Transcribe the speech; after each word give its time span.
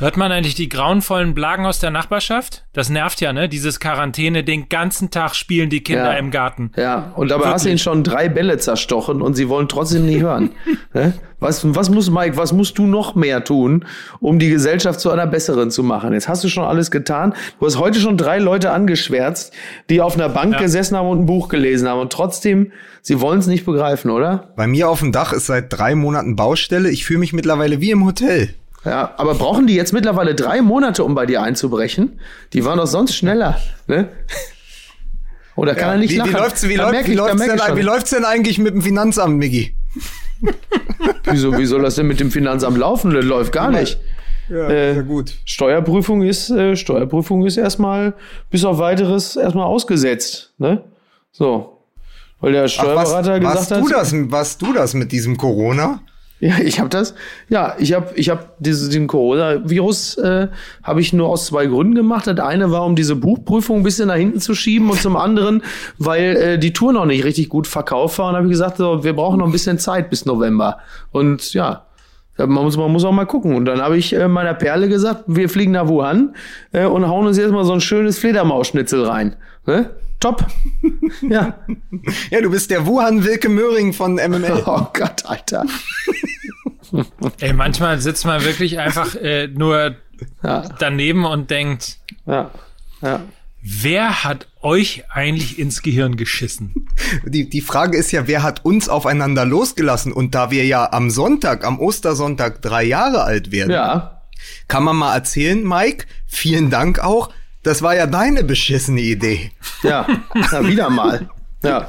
Hört 0.00 0.16
man 0.16 0.30
eigentlich 0.30 0.54
die 0.54 0.68
grauenvollen 0.68 1.34
Blagen 1.34 1.66
aus 1.66 1.80
der 1.80 1.90
Nachbarschaft? 1.90 2.64
Das 2.72 2.88
nervt 2.88 3.20
ja, 3.20 3.32
ne? 3.32 3.48
Dieses 3.48 3.80
Quarantäne, 3.80 4.44
den 4.44 4.68
ganzen 4.68 5.10
Tag 5.10 5.34
spielen 5.34 5.70
die 5.70 5.80
Kinder 5.82 6.12
Ja. 6.12 6.18
im 6.18 6.30
Garten. 6.30 6.70
Ja, 6.76 7.10
und 7.16 7.32
dabei 7.32 7.40
Wirklich. 7.40 7.54
hast 7.54 7.64
du 7.64 7.68
ihnen 7.70 7.78
schon 7.80 8.04
drei 8.04 8.28
Bälle 8.28 8.58
zerstochen 8.58 9.20
und 9.20 9.34
sie 9.34 9.48
wollen 9.48 9.68
trotzdem 9.68 10.06
nie 10.06 10.20
hören. 10.20 10.50
Ne? 10.94 11.12
was, 11.40 11.62
was 11.74 11.90
muss, 11.90 12.10
Mike, 12.10 12.36
was 12.36 12.52
musst 12.52 12.78
du 12.78 12.86
noch 12.86 13.14
mehr 13.14 13.44
tun, 13.44 13.84
um 14.20 14.38
die 14.38 14.48
Gesellschaft 14.48 15.00
zu 15.00 15.10
einer 15.10 15.26
besseren 15.26 15.70
zu 15.70 15.82
machen? 15.82 16.12
Jetzt 16.12 16.28
hast 16.28 16.42
du 16.44 16.48
schon 16.48 16.64
alles 16.64 16.90
getan. 16.90 17.34
Du 17.60 17.66
hast 17.66 17.78
heute 17.78 18.00
schon 18.00 18.16
drei 18.16 18.38
Leute 18.38 18.70
angeschwärzt, 18.70 19.52
die 19.90 20.00
auf 20.00 20.14
einer 20.14 20.28
Bank 20.28 20.54
Ja. 20.54 20.60
gesessen 20.60 20.96
haben 20.96 21.08
und 21.08 21.20
ein 21.20 21.26
Buch 21.26 21.48
gelesen 21.48 21.88
haben. 21.88 22.00
Und 22.00 22.12
trotzdem, 22.12 22.72
sie 23.02 23.20
wollen 23.20 23.40
es 23.40 23.46
nicht 23.48 23.66
begreifen, 23.66 24.10
oder? 24.10 24.52
Bei 24.56 24.66
mir 24.68 24.88
auf 24.88 25.00
dem 25.00 25.10
Dach 25.12 25.32
ist 25.32 25.46
seit 25.46 25.72
drei 25.72 25.94
Monaten 25.94 26.36
Baustelle. 26.36 26.88
Ich 26.90 27.04
fühle 27.04 27.18
mich 27.20 27.32
mittlerweile 27.32 27.80
wie 27.80 27.90
im 27.90 28.04
Hotel. 28.06 28.54
Ja, 28.84 29.12
aber 29.16 29.34
brauchen 29.34 29.66
die 29.66 29.74
jetzt 29.74 29.92
mittlerweile 29.92 30.34
drei 30.34 30.62
Monate, 30.62 31.02
um 31.04 31.14
bei 31.14 31.26
dir 31.26 31.42
einzubrechen? 31.42 32.20
Die 32.52 32.64
waren 32.64 32.78
doch 32.78 32.86
sonst 32.86 33.14
schneller, 33.14 33.58
ne? 33.86 34.08
Oder 35.56 35.74
kann 35.74 35.90
er 35.90 35.96
nicht 35.98 36.12
wie, 36.12 36.16
lachen? 36.16 36.30
wie 36.32 36.36
läuft's, 36.36 36.68
wie, 36.68 36.76
läuft, 36.76 37.06
wie, 37.08 37.10
ich- 37.12 37.16
läuft's 37.18 37.44
denn, 37.44 37.76
wie 37.76 37.82
läuft's 37.82 38.10
denn 38.10 38.24
eigentlich 38.24 38.58
mit 38.58 38.74
dem 38.74 38.82
Finanzamt, 38.82 39.36
Miggi? 39.38 39.74
Wieso, 41.24 41.58
wie 41.58 41.66
soll 41.66 41.82
das 41.82 41.96
denn 41.96 42.06
mit 42.06 42.20
dem 42.20 42.30
Finanzamt 42.30 42.78
laufen? 42.78 43.12
Das 43.12 43.24
läuft 43.24 43.52
gar 43.52 43.70
nicht. 43.70 43.98
Ja, 44.48 44.68
Äh, 44.68 44.94
ja 44.96 45.02
gut. 45.02 45.34
Steuerprüfung 45.44 46.22
ist, 46.22 46.48
äh, 46.50 46.76
Steuerprüfung 46.76 47.44
ist 47.44 47.56
erstmal 47.56 48.14
bis 48.50 48.64
auf 48.64 48.78
weiteres 48.78 49.36
erstmal 49.36 49.66
ausgesetzt, 49.66 50.54
ne? 50.58 50.84
So. 51.32 51.82
Weil 52.40 52.52
der 52.52 52.62
Ach, 52.62 52.64
was, 52.66 52.72
Steuerberater 52.72 53.40
gesagt 53.40 53.70
hat. 53.72 53.80
du 53.82 53.88
das, 53.88 54.12
warst 54.30 54.62
du 54.62 54.72
das 54.72 54.94
mit 54.94 55.10
diesem 55.12 55.36
Corona? 55.36 56.00
Ja, 56.40 56.58
ich 56.58 56.78
habe 56.78 56.88
das. 56.88 57.14
Ja, 57.48 57.74
ich 57.78 57.92
habe 57.92 58.12
ich 58.14 58.28
hab 58.28 58.54
diese, 58.58 58.88
diesen 58.88 59.08
Corona-Virus 59.08 60.18
äh, 60.18 60.48
habe 60.84 61.00
ich 61.00 61.12
nur 61.12 61.28
aus 61.28 61.46
zwei 61.46 61.66
Gründen 61.66 61.96
gemacht. 61.96 62.28
Das 62.28 62.38
eine 62.38 62.70
war, 62.70 62.84
um 62.84 62.94
diese 62.94 63.16
Buchprüfung 63.16 63.78
ein 63.78 63.82
bisschen 63.82 64.08
nach 64.08 64.14
hinten 64.14 64.40
zu 64.40 64.54
schieben 64.54 64.88
und 64.88 65.00
zum 65.00 65.16
anderen, 65.16 65.62
weil 65.98 66.36
äh, 66.36 66.58
die 66.58 66.72
Tour 66.72 66.92
noch 66.92 67.06
nicht 67.06 67.24
richtig 67.24 67.48
gut 67.48 67.66
verkauft 67.66 68.18
war. 68.18 68.28
Und 68.28 68.36
habe 68.36 68.46
ich 68.46 68.52
gesagt, 68.52 68.76
so, 68.76 69.02
wir 69.02 69.14
brauchen 69.14 69.40
noch 69.40 69.46
ein 69.46 69.52
bisschen 69.52 69.78
Zeit 69.78 70.10
bis 70.10 70.26
November. 70.26 70.78
Und 71.10 71.52
ja, 71.54 71.86
man 72.36 72.64
muss, 72.64 72.76
man 72.76 72.92
muss 72.92 73.04
auch 73.04 73.12
mal 73.12 73.26
gucken. 73.26 73.56
Und 73.56 73.64
dann 73.64 73.80
habe 73.80 73.96
ich 73.96 74.12
äh, 74.12 74.28
meiner 74.28 74.54
Perle 74.54 74.88
gesagt, 74.88 75.24
wir 75.26 75.48
fliegen 75.48 75.72
nach 75.72 75.88
Wuhan 75.88 76.36
äh, 76.72 76.84
und 76.84 77.08
hauen 77.08 77.26
uns 77.26 77.36
jetzt 77.36 77.50
mal 77.50 77.64
so 77.64 77.72
ein 77.72 77.80
schönes 77.80 78.18
Fledermausschnitzel 78.18 79.04
rein. 79.04 79.34
Ne? 79.66 79.90
Top. 80.20 80.44
ja. 81.28 81.54
Ja, 82.30 82.40
du 82.40 82.50
bist 82.50 82.70
der 82.70 82.86
Wuhan 82.86 83.24
Wilke 83.24 83.48
Möhring 83.48 83.92
von 83.92 84.14
MML. 84.14 84.62
Oh 84.66 84.86
Gott, 84.92 85.24
Alter. 85.26 85.64
Ey, 87.40 87.52
manchmal 87.52 88.00
sitzt 88.00 88.24
man 88.24 88.44
wirklich 88.44 88.78
einfach 88.78 89.14
äh, 89.16 89.48
nur 89.48 89.96
Ja, 90.42 90.62
daneben 90.78 91.24
und 91.24 91.50
denkt, 91.50 91.98
ja, 92.26 92.50
ja. 93.02 93.20
wer 93.62 94.24
hat 94.24 94.48
euch 94.60 95.04
eigentlich 95.10 95.58
ins 95.58 95.82
Gehirn 95.82 96.16
geschissen? 96.16 96.88
Die, 97.24 97.48
die 97.48 97.60
Frage 97.60 97.96
ist 97.96 98.10
ja, 98.12 98.26
wer 98.26 98.42
hat 98.42 98.64
uns 98.64 98.88
aufeinander 98.88 99.44
losgelassen? 99.44 100.12
Und 100.12 100.34
da 100.34 100.50
wir 100.50 100.64
ja 100.66 100.92
am 100.92 101.10
Sonntag, 101.10 101.64
am 101.64 101.78
Ostersonntag 101.78 102.62
drei 102.62 102.84
Jahre 102.84 103.22
alt 103.22 103.52
werden, 103.52 103.70
Ja, 103.70 104.22
kann 104.68 104.84
man 104.84 104.96
mal 104.96 105.14
erzählen, 105.14 105.66
Mike, 105.66 106.06
vielen 106.26 106.70
Dank 106.70 106.98
auch, 107.00 107.30
das 107.62 107.82
war 107.82 107.94
ja 107.94 108.06
deine 108.06 108.44
beschissene 108.44 109.00
Idee. 109.00 109.50
Ja, 109.82 110.06
ja 110.52 110.66
wieder 110.66 110.90
mal. 110.90 111.28
Ja, 111.62 111.86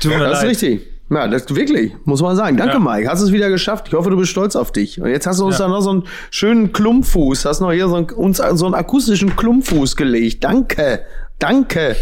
Tut 0.00 0.12
mir 0.12 0.20
das 0.20 0.42
ist 0.44 0.62
leid. 0.62 0.80
Ja, 1.10 1.26
das 1.26 1.48
wirklich, 1.54 1.92
muss 2.04 2.20
man 2.20 2.36
sagen. 2.36 2.56
Danke, 2.58 2.74
Ja. 2.74 2.78
Mike. 2.80 3.08
Hast 3.08 3.22
es 3.22 3.32
wieder 3.32 3.48
geschafft. 3.48 3.86
Ich 3.88 3.94
hoffe, 3.94 4.10
du 4.10 4.16
bist 4.18 4.30
stolz 4.30 4.56
auf 4.56 4.72
dich. 4.72 5.00
Und 5.00 5.08
jetzt 5.08 5.26
hast 5.26 5.40
du 5.40 5.46
uns 5.46 5.58
Ja. 5.58 5.64
da 5.66 5.70
noch 5.70 5.80
so 5.80 5.90
einen 5.90 6.04
schönen 6.30 6.72
Klumpfuß, 6.72 7.44
hast 7.46 7.60
noch 7.60 7.72
hier 7.72 7.88
so 7.88 7.94
einen, 7.96 8.10
uns 8.10 8.36
so 8.54 8.66
einen 8.66 8.74
akustischen 8.74 9.34
Klumpfuß 9.34 9.96
gelegt. 9.96 10.44
Danke. 10.44 11.00
Danke. 11.38 11.96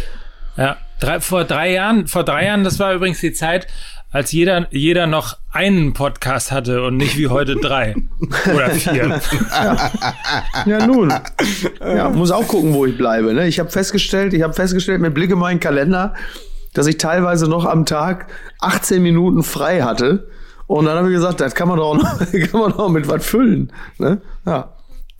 Ja, 0.56 0.76
drei, 1.00 1.20
vor 1.20 1.44
drei 1.44 1.72
Jahren, 1.72 2.06
vor 2.08 2.24
drei 2.24 2.46
Jahren, 2.46 2.64
das 2.64 2.78
war 2.80 2.94
übrigens 2.94 3.20
die 3.20 3.32
Zeit, 3.32 3.66
als 4.10 4.32
jeder, 4.32 4.66
jeder 4.70 5.06
noch 5.06 5.36
einen 5.52 5.92
Podcast 5.92 6.50
hatte 6.50 6.82
und 6.82 6.96
nicht 6.96 7.18
wie 7.18 7.28
heute 7.28 7.54
drei 7.56 7.94
oder 8.52 8.70
vier. 8.70 9.20
Ja, 10.66 10.86
nun. 10.86 11.12
Ja, 11.80 12.08
muss 12.08 12.30
auch 12.30 12.46
gucken, 12.48 12.72
wo 12.72 12.86
ich 12.86 12.96
bleibe. 12.96 13.34
Ne? 13.34 13.46
Ich 13.46 13.58
habe 13.60 13.70
festgestellt, 13.70 14.32
ich 14.32 14.42
habe 14.42 14.52
festgestellt 14.54 15.00
mit 15.00 15.14
Blick 15.14 15.30
in 15.30 15.38
meinen 15.38 15.60
Kalender, 15.60 16.14
dass 16.76 16.86
ich 16.86 16.98
teilweise 16.98 17.48
noch 17.48 17.64
am 17.64 17.86
Tag 17.86 18.26
18 18.60 19.02
Minuten 19.02 19.42
frei 19.42 19.82
hatte. 19.82 20.28
Und 20.66 20.84
dann 20.86 20.96
habe 20.98 21.08
ich 21.08 21.14
gesagt, 21.14 21.40
das 21.40 21.54
kann 21.54 21.68
man 21.68 21.78
doch 21.78 21.94
noch, 21.94 22.18
kann 22.50 22.60
man 22.60 22.72
doch 22.72 22.88
mit 22.88 23.08
was 23.08 23.24
füllen. 23.24 23.72
Ne? 23.98 24.20
Ja. 24.44 24.72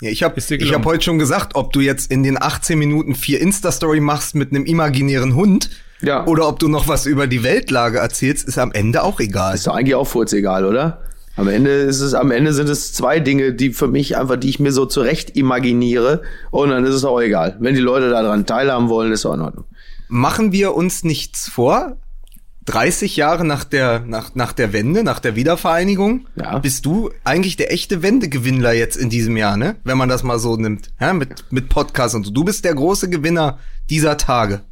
Ja, 0.02 0.10
ich 0.10 0.22
habe 0.22 0.38
ich 0.38 0.74
hab 0.74 0.84
heute 0.84 1.02
schon 1.02 1.18
gesagt, 1.18 1.54
ob 1.54 1.72
du 1.72 1.80
jetzt 1.80 2.10
in 2.10 2.22
den 2.22 2.40
18 2.40 2.78
Minuten 2.78 3.14
vier 3.14 3.40
Insta-Story 3.40 4.00
machst 4.00 4.34
mit 4.34 4.50
einem 4.50 4.66
imaginären 4.66 5.34
Hund 5.34 5.70
Ja. 6.02 6.26
oder 6.26 6.46
ob 6.48 6.58
du 6.58 6.68
noch 6.68 6.86
was 6.86 7.06
über 7.06 7.26
die 7.26 7.42
Weltlage 7.42 7.98
erzählst, 7.98 8.46
ist 8.46 8.58
am 8.58 8.72
Ende 8.72 9.02
auch 9.02 9.20
egal. 9.20 9.54
Ist 9.54 9.66
doch 9.66 9.74
eigentlich 9.74 9.94
auch 9.94 10.06
furzegal, 10.06 10.66
oder? 10.66 11.00
Am 11.36 11.48
Ende 11.48 11.70
ist 11.70 12.00
es, 12.00 12.12
am 12.12 12.30
Ende 12.30 12.52
sind 12.52 12.68
es 12.68 12.92
zwei 12.92 13.20
Dinge, 13.20 13.54
die 13.54 13.70
für 13.72 13.88
mich 13.88 14.18
einfach, 14.18 14.36
die 14.36 14.50
ich 14.50 14.60
mir 14.60 14.72
so 14.72 14.84
zurecht 14.84 15.34
imaginiere. 15.36 16.22
Und 16.50 16.70
dann 16.70 16.84
ist 16.84 16.94
es 16.94 17.04
auch 17.04 17.20
egal. 17.20 17.56
Wenn 17.60 17.74
die 17.74 17.80
Leute 17.80 18.10
daran 18.10 18.44
teilhaben 18.44 18.88
wollen, 18.90 19.12
ist 19.12 19.24
auch 19.24 19.34
in 19.34 19.40
Ordnung. 19.40 19.64
Machen 20.08 20.52
wir 20.52 20.74
uns 20.74 21.04
nichts 21.04 21.48
vor? 21.48 21.96
30 22.66 23.14
Jahre 23.16 23.44
nach 23.44 23.62
der, 23.62 24.00
nach, 24.00 24.34
nach 24.34 24.52
der 24.52 24.72
Wende, 24.72 25.04
nach 25.04 25.20
der 25.20 25.36
Wiedervereinigung, 25.36 26.26
Ja. 26.34 26.58
bist 26.58 26.84
du 26.84 27.10
eigentlich 27.22 27.56
der 27.56 27.72
echte 27.72 28.02
Wendegewinnler 28.02 28.72
jetzt 28.72 28.96
in 28.96 29.08
diesem 29.08 29.36
Jahr, 29.36 29.56
ne? 29.56 29.76
Wenn 29.84 29.96
man 29.96 30.08
das 30.08 30.24
mal 30.24 30.40
so 30.40 30.56
nimmt, 30.56 30.90
ja, 31.00 31.12
mit, 31.12 31.44
mit 31.52 31.68
Podcast 31.68 32.16
und 32.16 32.24
so. 32.24 32.32
Du 32.32 32.42
bist 32.44 32.64
der 32.64 32.74
große 32.74 33.08
Gewinner 33.08 33.58
dieser 33.88 34.16
Tage. 34.16 34.62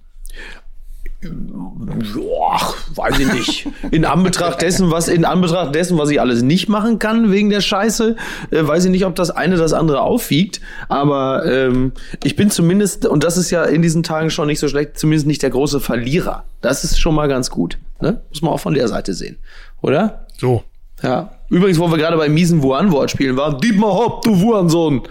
Boah, 1.30 2.74
weiß 2.94 3.18
ich 3.18 3.32
nicht. 3.32 3.68
In 3.90 4.04
Anbetracht 4.04 4.62
dessen, 4.62 4.90
was 4.90 5.08
in 5.08 5.24
Anbetracht 5.24 5.74
dessen, 5.74 5.98
was 5.98 6.10
ich 6.10 6.20
alles 6.20 6.42
nicht 6.42 6.68
machen 6.68 6.98
kann 6.98 7.30
wegen 7.30 7.50
der 7.50 7.60
Scheiße, 7.60 8.16
äh, 8.50 8.66
weiß 8.66 8.84
ich 8.86 8.90
nicht, 8.90 9.04
ob 9.04 9.14
das 9.14 9.30
eine 9.30 9.56
das 9.56 9.72
andere 9.72 10.00
aufwiegt. 10.00 10.60
Aber 10.88 11.44
ähm, 11.46 11.92
ich 12.22 12.36
bin 12.36 12.50
zumindest, 12.50 13.06
und 13.06 13.24
das 13.24 13.36
ist 13.36 13.50
ja 13.50 13.64
in 13.64 13.82
diesen 13.82 14.02
Tagen 14.02 14.30
schon 14.30 14.46
nicht 14.46 14.60
so 14.60 14.68
schlecht, 14.68 14.98
zumindest 14.98 15.26
nicht 15.26 15.42
der 15.42 15.50
große 15.50 15.80
Verlierer. 15.80 16.44
Das 16.60 16.84
ist 16.84 16.98
schon 16.98 17.14
mal 17.14 17.28
ganz 17.28 17.50
gut. 17.50 17.78
Ne? 18.00 18.20
Muss 18.30 18.42
man 18.42 18.52
auch 18.52 18.60
von 18.60 18.74
der 18.74 18.88
Seite 18.88 19.14
sehen, 19.14 19.38
oder? 19.82 20.26
So. 20.38 20.62
Ja. 21.02 21.30
Übrigens, 21.50 21.78
wo 21.78 21.90
wir 21.90 21.98
gerade 21.98 22.16
bei 22.16 22.28
miesen 22.28 22.62
Wuhan-Wortspielen 22.62 23.36
waren, 23.36 23.60
Dietmar 23.60 23.92
Hopp, 23.92 24.22
du 24.22 24.40
Wuhansohn. 24.40 25.02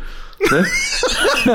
Ne? 0.51 0.67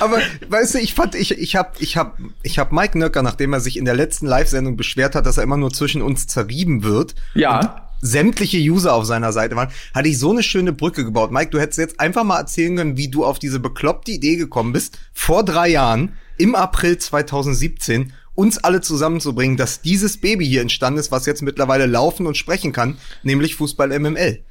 Aber 0.00 0.18
weißt 0.48 0.74
du, 0.74 0.78
ich 0.78 0.94
fand, 0.94 1.14
ich, 1.14 1.32
ich 1.32 1.56
hab, 1.56 1.80
ich 1.80 1.96
hab, 1.96 2.18
ich 2.42 2.58
hab 2.58 2.72
Mike 2.72 2.98
Nöcker, 2.98 3.22
nachdem 3.22 3.52
er 3.52 3.60
sich 3.60 3.76
in 3.76 3.84
der 3.84 3.94
letzten 3.94 4.26
Live-Sendung 4.26 4.76
beschwert 4.76 5.14
hat, 5.14 5.26
dass 5.26 5.36
er 5.36 5.44
immer 5.44 5.56
nur 5.56 5.72
zwischen 5.72 6.02
uns 6.02 6.26
zerrieben 6.26 6.82
wird. 6.82 7.14
Ja. 7.34 7.86
Sämtliche 8.02 8.58
User 8.58 8.94
auf 8.94 9.04
seiner 9.04 9.32
Seite 9.32 9.56
waren, 9.56 9.68
hatte 9.94 10.08
ich 10.08 10.18
so 10.18 10.30
eine 10.30 10.42
schöne 10.42 10.72
Brücke 10.72 11.04
gebaut. 11.04 11.32
Mike, 11.32 11.50
du 11.50 11.60
hättest 11.60 11.78
jetzt 11.78 12.00
einfach 12.00 12.24
mal 12.24 12.38
erzählen 12.38 12.76
können, 12.76 12.96
wie 12.96 13.08
du 13.08 13.24
auf 13.24 13.38
diese 13.38 13.60
bekloppte 13.60 14.10
Idee 14.10 14.36
gekommen 14.36 14.72
bist, 14.72 14.98
vor 15.12 15.44
drei 15.44 15.68
Jahren, 15.68 16.14
im 16.38 16.54
April 16.54 16.96
2017, 16.96 18.14
uns 18.34 18.56
alle 18.56 18.80
zusammenzubringen, 18.80 19.58
dass 19.58 19.82
dieses 19.82 20.18
Baby 20.18 20.46
hier 20.46 20.62
entstanden 20.62 20.98
ist, 20.98 21.12
was 21.12 21.26
jetzt 21.26 21.42
mittlerweile 21.42 21.84
laufen 21.84 22.26
und 22.26 22.38
sprechen 22.38 22.72
kann, 22.72 22.96
nämlich 23.22 23.56
Fußball 23.56 23.98
MML. 23.98 24.42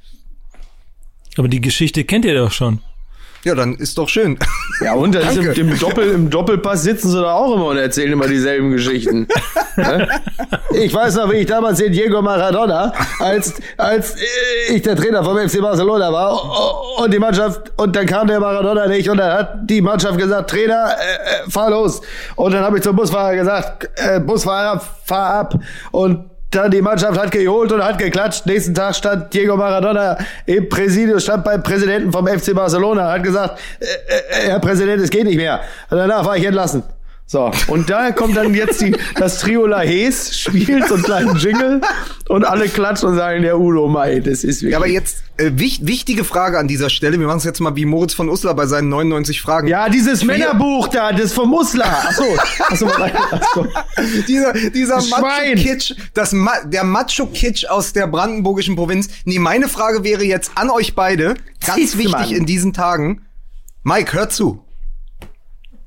Aber 1.36 1.48
die 1.48 1.60
Geschichte 1.60 2.04
kennt 2.04 2.24
ihr 2.24 2.34
doch 2.34 2.52
schon. 2.52 2.80
Ja, 3.44 3.54
dann 3.54 3.74
ist 3.76 3.96
doch 3.96 4.08
schön. 4.08 4.38
Ja, 4.82 4.94
und 4.94 5.14
ist 5.14 5.36
im, 5.36 5.68
im, 5.68 5.78
Doppel, 5.78 6.08
im 6.08 6.30
Doppelpass 6.30 6.84
sitzen 6.84 7.10
sie 7.10 7.20
da 7.20 7.34
auch 7.34 7.54
immer 7.54 7.66
und 7.66 7.76
erzählen 7.76 8.12
immer 8.12 8.26
dieselben 8.26 8.70
Geschichten. 8.70 9.28
Ich 10.72 10.94
weiß 10.94 11.16
noch, 11.16 11.30
wie 11.30 11.36
ich 11.36 11.46
damals 11.46 11.78
den 11.78 11.92
Diego 11.92 12.22
Maradona, 12.22 12.92
als, 13.18 13.54
als 13.76 14.14
äh, 14.14 14.74
ich 14.74 14.82
der 14.82 14.96
Trainer 14.96 15.22
vom 15.24 15.36
FC 15.36 15.60
Barcelona 15.60 16.12
war 16.12 17.02
und 17.02 17.12
die 17.12 17.18
Mannschaft, 17.18 17.72
und 17.76 17.94
dann 17.94 18.06
kam 18.06 18.28
der 18.28 18.40
Maradona 18.40 18.86
nicht 18.86 19.08
und 19.10 19.18
dann 19.18 19.32
hat 19.32 19.54
die 19.64 19.80
Mannschaft 19.80 20.18
gesagt, 20.18 20.50
Trainer, 20.50 20.94
äh, 20.98 21.46
äh, 21.46 21.50
fahr 21.50 21.70
los. 21.70 22.00
Und 22.36 22.52
dann 22.52 22.62
habe 22.62 22.78
ich 22.78 22.82
zum 22.82 22.96
Busfahrer 22.96 23.34
gesagt, 23.34 23.90
äh, 23.96 24.20
Busfahrer, 24.20 24.80
fahr 25.04 25.34
ab. 25.34 25.54
Und 25.90 26.30
dann 26.50 26.70
die 26.70 26.82
Mannschaft 26.82 27.18
hat 27.18 27.30
geholt 27.30 27.70
und 27.72 27.82
hat 27.82 27.98
geklatscht. 27.98 28.46
Nächsten 28.46 28.74
Tag 28.74 28.94
stand 28.94 29.32
Diego 29.32 29.56
Maradona 29.56 30.18
im 30.46 30.68
Präsidium, 30.68 31.20
stand 31.20 31.44
beim 31.44 31.62
Präsidenten 31.62 32.10
vom 32.10 32.26
FC 32.26 32.54
Barcelona, 32.54 33.12
hat 33.12 33.22
gesagt, 33.22 33.60
äh, 33.78 33.84
äh, 33.84 34.48
Herr 34.48 34.60
Präsident, 34.60 35.00
es 35.02 35.10
geht 35.10 35.24
nicht 35.24 35.36
mehr. 35.36 35.60
Und 35.90 35.98
danach 35.98 36.24
war 36.24 36.36
ich 36.36 36.44
entlassen. 36.44 36.82
So, 37.30 37.48
und 37.68 37.88
daher 37.88 38.12
kommt 38.12 38.36
dann 38.36 38.54
jetzt 38.54 38.80
die, 38.80 38.92
das 39.14 39.38
Trio 39.38 39.64
La 39.64 39.82
Hes, 39.82 40.36
spielt 40.36 40.88
so 40.88 40.94
einen 40.94 41.04
kleinen 41.04 41.36
Jingle 41.36 41.80
und 42.28 42.44
alle 42.44 42.68
klatschen 42.68 43.10
und 43.10 43.14
sagen, 43.14 43.42
der 43.42 43.60
Udo 43.60 43.86
Mai, 43.86 44.18
das 44.18 44.42
ist 44.42 44.62
wirklich. 44.62 44.72
Ja, 44.72 44.78
aber 44.78 44.88
jetzt, 44.88 45.22
äh, 45.36 45.52
wich, 45.54 45.86
wichtige 45.86 46.24
Frage 46.24 46.58
an 46.58 46.66
dieser 46.66 46.90
Stelle. 46.90 47.20
Wir 47.20 47.28
machen 47.28 47.38
es 47.38 47.44
jetzt 47.44 47.60
mal 47.60 47.76
wie 47.76 47.84
Moritz 47.84 48.14
von 48.14 48.28
Uslar 48.28 48.56
bei 48.56 48.66
seinen 48.66 48.88
99 48.88 49.40
Fragen. 49.40 49.68
Ja, 49.68 49.88
dieses 49.88 50.24
Männerbuch 50.24 50.88
da, 50.88 51.12
das 51.12 51.32
vom 51.32 51.50
Musler. 51.50 51.86
Achso, 51.86 52.24
achso, 52.68 52.88
achso. 52.88 53.66
dieser 54.26 54.52
dieser. 54.52 54.96
Macho-Kitsch, 54.96 55.94
Ma 56.32 56.54
der 56.64 56.82
Macho-Kitsch 56.82 57.64
aus 57.66 57.92
der 57.92 58.08
brandenburgischen 58.08 58.74
Provinz. 58.74 59.08
Nee, 59.24 59.38
meine 59.38 59.68
Frage 59.68 60.02
wäre 60.02 60.24
jetzt 60.24 60.50
an 60.56 60.68
euch 60.68 60.96
beide, 60.96 61.34
ganz 61.64 61.96
wichtig 61.96 62.10
Mann. 62.10 62.32
in 62.32 62.44
diesen 62.44 62.72
Tagen. 62.72 63.22
Mike, 63.84 64.14
hör 64.14 64.28
zu. 64.30 64.64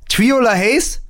Triola 0.08 0.54
Hayes 0.54 1.03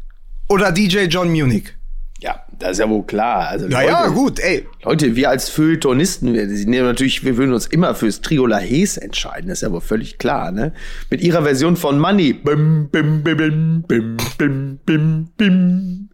oder 0.49 0.71
DJ 0.71 1.05
John 1.05 1.29
Munich? 1.31 1.73
Ja, 2.19 2.41
das 2.57 2.71
ist 2.71 2.79
ja 2.79 2.89
wohl 2.89 3.03
klar. 3.03 3.49
Also, 3.49 3.67
Naja, 3.67 4.03
Leute, 4.05 4.13
gut, 4.13 4.39
ey. 4.39 4.65
Leute, 4.83 5.15
wir 5.15 5.29
als 5.29 5.49
Feuilletonisten, 5.49 6.33
wir, 6.33 6.47
sie 6.47 6.65
nehmen 6.65 6.85
natürlich, 6.87 7.25
wir 7.25 7.35
würden 7.35 7.53
uns 7.53 7.67
immer 7.67 7.95
fürs 7.95 8.21
Trio 8.21 8.45
La 8.45 8.59
Hes 8.59 8.95
entscheiden, 8.95 9.49
das 9.49 9.57
ist 9.57 9.63
ja 9.63 9.71
wohl 9.73 9.81
völlig 9.81 10.19
klar, 10.19 10.51
ne? 10.51 10.71
Mit 11.09 11.21
ihrer 11.21 11.43
Version 11.43 11.75
von 11.75 11.99
Money. 11.99 12.31
Bim, 12.31 12.87
bim, 12.89 13.23
bim, 13.23 13.37
bim, 13.37 13.83
bim, 13.85 14.17
bim, 14.37 14.79
bim, 14.85 15.29
bim. 15.35 16.09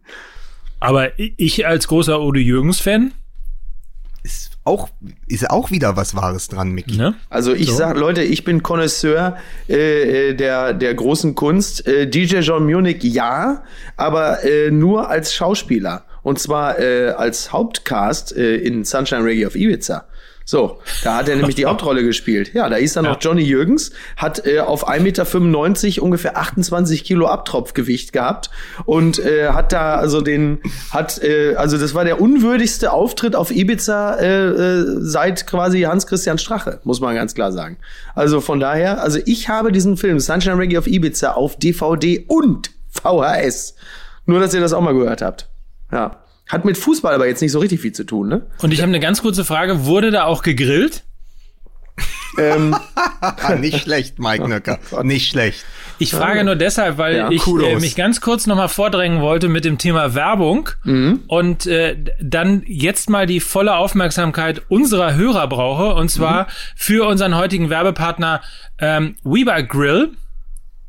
Aber 0.80 1.10
ich 1.18 1.66
als 1.66 1.86
großer 1.86 2.20
Udo 2.20 2.40
Jürgens-Fan, 2.40 3.12
Ist 4.22 4.58
auch, 4.64 4.88
ist 5.26 5.48
auch 5.48 5.70
wieder 5.70 5.96
was 5.96 6.14
Wahres 6.14 6.48
dran, 6.48 6.72
Micky. 6.72 6.96
ne? 6.96 7.14
Also 7.30 7.52
ich 7.54 7.68
So. 7.70 7.76
sag, 7.76 7.96
Leute, 7.96 8.22
ich 8.22 8.44
bin 8.44 8.62
Connoisseur 8.62 9.36
äh, 9.68 10.30
äh, 10.30 10.34
der, 10.34 10.74
der 10.74 10.94
großen 10.94 11.34
Kunst. 11.34 11.86
Äh, 11.86 12.06
DJ 12.06 12.40
John 12.40 12.66
Munich 12.66 13.02
ja, 13.02 13.62
aber 13.96 14.44
äh, 14.44 14.70
nur 14.70 15.08
als 15.08 15.32
Schauspieler. 15.34 16.04
Und 16.22 16.38
zwar 16.38 16.78
äh, 16.78 17.10
als 17.16 17.50
Hauptcast 17.50 18.36
äh, 18.36 18.56
in 18.56 18.84
Sunshine 18.84 19.24
Reggae 19.24 19.46
of 19.46 19.54
Ibiza. 19.56 20.04
So, 20.50 20.80
da 21.04 21.18
hat 21.18 21.28
er 21.28 21.36
nämlich 21.36 21.54
die 21.54 21.64
Hauptrolle 21.66 22.02
gespielt. 22.02 22.54
Ja, 22.54 22.68
da 22.68 22.74
ist 22.74 22.96
dann 22.96 23.04
noch 23.04 23.18
Johnny 23.20 23.42
Jürgens, 23.42 23.92
hat 24.16 24.44
äh, 24.44 24.58
auf 24.58 24.88
1,95 24.88 25.86
Meter 25.86 26.02
ungefähr 26.02 26.36
28 26.36 27.04
Kilo 27.04 27.28
Abtropfgewicht 27.28 28.12
gehabt 28.12 28.50
und 28.84 29.20
äh, 29.20 29.50
hat 29.50 29.72
da 29.72 29.94
also 29.94 30.20
den, 30.20 30.58
hat, 30.90 31.22
äh, 31.22 31.54
also 31.54 31.78
das 31.78 31.94
war 31.94 32.04
der 32.04 32.20
unwürdigste 32.20 32.92
Auftritt 32.92 33.36
auf 33.36 33.52
Ibiza 33.52 34.16
äh, 34.16 34.46
äh, 34.46 34.84
seit 34.98 35.46
quasi 35.46 35.82
Hans-Christian 35.82 36.38
Strache, 36.38 36.80
muss 36.82 37.00
man 37.00 37.14
ganz 37.14 37.36
klar 37.36 37.52
sagen. 37.52 37.76
Also 38.16 38.40
von 38.40 38.58
daher, 38.58 39.04
also 39.04 39.20
ich 39.26 39.48
habe 39.48 39.70
diesen 39.70 39.96
Film 39.96 40.18
Sunshine 40.18 40.58
Reggae 40.58 40.78
of 40.78 40.88
Ibiza 40.88 41.34
auf 41.34 41.60
DVD 41.60 42.24
und 42.26 42.72
VHS. 42.88 43.76
Nur, 44.26 44.40
dass 44.40 44.52
ihr 44.52 44.60
das 44.60 44.72
auch 44.72 44.80
mal 44.80 44.94
gehört 44.94 45.22
habt. 45.22 45.48
Ja. 45.92 46.16
Hat 46.50 46.64
mit 46.64 46.76
Fußball 46.76 47.14
aber 47.14 47.26
jetzt 47.26 47.40
nicht 47.40 47.52
so 47.52 47.58
richtig 47.60 47.80
viel 47.80 47.92
zu 47.92 48.04
tun, 48.04 48.28
ne? 48.28 48.46
Und 48.60 48.72
ich 48.72 48.80
habe 48.80 48.88
eine 48.90 49.00
ganz 49.00 49.22
kurze 49.22 49.44
Frage, 49.44 49.84
wurde 49.84 50.10
da 50.10 50.24
auch 50.24 50.42
gegrillt? 50.42 51.04
Ähm, 52.38 52.76
Ah, 53.20 53.54
nicht 53.54 53.82
schlecht, 53.82 54.18
Mike 54.18 54.48
Nöcker. 54.48 54.78
Nicht 55.02 55.28
schlecht. 55.30 55.64
Ich 55.98 56.12
frage 56.12 56.42
nur 56.44 56.56
deshalb, 56.56 56.96
weil 56.96 57.16
Ja, 57.16 57.30
ich 57.30 57.46
äh, 57.46 57.76
mich 57.78 57.94
ganz 57.94 58.22
kurz 58.22 58.46
nochmal 58.46 58.70
vordrängen 58.70 59.20
wollte 59.20 59.48
mit 59.50 59.66
dem 59.66 59.76
Thema 59.76 60.14
Werbung 60.14 60.70
und 61.26 61.66
äh, 61.66 61.96
dann 62.22 62.62
jetzt 62.66 63.10
mal 63.10 63.26
die 63.26 63.40
volle 63.40 63.74
Aufmerksamkeit 63.76 64.62
unserer 64.68 65.14
Hörer 65.14 65.46
brauche 65.48 65.94
und 65.94 66.08
zwar 66.10 66.46
für 66.74 67.06
unseren 67.06 67.36
heutigen 67.36 67.68
Werbepartner 67.68 68.40
ähm, 68.78 69.16
Weber 69.22 69.62
Grill. 69.62 70.12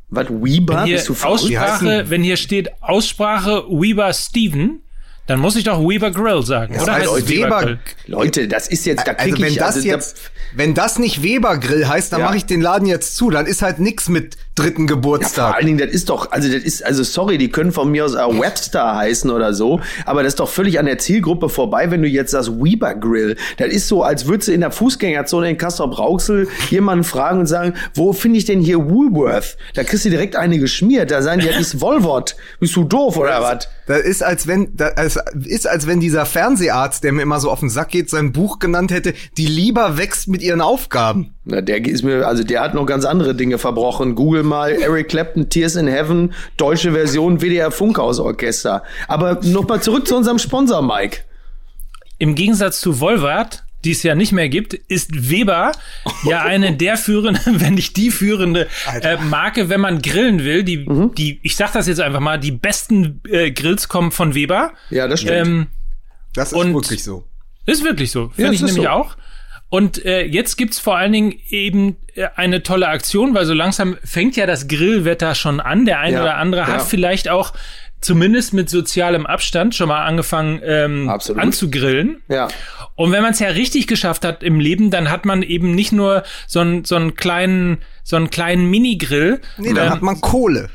was, 0.08 0.28
Weber? 0.30 0.84
Hier 0.84 0.96
Bist 0.96 1.08
du 1.10 1.14
verrückt? 1.14 1.48
Wie 1.48 1.58
heißt 1.58 1.82
Aussprache, 1.82 2.10
wenn 2.10 2.22
hier 2.22 2.38
steht 2.38 2.70
Aussprache 2.80 3.64
Weber 3.68 4.10
Steven, 4.14 4.80
dann 5.26 5.38
muss 5.40 5.56
ich 5.56 5.64
doch 5.64 5.80
Weber 5.88 6.10
Grill 6.10 6.42
sagen, 6.44 6.74
oder? 6.80 6.94
heißt 6.94 7.10
Heißt 7.12 7.22
es 7.24 7.28
Weber- 7.28 7.60
Grill? 7.62 7.78
Leute, 8.06 8.48
das 8.48 8.68
ist 8.68 8.84
jetzt, 8.86 9.06
da 9.06 9.14
krieg 9.14 9.32
Also 9.32 9.42
wenn 9.42 9.52
ich, 9.52 9.56
das 9.58 9.76
also, 9.76 9.86
jetzt, 9.88 10.16
wenn 10.54 10.74
das 10.74 10.98
nicht 10.98 11.22
Weber 11.22 11.56
Grill 11.58 11.86
heißt, 11.88 12.12
dann 12.12 12.20
Ja. 12.20 12.26
mache 12.26 12.36
ich 12.38 12.46
den 12.46 12.60
Laden 12.60 12.86
jetzt 12.86 13.16
zu. 13.16 13.30
Dann 13.30 13.46
ist 13.46 13.62
halt 13.62 13.78
nix 13.78 14.08
mit 14.08 14.36
dritten 14.54 14.86
da, 14.86 14.94
ja, 14.94 15.00
vor 15.00 15.02
Geburtstag. 15.02 15.54
allen 15.54 15.66
Dingen, 15.66 15.78
das 15.78 15.90
ist 15.90 16.08
doch, 16.08 16.30
also 16.30 16.48
das 16.50 16.62
ist, 16.62 16.84
also 16.84 17.02
sorry, 17.02 17.38
die 17.38 17.50
können 17.50 17.72
von 17.72 17.90
mir 17.90 18.04
aus 18.04 18.14
auch 18.14 18.38
Webster 18.38 18.96
heißen 18.96 19.30
oder 19.30 19.54
so, 19.54 19.80
aber 20.04 20.22
das 20.22 20.32
ist 20.32 20.40
doch 20.40 20.48
völlig 20.48 20.78
an 20.78 20.86
der 20.86 20.98
Zielgruppe 20.98 21.48
vorbei, 21.48 21.90
wenn 21.90 22.02
du 22.02 22.08
jetzt 22.08 22.32
sagst 22.32 22.50
Weber 22.62 22.94
Grill. 22.94 23.36
Das 23.56 23.68
ist 23.68 23.88
so, 23.88 24.02
als 24.02 24.26
würdest 24.26 24.48
du 24.48 24.52
in 24.52 24.60
der 24.60 24.70
Fußgängerzone 24.70 25.50
in 25.50 25.56
Castrop-Rauxel 25.56 26.48
jemanden 26.70 27.04
fragen 27.04 27.40
und 27.40 27.46
sagen, 27.46 27.74
wo 27.94 28.12
finde 28.12 28.38
ich 28.38 28.44
denn 28.44 28.60
hier 28.60 28.90
Woolworth? 28.90 29.56
Da 29.74 29.84
kriegst 29.84 30.04
du 30.04 30.10
direkt 30.10 30.36
eine 30.36 30.58
geschmiert, 30.58 31.10
da 31.10 31.22
sagen 31.22 31.40
die, 31.40 31.46
das 31.46 31.58
ist 31.58 31.80
Wolvot. 31.80 32.36
Bist 32.60 32.76
du 32.76 32.84
doof 32.84 33.16
oder 33.16 33.42
was? 33.42 33.68
Das 33.86 34.00
ist 34.00 34.22
als 34.22 34.46
wenn, 34.46 34.76
das 34.76 35.18
ist 35.44 35.66
als 35.66 35.86
wenn 35.86 36.00
dieser 36.00 36.24
Fernseharzt, 36.24 37.02
der 37.04 37.12
mir 37.12 37.22
immer 37.22 37.40
so 37.40 37.50
auf 37.50 37.60
den 37.60 37.70
Sack 37.70 37.88
geht, 37.88 38.10
sein 38.10 38.32
Buch 38.32 38.58
genannt 38.58 38.92
hätte, 38.92 39.14
die 39.36 39.46
lieber 39.46 39.98
wächst 39.98 40.28
mit 40.28 40.42
ihren 40.42 40.60
Aufgaben. 40.60 41.34
Na, 41.44 41.60
der 41.60 41.84
ist 41.84 42.04
mir, 42.04 42.26
also 42.26 42.44
der 42.44 42.60
hat 42.60 42.74
noch 42.74 42.86
ganz 42.86 43.04
andere 43.04 43.34
Dinge 43.34 43.58
verbrochen. 43.58 44.14
Google 44.14 44.41
mal 44.42 44.70
Eric 44.72 45.08
Clapton, 45.08 45.48
Tears 45.48 45.76
in 45.76 45.86
Heaven, 45.86 46.32
deutsche 46.56 46.92
Version 46.92 47.40
WDR 47.40 47.70
Funkhausorchester. 47.70 48.82
Aber 49.08 49.40
noch 49.42 49.66
mal 49.68 49.80
zurück 49.82 50.06
zu 50.06 50.16
unserem 50.16 50.38
Sponsor, 50.38 50.82
Mike. 50.82 51.18
Im 52.18 52.34
Gegensatz 52.34 52.80
zu 52.80 53.00
Volvart, 53.00 53.64
die 53.84 53.90
es 53.90 54.02
ja 54.04 54.14
nicht 54.14 54.30
mehr 54.32 54.48
gibt, 54.48 54.74
ist 54.74 55.28
Weber 55.30 55.72
ja 56.24 56.42
eine 56.42 56.72
der 56.76 56.96
führenden, 56.96 57.60
wenn 57.60 57.74
nicht 57.74 57.96
die 57.96 58.10
führende 58.12 58.68
äh, 59.00 59.16
Marke, 59.16 59.68
wenn 59.68 59.80
man 59.80 60.00
grillen 60.02 60.44
will. 60.44 60.62
Die, 60.62 60.76
Mhm. 60.78 61.14
die, 61.16 61.40
ich 61.42 61.56
sag 61.56 61.72
das 61.72 61.88
jetzt 61.88 62.00
einfach 62.00 62.20
mal, 62.20 62.38
die 62.38 62.52
besten 62.52 63.20
äh, 63.28 63.50
Grills 63.50 63.88
kommen 63.88 64.12
von 64.12 64.34
Weber. 64.34 64.72
Ja, 64.90 65.08
das 65.08 65.20
stimmt. 65.22 65.46
Ähm, 65.48 65.66
Das 66.34 66.52
ist 66.52 66.58
wirklich 66.64 67.02
so. 67.02 67.24
ist 67.66 67.82
wirklich 67.84 68.10
so, 68.12 68.24
Ja, 68.24 68.28
finde 68.36 68.50
es 68.50 68.56
ich 68.56 68.62
ist 68.62 68.66
nämlich 68.74 68.84
so. 68.84 68.90
auch. 68.90 69.16
Und 69.68 70.04
äh, 70.04 70.22
jetzt 70.26 70.56
gibt's 70.56 70.78
vor 70.78 70.96
allen 70.96 71.12
Dingen 71.12 71.34
eben 71.48 71.96
eine 72.36 72.62
tolle 72.62 72.88
Aktion, 72.88 73.34
weil 73.34 73.46
so 73.46 73.54
langsam 73.54 73.96
fängt 74.04 74.36
ja 74.36 74.46
das 74.46 74.68
Grillwetter 74.68 75.34
schon 75.34 75.60
an. 75.60 75.84
Der 75.86 75.98
eine 76.00 76.16
Ja, 76.16 76.22
oder 76.22 76.36
andere 76.36 76.62
ja. 76.62 76.66
hat 76.68 76.82
vielleicht 76.82 77.28
auch 77.28 77.52
zumindest 78.00 78.52
mit 78.52 78.68
sozialem 78.68 79.26
Abstand 79.26 79.74
schon 79.74 79.88
mal 79.88 80.04
angefangen 80.04 80.60
ähm, 80.64 81.08
Absolut. 81.08 81.40
anzugrillen. 81.42 82.20
ja. 82.28 82.48
Und 82.94 83.10
wenn 83.10 83.22
man 83.22 83.32
es 83.32 83.38
ja 83.38 83.48
richtig 83.48 83.86
geschafft 83.86 84.22
hat 84.24 84.42
im 84.42 84.60
Leben, 84.60 84.90
dann 84.90 85.10
hat 85.10 85.24
man 85.24 85.42
eben 85.42 85.74
nicht 85.74 85.92
nur 85.92 86.24
so 86.46 86.60
einen 86.60 86.84
so 86.84 86.94
einen 86.96 87.14
kleinen 87.14 87.78
so 88.04 88.16
einen 88.16 88.28
kleinen 88.28 88.68
Minigrill, 88.68 89.40
Nee, 89.56 89.72
dann 89.72 89.86
ähm, 89.86 89.92
hat 89.92 90.02
man 90.02 90.20
Kohle. 90.20 90.68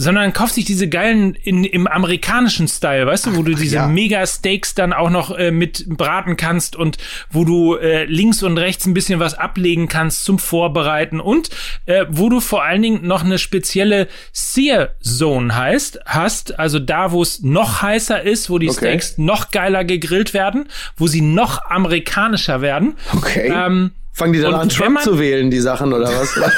Sondern 0.00 0.32
kauft 0.32 0.54
sich 0.54 0.64
diese 0.64 0.88
geilen 0.88 1.34
in, 1.34 1.62
im 1.62 1.86
amerikanischen 1.86 2.68
Style, 2.68 3.06
weißt 3.06 3.26
du, 3.26 3.36
wo 3.36 3.42
du 3.42 3.54
diese 3.54 3.76
ja. 3.76 3.86
mega 3.86 4.26
Steaks 4.26 4.74
dann 4.74 4.94
auch 4.94 5.10
noch 5.10 5.36
äh, 5.36 5.50
mit 5.50 5.84
braten 5.88 6.38
kannst 6.38 6.74
und 6.74 6.96
wo 7.30 7.44
du 7.44 7.76
äh, 7.76 8.04
links 8.06 8.42
und 8.42 8.56
rechts 8.56 8.86
ein 8.86 8.94
bisschen 8.94 9.20
was 9.20 9.34
ablegen 9.34 9.88
kannst 9.88 10.24
zum 10.24 10.38
Vorbereiten 10.38 11.20
und 11.20 11.50
äh, 11.84 12.06
wo 12.08 12.30
du 12.30 12.40
vor 12.40 12.64
allen 12.64 12.80
Dingen 12.80 13.06
noch 13.06 13.24
eine 13.24 13.38
spezielle 13.38 14.08
Sear 14.32 14.94
Zone 15.02 15.54
heißt, 15.54 16.00
hast, 16.06 16.58
also 16.58 16.78
da, 16.78 17.12
wo 17.12 17.20
es 17.20 17.42
noch 17.42 17.82
heißer 17.82 18.22
ist, 18.22 18.48
wo 18.48 18.58
die 18.58 18.70
Okay. 18.70 18.78
Steaks 18.78 19.18
noch 19.18 19.50
geiler 19.50 19.84
gegrillt 19.84 20.32
werden, 20.32 20.68
wo 20.96 21.08
sie 21.08 21.20
noch 21.20 21.66
amerikanischer 21.66 22.62
werden. 22.62 22.96
Okay. 23.12 23.52
Ähm, 23.54 23.90
Fangen 24.12 24.32
die 24.32 24.40
dann 24.40 24.54
und 24.54 24.60
an, 24.60 24.68
Trump 24.68 25.00
zu 25.02 25.18
wählen, 25.18 25.50
die 25.50 25.60
Sachen, 25.60 25.92
oder 25.92 26.06
was? 26.06 26.34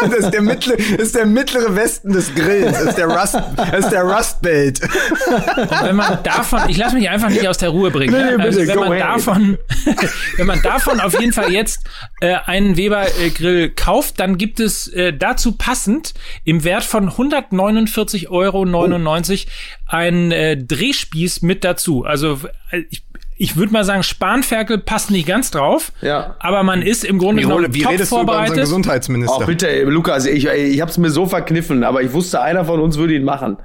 Das 0.00 0.18
ist 0.18 0.30
der 0.30 0.42
mittlere, 0.42 0.76
das 0.76 1.06
ist 1.06 1.14
der 1.16 1.26
mittlere 1.26 1.74
Westen 1.74 2.12
des 2.12 2.34
Grills. 2.34 2.72
Das 2.72 2.82
ist 2.82 2.98
der 2.98 3.06
Rust, 3.06 3.34
das 3.56 3.78
ist 3.80 3.90
der 3.90 4.02
Rust 4.02 4.40
Belt. 4.42 4.80
Und 4.80 5.82
wenn 5.82 5.96
man 5.96 6.22
davon, 6.22 6.60
ich 6.68 6.76
lasse 6.76 6.94
mich 6.94 7.08
einfach 7.08 7.30
nicht 7.30 7.48
aus 7.48 7.58
der 7.58 7.70
Ruhe 7.70 7.90
bringen. 7.90 8.12
Nee, 8.12 8.22
ne? 8.22 8.36
nee, 8.36 8.42
also 8.44 8.60
bitte, 8.60 8.72
wenn 8.72 8.80
man 8.80 8.92
ahead. 8.92 9.02
davon, 9.02 9.58
wenn 10.36 10.46
man 10.46 10.62
davon 10.62 11.00
auf 11.00 11.18
jeden 11.18 11.32
Fall 11.32 11.52
jetzt 11.52 11.80
äh, 12.20 12.36
einen 12.46 12.76
Weber 12.76 13.06
äh, 13.20 13.30
Grill 13.30 13.70
kauft, 13.70 14.20
dann 14.20 14.38
gibt 14.38 14.60
es 14.60 14.86
äh, 14.88 15.12
dazu 15.12 15.52
passend 15.52 16.14
im 16.44 16.62
Wert 16.64 16.84
von 16.84 17.10
149,99 17.10 18.28
Euro 18.30 18.64
einen 19.86 20.32
äh, 20.32 20.56
Drehspieß 20.56 21.42
mit 21.42 21.64
dazu. 21.64 22.04
Also 22.04 22.38
äh, 22.70 22.82
ich, 22.90 23.02
ich 23.38 23.56
würde 23.56 23.72
mal 23.72 23.84
sagen, 23.84 24.02
Spanferkel 24.02 24.78
passt 24.78 25.10
nicht 25.10 25.26
ganz 25.26 25.50
drauf, 25.50 25.92
Ja. 26.02 26.34
aber 26.40 26.64
man 26.64 26.82
ist 26.82 27.04
im 27.04 27.18
Grunde 27.18 27.42
Wie, 27.42 27.46
genommen 27.46 27.72
wie 27.72 27.82
top 27.82 27.92
redest 27.92 28.12
du 28.12 28.20
über. 28.20 28.44
Gesundheitsminister? 28.44 29.38
Oh, 29.42 29.46
bitte, 29.46 29.68
ey, 29.70 29.84
Lukas, 29.84 30.26
ich, 30.26 30.46
ich 30.46 30.80
hab's 30.80 30.98
mir 30.98 31.10
so 31.10 31.26
verkniffen, 31.26 31.84
aber 31.84 32.02
ich 32.02 32.12
wusste, 32.12 32.42
einer 32.42 32.64
von 32.64 32.80
uns 32.80 32.98
würde 32.98 33.14
ihn 33.14 33.24
machen. 33.24 33.56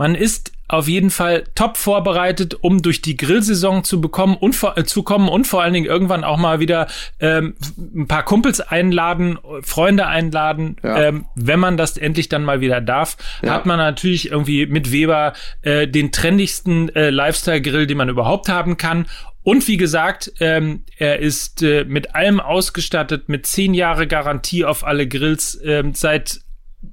Man 0.00 0.14
ist 0.14 0.52
auf 0.66 0.88
jeden 0.88 1.10
Fall 1.10 1.44
top 1.54 1.76
vorbereitet, 1.76 2.56
um 2.62 2.80
durch 2.80 3.02
die 3.02 3.18
Grillsaison 3.18 3.84
zu 3.84 4.00
bekommen 4.00 4.34
und 4.34 4.56
vor, 4.56 4.78
äh, 4.78 4.84
zu 4.84 5.02
kommen 5.02 5.28
und 5.28 5.46
vor 5.46 5.62
allen 5.62 5.74
Dingen 5.74 5.84
irgendwann 5.84 6.24
auch 6.24 6.38
mal 6.38 6.58
wieder 6.58 6.86
ähm, 7.18 7.54
ein 7.94 8.06
paar 8.08 8.24
Kumpels 8.24 8.62
einladen, 8.62 9.38
Freunde 9.60 10.06
einladen. 10.06 10.76
Ja. 10.82 11.02
Ähm, 11.02 11.26
wenn 11.34 11.60
man 11.60 11.76
das 11.76 11.98
endlich 11.98 12.30
dann 12.30 12.44
mal 12.44 12.62
wieder 12.62 12.80
darf, 12.80 13.18
Ja. 13.42 13.52
hat 13.52 13.66
man 13.66 13.76
natürlich 13.76 14.30
irgendwie 14.30 14.64
mit 14.64 14.90
Weber 14.90 15.34
äh, 15.60 15.86
den 15.86 16.12
trendigsten 16.12 16.88
äh, 16.96 17.10
Lifestyle-Grill, 17.10 17.86
den 17.86 17.98
man 17.98 18.08
überhaupt 18.08 18.48
haben 18.48 18.78
kann. 18.78 19.04
Und 19.42 19.68
wie 19.68 19.76
gesagt, 19.76 20.32
ähm, 20.40 20.84
er 20.96 21.18
ist 21.18 21.62
äh, 21.62 21.84
mit 21.84 22.14
allem 22.14 22.40
ausgestattet, 22.40 23.28
mit 23.28 23.44
zehn 23.44 23.74
Jahre 23.74 24.06
Garantie 24.06 24.64
auf 24.64 24.82
alle 24.82 25.06
Grills 25.06 25.60
ähm, 25.62 25.92
seit 25.92 26.40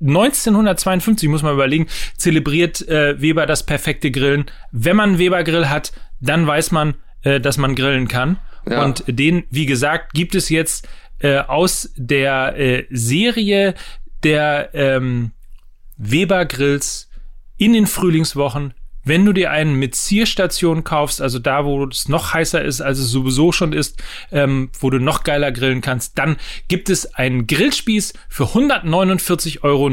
1952, 0.02 1.30
muss 1.30 1.44
man 1.44 1.54
überlegen, 1.54 1.88
zelebriert 2.18 2.88
äh, 2.88 3.20
Weber 3.22 3.46
das 3.46 3.66
perfekte 3.66 4.12
Grillen. 4.12 4.46
Wenn 4.72 4.96
man 4.96 5.10
einen 5.12 5.20
Weber-Grill 5.20 5.70
hat, 5.70 5.92
dann 6.20 6.46
weiß 6.46 6.72
man, 6.72 6.96
äh, 7.24 7.40
dass 7.40 7.58
man 7.58 7.76
grillen 7.76 8.08
kann. 8.08 8.38
Ja. 8.70 8.84
Und 8.84 9.04
den, 9.08 9.46
wie 9.50 9.66
gesagt, 9.66 10.14
gibt 10.14 10.36
es 10.36 10.50
jetzt 10.50 10.88
äh, 11.20 11.38
aus 11.40 11.92
der 11.96 12.58
äh, 12.58 12.86
Serie 12.90 13.74
der 14.24 14.70
ähm, 14.74 15.32
Weber-Grills 15.98 17.10
in 17.58 17.74
den 17.74 17.88
Frühlingswochen. 17.88 18.74
Wenn 19.08 19.26
du 19.26 19.34
dir 19.34 19.52
einen 19.52 19.76
mit 19.76 19.96
Zierstation 19.96 20.84
kaufst, 20.84 21.22
also 21.22 21.40
da, 21.40 21.66
wo 21.66 21.86
es 21.86 22.10
noch 22.10 22.34
heißer 22.34 22.64
ist, 22.64 22.82
als 22.82 23.00
es 23.00 23.10
sowieso 23.10 23.52
schon 23.52 23.74
ist, 23.74 24.02
ähm, 24.32 24.70
wo 24.80 24.90
du 24.90 25.00
noch 25.00 25.24
geiler 25.24 25.52
grillen 25.52 25.82
kannst, 25.82 26.18
dann 26.18 26.38
gibt 26.68 26.90
es 26.90 27.14
einen 27.16 27.48
Grillspieß 27.48 28.14
für 28.30 28.44
149,99 28.46 29.64
Euro 29.64 29.90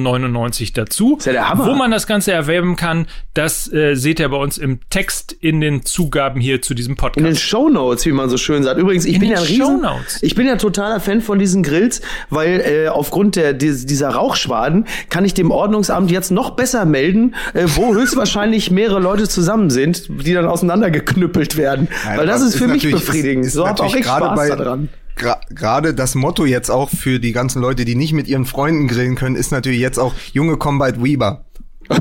dazu. 0.74 1.16
Ist 1.18 1.26
ja 1.26 1.32
der 1.32 1.48
Hammer. 1.48 1.66
Wo 1.66 1.74
man 1.74 1.90
das 1.90 2.06
Ganze 2.06 2.32
erwerben 2.32 2.76
kann, 2.76 3.06
das 3.34 3.72
äh, 3.72 3.94
seht 3.94 4.20
ihr 4.20 4.28
bei 4.28 4.36
uns 4.36 4.58
im 4.58 4.80
Text 4.90 5.32
in 5.32 5.60
den 5.60 5.84
Zugaben 5.84 6.40
hier 6.40 6.62
zu 6.62 6.74
diesem 6.74 6.96
Podcast. 6.96 7.18
In 7.18 7.24
den 7.24 7.36
Shownotes, 7.36 8.06
wie 8.06 8.12
man 8.12 8.28
so 8.28 8.36
schön 8.36 8.62
sagt. 8.62 8.80
Übrigens, 8.80 9.04
ich 9.04 9.14
In 9.14 9.20
bin 9.20 9.30
ja 9.30 9.38
ein 9.38 9.44
Riesen, 9.44 9.86
ich 10.22 10.34
bin 10.34 10.46
ja 10.46 10.56
totaler 10.56 11.00
Fan 11.00 11.20
von 11.20 11.38
diesen 11.38 11.62
Grills, 11.62 12.00
weil 12.30 12.60
äh, 12.60 12.88
aufgrund 12.88 13.36
der 13.36 13.52
dies- 13.52 13.86
dieser 13.86 14.10
Rauchschwaden 14.10 14.86
kann 15.10 15.24
ich 15.24 15.34
dem 15.34 15.50
Ordnungsamt 15.50 16.10
jetzt 16.10 16.30
noch 16.30 16.50
besser 16.50 16.84
melden, 16.84 17.34
äh, 17.54 17.64
wo 17.66 17.94
höchstwahrscheinlich 17.94 18.70
mehrere 18.70 19.03
Leute 19.04 19.28
zusammen 19.28 19.70
sind, 19.70 20.08
die 20.08 20.32
dann 20.34 20.46
auseinandergeknüppelt 20.46 21.56
werden. 21.56 21.86
Nein, 22.04 22.18
weil 22.18 22.26
das 22.26 22.40
aber 22.40 22.48
ist 22.48 22.56
für 22.56 22.66
mich 22.66 22.90
befriedigend. 22.90 23.44
ist- 23.44 23.48
ist 23.48 23.54
so 23.54 23.68
hab 23.68 23.78
auch 23.80 23.94
ich 23.94 24.02
gerade 24.02 24.24
Spaß 24.26 24.36
bei- 24.36 24.48
daran. 24.56 24.88
Gerade 25.50 25.94
das 25.94 26.16
Motto 26.16 26.44
jetzt 26.44 26.70
auch 26.70 26.90
für 26.90 27.20
die 27.20 27.30
ganzen 27.30 27.62
Leute, 27.62 27.84
die 27.84 27.94
nicht 27.94 28.12
mit 28.14 28.26
ihren 28.26 28.46
Freunden 28.46 28.88
grillen 28.88 29.14
können, 29.14 29.36
ist 29.36 29.52
natürlich 29.52 29.78
jetzt 29.78 29.98
auch 29.98 30.12
Junge 30.32 30.56
Combat 30.56 31.00
Weber. 31.04 31.44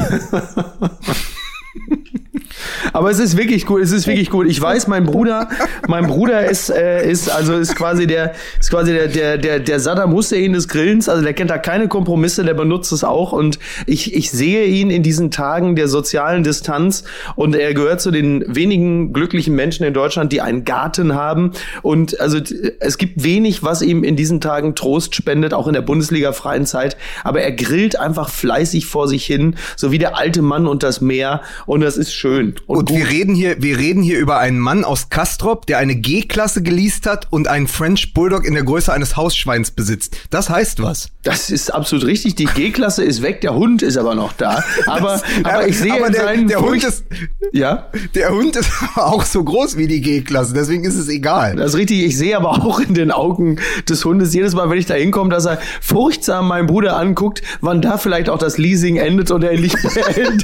Aber 2.94 3.10
es 3.10 3.18
ist 3.18 3.36
wirklich 3.36 3.66
gut, 3.66 3.82
es 3.82 3.92
ist 3.92 4.06
wirklich 4.06 4.30
gut. 4.30 4.48
Ich 4.48 4.62
weiß, 4.62 4.88
mein 4.88 5.04
Bruder, 5.06 5.50
mein 5.88 6.06
Bruder 6.06 6.46
ist, 6.46 6.70
äh, 6.70 7.10
ist 7.10 7.28
also 7.30 7.54
ist 7.54 7.76
quasi 7.76 8.06
der, 8.06 8.34
ist 8.60 8.70
quasi 8.70 8.94
der, 8.94 9.08
der, 9.08 9.38
der, 9.40 9.60
der 9.60 9.80
Saddam 9.80 10.14
Hussein 10.14 10.54
des 10.54 10.68
Grillens. 10.68 11.10
Also 11.10 11.24
der 11.24 11.34
kennt 11.34 11.50
da 11.50 11.58
keine 11.58 11.88
Kompromisse, 11.88 12.44
der 12.44 12.54
benutzt 12.54 12.92
es 12.92 13.04
auch. 13.04 13.34
Und 13.34 13.58
ich, 13.88 14.14
ich 14.14 14.30
sehe 14.30 14.66
ihn 14.66 14.92
in 14.92 15.02
diesen 15.02 15.32
Tagen 15.32 15.76
der 15.76 15.88
sozialen 15.88 16.44
Distanz. 16.44 17.04
Und 17.36 17.56
er 17.56 17.74
gehört 17.74 18.00
zu 18.00 18.12
den 18.12 18.44
wenigen 18.48 19.12
glücklichen 19.12 19.56
Menschen 19.56 19.86
in 19.86 19.94
Deutschland, 19.94 20.32
die 20.32 20.42
einen 20.42 20.64
Garten 20.64 21.16
haben. 21.16 21.52
Und 21.82 22.20
also 22.22 22.40
es 22.80 23.00
gibt 23.00 23.24
wenig, 23.24 23.64
was 23.64 23.82
ihm 23.82 24.04
in 24.04 24.16
diesen 24.16 24.40
Tagen 24.40 24.76
Trost 24.76 25.16
spendet, 25.16 25.56
auch 25.56 25.68
in 25.68 25.74
der 25.74 25.82
Bundesliga 25.82 26.32
freien 26.32 26.68
Zeit. 26.68 26.96
Aber 27.24 27.42
er 27.42 27.54
grillt 27.54 28.00
einfach 28.00 28.30
fleißig 28.30 28.86
vor 28.86 29.08
sich 29.08 29.26
hin, 29.26 29.56
so 29.76 29.92
wie 29.92 29.98
der 29.98 30.16
alte 30.16 30.44
Mann 30.44 30.68
und 30.68 30.84
das 30.84 31.02
Meer. 31.02 31.42
Und 31.66 31.82
das 31.82 31.98
ist 31.98 32.14
schön. 32.14 32.54
Und 32.68 32.83
gut. 32.86 32.98
wir 32.98 33.10
reden 33.10 33.36
hier, 33.36 33.62
wir 33.62 33.78
reden 33.78 34.02
hier 34.02 34.20
über 34.20 34.40
einen 34.40 34.60
Mann 34.60 34.84
aus 34.84 35.10
Kastrop, 35.10 35.66
der 35.66 35.78
eine 35.78 35.96
G-Klasse 35.96 36.62
geleast 36.64 37.06
hat 37.06 37.28
und 37.32 37.48
einen 37.48 37.68
French 37.68 38.14
Bulldog 38.14 38.46
in 38.46 38.54
der 38.54 38.64
Größe 38.64 38.92
eines 38.92 39.16
Hausschweins 39.16 39.72
besitzt. 39.72 40.18
Das 40.30 40.50
heißt 40.50 40.82
was. 40.82 41.10
Das 41.24 41.50
ist 41.50 41.74
absolut 41.74 42.06
richtig. 42.06 42.36
Die 42.36 42.46
G-Klasse 42.46 43.04
ist 43.04 43.22
weg, 43.22 43.42
der 43.42 43.56
Hund 43.56 43.82
ist 43.82 43.98
aber 43.98 44.16
noch 44.16 44.34
da. 44.34 44.64
Aber, 44.88 45.22
aber 45.44 45.68
ich 45.68 45.78
sehe 45.78 45.94
aber 45.94 46.10
der, 46.10 46.36
der 46.36 46.62
Hund 46.62 46.84
ist, 46.84 47.06
ja, 47.52 47.90
der 48.16 48.30
Hund 48.30 48.56
ist 48.56 48.70
auch 48.96 49.24
so 49.24 49.44
groß 49.44 49.78
wie 49.78 49.88
die 49.88 50.02
G-Klasse, 50.02 50.54
deswegen 50.54 50.84
ist 50.84 50.96
es 50.96 51.08
egal. 51.10 51.56
das 51.56 51.72
ist 51.72 51.78
richtig. 51.78 52.04
Ich 52.04 52.18
sehe 52.18 52.36
aber 52.36 52.52
auch 52.52 52.80
in 52.80 52.94
den 52.94 53.12
Augen 53.12 53.60
des 53.88 54.04
Hundes 54.04 54.34
jedes 54.34 54.54
Mal, 54.54 54.70
wenn 54.70 54.78
ich 54.78 54.86
da 54.86 54.96
hinkomme, 54.96 55.30
dass 55.30 55.46
er 55.46 55.60
furchtsam 55.82 56.48
meinen 56.48 56.68
Bruder 56.68 56.98
anguckt, 56.98 57.42
wann 57.62 57.82
da 57.82 57.98
vielleicht 57.98 58.30
auch 58.30 58.38
das 58.38 58.58
Leasing 58.58 58.98
endet 58.98 59.32
und 59.32 59.44
er 59.44 59.54
ihn 59.54 59.62
nicht 59.62 59.82
mehr 59.84 60.06
hält. 60.08 60.44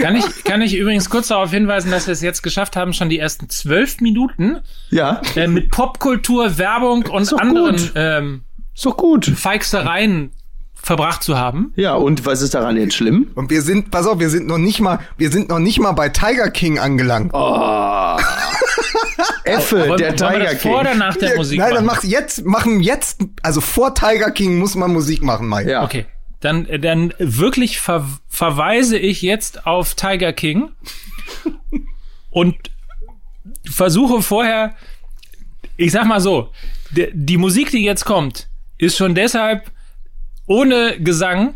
Kann 0.00 0.16
ich, 0.16 0.44
kann 0.44 0.60
ich 0.62 0.76
übrigens 0.76 1.08
kurz 1.10 1.28
darauf 1.28 1.50
hinweisen, 1.50 1.90
dass 1.90 2.06
wir 2.06 2.12
es 2.12 2.20
jetzt 2.22 2.42
geschafft 2.42 2.76
haben, 2.76 2.92
schon 2.92 3.08
die 3.08 3.18
ersten 3.18 3.48
zwölf 3.48 4.00
Minuten 4.00 4.58
Ja, 4.90 5.20
äh, 5.36 5.46
mit 5.46 5.70
Popkultur, 5.70 6.58
Werbung 6.58 7.06
und 7.06 7.30
doch 7.32 7.38
anderen 7.38 7.76
gut. 7.76 7.92
ähm, 7.94 8.42
doch 8.82 8.96
gut. 8.96 9.24
Feixereien 9.26 10.32
verbracht 10.74 11.22
zu 11.22 11.38
haben. 11.38 11.72
Ja, 11.76 11.94
und 11.94 12.26
was 12.26 12.42
ist 12.42 12.54
daran 12.54 12.76
jetzt 12.76 12.94
schlimm? 12.94 13.30
Und 13.36 13.50
wir 13.50 13.62
sind, 13.62 13.90
pass 13.92 14.06
auf, 14.06 14.18
wir 14.18 14.30
sind 14.30 14.46
noch 14.48 14.58
nicht 14.58 14.80
mal, 14.80 14.98
wir 15.16 15.30
sind 15.30 15.48
noch 15.48 15.60
nicht 15.60 15.78
mal 15.78 15.92
bei 15.92 16.08
Tiger 16.08 16.50
King 16.50 16.78
angelangt. 16.80 17.30
Oh. 17.32 18.18
Effe, 19.44 19.88
Wollen, 19.88 19.98
der 19.98 20.16
Tiger 20.16 20.38
das 20.40 20.62
vor 20.62 20.80
oder 20.80 20.90
King. 20.90 20.98
nach 20.98 21.16
der 21.16 21.30
Ja, 21.30 21.36
Musik 21.36 21.58
Nein, 21.58 21.74
dann 21.74 21.84
machen? 21.84 21.98
mach 22.02 22.08
jetzt, 22.10 22.44
machen 22.44 22.80
jetzt, 22.80 23.20
also 23.42 23.60
vor 23.60 23.94
Tiger 23.94 24.30
King 24.32 24.58
muss 24.58 24.74
man 24.74 24.92
Musik 24.92 25.22
machen, 25.22 25.48
Mike. 25.48 25.70
Ja. 25.70 25.84
Okay. 25.84 26.06
Dann, 26.42 26.66
dann 26.80 27.14
wirklich 27.18 27.78
ver 27.78 28.04
verweise 28.28 28.98
ich 28.98 29.22
jetzt 29.22 29.64
auf 29.64 29.94
Tiger 29.94 30.32
King 30.32 30.72
und 32.30 32.56
versuche 33.64 34.22
vorher, 34.22 34.74
ich 35.76 35.92
sag 35.92 36.04
mal 36.06 36.20
so, 36.20 36.50
die, 36.90 37.08
die 37.12 37.36
Musik, 37.36 37.70
die 37.70 37.84
jetzt 37.84 38.04
kommt, 38.04 38.48
ist 38.76 38.96
schon 38.96 39.14
deshalb 39.14 39.70
ohne 40.46 41.00
Gesang, 41.00 41.54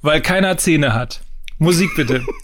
weil 0.00 0.22
keiner 0.22 0.56
Zähne 0.58 0.94
hat. 0.94 1.20
Musik 1.58 1.90
bitte. 1.96 2.24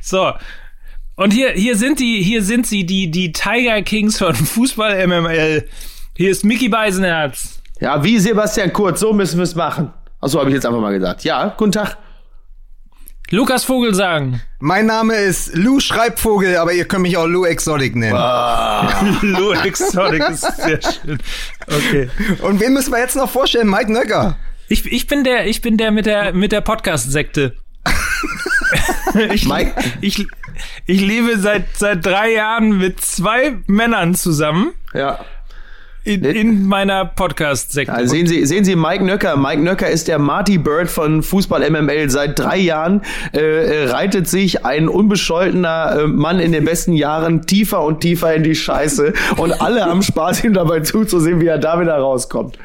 So. 0.00 0.32
Und 1.20 1.34
hier, 1.34 1.50
hier 1.50 1.76
sind 1.76 2.00
die, 2.00 2.22
hier 2.22 2.42
sind 2.42 2.66
sie, 2.66 2.86
die, 2.86 3.10
die 3.10 3.30
Tiger 3.30 3.82
Kings 3.82 4.16
von 4.16 4.34
Fußball 4.34 5.06
MML. 5.06 5.68
Hier 6.16 6.30
ist 6.30 6.44
Mickey 6.46 6.70
Beisenherz. 6.70 7.60
Ja, 7.78 8.02
wie 8.02 8.18
Sebastian 8.18 8.72
Kurz, 8.72 9.00
so 9.00 9.12
müssen 9.12 9.36
wir 9.36 9.42
es 9.42 9.54
machen. 9.54 9.92
Achso, 10.22 10.38
habe 10.38 10.48
ich 10.48 10.54
jetzt 10.54 10.64
einfach 10.64 10.80
mal 10.80 10.94
gesagt. 10.94 11.22
Ja, 11.24 11.54
guten 11.58 11.72
Tag. 11.72 11.98
Lukas 13.28 13.64
Vogelsang. 13.64 14.40
Mein 14.60 14.86
Name 14.86 15.14
ist 15.14 15.54
Lou 15.54 15.78
Schreibvogel, 15.78 16.56
aber 16.56 16.72
ihr 16.72 16.86
könnt 16.86 17.02
mich 17.02 17.18
auch 17.18 17.26
Lou 17.26 17.44
Exotic 17.44 17.96
nennen. 17.96 18.14
Lou 19.20 19.52
Exotic 19.52 20.26
ist 20.26 20.56
sehr 20.56 20.80
schön. 20.80 21.18
Okay. 21.66 22.08
Und 22.40 22.60
wen 22.60 22.72
müssen 22.72 22.92
wir 22.92 22.98
jetzt 22.98 23.16
noch 23.16 23.28
vorstellen? 23.28 23.68
Mike 23.68 23.92
Nöcker. 23.92 24.38
Ich, 24.68 24.90
ich 24.90 25.06
bin 25.06 25.22
der, 25.24 25.46
ich 25.46 25.60
bin 25.60 25.76
der 25.76 25.90
mit 25.90 26.06
der, 26.06 26.32
mit 26.32 26.50
der 26.50 26.62
Podcast-Sekte. 26.62 27.56
ich, 29.34 29.46
Mike? 29.46 29.74
ich, 30.00 30.26
ich 30.86 31.00
lebe 31.00 31.38
seit, 31.38 31.64
seit 31.76 32.04
drei 32.04 32.32
Jahren 32.32 32.78
mit 32.78 33.00
zwei 33.00 33.54
Männern 33.66 34.14
zusammen 34.14 34.72
Ja. 34.94 35.18
in, 36.04 36.24
in 36.24 36.64
meiner 36.66 37.04
Podcast-Sekte. 37.04 37.92
Also 37.92 38.14
sehen 38.14 38.26
Sie, 38.26 38.44
sehen 38.46 38.64
Sie 38.64 38.74
Mike 38.76 39.04
Nöcker. 39.04 39.36
Mike 39.36 39.60
Nöcker 39.62 39.88
ist 39.88 40.08
der 40.08 40.18
Marty 40.18 40.56
Bird 40.58 40.88
von 40.90 41.22
Fußball 41.22 41.68
MML. 41.70 42.08
Seit 42.10 42.38
drei 42.38 42.56
Jahren 42.56 43.02
äh, 43.32 43.84
reitet 43.90 44.26
sich 44.28 44.64
ein 44.64 44.88
unbescholtener 44.88 46.00
äh, 46.00 46.06
Mann 46.06 46.40
in 46.40 46.52
den 46.52 46.64
besten 46.64 46.94
Jahren 46.94 47.46
tiefer 47.46 47.82
und 47.84 48.00
tiefer 48.00 48.34
in 48.34 48.42
die 48.42 48.54
Scheiße. 48.54 49.12
Und 49.36 49.60
alle 49.60 49.84
haben 49.84 50.02
Spaß, 50.02 50.42
ihm 50.44 50.54
dabei 50.54 50.80
zuzusehen, 50.80 51.40
wie 51.40 51.46
er 51.46 51.58
da 51.58 51.80
wieder 51.80 51.96
rauskommt. 51.98 52.56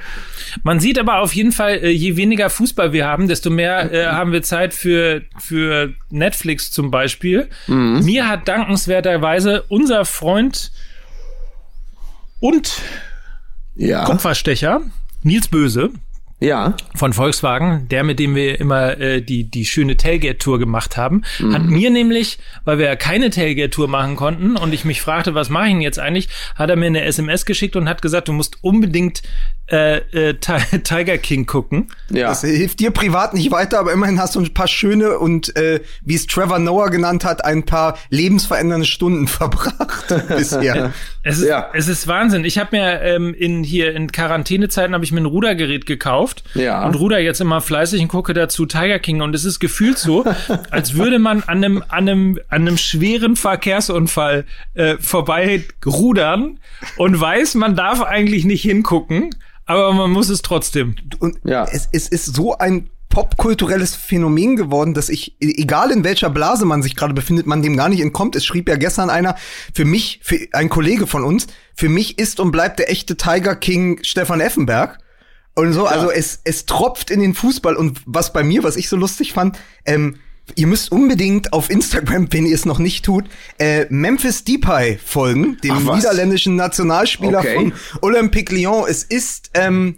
Man 0.64 0.80
sieht 0.80 0.98
aber 1.00 1.20
auf 1.20 1.34
jeden 1.34 1.52
Fall, 1.52 1.76
äh, 1.84 1.90
je 1.90 2.16
weniger 2.18 2.50
Fußball 2.50 2.94
wir 2.94 3.06
haben, 3.08 3.28
desto 3.28 3.50
mehr 3.50 3.92
äh, 3.92 4.06
haben 4.08 4.32
wir 4.32 4.42
Zeit 4.44 4.74
für, 4.74 5.22
für 5.38 5.94
Netflix 6.10 6.72
zum 6.72 6.92
Beispiel. 6.92 7.50
Mir 7.68 8.28
hat 8.28 8.48
dankenswerterweise 8.48 9.64
unser 9.70 10.06
Freund 10.06 10.72
und 12.40 12.80
Ja. 13.76 14.06
Kupferstecher, 14.06 14.82
Nils 15.24 15.48
Böse 15.48 15.90
Ja. 16.40 16.76
von 16.96 17.14
Volkswagen, 17.14 17.88
der 17.90 18.04
mit 18.04 18.20
dem 18.20 18.36
wir 18.36 18.60
immer 18.60 18.98
äh, 19.00 19.22
die 19.22 19.44
die 19.50 19.66
schöne 19.66 19.98
Tailgate-Tour 19.98 20.60
gemacht 20.60 20.96
haben, 20.98 21.24
hat 21.52 21.64
mir 21.64 21.90
nämlich, 21.90 22.38
weil 22.66 22.78
wir 22.78 22.86
ja 22.86 22.96
keine 22.96 23.30
Tailgate-Tour 23.30 23.88
machen 23.88 24.16
konnten 24.16 24.56
und 24.56 24.74
ich 24.74 24.86
mich 24.86 25.02
fragte, 25.02 25.34
was 25.34 25.50
mache 25.50 25.66
ich 25.68 25.72
denn 25.74 25.82
jetzt 25.82 26.00
eigentlich, 26.00 26.30
hat 26.56 26.70
er 26.70 26.76
mir 26.76 26.86
eine 26.88 27.02
SMS 27.04 27.46
geschickt 27.46 27.76
und 27.76 27.90
hat 27.90 28.02
gesagt, 28.02 28.28
du 28.28 28.34
musst 28.34 28.64
unbedingt 28.64 29.22
äh, 29.67 29.98
äh, 29.98 30.34
Ti- 30.36 30.79
Tiger 30.84 31.17
King 31.17 31.45
gucken. 31.45 31.88
Ja. 32.10 32.27
Das 32.27 32.41
hilft 32.41 32.79
dir 32.79 32.91
privat 32.91 33.34
nicht 33.34 33.51
weiter, 33.51 33.79
aber 33.79 33.91
immerhin 33.93 34.19
hast 34.19 34.36
du 34.36 34.39
ein 34.39 34.53
paar 34.53 34.67
schöne 34.67 35.17
und, 35.17 35.55
äh, 35.55 35.81
wie 36.03 36.15
es 36.15 36.27
Trevor 36.27 36.60
Noah 36.60 36.89
genannt 36.89 37.25
hat, 37.25 37.43
ein 37.43 37.63
paar 37.65 37.98
lebensverändernde 38.10 38.86
Stunden 38.86 39.27
verbracht 39.27 40.13
bisher. 40.29 40.93
Es 41.24 41.39
ist, 41.39 41.48
Ja. 41.48 41.69
es 41.74 41.88
ist 41.88 42.07
Wahnsinn. 42.07 42.45
Ich 42.45 42.57
habe 42.60 42.75
mir 42.77 43.01
ähm, 43.01 43.34
in 43.34 43.63
hier 43.63 43.95
in 43.95 44.12
Quarantänezeiten 44.12 44.93
habe 44.93 45.03
ich 45.03 45.12
mir 45.12 45.22
ein 45.22 45.25
Rudergerät 45.25 45.86
gekauft 45.88 46.43
Ja. 46.53 46.86
und 46.86 46.95
ruder 46.95 47.19
jetzt 47.19 47.41
immer 47.41 47.62
fleißig 47.62 48.01
und 48.01 48.07
gucke 48.10 48.34
dazu 48.36 48.65
Tiger 48.67 49.00
King 49.00 49.22
und 49.22 49.34
es 49.34 49.45
ist 49.45 49.60
gefühlt 49.60 49.98
so, 49.98 50.24
als 50.69 50.93
würde 50.93 51.17
man 51.19 51.41
an 51.43 51.63
einem 51.63 51.84
an 51.88 52.07
einem 52.07 52.39
an 52.50 52.62
einem 52.62 52.77
schweren 52.77 53.36
Verkehrsunfall 53.36 54.45
äh, 54.75 54.98
vorbei 55.00 55.63
rudern 55.86 56.60
und 56.98 57.19
weiß, 57.19 57.55
man 57.55 57.75
darf 57.75 58.01
eigentlich 58.01 58.45
nicht 58.45 58.62
hingucken, 58.62 59.31
aber 59.65 59.93
man 59.93 60.12
muss 60.12 60.29
es 60.29 60.41
trotzdem. 60.41 60.95
Und 61.19 61.39
Ja. 61.43 61.65
es, 61.72 61.88
es 61.91 62.07
ist 62.07 62.36
so 62.36 62.57
ein 62.57 62.89
popkulturelles 63.10 63.95
Phänomen 63.95 64.55
geworden, 64.57 64.93
dass 64.93 65.07
ich, 65.10 65.38
e- 65.41 65.62
egal 65.62 65.91
in 65.91 66.03
welcher 66.03 66.29
Blase 66.29 66.65
man 66.65 66.84
sich 66.84 66.95
gerade 66.95 67.13
befindet, 67.13 67.45
man 67.45 67.62
dem 67.62 67.77
gar 67.77 67.88
nicht 67.89 68.01
entkommt. 68.01 68.36
Es 68.36 68.45
schrieb 68.45 68.67
ja 68.67 68.75
gestern 68.75 69.10
einer, 69.10 69.36
für 69.74 69.86
mich, 69.86 70.19
für 70.22 70.38
ein 70.51 70.67
Kollege 70.69 71.07
von 71.07 71.24
uns, 71.24 71.48
für 71.75 71.88
mich 71.88 72.19
ist 72.19 72.39
und 72.39 72.51
bleibt 72.51 72.79
der 72.79 72.91
echte 72.91 73.15
Tiger 73.15 73.55
King 73.55 74.00
Stefan 74.03 74.41
Effenberg. 74.41 75.00
Und 75.55 75.72
so, 75.72 75.86
also 75.88 76.12
es, 76.12 76.41
es 76.43 76.65
tropft 76.65 77.10
in 77.10 77.22
den 77.22 77.34
Fußball. 77.34 77.77
Und 77.77 78.01
was 78.05 78.34
bei 78.34 78.43
mir, 78.43 78.63
was 78.63 78.75
ich 78.75 78.89
so 78.89 78.98
lustig 78.98 79.31
fand, 79.31 79.57
ähm, 79.86 80.17
Ihr 80.56 80.68
müsst 80.68 80.92
unbedingt 80.92 81.54
auf 81.54 81.70
Instagram, 81.70 82.28
wenn 82.32 82.46
ihr 82.46 82.54
es 82.56 82.66
noch 82.66 82.80
nicht 82.80 83.04
tut, 83.04 83.25
äh, 83.58 83.86
Memphis 83.90 84.44
Depay 84.44 85.00
folgen, 85.04 85.58
dem 85.64 85.90
Ach, 85.90 85.96
niederländischen 85.96 86.56
Nationalspieler 86.56 87.40
Okay. 87.40 87.56
von 87.56 87.74
Olympique 88.02 88.54
Lyon. 88.54 88.86
Es 88.88 89.04
ist, 89.04 89.50
ähm, 89.56 89.98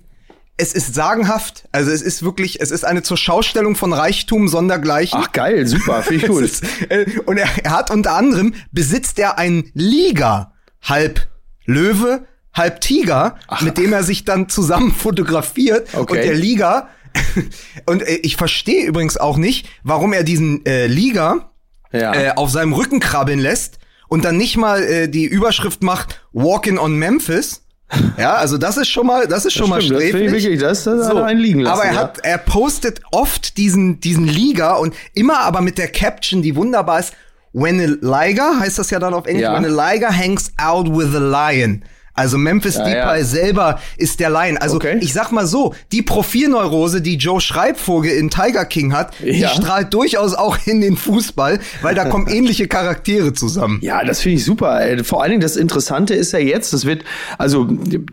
es 0.55 0.73
ist 0.73 0.95
sagenhaft. 0.95 1.67
Also 1.71 1.91
es 1.91 2.01
ist 2.01 2.23
wirklich, 2.23 2.61
es 2.61 2.71
ist 2.71 2.85
eine 2.85 3.03
zur 3.03 3.17
Schaustellung 3.17 3.75
von 3.75 3.93
Reichtum 3.93 4.47
sondergleichen. 4.47 5.19
Ach 5.21 5.31
geil, 5.31 5.67
super, 5.67 6.01
finde 6.01 6.25
ich 6.25 6.31
gut. 6.31 6.43
ist, 6.43 6.63
äh, 6.89 7.05
und 7.25 7.37
er, 7.37 7.47
er 7.63 7.71
hat 7.71 7.91
unter 7.91 8.13
anderem 8.15 8.53
besitzt 8.71 9.19
er 9.19 9.37
einen 9.37 9.69
Liga, 9.73 10.53
halb 10.81 11.27
Löwe, 11.65 12.25
halb 12.53 12.81
Tiger, 12.81 13.37
mit 13.61 13.77
dem 13.77 13.93
er 13.93 14.03
sich 14.03 14.25
dann 14.25 14.49
zusammen 14.49 14.91
fotografiert. 14.97 15.89
Okay. 15.93 15.99
Und 16.17 16.23
der 16.25 16.33
Liga, 16.33 16.89
und 17.85 18.01
äh, 18.03 18.15
ich 18.23 18.35
verstehe 18.37 18.85
übrigens 18.85 19.17
auch 19.17 19.37
nicht, 19.37 19.67
warum 19.83 20.13
er 20.13 20.23
diesen 20.23 20.65
äh, 20.65 20.87
Liga 20.87 21.51
Ja. 21.91 22.13
äh, 22.13 22.31
auf 22.35 22.49
seinem 22.49 22.73
Rücken 22.73 22.99
krabbeln 22.99 23.39
lässt 23.39 23.79
und 24.07 24.25
dann 24.25 24.37
nicht 24.37 24.57
mal 24.57 24.81
äh, 24.83 25.07
die 25.09 25.25
Überschrift 25.25 25.83
macht 25.83 26.21
Walking 26.33 26.77
on 26.77 26.95
Memphis. 26.97 27.63
Ja, 28.17 28.33
also 28.33 28.57
das 28.57 28.75
ist 28.75 28.89
schon 28.89 29.07
mal, 29.07 29.27
das 29.27 29.45
ist 29.45 29.53
schon 29.53 29.69
mal 29.69 29.81
Stimmt, 29.81 30.01
das 30.01 30.09
finde 30.09 30.25
ich 30.25 30.29
sträflich. 30.29 30.43
wirklich, 30.43 30.59
das, 30.59 30.83
das 30.83 31.07
er 31.07 31.23
einen 31.23 31.39
liegen 31.39 31.61
lassen. 31.61 31.73
Aber 31.79 31.85
er 31.87 31.93
ja. 31.93 31.99
hat, 32.01 32.19
er 32.21 32.37
postet 32.37 32.99
oft 33.11 33.55
diesen, 33.57 34.01
diesen 34.01 34.27
Liga 34.27 34.73
und 34.75 34.93
immer 35.13 35.39
aber 35.39 35.61
mit 35.61 35.77
der 35.77 35.87
Caption, 35.87 36.41
die 36.41 36.57
wunderbar 36.57 36.99
ist, 36.99 37.13
when 37.53 37.79
a 37.79 37.85
liger, 38.25 38.59
heißt 38.59 38.77
das 38.77 38.89
ja 38.89 38.99
dann 38.99 39.13
auf 39.13 39.25
Englisch, 39.25 39.43
Ja. 39.43 39.55
when 39.55 39.63
a 39.63 39.91
liger 39.93 40.09
hangs 40.15 40.51
out 40.57 40.89
with 40.89 41.15
a 41.15 41.19
lion. 41.51 41.81
Also 42.17 42.37
Memphis 42.37 42.75
Ja, 42.75 42.83
Depay 42.83 43.19
ja. 43.19 43.23
selber 43.23 43.79
ist 43.97 44.19
der 44.19 44.29
Lion. 44.29 44.57
Also 44.57 44.75
Okay. 44.75 44.97
ich 44.99 45.13
sag 45.13 45.31
mal 45.31 45.47
so, 45.47 45.73
die 45.93 46.01
Profilneurose, 46.01 47.01
die 47.01 47.15
Joe 47.15 47.39
Schreibvogel 47.39 48.11
in 48.11 48.29
Tiger 48.29 48.65
King 48.65 48.93
hat, 48.93 49.13
die 49.21 49.39
Ja. 49.39 49.49
strahlt 49.49 49.93
durchaus 49.93 50.33
auch 50.33 50.57
in 50.65 50.81
den 50.81 50.97
Fußball, 50.97 51.59
weil 51.81 51.95
da 51.95 52.05
kommen 52.05 52.27
ähnliche 52.37 52.67
Charaktere 52.67 53.33
zusammen. 53.33 53.79
Ja, 53.81 54.03
das 54.03 54.19
finde 54.21 54.37
ich 54.37 54.45
super. 54.45 54.85
Äh, 54.85 55.03
Vor 55.03 55.21
allen 55.21 55.29
Dingen 55.31 55.41
das 55.41 55.55
Interessante 55.55 56.15
ist 56.15 56.33
ja 56.33 56.39
jetzt, 56.39 56.73
das 56.73 56.85
wird, 56.85 57.03
also 57.37 57.67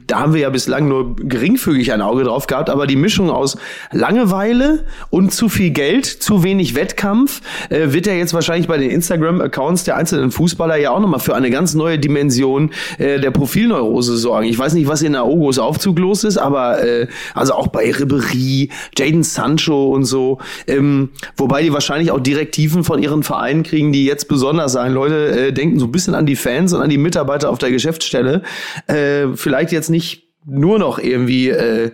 da 0.06 0.20
haben 0.20 0.34
wir 0.34 0.42
ja 0.42 0.50
bislang 0.50 0.86
nur 0.86 1.16
geringfügig 1.16 1.92
ein 1.92 2.02
Auge 2.02 2.24
drauf 2.24 2.46
gehabt, 2.46 2.68
aber 2.70 2.86
die 2.86 2.96
Mischung 2.96 3.30
aus 3.30 3.56
Langeweile 3.90 4.84
und 5.08 5.32
zu 5.32 5.48
viel 5.48 5.70
Geld, 5.70 6.04
zu 6.06 6.42
wenig 6.44 6.74
Wettkampf, 6.74 7.40
äh, 7.70 7.92
wird 7.92 8.06
ja 8.06 8.12
jetzt 8.12 8.34
wahrscheinlich 8.34 8.68
bei 8.68 8.76
den 8.76 8.90
Instagram-Accounts 8.90 9.84
der 9.84 9.96
einzelnen 9.96 10.30
Fußballer 10.30 10.76
ja 10.76 10.90
auch 10.90 11.00
nochmal 11.00 11.20
für 11.20 11.34
eine 11.34 11.50
ganz 11.50 11.72
neue 11.74 11.98
Dimension 11.98 12.70
äh, 12.98 13.18
der 13.18 13.30
Profilneurose 13.30 13.93
sorgen. 14.02 14.46
Ich 14.46 14.58
weiß 14.58 14.74
nicht, 14.74 14.88
was 14.88 15.02
in 15.02 15.16
Aogos 15.16 15.58
Aufzug 15.58 15.98
los 15.98 16.24
ist, 16.24 16.38
aber 16.38 16.82
äh, 16.82 17.06
also 17.34 17.54
auch 17.54 17.68
bei 17.68 17.90
Ribery, 17.90 18.70
Jaden 18.96 19.22
Sancho 19.22 19.90
und 19.90 20.04
so, 20.04 20.38
ähm, 20.66 21.10
wobei 21.36 21.62
die 21.62 21.72
wahrscheinlich 21.72 22.10
auch 22.10 22.20
Direktiven 22.20 22.84
von 22.84 23.02
ihren 23.02 23.22
Vereinen 23.22 23.62
kriegen, 23.62 23.92
die 23.92 24.04
jetzt 24.04 24.28
besonders 24.28 24.72
sein. 24.72 24.92
Leute 24.92 25.48
äh, 25.48 25.52
denken 25.52 25.78
so 25.78 25.86
ein 25.86 25.92
bisschen 25.92 26.14
an 26.14 26.26
die 26.26 26.36
Fans 26.36 26.72
und 26.72 26.80
an 26.80 26.90
die 26.90 26.98
Mitarbeiter 26.98 27.50
auf 27.50 27.58
der 27.58 27.70
Geschäftsstelle. 27.70 28.42
Äh, 28.86 29.28
vielleicht 29.34 29.72
jetzt 29.72 29.90
nicht 29.90 30.28
nur 30.46 30.78
noch 30.78 30.98
irgendwie 30.98 31.48
äh, 31.48 31.90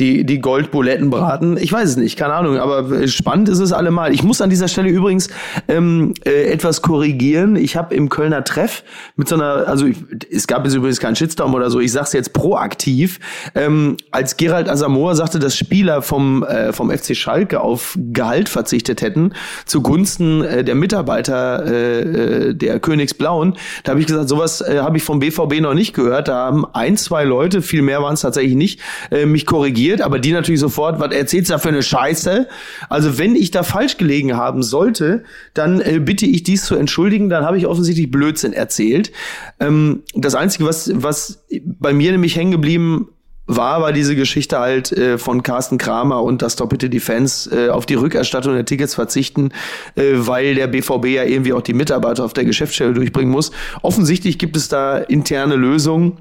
die, 0.00 0.24
die 0.26 0.40
Goldbuletten 0.40 1.08
braten. 1.10 1.56
Ich 1.56 1.72
weiß 1.72 1.90
es 1.90 1.96
nicht, 1.96 2.18
keine 2.18 2.34
Ahnung, 2.34 2.58
aber 2.58 3.06
spannend 3.06 3.48
ist 3.48 3.60
es 3.60 3.72
allemal. 3.72 4.12
Ich 4.12 4.24
muss 4.24 4.40
an 4.40 4.50
dieser 4.50 4.66
Stelle 4.66 4.88
übrigens 4.88 5.28
ähm, 5.68 6.14
äh, 6.24 6.50
etwas 6.50 6.82
korrigieren. 6.82 7.54
Ich 7.54 7.76
habe 7.76 7.94
im 7.94 8.08
Kölner 8.08 8.42
Treff 8.42 8.82
mit 9.14 9.28
so 9.28 9.36
einer, 9.36 9.68
also 9.68 9.86
ich, 9.86 9.96
es 10.32 10.48
gab 10.48 10.64
jetzt 10.64 10.74
übrigens 10.74 10.98
keinen 10.98 11.14
Shitstorm 11.14 11.54
oder 11.54 11.70
so, 11.70 11.78
ich 11.78 11.92
sag's 11.92 12.12
jetzt 12.12 12.32
proaktiv, 12.32 13.20
ähm, 13.54 13.96
als 14.10 14.36
Gerald 14.36 14.68
Asamoah 14.68 15.14
sagte, 15.14 15.38
dass 15.38 15.56
Spieler 15.56 16.02
vom, 16.02 16.42
äh, 16.42 16.72
vom 16.72 16.90
FC 16.90 17.14
Schalke 17.16 17.60
auf 17.60 17.96
Gehalt 17.96 18.48
verzichtet 18.48 19.00
hätten, 19.00 19.32
zugunsten 19.64 20.42
äh, 20.42 20.64
der 20.64 20.74
Mitarbeiter 20.74 21.64
äh, 21.66 22.00
äh, 22.00 22.54
der 22.54 22.80
Königsblauen, 22.80 23.56
da 23.84 23.92
habe 23.92 24.00
ich 24.00 24.08
gesagt, 24.08 24.28
sowas 24.28 24.60
äh, 24.60 24.80
habe 24.80 24.96
ich 24.96 25.04
vom 25.04 25.20
BVB 25.20 25.60
noch 25.60 25.74
nicht 25.74 25.94
gehört. 25.94 26.26
Da 26.26 26.46
haben 26.46 26.66
ein, 26.72 26.96
zwei 26.96 27.22
Leute, 27.22 27.62
viel 27.62 27.82
mehr 27.82 28.02
waren 28.02 28.14
es 28.14 28.22
tatsächlich 28.22 28.56
nicht, 28.56 28.80
äh, 29.12 29.24
mich 29.24 29.46
korrigiert, 29.46 29.83
aber 29.92 30.18
die 30.18 30.32
natürlich 30.32 30.60
sofort, 30.60 31.00
was 31.00 31.12
erzählst 31.12 31.50
du 31.50 31.54
da 31.54 31.58
für 31.58 31.68
eine 31.68 31.82
Scheiße? 31.82 32.48
Also 32.88 33.18
wenn 33.18 33.36
ich 33.36 33.50
da 33.50 33.62
falsch 33.62 33.96
gelegen 33.96 34.36
haben 34.36 34.62
sollte, 34.62 35.24
dann 35.52 35.80
äh, 35.80 36.00
bitte 36.00 36.26
ich 36.26 36.42
dies 36.42 36.64
zu 36.64 36.74
entschuldigen, 36.74 37.28
dann 37.28 37.44
habe 37.44 37.58
ich 37.58 37.66
offensichtlich 37.66 38.10
Blödsinn 38.10 38.52
erzählt. 38.52 39.12
Ähm, 39.60 40.02
das 40.14 40.34
Einzige, 40.34 40.64
was, 40.64 40.90
was 40.94 41.44
bei 41.64 41.92
mir 41.92 42.12
nämlich 42.12 42.36
hängen 42.36 42.52
geblieben 42.52 43.08
war, 43.46 43.82
war 43.82 43.92
diese 43.92 44.16
Geschichte 44.16 44.58
halt 44.58 44.92
äh, 44.92 45.18
von 45.18 45.42
Carsten 45.42 45.76
Kramer 45.78 46.22
und 46.22 46.40
dass 46.40 46.56
doch 46.56 46.68
bitte 46.68 46.88
die 46.88 47.00
Fans 47.00 47.48
äh, 47.52 47.68
auf 47.68 47.84
die 47.86 47.94
Rückerstattung 47.94 48.54
der 48.54 48.64
Tickets 48.64 48.94
verzichten, 48.94 49.50
äh, 49.96 50.12
weil 50.14 50.54
der 50.54 50.66
BVB 50.66 51.06
ja 51.06 51.24
irgendwie 51.24 51.52
auch 51.52 51.60
die 51.60 51.74
Mitarbeiter 51.74 52.24
auf 52.24 52.32
der 52.32 52.44
Geschäftsstelle 52.44 52.94
durchbringen 52.94 53.30
muss. 53.30 53.52
Offensichtlich 53.82 54.38
gibt 54.38 54.56
es 54.56 54.68
da 54.68 54.96
interne 54.96 55.56
Lösungen. 55.56 56.18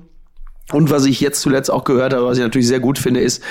Und 0.73 0.89
was 0.89 1.05
ich 1.05 1.21
jetzt 1.21 1.41
zuletzt 1.41 1.71
auch 1.71 1.83
gehört 1.83 2.13
habe, 2.13 2.25
was 2.25 2.37
ich 2.37 2.43
natürlich 2.43 2.67
sehr 2.67 2.79
gut 2.79 2.97
finde, 2.97 3.19
ist, 3.19 3.43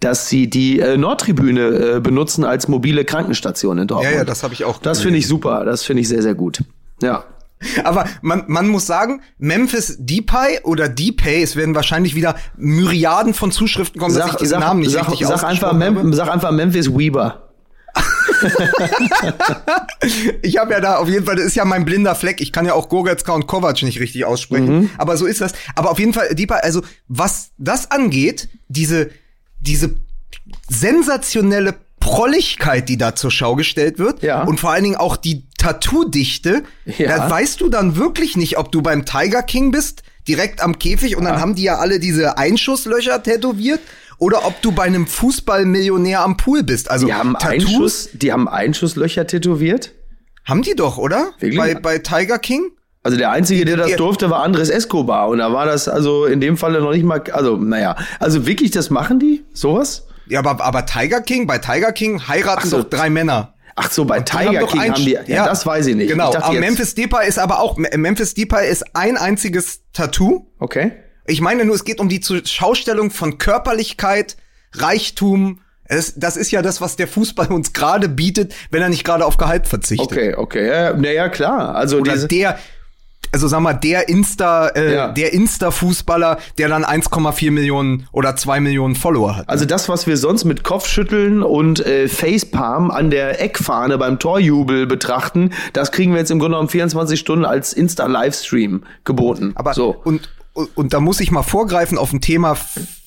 dass 0.00 0.28
sie 0.28 0.48
die 0.48 0.80
äh, 0.80 0.96
Nordtribüne 0.96 1.96
äh, 1.96 2.00
benutzen 2.00 2.44
als 2.44 2.68
mobile 2.68 3.04
Krankenstation 3.04 3.78
in 3.78 3.88
Dortmund. 3.88 4.12
Ja, 4.12 4.18
ja, 4.18 4.24
das 4.24 4.42
habe 4.42 4.54
ich 4.54 4.64
auch. 4.64 4.78
Das 4.78 5.00
finde 5.00 5.18
ich 5.18 5.26
super. 5.26 5.64
Das 5.64 5.82
finde 5.82 6.02
ich 6.02 6.08
sehr, 6.08 6.22
sehr 6.22 6.34
gut. 6.34 6.60
Ja. 7.02 7.24
Aber 7.84 8.04
man, 8.20 8.44
man 8.48 8.68
muss 8.68 8.86
sagen, 8.86 9.22
Memphis 9.38 9.96
Depay 9.98 10.60
oder 10.62 10.90
Depay, 10.90 11.42
es 11.42 11.56
werden 11.56 11.74
wahrscheinlich 11.74 12.14
wieder 12.14 12.36
Myriaden 12.56 13.32
von 13.32 13.50
Zuschriften 13.50 13.98
kommen, 13.98 14.14
dass 14.14 14.26
ich 14.26 14.32
Sag, 14.32 14.40
diesen 14.40 14.50
sag, 14.50 14.60
Namen 14.60 14.80
nicht 14.80 14.92
sag, 14.92 15.08
richtig 15.10 15.26
sag, 15.26 15.42
einfach 15.42 15.72
Mem 15.72 15.96
habe. 15.96 16.12
sag 16.14 16.28
einfach 16.30 16.52
Memphis 16.52 16.94
Weber. 16.94 17.45
Ich 20.42 20.58
habe 20.58 20.72
ja 20.72 20.80
da 20.80 20.96
auf 20.96 21.08
jeden 21.08 21.24
Fall, 21.24 21.36
das 21.36 21.46
ist 21.46 21.56
ja 21.56 21.64
mein 21.64 21.84
blinder 21.84 22.14
Fleck. 22.14 22.40
Ich 22.40 22.52
kann 22.52 22.66
ja 22.66 22.74
auch 22.74 22.88
Goretzka 22.88 23.32
und 23.32 23.46
Kovac 23.46 23.82
nicht 23.82 24.00
richtig 24.00 24.24
aussprechen. 24.24 24.80
Mhm. 24.80 24.90
Aber 24.98 25.16
so 25.16 25.26
ist 25.26 25.40
das. 25.40 25.52
Aber 25.74 25.90
auf 25.90 25.98
jeden 25.98 26.12
Fall, 26.12 26.34
Depay, 26.34 26.60
also 26.62 26.82
was 27.08 27.50
das 27.58 27.90
angeht, 27.90 28.48
diese, 28.68 29.10
diese 29.60 29.96
sensationelle 30.68 31.74
Prolligkeit, 32.00 32.88
die 32.88 32.98
da 32.98 33.14
zur 33.14 33.30
Schau 33.30 33.56
gestellt 33.56 33.98
wird. 33.98 34.22
Ja. 34.22 34.42
Und 34.44 34.60
vor 34.60 34.70
allen 34.70 34.84
Dingen 34.84 34.96
auch 34.96 35.16
die 35.16 35.44
Tattoo-Dichte. 35.58 36.62
Ja. 36.98 37.16
Da 37.16 37.30
weißt 37.30 37.60
du 37.60 37.68
dann 37.68 37.96
wirklich 37.96 38.36
nicht, 38.36 38.58
ob 38.58 38.70
du 38.70 38.82
beim 38.82 39.04
Tiger 39.04 39.42
King 39.42 39.72
bist, 39.72 40.02
direkt 40.28 40.60
am 40.60 40.78
Käfig 40.78 41.16
und 41.16 41.24
dann 41.24 41.40
haben 41.40 41.54
die 41.54 41.64
ja 41.64 41.78
alle 41.78 42.00
diese 42.00 42.38
Einschusslöcher 42.38 43.22
tätowiert. 43.22 43.80
Oder 44.18 44.46
ob 44.46 44.60
du 44.62 44.72
bei 44.72 44.84
einem 44.84 45.06
Fußballmillionär 45.06 46.20
am 46.20 46.36
Pool 46.36 46.62
bist. 46.62 46.90
Also 46.90 47.06
Die 47.06 47.14
haben 47.14 47.34
Tattoos 47.38 47.64
Einschuss, 47.68 48.08
die 48.14 48.32
haben 48.32 48.48
Einschusslöcher 48.48 49.26
tätowiert. 49.26 49.92
haben 50.44 50.62
die 50.62 50.74
doch, 50.74 50.96
oder? 50.98 51.30
Wirklich? 51.38 51.58
Bei, 51.58 51.74
bei 51.74 51.98
Tiger 51.98 52.38
King? 52.38 52.70
Also 53.02 53.16
der 53.18 53.30
einzige, 53.30 53.64
der 53.64 53.76
das 53.76 53.90
Ja. 53.90 53.96
durfte, 53.96 54.30
war 54.30 54.42
Andres 54.42 54.68
Escobar 54.68 55.28
und 55.28 55.38
da 55.38 55.52
war 55.52 55.64
das 55.66 55.86
also 55.88 56.24
in 56.24 56.40
dem 56.40 56.56
Falle 56.56 56.80
noch 56.80 56.90
nicht 56.92 57.04
mal, 57.04 57.22
also 57.32 57.56
naja, 57.56 57.94
also 58.18 58.46
wirklich, 58.46 58.70
das 58.72 58.90
machen 58.90 59.20
die, 59.20 59.44
sowas? 59.52 60.06
Ja, 60.28 60.40
aber, 60.40 60.60
aber 60.64 60.86
Tiger 60.86 61.20
King, 61.20 61.46
bei 61.46 61.58
Tiger 61.58 61.92
King 61.92 62.26
heiraten 62.26 62.68
so. 62.68 62.82
doch 62.82 62.90
drei 62.90 63.10
Männer. 63.10 63.54
Ach 63.76 63.92
so, 63.92 64.06
bei 64.06 64.16
haben 64.16 64.24
Tiger 64.24 64.60
doch 64.60 64.72
King 64.72 64.80
ein- 64.80 64.94
haben 64.94 65.04
die, 65.04 65.18
ja, 65.26 65.44
das 65.46 65.64
weiß 65.66 65.86
ich 65.86 65.94
nicht. 65.94 66.08
Genau, 66.08 66.30
ich 66.30 66.34
dachte 66.34 66.46
aber 66.48 66.58
Memphis 66.58 66.94
Depay 66.94 67.28
ist 67.28 67.38
aber 67.38 67.60
auch, 67.60 67.76
Memphis 67.76 68.34
Depay 68.34 68.68
ist 68.68 68.84
ein 68.96 69.16
einziges 69.16 69.82
Tattoo. 69.92 70.46
Okay. 70.58 70.92
Ich 71.26 71.40
meine 71.40 71.64
nur, 71.64 71.74
es 71.74 71.84
geht 71.84 72.00
um 72.00 72.08
die 72.08 72.20
Schaustellung 72.44 73.10
von 73.10 73.38
Körperlichkeit, 73.38 74.36
Reichtum. 74.72 75.60
Es, 75.84 76.14
das 76.16 76.36
ist 76.36 76.50
ja 76.50 76.62
das, 76.62 76.80
was 76.80 76.96
der 76.96 77.06
Fußball 77.08 77.48
uns 77.48 77.72
gerade 77.72 78.08
bietet, 78.08 78.54
wenn 78.70 78.82
er 78.82 78.88
nicht 78.88 79.04
gerade 79.04 79.24
auf 79.24 79.36
Gehalt 79.36 79.66
verzichtet. 79.68 80.06
Okay, 80.10 80.34
okay, 80.34 80.68
ja, 80.68 80.92
naja, 80.94 81.28
klar. 81.28 81.74
Also 81.76 81.98
Oder 81.98 82.12
diese, 82.14 82.28
der, 82.28 82.58
also 83.32 83.46
sag 83.46 83.60
mal, 83.60 83.74
der 83.74 84.08
Insta, 84.08 84.68
äh, 84.68 84.94
Ja. 84.94 85.08
der 85.12 85.32
Insta-Fußballer, 85.32 86.38
der 86.58 86.68
dann 86.68 86.84
1,4 86.84 87.50
Millionen 87.52 88.08
oder 88.12 88.34
2 88.34 88.60
Millionen 88.60 88.94
Follower 88.96 89.36
hat. 89.36 89.48
Also 89.48 89.64
das, 89.64 89.88
was 89.88 90.06
wir 90.08 90.16
sonst 90.16 90.44
mit 90.44 90.64
Kopfschütteln 90.64 91.42
und 91.42 91.84
äh, 91.86 92.08
Facepalm 92.08 92.90
an 92.90 93.10
der 93.10 93.40
Eckfahne 93.40 93.96
beim 93.98 94.18
Torjubel 94.18 94.86
betrachten, 94.86 95.52
das 95.72 95.92
kriegen 95.92 96.12
wir 96.12 96.18
jetzt 96.18 96.30
im 96.30 96.38
Grunde 96.40 96.54
genommen 96.56 96.68
24 96.68 97.18
Stunden 97.20 97.44
als 97.44 97.72
Insta-Livestream 97.72 98.82
geboten. 99.04 99.52
Aber 99.54 99.74
so. 99.74 99.94
und, 100.04 100.28
und, 100.56 100.76
und 100.76 100.92
da 100.92 101.00
muss 101.00 101.20
ich 101.20 101.30
mal 101.30 101.42
vorgreifen 101.42 101.98
auf 101.98 102.12
ein 102.12 102.20
Thema 102.20 102.56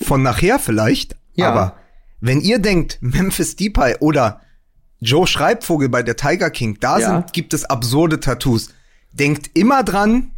von 0.02 0.22
nachher 0.24 0.60
vielleicht. 0.60 1.16
Ja. 1.34 1.50
Aber 1.50 1.76
wenn 2.22 2.42
ihr 2.42 2.60
denkt, 2.60 2.98
Memphis 3.02 3.56
Depay 3.56 3.96
oder 4.00 4.42
Joe 5.00 5.26
Schreibvogel 5.28 5.90
bei 5.90 6.04
der 6.04 6.16
Tiger 6.16 6.50
King, 6.50 6.78
da 6.80 7.00
Ja. 7.00 7.08
sind, 7.10 7.34
gibt 7.34 7.54
es 7.54 7.66
absurde 7.66 8.20
Tattoos. 8.20 8.70
Denkt 9.12 9.50
immer 9.54 9.84
dran, 9.84 10.32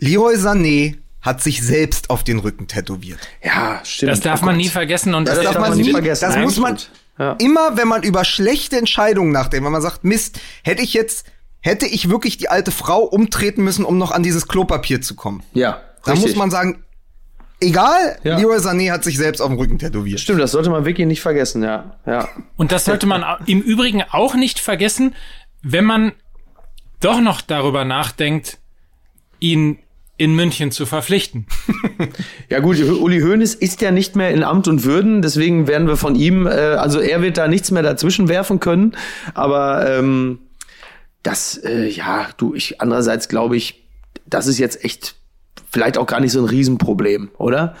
Leroy 0.00 0.36
Sané, 0.36 0.98
hat 1.20 1.42
sich 1.42 1.62
selbst 1.62 2.10
auf 2.10 2.22
den 2.22 2.38
Rücken 2.38 2.68
tätowiert. 2.68 3.18
Ja, 3.42 3.80
stimmt. 3.84 4.12
Das 4.12 4.20
darf 4.20 4.42
Oh 4.42 4.46
man 4.46 4.54
Gott. 4.54 4.64
nie 4.64 4.68
vergessen 4.68 5.14
und 5.14 5.26
das, 5.26 5.36
das 5.36 5.44
darf 5.52 5.58
man 5.58 5.76
nie 5.76 5.90
vergessen. 5.90 6.24
Das 6.26 6.34
Nein, 6.36 6.44
muss 6.44 6.58
man. 6.58 6.78
Ja. 7.18 7.32
immer, 7.40 7.76
wenn 7.76 7.88
man 7.88 8.04
über 8.04 8.24
schlechte 8.24 8.78
Entscheidungen 8.78 9.32
nachdenkt, 9.32 9.64
wenn 9.64 9.72
man 9.72 9.82
sagt, 9.82 10.04
Mist, 10.04 10.38
hätte 10.62 10.82
ich 10.82 10.94
jetzt, 10.94 11.26
hätte 11.60 11.86
ich 11.86 12.08
wirklich 12.08 12.36
die 12.38 12.48
alte 12.48 12.70
Frau 12.70 13.00
umtreten 13.02 13.64
müssen, 13.64 13.84
um 13.84 13.98
noch 13.98 14.10
an 14.12 14.22
dieses 14.22 14.48
Klopapier 14.48 15.00
zu 15.00 15.14
kommen. 15.14 15.42
Ja, 15.54 15.80
Da 16.04 16.14
muss 16.14 16.36
man 16.36 16.50
sagen, 16.50 16.84
egal, 17.60 18.18
Ja. 18.22 18.38
Leroy 18.38 18.58
Sané 18.58 18.90
hat 18.92 19.04
sich 19.04 19.18
selbst 19.18 19.40
auf 19.40 19.48
dem 19.48 19.58
Rücken 19.58 19.78
tätowiert. 19.78 20.20
Stimmt, 20.20 20.40
das 20.40 20.52
sollte 20.52 20.70
man 20.70 20.84
wirklich 20.84 21.06
nicht 21.06 21.20
vergessen, 21.20 21.62
ja. 21.62 21.96
Ja. 22.06 22.28
Und 22.56 22.72
das 22.72 22.84
sollte 22.84 23.06
man 23.06 23.24
im 23.46 23.60
Übrigen 23.60 24.02
auch 24.10 24.34
nicht 24.34 24.60
vergessen, 24.60 25.14
wenn 25.62 25.84
man 25.84 26.12
doch 27.00 27.20
noch 27.20 27.40
darüber 27.40 27.84
nachdenkt, 27.84 28.58
ihn 29.40 29.78
in 30.16 30.34
München 30.34 30.70
zu 30.72 30.86
verpflichten. 30.86 31.46
Ja 32.48 32.60
gut, 32.60 32.80
Uli 32.80 33.20
Hoeneß 33.20 33.54
ist 33.54 33.82
ja 33.82 33.90
nicht 33.90 34.16
mehr 34.16 34.30
in 34.30 34.42
Amt 34.42 34.68
und 34.68 34.84
Würden, 34.84 35.20
deswegen 35.20 35.66
werden 35.66 35.86
wir 35.86 35.96
von 35.96 36.14
ihm, 36.14 36.46
äh, 36.46 36.50
also 36.50 36.98
er 37.00 37.20
wird 37.20 37.36
da 37.36 37.46
nichts 37.46 37.70
mehr 37.70 37.82
dazwischen 37.82 38.28
werfen 38.28 38.58
können, 38.58 38.96
aber 39.34 39.86
ähm, 39.98 40.38
das, 41.22 41.56
äh, 41.58 41.88
ja, 41.88 42.28
du, 42.36 42.54
ich 42.54 42.80
andererseits 42.80 43.28
glaube 43.28 43.56
ich, 43.56 43.84
das 44.26 44.46
ist 44.46 44.58
jetzt 44.58 44.84
echt 44.84 45.16
vielleicht 45.70 45.98
auch 45.98 46.06
gar 46.06 46.20
nicht 46.20 46.32
so 46.32 46.40
ein 46.40 46.44
Riesenproblem, 46.48 47.30
oder? 47.38 47.76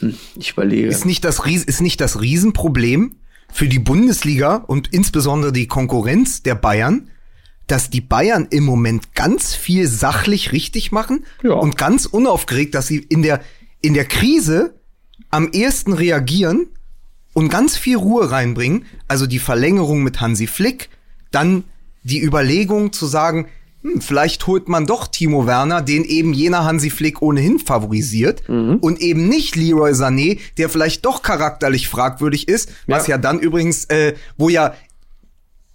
Hm, 0.00 0.16
ich 0.36 0.52
überlege. 0.52 0.88
Ist 0.88 1.06
nicht 1.06 1.24
das 1.24 1.46
Ries 1.46 1.64
ist 1.64 1.80
nicht 1.80 2.00
das 2.00 2.20
Riesenproblem 2.20 3.16
für 3.52 3.68
die 3.68 3.78
Bundesliga 3.78 4.56
und 4.56 4.92
insbesondere 4.92 5.52
die 5.52 5.68
Konkurrenz 5.68 6.42
der 6.42 6.54
Bayern, 6.56 7.10
dass 7.66 7.90
die 7.90 8.00
Bayern 8.00 8.46
im 8.50 8.64
Moment 8.64 9.14
ganz 9.14 9.54
viel 9.54 9.88
sachlich 9.88 10.52
richtig 10.52 10.92
machen 10.92 11.24
Ja. 11.42 11.52
und 11.54 11.76
ganz 11.78 12.06
unaufgeregt, 12.06 12.74
dass 12.74 12.86
sie 12.86 12.98
in 12.98 13.22
der 13.22 13.40
in 13.80 13.94
der 13.94 14.04
Krise 14.04 14.74
am 15.30 15.50
ehesten 15.52 15.92
reagieren 15.92 16.68
und 17.32 17.48
ganz 17.48 17.76
viel 17.76 17.96
Ruhe 17.96 18.30
reinbringen. 18.30 18.86
Also 19.08 19.26
die 19.26 19.38
Verlängerung 19.38 20.02
mit 20.02 20.20
Hansi 20.20 20.46
Flick, 20.46 20.88
dann 21.30 21.64
die 22.06 22.22
Überlegung 22.22 22.92
zu 22.92 23.06
sagen, 23.06 23.48
hm, 23.82 24.00
vielleicht 24.00 24.46
holt 24.46 24.68
man 24.68 24.86
doch 24.86 25.08
Timo 25.08 25.46
Werner, 25.46 25.82
den 25.82 26.04
eben 26.04 26.32
jener 26.32 26.64
Hansi 26.64 26.90
Flick 26.90 27.20
ohnehin 27.20 27.58
favorisiert 27.58 28.42
und 28.48 29.00
eben 29.00 29.28
nicht 29.28 29.56
Leroy 29.56 29.90
Sané, 29.92 30.38
der 30.56 30.68
vielleicht 30.68 31.04
doch 31.04 31.22
charakterlich 31.22 31.88
fragwürdig 31.88 32.48
ist, 32.48 32.70
was 32.86 33.06
ja, 33.06 33.16
Ja. 33.16 33.18
dann 33.18 33.38
übrigens, 33.40 33.84
äh, 33.86 34.14
wo 34.38 34.48
ja 34.48 34.74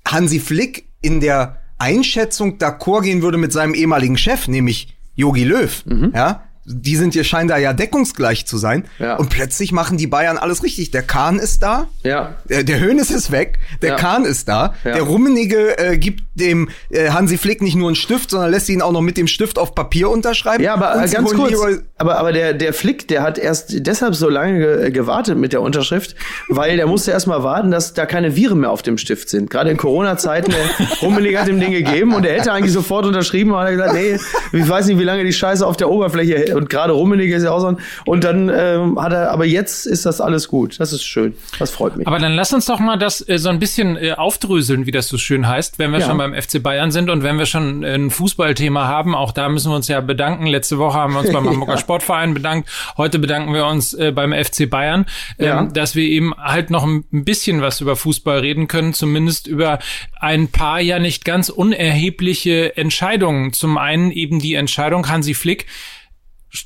Hansi 0.07 0.39
Flick 0.39 0.85
in 1.01 1.19
der 1.19 1.57
Einschätzung 1.77 2.57
d'accord 2.57 3.01
gehen 3.03 3.21
würde 3.21 3.37
mit 3.37 3.51
seinem 3.51 3.73
ehemaligen 3.73 4.17
Chef, 4.17 4.47
nämlich 4.47 4.95
Yogi 5.15 5.43
Löw, 5.43 5.83
ja. 6.13 6.43
Die 6.65 6.95
sind 6.95 7.13
hier 7.13 7.23
scheinen 7.23 7.47
da 7.47 7.57
ja 7.57 7.73
deckungsgleich 7.73 8.45
zu 8.45 8.57
sein. 8.57 8.85
Ja. 8.99 9.15
Und 9.15 9.29
plötzlich 9.29 9.71
machen 9.71 9.97
die 9.97 10.07
Bayern 10.07 10.37
alles 10.37 10.63
richtig. 10.63 10.91
Der 10.91 11.01
Kahn 11.01 11.39
ist 11.39 11.63
da. 11.63 11.87
Ja. 12.03 12.35
Der, 12.49 12.63
der 12.63 12.79
Hönes 12.79 13.09
ist 13.09 13.31
weg. 13.31 13.57
Der 13.81 13.91
Ja. 13.91 13.95
Kahn 13.95 14.25
ist 14.25 14.47
da. 14.47 14.75
Ja. 14.83 14.93
Der 14.93 15.01
Rummenige 15.01 15.77
äh, 15.79 15.97
gibt 15.97 16.21
dem 16.35 16.69
äh, 16.91 17.09
Hansi 17.09 17.37
Flick 17.37 17.61
nicht 17.61 17.75
nur 17.75 17.87
einen 17.89 17.95
Stift, 17.95 18.29
sondern 18.29 18.51
lässt 18.51 18.69
ihn 18.69 18.81
auch 18.81 18.91
noch 18.91 19.01
mit 19.01 19.17
dem 19.17 19.27
Stift 19.27 19.57
auf 19.57 19.73
Papier 19.75 20.09
unterschreiben. 20.09 20.63
Ja, 20.63 20.75
aber 20.75 20.95
ganz 21.07 21.33
kurz. 21.33 21.51
Leroy- 21.51 21.79
Aber, 21.97 22.17
aber 22.17 22.31
der, 22.31 22.53
der 22.53 22.73
Flick, 22.73 23.07
der 23.07 23.23
hat 23.23 23.37
erst 23.37 23.85
deshalb 23.87 24.15
so 24.15 24.29
lange 24.29 24.59
ge 24.59 24.91
gewartet 24.91 25.37
mit 25.37 25.53
der 25.53 25.61
Unterschrift, 25.61 26.15
weil 26.47 26.77
der 26.77 26.87
musste 26.87 27.11
erst 27.11 27.27
mal 27.27 27.43
warten, 27.43 27.71
dass 27.71 27.93
da 27.93 28.05
keine 28.05 28.35
Viren 28.35 28.59
mehr 28.59 28.69
auf 28.71 28.81
dem 28.81 28.97
Stift 28.97 29.29
sind. 29.29 29.49
Gerade 29.49 29.71
in 29.71 29.77
Corona-Zeiten, 29.77 30.51
der 30.51 30.87
Rummenigge 31.01 31.39
hat 31.39 31.47
ihm 31.47 31.59
den 31.59 31.71
gegeben 31.71 32.13
und 32.13 32.25
er 32.25 32.35
hätte 32.39 32.51
eigentlich 32.53 32.73
sofort 32.73 33.05
unterschrieben, 33.05 33.51
aber 33.51 33.61
hat 33.61 33.67
er 33.69 33.75
gesagt, 33.75 33.93
nee, 33.95 34.59
ich 34.59 34.67
weiß 34.69 34.85
nicht, 34.87 34.99
wie 34.99 35.03
lange 35.03 35.23
die 35.23 35.33
Scheiße 35.33 35.65
auf 35.65 35.75
der 35.77 35.89
Oberfläche 35.89 36.35
hält. 36.37 36.50
Und 36.53 36.69
gerade 36.69 36.93
Rummenigge 36.93 37.35
ist 37.35 37.43
ja 37.43 37.51
auch 37.51 37.59
so 37.59 37.67
ein, 37.67 37.77
und 38.05 38.23
dann 38.23 38.49
ähm, 38.53 38.99
hat 39.01 39.13
er, 39.13 39.31
aber 39.31 39.45
jetzt 39.45 39.85
ist 39.85 40.05
das 40.05 40.21
alles 40.21 40.47
gut. 40.47 40.79
Das 40.79 40.93
ist 40.93 41.03
schön. 41.03 41.33
Das 41.59 41.71
freut 41.71 41.95
mich. 41.97 42.07
Aber 42.07 42.19
dann 42.19 42.33
lass 42.33 42.53
uns 42.53 42.65
doch 42.65 42.79
mal 42.79 42.97
das 42.97 43.27
äh, 43.27 43.37
so 43.37 43.49
ein 43.49 43.59
bisschen 43.59 43.97
äh, 43.97 44.13
aufdröseln, 44.13 44.85
wie 44.85 44.91
das 44.91 45.07
so 45.07 45.17
schön 45.17 45.47
heißt, 45.47 45.79
wenn 45.79 45.91
wir 45.91 45.99
Ja. 45.99 46.07
schon 46.07 46.17
beim 46.17 46.33
FC 46.33 46.61
Bayern 46.61 46.91
sind 46.91 47.09
und 47.09 47.23
wenn 47.23 47.37
wir 47.37 47.45
schon 47.45 47.83
äh, 47.83 47.93
ein 47.95 48.09
Fußballthema 48.09 48.87
haben. 48.87 49.15
Auch 49.15 49.31
da 49.31 49.49
müssen 49.49 49.71
wir 49.71 49.75
uns 49.75 49.87
ja 49.87 50.01
bedanken. 50.01 50.45
Letzte 50.47 50.77
Woche 50.77 50.97
haben 50.97 51.13
wir 51.13 51.19
uns 51.21 51.31
beim 51.31 51.45
Hamburger 51.49 51.77
Sportverein 51.77 52.33
bedankt. 52.33 52.69
Heute 52.97 53.19
bedanken 53.19 53.53
wir 53.53 53.65
uns 53.65 53.93
äh, 53.93 54.11
beim 54.11 54.33
FC 54.33 54.69
Bayern, 54.69 55.05
ähm, 55.39 55.45
Ja. 55.45 55.63
dass 55.63 55.95
wir 55.95 56.03
eben 56.03 56.33
halt 56.37 56.69
noch 56.69 56.85
ein 56.85 57.03
bisschen 57.11 57.61
was 57.61 57.81
über 57.81 57.95
Fußball 57.95 58.39
reden 58.39 58.67
können, 58.67 58.93
zumindest 58.93 59.47
über 59.47 59.79
ein 60.19 60.47
paar 60.49 60.79
ja 60.81 60.99
nicht 60.99 61.25
ganz 61.25 61.49
unerhebliche 61.49 62.75
Entscheidungen. 62.77 63.53
Zum 63.53 63.77
einen 63.77 64.11
eben 64.11 64.39
die 64.39 64.55
Entscheidung 64.55 65.07
Hansi 65.09 65.33
Flick 65.33 65.65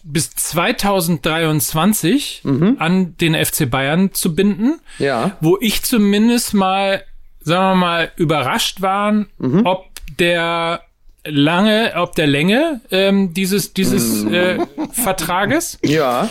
bis 0.03 0.31
2023 0.31 2.41
an 2.79 3.17
den 3.17 3.35
FC 3.35 3.69
Bayern 3.69 4.13
zu 4.13 4.35
binden 4.35 4.79
Ja. 4.99 5.37
wo 5.41 5.57
ich 5.61 5.83
zumindest 5.83 6.53
mal, 6.53 7.03
sagen 7.41 7.71
wir 7.71 7.75
mal, 7.75 8.11
überrascht 8.15 8.81
waren, 8.81 9.27
ob 9.63 9.85
der 10.19 10.81
lange, 11.27 11.93
ob 11.95 12.13
der 12.15 12.27
Länge 12.27 12.81
ähm, 12.91 13.33
dieses 13.33 13.73
dieses 13.73 14.23
äh, 14.25 14.59
Vertrages. 14.91 15.79
Ja. 15.83 16.29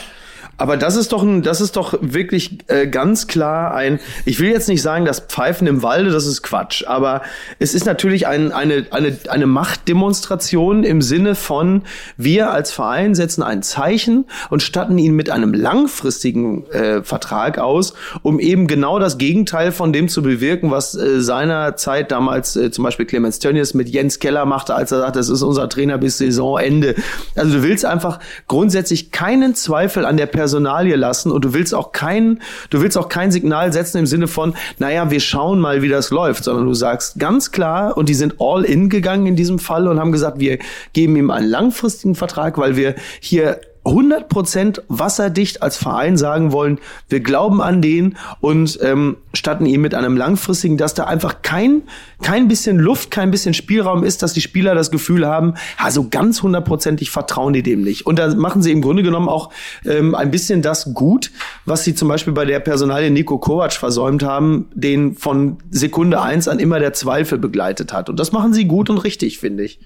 Aber 0.56 0.76
das 0.76 0.96
ist 0.96 1.12
doch 1.12 1.22
ein, 1.22 1.42
das 1.42 1.60
ist 1.60 1.76
doch 1.76 1.94
wirklich 2.00 2.58
äh, 2.68 2.86
ganz 2.86 3.26
klar 3.26 3.74
ein. 3.74 4.00
Ich 4.24 4.40
will 4.40 4.50
jetzt 4.50 4.68
nicht 4.68 4.82
sagen, 4.82 5.04
das 5.04 5.20
Pfeifen 5.20 5.66
im 5.66 5.82
Walde, 5.82 6.10
das 6.10 6.26
ist 6.26 6.42
Quatsch, 6.42 6.84
aber 6.86 7.22
es 7.58 7.74
ist 7.74 7.86
natürlich 7.86 8.26
ein, 8.26 8.52
eine 8.52 8.86
eine 8.90 9.16
eine 9.28 9.46
Machtdemonstration 9.46 10.84
im 10.84 11.02
Sinne 11.02 11.34
von 11.34 11.82
wir 12.16 12.50
als 12.50 12.72
Verein 12.72 13.14
setzen 13.14 13.42
ein 13.42 13.62
Zeichen 13.62 14.26
und 14.50 14.62
statten 14.62 14.98
ihn 14.98 15.14
mit 15.14 15.30
einem 15.30 15.54
langfristigen 15.54 16.66
äh, 16.70 17.02
Vertrag 17.02 17.58
aus, 17.58 17.94
um 18.22 18.38
eben 18.38 18.66
genau 18.66 18.98
das 18.98 19.18
Gegenteil 19.18 19.72
von 19.72 19.92
dem 19.92 20.08
zu 20.08 20.22
bewirken, 20.22 20.70
was 20.70 20.94
äh, 20.94 21.20
seinerzeit 21.20 22.10
damals 22.10 22.56
äh, 22.56 22.70
zum 22.70 22.84
Beispiel 22.84 23.06
Clemens 23.06 23.38
Tönnies 23.38 23.74
mit 23.74 23.88
Jens 23.88 24.18
Keller 24.18 24.46
machte, 24.46 24.74
als 24.74 24.92
er 24.92 25.00
sagte, 25.00 25.18
das 25.18 25.28
ist 25.28 25.42
unser 25.42 25.68
Trainer 25.68 25.98
bis 25.98 26.18
Saisonende. 26.18 26.94
Also 27.34 27.58
du 27.58 27.62
willst 27.62 27.84
einfach 27.84 28.20
grundsätzlich 28.48 29.10
keinen 29.10 29.54
Zweifel 29.54 30.04
an 30.04 30.16
der 30.16 30.26
Personalie 30.44 30.96
lassen 30.96 31.32
und 31.32 31.42
du 31.42 31.54
willst 31.54 31.74
auch 31.74 31.92
kein, 31.92 32.42
du 32.68 32.82
willst 32.82 32.98
auch 32.98 33.08
kein 33.08 33.32
Signal 33.32 33.72
setzen 33.72 33.96
im 33.96 34.04
Sinne 34.04 34.28
von, 34.28 34.54
naja, 34.78 35.10
wir 35.10 35.20
schauen 35.20 35.58
mal, 35.58 35.80
wie 35.80 35.88
das 35.88 36.10
läuft, 36.10 36.44
sondern 36.44 36.66
du 36.66 36.74
sagst 36.74 37.18
ganz 37.18 37.50
klar, 37.50 37.96
und 37.96 38.10
die 38.10 38.14
sind 38.14 38.34
all 38.40 38.62
in 38.62 38.90
gegangen 38.90 39.26
in 39.26 39.36
diesem 39.36 39.58
Fall 39.58 39.88
und 39.88 39.98
haben 39.98 40.12
gesagt, 40.12 40.38
wir 40.40 40.58
geben 40.92 41.16
ihm 41.16 41.30
einen 41.30 41.48
langfristigen 41.48 42.14
Vertrag, 42.14 42.58
weil 42.58 42.76
wir 42.76 42.94
hier 43.20 43.58
100% 43.84 44.82
wasserdicht 44.88 45.62
als 45.62 45.76
Verein 45.76 46.16
sagen 46.16 46.52
wollen, 46.52 46.78
wir 47.08 47.20
glauben 47.20 47.60
an 47.60 47.82
den 47.82 48.16
und 48.40 48.78
ähm, 48.82 49.16
statten 49.34 49.66
ihm 49.66 49.82
mit 49.82 49.94
einem 49.94 50.16
langfristigen, 50.16 50.78
dass 50.78 50.94
da 50.94 51.04
einfach 51.04 51.42
kein, 51.42 51.82
kein 52.22 52.48
bisschen 52.48 52.78
Luft, 52.78 53.10
kein 53.10 53.30
bisschen 53.30 53.52
Spielraum 53.52 54.02
ist, 54.02 54.22
dass 54.22 54.32
die 54.32 54.40
Spieler 54.40 54.74
das 54.74 54.90
Gefühl 54.90 55.26
haben, 55.26 55.54
also 55.76 56.08
ganz 56.08 56.42
hundertprozentig 56.42 57.10
vertrauen 57.10 57.52
die 57.52 57.62
dem 57.62 57.82
nicht. 57.82 58.06
Und 58.06 58.18
da 58.18 58.34
machen 58.34 58.62
sie 58.62 58.72
im 58.72 58.80
Grunde 58.80 59.02
genommen 59.02 59.28
auch 59.28 59.50
ähm, 59.84 60.14
ein 60.14 60.30
bisschen 60.30 60.62
das 60.62 60.94
gut, 60.94 61.30
was 61.66 61.84
sie 61.84 61.94
zum 61.94 62.08
Beispiel 62.08 62.32
bei 62.32 62.46
der 62.46 62.60
Personalie 62.60 63.10
Nico 63.10 63.38
Kovac 63.38 63.74
versäumt 63.74 64.22
haben, 64.22 64.70
den 64.74 65.14
von 65.14 65.58
Sekunde 65.70 66.22
eins 66.22 66.48
an 66.48 66.58
immer 66.58 66.80
der 66.80 66.94
Zweifel 66.94 67.38
begleitet 67.38 67.92
hat. 67.92 68.08
Und 68.08 68.18
das 68.18 68.32
machen 68.32 68.54
sie 68.54 68.64
gut 68.64 68.88
und 68.88 68.98
richtig, 68.98 69.38
finde 69.38 69.64
ich. 69.64 69.78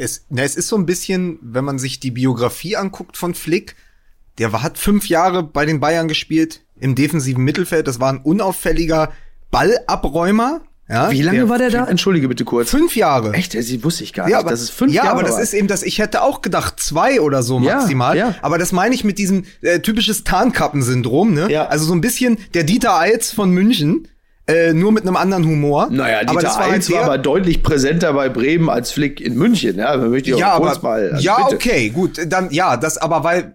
Es, 0.00 0.24
na, 0.30 0.42
es 0.42 0.56
ist 0.56 0.68
so 0.68 0.76
ein 0.76 0.86
bisschen, 0.86 1.38
wenn 1.42 1.64
man 1.64 1.78
sich 1.78 2.00
die 2.00 2.10
Biografie 2.10 2.76
anguckt 2.76 3.16
von 3.16 3.34
Flick, 3.34 3.76
der 4.38 4.52
war, 4.52 4.62
hat 4.62 4.78
fünf 4.78 5.08
Jahre 5.08 5.42
bei 5.42 5.66
den 5.66 5.80
Bayern 5.80 6.08
gespielt 6.08 6.62
im 6.78 6.94
defensiven 6.94 7.44
Mittelfeld. 7.44 7.86
Das 7.86 8.00
war 8.00 8.10
ein 8.12 8.18
unauffälliger 8.22 9.12
Ballabräumer. 9.50 10.62
Ja, 10.88 11.10
Wie 11.12 11.22
lange 11.22 11.48
war 11.48 11.58
der 11.58 11.70
da? 11.70 11.86
Entschuldige 11.86 12.26
bitte 12.26 12.44
kurz. 12.44 12.70
Fünf 12.70 12.96
Jahre. 12.96 13.32
Echt, 13.34 13.54
das 13.54 13.66
wusste 13.84 14.02
ich 14.02 14.12
gar 14.12 14.28
Ja, 14.28 14.38
nicht. 14.38 14.40
aber, 14.44 14.50
das 14.50 14.62
ist 14.62 14.70
fünf 14.70 14.92
ja, 14.92 15.04
Jahre. 15.04 15.12
aber 15.18 15.22
das 15.22 15.34
war. 15.34 15.42
ist 15.42 15.54
eben 15.54 15.68
das, 15.68 15.84
ich 15.84 16.00
hätte 16.00 16.22
auch 16.22 16.42
gedacht, 16.42 16.80
zwei 16.80 17.20
oder 17.20 17.44
so 17.44 17.60
Ja, 17.60 17.76
maximal. 17.76 18.16
ja. 18.16 18.34
Aber 18.42 18.58
das 18.58 18.72
meine 18.72 18.92
ich 18.94 19.04
mit 19.04 19.18
diesem 19.18 19.44
äh, 19.60 19.78
typisches 19.78 20.24
Tarnkappensyndrom, 20.24 21.32
ne? 21.32 21.48
Ja. 21.48 21.66
Also 21.66 21.84
so 21.84 21.92
ein 21.94 22.00
bisschen 22.00 22.38
der 22.54 22.64
Dieter 22.64 22.98
Eils 22.98 23.30
von 23.30 23.50
München, 23.50 24.08
äh, 24.50 24.72
nur 24.72 24.92
mit 24.92 25.06
einem 25.06 25.16
anderen 25.16 25.46
Humor. 25.46 25.88
Naja, 25.90 26.20
Dieter 26.20 26.30
aber 26.30 26.40
das 26.42 26.58
war 26.58 26.70
halt 26.70 26.90
war 26.90 27.04
aber 27.04 27.18
deutlich 27.18 27.62
präsenter 27.62 28.12
bei 28.12 28.28
Bremen 28.28 28.68
als 28.68 28.92
Flick 28.92 29.20
in 29.20 29.34
München. 29.34 29.78
Ja, 29.78 29.96
da 29.96 30.08
möchte 30.08 30.30
ich 30.30 30.34
auch 30.36 30.40
ja, 30.40 30.56
kurz 30.58 30.78
aber, 30.78 30.88
mal. 30.88 31.10
also 31.12 31.24
ja, 31.24 31.36
bitte. 31.44 31.56
okay, 31.56 31.88
gut, 31.90 32.20
dann, 32.26 32.50
ja, 32.50 32.76
das, 32.76 32.98
aber 32.98 33.24
weil, 33.24 33.54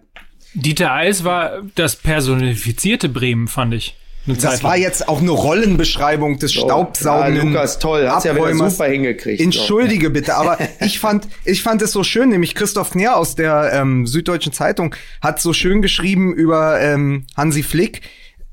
Dieter 0.54 0.92
Eils 0.92 1.24
war 1.24 1.62
das 1.74 1.96
personifizierte 1.96 3.08
Bremen, 3.08 3.46
fand 3.46 3.74
ich. 3.74 3.96
Das 4.26 4.64
war 4.64 4.76
jetzt 4.76 5.08
auch 5.08 5.20
eine 5.20 5.30
Rollenbeschreibung 5.30 6.38
des 6.38 6.52
staubsaugenden 6.52 7.48
Ja, 7.48 7.52
Lukas, 7.52 7.78
toll, 7.78 8.08
hat's 8.08 8.24
ja 8.24 8.34
wieder 8.34 8.70
super 8.70 8.86
hingekriegt. 8.86 9.40
Entschuldige 9.40 10.10
bitte, 10.10 10.34
aber 10.34 10.58
ich 10.80 10.98
fand, 10.98 11.28
ich 11.44 11.62
fand 11.62 11.82
es 11.82 11.92
so 11.92 12.02
schön, 12.02 12.30
nämlich 12.30 12.54
Christoph 12.54 12.90
Kner 12.90 13.16
aus 13.16 13.36
der 13.36 13.70
ähm, 13.72 14.06
Süddeutschen 14.06 14.52
Zeitung 14.52 14.94
hat 15.20 15.40
so 15.40 15.52
schön 15.52 15.80
geschrieben 15.80 16.34
über 16.34 16.80
ähm, 16.80 17.26
Hansi 17.36 17.62
Flick. 17.62 18.02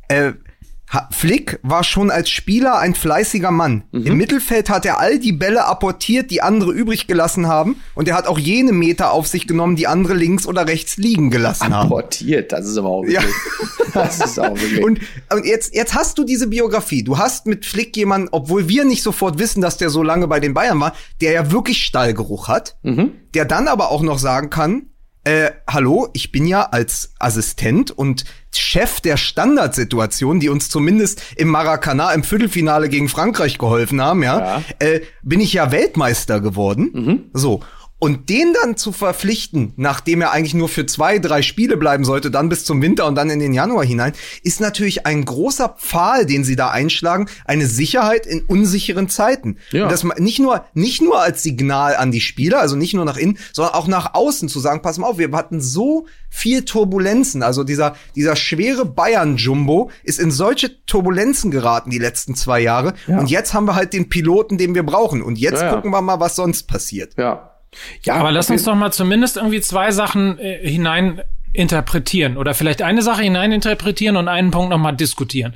Äh, 0.09 0.33
Flick 1.11 1.59
war 1.63 1.83
schon 1.83 2.11
als 2.11 2.29
Spieler 2.29 2.77
ein 2.77 2.95
fleißiger 2.95 3.51
Mann. 3.51 3.83
Im 3.91 4.17
Mittelfeld 4.17 4.69
hat 4.69 4.85
er 4.85 4.99
all 4.99 5.19
die 5.19 5.31
Bälle 5.31 5.65
apportiert, 5.65 6.31
die 6.31 6.41
andere 6.41 6.71
übrig 6.71 7.07
gelassen 7.07 7.47
haben. 7.47 7.77
Und 7.95 8.07
er 8.07 8.15
hat 8.15 8.27
auch 8.27 8.39
jene 8.39 8.73
Meter 8.73 9.11
auf 9.11 9.27
sich 9.27 9.47
genommen, 9.47 9.75
die 9.75 9.87
andere 9.87 10.13
links 10.13 10.45
oder 10.45 10.67
rechts 10.67 10.97
liegen 10.97 11.31
gelassen 11.31 11.73
haben. 11.73 11.89
Portiert, 11.89 12.51
das 12.51 12.67
ist 12.67 12.77
aber 12.77 12.89
auch 12.89 13.03
wirklich. 13.03 13.23
Das 13.93 14.19
ist 14.19 14.39
auch 14.39 14.59
wirklich. 14.59 14.83
Und, 14.83 14.99
und 15.31 15.45
jetzt, 15.45 15.75
jetzt 15.75 15.93
hast 15.93 16.17
du 16.17 16.23
diese 16.23 16.47
Biografie. 16.47 17.03
Du 17.03 17.19
hast 17.19 17.45
mit 17.45 17.63
Flick 17.63 17.95
jemanden, 17.95 18.29
obwohl 18.31 18.67
wir 18.67 18.85
nicht 18.85 19.03
sofort 19.03 19.37
wissen, 19.37 19.61
dass 19.61 19.77
der 19.77 19.91
so 19.91 20.01
lange 20.01 20.27
bei 20.27 20.39
den 20.39 20.55
Bayern 20.55 20.79
war, 20.79 20.93
der 21.21 21.31
ja 21.33 21.51
wirklich 21.51 21.83
Stallgeruch 21.83 22.47
hat, 22.47 22.75
der 23.35 23.45
dann 23.45 23.67
aber 23.67 23.91
auch 23.91 24.01
noch 24.01 24.17
sagen 24.17 24.49
kann, 24.49 24.87
äh, 25.25 25.51
hallo, 25.69 26.09
ich 26.13 26.31
bin 26.31 26.45
ja 26.45 26.63
als 26.63 27.13
Assistent 27.19 27.91
und 27.91 28.25
Chef 28.59 29.01
der 29.01 29.17
Standardsituation, 29.17 30.39
die 30.39 30.49
uns 30.49 30.69
zumindest 30.69 31.21
im 31.35 31.47
Maracana 31.49 32.11
im 32.13 32.23
Viertelfinale 32.23 32.89
gegen 32.89 33.09
Frankreich 33.09 33.57
geholfen 33.57 34.01
haben, 34.01 34.23
ja, 34.23 34.39
Ja. 34.39 34.63
Äh, 34.79 35.01
bin 35.21 35.39
ich 35.39 35.53
ja 35.53 35.71
Weltmeister 35.71 36.39
geworden. 36.41 37.29
So. 37.33 37.61
Und 38.03 38.27
den 38.27 38.53
dann 38.61 38.75
zu 38.75 38.91
verpflichten, 38.91 39.71
nachdem 39.77 40.19
er 40.19 40.33
eigentlich 40.33 40.53
nur 40.53 40.67
für 40.67 40.85
zwei, 40.85 41.19
drei 41.19 41.41
Spiele 41.41 41.77
bleiben 41.77 42.03
sollte, 42.03 42.29
dann 42.29 42.49
bis 42.49 42.65
zum 42.65 42.81
Winter 42.81 43.07
und 43.07 43.15
dann 43.15 43.29
in 43.29 43.39
den 43.39 43.53
Januar 43.53 43.85
hinein, 43.85 44.11
ist 44.41 44.59
natürlich 44.59 45.05
ein 45.05 45.23
großer 45.23 45.69
Pfahl, 45.69 46.25
den 46.25 46.43
sie 46.43 46.57
da 46.57 46.69
einschlagen, 46.69 47.29
eine 47.45 47.65
Sicherheit 47.65 48.25
in 48.25 48.41
unsicheren 48.41 49.07
Zeiten. 49.07 49.55
Ja. 49.71 49.83
Und 49.83 49.89
das 49.93 50.03
nicht 50.17 50.39
nur, 50.39 50.65
nicht 50.73 51.01
nur 51.01 51.21
als 51.21 51.43
Signal 51.43 51.95
an 51.95 52.11
die 52.11 52.19
Spieler, 52.19 52.59
also 52.59 52.75
nicht 52.75 52.93
nur 52.93 53.05
nach 53.05 53.15
innen, 53.15 53.37
sondern 53.53 53.73
auch 53.73 53.87
nach 53.87 54.15
außen 54.15 54.49
zu 54.49 54.59
sagen, 54.59 54.81
pass 54.81 54.97
mal 54.97 55.07
auf, 55.07 55.17
wir 55.17 55.31
hatten 55.31 55.61
so 55.61 56.05
viel 56.29 56.65
Turbulenzen. 56.65 57.41
Also 57.41 57.63
dieser, 57.63 57.95
dieser 58.17 58.35
schwere 58.35 58.83
Bayern-Jumbo 58.83 59.91
ist 60.03 60.19
in 60.19 60.29
solche 60.29 60.85
Turbulenzen 60.87 61.51
geraten 61.51 61.89
die 61.89 61.99
letzten 61.99 62.35
zwei 62.35 62.59
Jahre. 62.59 62.95
Ja. 63.07 63.17
Und 63.17 63.29
jetzt 63.29 63.53
haben 63.53 63.63
wir 63.63 63.75
halt 63.75 63.93
den 63.93 64.09
Piloten, 64.09 64.57
den 64.57 64.75
wir 64.75 64.83
brauchen. 64.83 65.21
Und 65.21 65.39
jetzt 65.39 65.61
ja. 65.61 65.73
gucken 65.73 65.91
wir 65.91 66.01
mal, 66.01 66.19
was 66.19 66.35
sonst 66.35 66.67
passiert. 66.67 67.13
ja. 67.17 67.52
Ja, 68.03 68.15
Aber 68.15 68.31
lass 68.31 68.49
uns 68.49 68.63
doch 68.63 68.75
mal 68.75 68.91
zumindest 68.91 69.37
irgendwie 69.37 69.61
zwei 69.61 69.91
Sachen 69.91 70.39
äh, 70.39 70.67
hinein 70.67 71.21
interpretieren 71.53 72.37
oder 72.37 72.53
vielleicht 72.53 72.81
eine 72.81 73.01
Sache 73.03 73.21
hinein 73.23 73.51
interpretieren 73.51 74.17
und 74.17 74.27
einen 74.27 74.49
Punkt 74.51 74.71
nochmal 74.71 74.95
diskutieren. 74.95 75.53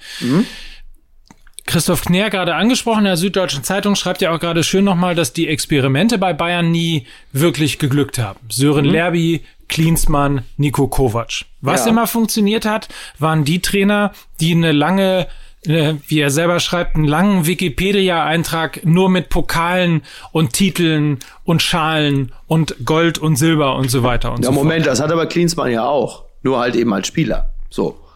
Christoph 1.66 2.02
Kner 2.06 2.30
gerade 2.30 2.56
angesprochen, 2.56 3.00
in 3.00 3.06
der 3.06 3.18
Süddeutschen 3.18 3.64
Zeitung 3.64 3.96
schreibt 3.96 4.22
ja 4.22 4.34
auch 4.34 4.40
gerade 4.40 4.64
schön 4.64 4.86
nochmal, 4.86 5.16
dass 5.16 5.34
die 5.34 5.48
Experimente 5.50 6.18
bei 6.18 6.32
Bayern 6.34 6.72
nie 6.72 7.08
wirklich 7.34 7.78
geglückt 7.78 8.20
haben. 8.20 8.40
Sören 8.50 8.86
Lerby, 8.86 9.44
Klinsmann, 9.68 10.44
Nico 10.56 10.88
Kovac. 10.88 11.44
Was 11.60 11.84
Ja. 11.86 11.92
immer 11.92 12.08
funktioniert 12.08 12.66
hat, 12.66 12.88
waren 13.20 13.44
die 13.44 13.62
Trainer, 13.62 14.14
die 14.40 14.54
eine 14.54 14.72
lange 14.72 15.28
äh, 15.68 15.96
wie 16.08 16.20
er 16.20 16.30
selber 16.32 16.60
schreibt, 16.60 16.96
einen 16.96 17.06
langen 17.06 17.46
Wikipedia-Eintrag 17.46 18.86
nur 18.86 19.10
mit 19.10 19.30
Pokalen 19.30 20.02
und 20.32 20.54
Titeln 20.54 21.20
und 21.44 21.62
Schalen 21.62 22.32
und 22.48 22.76
Gold 22.86 23.18
und 23.18 23.36
Silber 23.36 23.76
und 23.76 23.92
so 23.92 24.04
weiter 24.04 24.32
und 24.34 24.44
Ja, 24.44 24.48
so 24.48 24.52
Moment, 24.52 24.86
das 24.86 25.00
hat 25.00 25.12
aber 25.12 25.26
Klinsmann 25.28 25.72
ja 25.72 25.86
auch. 25.86 26.26
Nur 26.44 26.60
halt 26.60 26.76
eben 26.76 26.94
als 26.94 27.08
Spieler. 27.08 27.54
So. 27.70 27.92
fort. 27.92 28.08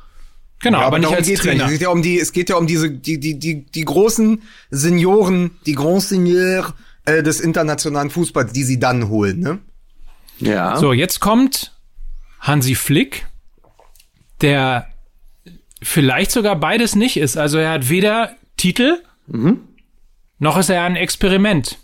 Genau, 0.61 0.79
aber, 0.79 0.97
nicht 0.97 1.05
darum 1.05 1.17
als 1.17 1.27
geht's 1.27 1.43
ja 1.43 1.51
Trainer. 1.51 1.65
nicht. 1.65 1.73
Es 1.73 1.79
geht 1.79 1.81
ja 1.81 1.89
um 1.89 2.01
die, 2.01 2.19
es 2.19 2.33
geht 2.33 2.49
ja 2.49 2.55
um 2.55 2.67
diese, 2.67 2.91
die, 2.91 3.19
die, 3.19 3.39
die, 3.39 3.65
die 3.65 3.85
großen 3.85 4.41
Senioren, 4.69 5.51
die 5.65 5.73
Grand 5.73 6.03
Seigneurs 6.03 6.73
äh, 7.05 7.23
des 7.23 7.39
internationalen 7.39 8.09
Fußballs, 8.09 8.53
die 8.53 8.63
sie 8.63 8.79
dann 8.79 9.09
holen, 9.09 9.39
ne? 9.39 9.59
Ja. 10.39 10.77
So, 10.77 10.93
jetzt 10.93 11.19
kommt 11.19 11.75
Hansi 12.39 12.75
Flick, 12.75 13.27
der 14.41 14.87
vielleicht 15.81 16.31
sogar 16.31 16.55
beides 16.55 16.95
nicht 16.95 17.17
ist. 17.17 17.37
Also 17.37 17.57
er 17.57 17.71
hat 17.71 17.89
weder 17.89 18.35
Titel, 18.57 19.01
noch 20.39 20.57
ist 20.57 20.69
er 20.69 20.83
ein 20.83 20.95
Experiment. 20.95 21.77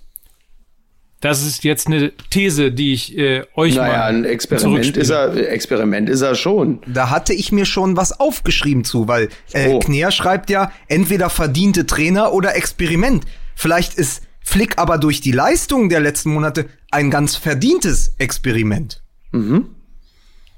Das 1.19 1.43
ist 1.43 1.63
jetzt 1.63 1.87
eine 1.87 2.11
These, 2.29 2.71
die 2.71 2.93
ich 2.93 3.17
äh, 3.17 3.43
euch 3.55 3.73
Naja, 3.73 3.97
mal 3.97 4.03
ein 4.03 4.23
Experiment 4.23 4.95
ist 4.97 5.09
er, 5.09 5.35
Experiment 5.51 6.09
ist 6.09 6.21
er 6.21 6.35
schon. 6.35 6.79
Da 6.85 7.09
hatte 7.09 7.33
ich 7.33 7.51
mir 7.51 7.65
schon 7.65 7.97
was 7.97 8.19
aufgeschrieben 8.19 8.83
zu, 8.83 9.07
weil 9.07 9.29
äh, 9.51 9.69
Oh. 9.69 9.79
Kner 9.79 10.11
schreibt 10.11 10.51
ja 10.51 10.71
entweder 10.87 11.31
verdiente 11.31 11.87
Trainer 11.87 12.33
oder 12.33 12.55
Experiment. 12.55 13.25
Vielleicht 13.55 13.95
ist 13.95 14.21
Flick 14.41 14.77
aber 14.77 14.99
durch 14.99 15.19
die 15.19 15.31
Leistungen 15.31 15.89
der 15.89 16.01
letzten 16.01 16.31
Monate 16.31 16.69
ein 16.91 17.09
ganz 17.09 17.35
verdientes 17.35 18.13
Experiment. 18.19 19.01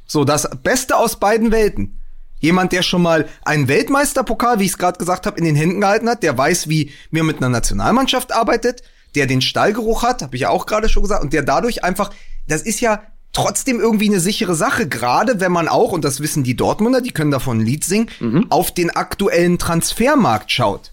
So, 0.05 0.25
das 0.25 0.49
Beste 0.61 0.97
aus 0.97 1.19
beiden 1.19 1.51
Welten. 1.53 1.98
Jemand, 2.39 2.71
der 2.71 2.81
schon 2.81 3.01
mal 3.01 3.27
einen 3.43 3.67
Weltmeisterpokal, 3.67 4.59
wie 4.59 4.65
ich 4.65 4.71
es 4.71 4.77
gerade 4.77 4.97
gesagt 4.97 5.25
habe, 5.25 5.37
in 5.37 5.45
den 5.45 5.55
Händen 5.55 5.81
gehalten 5.81 6.09
hat, 6.09 6.23
der 6.23 6.37
weiß, 6.37 6.69
wie 6.69 6.91
man 7.11 7.25
mit 7.25 7.37
einer 7.37 7.49
Nationalmannschaft 7.49 8.33
arbeitet, 8.33 8.81
der 9.15 9.27
den 9.27 9.41
Stallgeruch 9.41 10.03
hat, 10.03 10.21
habe 10.21 10.35
ich 10.35 10.43
ja 10.43 10.49
auch 10.49 10.65
gerade 10.65 10.89
schon 10.89 11.03
gesagt, 11.03 11.23
und 11.23 11.33
der 11.33 11.41
dadurch 11.41 11.83
einfach, 11.83 12.11
das 12.47 12.61
ist 12.61 12.79
ja 12.79 13.01
trotzdem 13.33 13.79
irgendwie 13.79 14.09
eine 14.09 14.19
sichere 14.19 14.55
Sache, 14.55 14.87
gerade 14.87 15.39
wenn 15.39 15.51
man 15.51 15.67
auch, 15.67 15.91
und 15.91 16.03
das 16.03 16.19
wissen 16.19 16.43
die 16.43 16.55
Dortmunder, 16.55 17.01
die 17.01 17.11
können 17.11 17.31
davon 17.31 17.59
ein 17.59 17.65
Lied 17.65 17.83
singen, 17.83 18.09
auf 18.49 18.71
den 18.71 18.89
aktuellen 18.89 19.59
Transfermarkt 19.59 20.51
schaut 20.51 20.91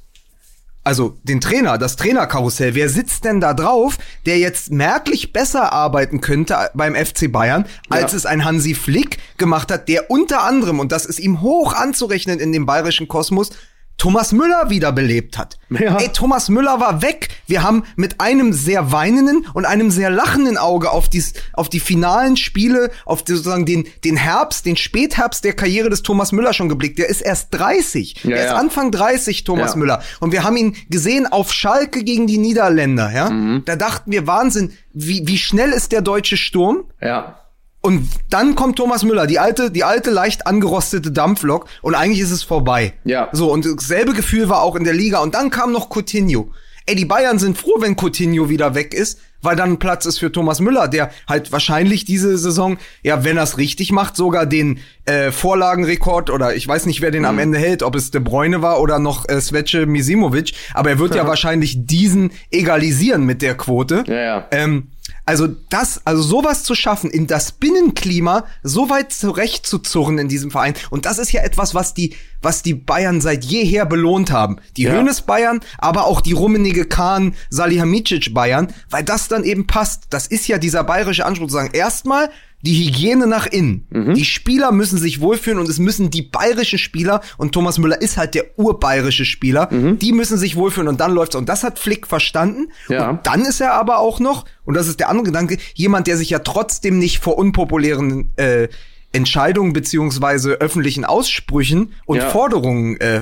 also 0.87 1.19
den 1.25 1.41
Trainer, 1.41 1.79
das 1.79 1.97
Trainerkarussell, 1.97 2.77
wer 2.77 2.89
sitzt 2.89 3.25
denn 3.25 3.41
da 3.41 3.55
drauf, 3.55 3.99
der 4.25 4.39
jetzt 4.39 4.71
merklich 4.71 5.33
besser 5.33 5.73
arbeiten 5.73 6.21
könnte 6.21 6.71
beim 6.75 6.95
FC 6.95 7.31
Bayern, 7.31 7.67
als 7.91 8.13
Ja. 8.13 8.19
es 8.19 8.27
ein 8.27 8.45
Hansi 8.45 8.75
Flick 8.75 9.19
gemacht 9.37 9.73
hat, 9.73 9.89
der 9.89 10.13
unter 10.13 10.45
anderem, 10.45 10.79
und 10.79 10.93
das 10.93 11.05
ist 11.05 11.19
ihm 11.19 11.41
hoch 11.41 11.73
anzurechnen 11.75 12.39
in 12.39 12.53
dem 12.53 12.67
bayerischen 12.67 13.09
Kosmos, 13.09 13.51
Thomas 13.99 14.33
Müller 14.33 14.69
wiederbelebt 14.69 15.39
hat. 15.39 15.59
Ja. 15.71 15.97
Ey, 15.97 16.11
Thomas 16.11 16.49
Müller 16.49 16.81
war 16.81 17.01
weg. 17.01 17.29
Wir 17.47 17.63
haben 17.63 17.85
mit 17.97 18.21
einem 18.21 18.53
sehr 18.53 18.93
weinenden 18.93 19.47
und 19.55 19.65
einem 19.65 19.91
sehr 19.91 20.11
lachenden 20.11 20.59
Auge 20.59 20.91
auf, 20.91 21.09
dies, 21.09 21.33
auf 21.55 21.69
die 21.69 21.81
finalen 21.81 22.37
Spiele, 22.37 22.91
auf 23.07 23.23
die, 23.23 23.33
sozusagen 23.35 23.65
den, 23.65 23.87
den 24.05 24.17
Herbst, 24.17 24.67
den 24.67 24.77
Spätherbst 24.77 25.45
der 25.45 25.55
Karriere 25.55 25.89
des 25.89 26.03
Thomas 26.03 26.33
Müller 26.33 26.53
schon 26.53 26.69
geblickt. 26.69 26.99
Der 26.99 27.09
ist 27.09 27.23
erst 27.23 27.49
30. 27.53 28.25
Ja, 28.25 28.31
der 28.31 28.39
ist 28.45 28.51
ja. 28.51 28.57
Anfang 28.57 28.91
30, 28.91 29.45
Thomas 29.45 29.73
Ja. 29.73 29.77
Müller. 29.79 30.03
Und 30.21 30.33
wir 30.33 30.45
haben 30.45 30.57
ihn 30.57 30.77
gesehen 30.91 31.27
auf 31.27 31.53
Schalke 31.53 32.05
gegen 32.05 32.27
die 32.27 32.39
Niederländer, 32.39 33.11
ja. 33.13 33.31
Mhm. 33.31 33.63
Da 33.65 33.77
dachten 33.77 34.13
wir, 34.13 34.27
Wahnsinn, 34.27 34.73
wie, 34.93 35.27
wie 35.27 35.39
schnell 35.39 35.71
ist 35.71 35.93
der 35.93 36.03
deutsche 36.03 36.37
Sturm? 36.37 36.85
Ja. 37.01 37.41
Und 37.87 38.09
dann 38.31 38.57
kommt 38.57 38.77
Thomas 38.79 39.05
Müller, 39.05 39.29
die 39.29 39.39
alte, 39.39 39.71
die 39.71 39.85
alte 39.85 40.11
leicht 40.11 40.49
angerostete 40.49 41.13
Dampflok 41.13 41.67
und 41.83 41.95
eigentlich 41.95 42.19
ist 42.21 42.33
es 42.33 42.43
vorbei. 42.43 42.95
Ja. 43.05 43.29
So, 43.31 43.53
und 43.53 43.65
dasselbe 43.65 44.13
Gefühl 44.13 44.49
war 44.49 44.63
auch 44.63 44.75
in 44.75 44.83
der 44.83 44.93
Liga. 44.93 45.21
Und 45.21 45.37
dann 45.37 45.51
kam 45.51 45.71
noch 45.71 45.89
Coutinho. 45.89 46.51
Ey, 46.87 46.97
die 46.97 47.05
Bayern 47.05 47.39
sind 47.39 47.57
froh, 47.57 47.77
wenn 47.79 47.97
Coutinho 47.97 48.49
wieder 48.49 48.75
weg 48.75 48.93
ist, 48.93 49.21
weil 49.43 49.55
dann 49.55 49.79
Platz 49.79 50.05
ist 50.07 50.19
für 50.19 50.33
Thomas 50.33 50.61
Müller, 50.61 50.89
der 50.89 51.11
halt 51.29 51.53
wahrscheinlich 51.53 52.05
diese 52.05 52.37
Saison, 52.39 52.79
ja, 53.03 53.23
wenn 53.23 53.37
er 53.37 53.45
es 53.45 53.57
richtig 53.59 53.93
macht, 53.93 54.17
sogar 54.17 54.47
den 54.47 54.79
äh, 55.05 55.31
Vorlagenrekord 55.31 56.31
oder 56.31 56.57
ich 56.57 56.67
weiß 56.67 56.87
nicht, 56.87 57.01
wer 57.01 57.13
den 57.13 57.23
Mhm. 57.23 57.29
am 57.29 57.39
Ende 57.39 57.59
hält, 57.59 57.83
ob 57.85 57.95
es 57.95 58.11
De 58.11 58.21
Bruyne 58.21 58.63
war 58.63 58.81
oder 58.81 58.99
noch 58.99 59.29
äh, 59.29 59.41
Svece 59.41 59.87
Misimovic, 59.87 60.55
aber 60.75 60.91
er 60.91 60.99
wird 60.99 61.15
ja 61.15 61.27
wahrscheinlich 61.27 61.87
diesen 61.87 62.33
egalisieren 62.51 63.25
mit 63.25 63.43
der 63.43 63.57
Quote. 63.57 64.03
Ja, 64.09 64.15
ja. 64.15 64.47
Ähm, 64.51 64.89
also 65.25 65.47
das, 65.47 66.01
also 66.05 66.23
sowas 66.23 66.63
zu 66.63 66.75
schaffen, 66.75 67.11
in 67.11 67.27
das 67.27 67.53
Binnenklima 67.53 68.45
so 68.63 68.89
weit 68.91 69.13
zurechtzuzurren 69.13 70.19
in 70.19 70.29
diesem 70.29 70.51
Verein. 70.51 70.75
Und 70.91 71.07
das 71.07 71.19
ist 71.19 71.33
ja 71.33 71.43
etwas, 71.43 71.75
was 71.75 71.95
die, 71.95 72.15
was 72.43 72.63
die 72.63 72.75
Bayern 72.75 73.21
seit 73.21 73.45
jeher 73.45 73.87
belohnt 73.87 74.31
haben. 74.31 74.57
Die 74.77 74.83
Ja. 74.83 74.93
Hönes 74.93 75.23
Bayern, 75.23 75.61
aber 75.79 76.07
auch 76.07 76.21
die 76.21 76.33
rummenige 76.33 76.85
Kahn 76.85 77.35
Salihamidzic 77.51 78.33
Bayern, 78.35 78.73
weil 78.91 79.05
das 79.05 79.29
dann 79.29 79.45
eben 79.45 79.67
passt. 79.67 80.05
Das 80.11 80.27
ist 80.27 80.47
ja 80.49 80.59
dieser 80.59 80.85
bayerische 80.85 81.27
Anspruch 81.27 81.49
zu 81.49 81.55
sagen, 81.55 81.71
erstmal 81.73 82.31
die 82.63 82.87
Hygiene 82.87 83.27
nach 83.27 83.47
innen. 83.47 83.87
Mhm. 83.91 84.15
Die 84.15 84.25
Spieler 84.25 84.73
müssen 84.73 84.99
sich 84.99 85.21
wohlfühlen 85.21 85.59
und 85.61 85.69
es 85.69 85.79
müssen 85.79 86.11
die 86.11 86.23
bayerischen 86.23 86.79
Spieler, 86.79 87.21
und 87.37 87.53
Thomas 87.53 87.79
Müller 87.79 88.01
ist 88.01 88.17
halt 88.17 88.35
der 88.35 88.59
urbayerische 88.59 89.25
Spieler, 89.25 89.69
Mhm. 89.73 89.99
die 89.99 90.13
müssen 90.13 90.37
sich 90.39 90.57
wohlfühlen 90.57 90.89
und 90.89 90.99
dann 91.01 91.13
läuft's. 91.13 91.37
Und 91.37 91.49
das 91.49 91.63
hat 91.63 91.79
Flick 91.79 92.07
verstanden. 92.07 92.73
Ja. 92.89 93.11
Und 93.11 93.27
dann 93.27 93.43
ist 93.43 93.61
er 93.61 93.75
aber 93.75 93.99
auch 93.99 94.19
noch, 94.21 94.47
und 94.65 94.75
das 94.75 94.89
ist 94.89 94.99
der 95.01 95.09
andere 95.11 95.27
Gedanke, 95.27 95.59
jemand, 95.75 96.07
der 96.07 96.17
sich 96.17 96.31
ja 96.31 96.41
trotzdem 96.41 96.99
nicht 96.99 97.19
vor 97.19 97.39
unpopulären 97.39 98.31
äh, 98.37 98.69
Entscheidungen 99.13 99.73
beziehungsweise 99.73 100.55
öffentlichen 100.55 101.05
Aussprüchen 101.05 101.93
und 102.07 102.19
Ja. 102.19 102.29
Forderungen 102.31 102.99
äh, 103.01 103.21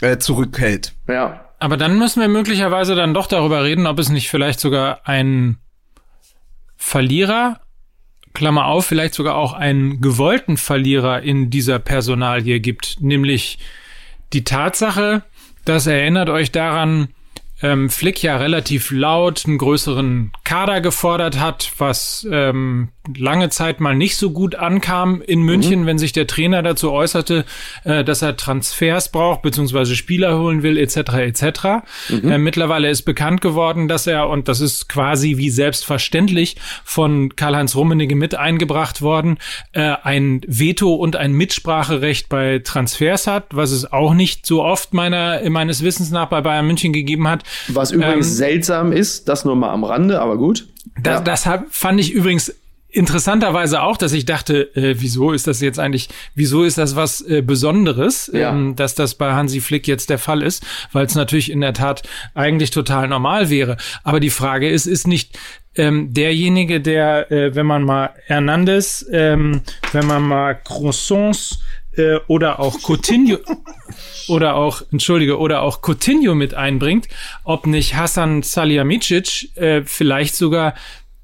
äh, 0.00 0.18
zurückhält. 0.18 0.94
Ja. 1.06 1.40
Aber 1.58 1.76
dann 1.76 1.98
müssen 1.98 2.20
wir 2.20 2.28
möglicherweise 2.28 2.94
dann 2.94 3.14
doch 3.14 3.26
darüber 3.26 3.62
reden, 3.64 3.86
ob 3.86 3.98
es 3.98 4.08
nicht 4.08 4.28
vielleicht 4.30 4.58
sogar 4.60 5.00
einen 5.06 5.58
Verlierer, 6.76 7.60
Klammer 8.34 8.66
auf, 8.66 8.86
vielleicht 8.86 9.14
sogar 9.14 9.36
auch 9.36 9.52
einen 9.52 10.00
gewollten 10.00 10.56
Verlierer 10.56 11.22
in 11.22 11.50
dieser 11.50 11.78
Personalie 11.78 12.60
gibt. 12.60 12.96
Nämlich 13.00 13.58
die 14.32 14.44
Tatsache, 14.44 15.22
das 15.64 15.86
erinnert 15.86 16.28
euch 16.28 16.50
daran, 16.50 17.08
ähm, 17.64 17.88
Flick 17.88 18.22
ja 18.22 18.36
relativ 18.36 18.90
laut 18.90 19.44
einen 19.46 19.56
größeren 19.56 20.32
Kader 20.44 20.82
gefordert 20.82 21.40
hat, 21.40 21.72
was 21.78 22.26
ähm, 22.30 22.90
lange 23.16 23.48
Zeit 23.48 23.80
mal 23.80 23.94
nicht 23.94 24.16
so 24.16 24.30
gut 24.32 24.54
ankam 24.54 25.22
in 25.22 25.40
München, 25.40 25.82
mhm. 25.82 25.86
wenn 25.86 25.98
sich 25.98 26.12
der 26.12 26.26
Trainer 26.26 26.62
dazu 26.62 26.92
äußerte, 26.92 27.46
äh, 27.84 28.04
dass 28.04 28.20
er 28.20 28.36
Transfers 28.36 29.10
braucht, 29.10 29.40
beziehungsweise 29.40 29.96
Spieler 29.96 30.38
holen 30.38 30.62
will, 30.62 30.76
etc. 30.76 30.96
etc. 31.14 31.44
Mhm. 32.10 32.30
Äh, 32.30 32.38
mittlerweile 32.38 32.90
ist 32.90 33.02
bekannt 33.02 33.40
geworden, 33.40 33.88
dass 33.88 34.06
er, 34.06 34.28
und 34.28 34.46
das 34.48 34.60
ist 34.60 34.90
quasi 34.90 35.38
wie 35.38 35.48
selbstverständlich 35.48 36.56
von 36.84 37.34
Karl-Heinz 37.34 37.74
Rummenigge 37.76 38.14
mit 38.14 38.34
eingebracht 38.34 39.00
worden, 39.00 39.38
äh, 39.72 39.94
ein 40.02 40.42
Veto 40.46 40.92
und 40.92 41.16
ein 41.16 41.32
Mitspracherecht 41.32 42.28
bei 42.28 42.58
Transfers 42.58 43.26
hat, 43.26 43.46
was 43.52 43.70
es 43.70 43.90
auch 43.90 44.12
nicht 44.12 44.44
so 44.44 44.62
oft 44.62 44.92
meiner, 44.92 45.48
meines 45.48 45.82
Wissens 45.82 46.10
nach 46.10 46.28
bei 46.28 46.42
Bayern 46.42 46.66
München 46.66 46.92
gegeben 46.92 47.26
hat. 47.26 47.42
Was 47.68 47.90
übrigens 47.90 48.28
ähm, 48.28 48.34
seltsam 48.34 48.92
ist, 48.92 49.28
das 49.28 49.44
nur 49.44 49.56
mal 49.56 49.70
am 49.70 49.84
Rande, 49.84 50.20
aber 50.20 50.36
gut. 50.36 50.68
Das, 51.02 51.18
ja. 51.18 51.20
das 51.20 51.48
fand 51.70 52.00
ich 52.00 52.12
übrigens 52.12 52.54
interessanterweise 52.94 53.82
auch, 53.82 53.96
dass 53.96 54.12
ich 54.12 54.24
dachte, 54.24 54.74
äh, 54.76 54.94
wieso 54.98 55.32
ist 55.32 55.46
das 55.46 55.60
jetzt 55.60 55.80
eigentlich, 55.80 56.08
wieso 56.34 56.62
ist 56.62 56.78
das 56.78 56.94
was 56.94 57.20
äh, 57.22 57.42
Besonderes, 57.42 58.30
ja. 58.32 58.50
ähm, 58.50 58.76
dass 58.76 58.94
das 58.94 59.16
bei 59.16 59.32
Hansi 59.32 59.60
Flick 59.60 59.88
jetzt 59.88 60.10
der 60.10 60.18
Fall 60.18 60.42
ist, 60.42 60.64
weil 60.92 61.04
es 61.04 61.14
natürlich 61.14 61.50
in 61.50 61.60
der 61.60 61.74
Tat 61.74 62.04
eigentlich 62.34 62.70
total 62.70 63.08
normal 63.08 63.50
wäre. 63.50 63.76
Aber 64.04 64.20
die 64.20 64.30
Frage 64.30 64.68
ist, 64.70 64.86
ist 64.86 65.08
nicht 65.08 65.36
ähm, 65.76 66.14
derjenige, 66.14 66.80
der, 66.80 67.32
äh, 67.32 67.54
wenn 67.56 67.66
man 67.66 67.82
mal 67.82 68.10
Hernandez, 68.26 69.04
ähm, 69.10 69.62
wenn 69.92 70.06
man 70.06 70.22
mal 70.22 70.54
Croissants 70.54 71.58
äh, 71.96 72.20
oder 72.26 72.60
auch 72.60 72.78
Coutinho 72.82 73.38
oder 74.28 74.56
auch, 74.56 74.82
entschuldige, 74.92 75.38
oder 75.38 75.62
auch 75.62 75.80
Coutinho 75.82 76.34
mit 76.34 76.54
einbringt, 76.54 77.08
ob 77.44 77.66
nicht 77.66 77.94
Hassan 77.96 78.42
Salihamidzic 78.42 79.56
äh, 79.56 79.82
vielleicht 79.84 80.36
sogar 80.36 80.74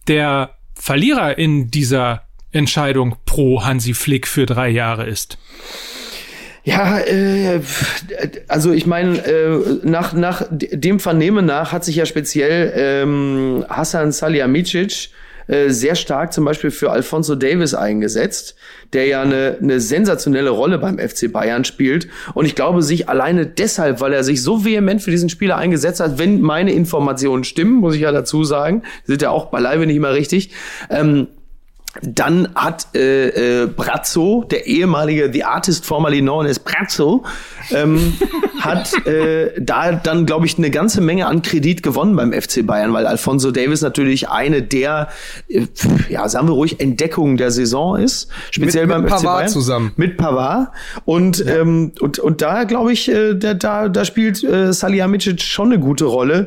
der 0.09 0.56
Verlierer 0.74 1.38
in 1.38 1.70
dieser 1.70 2.22
Entscheidung 2.52 3.16
pro 3.26 3.64
Hansi 3.64 3.94
Flick 3.94 4.26
für 4.26 4.46
drei 4.46 4.68
Jahre 4.68 5.06
ist. 5.06 5.38
Ja, 6.62 6.98
äh, 6.98 7.61
also 8.48 8.72
ich 8.72 8.87
meine, 8.87 9.18
äh, 9.24 9.80
nach, 9.83 10.12
nach 10.12 10.46
dem 10.50 11.00
Vernehmen 11.00 11.46
nach 11.46 11.72
hat 11.72 11.85
sich 11.85 11.96
ja 11.96 12.06
speziell 12.06 12.72
ähm, 12.76 13.64
Hassan 13.68 14.12
Salihamidzic 14.12 15.11
äh, 15.51 15.71
sehr 15.71 15.97
stark 15.97 16.33
zum 16.33 16.45
Beispiel 16.45 16.71
für 16.71 16.93
Alfonso 16.93 17.35
Davis 17.35 17.75
eingesetzt, 17.75 18.55
der 18.93 19.07
ja 19.07 19.23
eine, 19.23 19.57
eine 19.61 19.81
sensationelle 19.81 20.51
Rolle 20.51 20.79
beim 20.79 20.99
FC 20.99 21.33
Bayern 21.33 21.65
spielt. 21.65 22.07
Und 22.35 22.47
ich 22.47 22.55
glaube, 22.55 22.83
sich 22.83 23.09
alleine 23.09 23.47
deshalb, 23.47 24.01
weil 24.01 24.13
er 24.13 24.23
sich 24.23 24.45
so 24.45 24.65
vehement 24.65 25.03
für 25.03 25.11
diesen 25.11 25.29
Spieler 25.29 25.57
eingesetzt 25.57 25.99
hat, 25.99 26.19
wenn 26.19 26.41
meine 26.41 26.73
Informationen 26.73 27.43
stimmen, 27.43 27.81
muss 27.81 27.97
ich 27.97 28.03
ja 28.03 28.13
dazu 28.13 28.45
sagen, 28.45 28.83
sind 29.05 29.23
ja 29.23 29.31
auch 29.31 29.47
beileibe 29.47 29.87
nicht 29.87 29.97
immer 29.97 30.15
richtig, 30.15 30.53
ähm, 30.89 31.27
dann 32.03 32.48
hat 32.55 32.87
äh, 32.94 33.62
äh, 33.62 33.66
Brazzo, 33.66 34.44
der 34.48 34.66
ehemalige 34.66 35.31
The 35.33 35.42
Artist 35.42 35.85
formerly 35.85 36.20
known 36.20 36.46
as 36.46 36.61
Brazzo, 36.61 37.24
ähm, 37.72 38.14
hat 38.61 39.07
äh, 39.07 39.61
da 39.61 39.92
dann, 39.92 40.24
glaube 40.24 40.46
ich, 40.46 40.57
eine 40.57 40.70
ganze 40.70 41.00
Menge 41.00 41.26
an 41.26 41.42
Kredit 41.42 41.83
gewonnen 41.83 42.14
beim 42.14 42.33
FC 42.33 42.64
Bayern, 42.64 42.92
weil 42.92 43.07
Alfonso 43.07 43.50
Davis 43.50 43.81
natürlich 43.81 44.29
eine 44.29 44.62
der, 44.62 45.09
äh, 45.48 45.66
ja, 46.09 46.29
sagen 46.29 46.46
wir 46.46 46.53
ruhig, 46.53 46.79
Entdeckungen 46.79 47.37
der 47.37 47.50
Saison 47.50 47.96
ist. 47.96 48.29
Speziell 48.53 48.87
mit, 48.87 48.94
beim 48.94 49.03
mit 49.03 49.11
FC 49.12 49.16
Pavard 49.16 49.38
Bayern. 49.38 49.48
zusammen. 49.48 49.92
Mit 49.96 50.16
Pavard. 50.16 50.68
Und, 51.05 51.38
ja. 51.38 51.57
ähm, 51.57 51.92
und, 52.00 52.20
und 52.20 52.40
da, 52.40 52.64
glaube 52.64 52.92
ich, 52.92 53.09
äh, 53.11 53.35
da, 53.35 53.55
da, 53.55 53.88
da 53.88 54.05
spielt 54.05 54.44
äh, 54.44 54.72
Salihamidzic 54.72 55.42
schon 55.42 55.72
eine 55.72 55.81
gute 55.81 56.05
Rolle. 56.05 56.46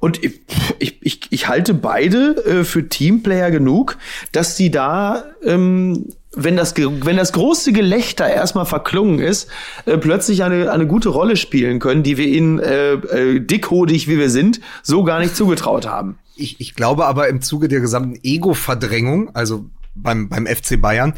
Und 0.00 0.22
ich, 0.24 0.40
ich, 0.80 0.98
ich, 1.00 1.20
ich 1.30 1.48
halte 1.48 1.74
beide 1.74 2.44
äh, 2.44 2.64
für 2.64 2.88
Teamplayer 2.88 3.52
genug, 3.52 3.96
dass 4.32 4.56
sie 4.56 4.70
da 4.70 4.79
ähm, 5.44 6.06
wenn 6.34 6.56
das, 6.56 6.74
wenn 6.76 7.16
das 7.16 7.32
große 7.32 7.72
Gelächter 7.72 8.28
erstmal 8.28 8.66
verklungen 8.66 9.18
ist, 9.18 9.48
äh, 9.86 9.98
plötzlich 9.98 10.44
eine, 10.44 10.70
eine 10.70 10.86
gute 10.86 11.08
Rolle 11.08 11.36
spielen 11.36 11.80
können, 11.80 12.02
die 12.02 12.16
wir 12.16 12.26
ihnen 12.26 12.60
äh, 12.60 12.92
äh, 12.92 13.40
dickhodig, 13.40 14.06
wie 14.08 14.18
wir 14.18 14.30
sind, 14.30 14.60
so 14.82 15.02
gar 15.02 15.18
nicht 15.18 15.34
zugetraut 15.34 15.86
haben. 15.86 16.18
Ich, 16.36 16.60
ich 16.60 16.74
glaube 16.74 17.06
aber 17.06 17.28
im 17.28 17.42
Zuge 17.42 17.68
der 17.68 17.80
gesamten 17.80 18.18
Ego-Verdrängung, 18.22 19.34
also 19.34 19.66
beim, 19.94 20.28
beim 20.28 20.46
FC 20.46 20.80
Bayern, 20.80 21.14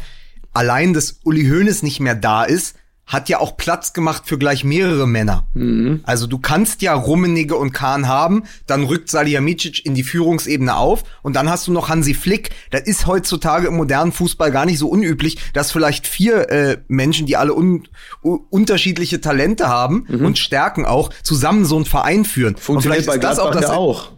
allein, 0.51 0.93
dass 0.93 1.19
Uli 1.23 1.47
Hoeneß 1.47 1.83
nicht 1.83 1.99
mehr 1.99 2.15
da 2.15 2.43
ist, 2.43 2.75
hat 3.05 3.29
ja 3.29 3.39
auch 3.39 3.57
Platz 3.57 3.93
gemacht 3.93 4.23
für 4.25 4.37
gleich 4.37 4.63
mehrere 4.63 5.07
Männer. 5.07 5.45
Mhm. 5.53 6.01
Also 6.03 6.25
du 6.25 6.39
kannst 6.39 6.81
ja 6.81 6.93
Rummenigge 6.93 7.55
und 7.55 7.73
Kahn 7.73 8.07
haben, 8.07 8.43
dann 8.65 8.83
rückt 8.83 9.09
Salihamidzic 9.09 9.85
in 9.85 9.93
die 9.93 10.03
Führungsebene 10.03 10.75
auf 10.75 11.03
und 11.21 11.35
dann 11.35 11.49
hast 11.49 11.67
du 11.67 11.71
noch 11.71 11.89
Hansi 11.89 12.13
Flick. 12.13 12.51
Das 12.71 12.81
ist 12.81 13.05
heutzutage 13.05 13.67
im 13.67 13.75
modernen 13.75 14.11
Fußball 14.11 14.51
gar 14.51 14.65
nicht 14.65 14.79
so 14.79 14.87
unüblich, 14.87 15.37
dass 15.53 15.71
vielleicht 15.71 16.07
vier 16.07 16.49
äh, 16.49 16.77
Menschen, 16.87 17.27
die 17.27 17.35
alle 17.37 17.53
un 17.53 17.87
unterschiedliche 18.21 19.19
Talente 19.19 19.67
haben 19.67 20.05
mhm. 20.07 20.25
und 20.25 20.37
Stärken 20.37 20.85
auch, 20.85 21.11
zusammen 21.23 21.65
so 21.65 21.75
einen 21.75 21.85
Verein 21.85 22.25
führen. 22.25 22.55
Funktioniert 22.55 23.05
bei 23.05 23.17
Gladbach 23.17 23.51
das 23.51 23.57
auch, 23.57 23.61
das 23.61 23.69
auch. 23.69 24.11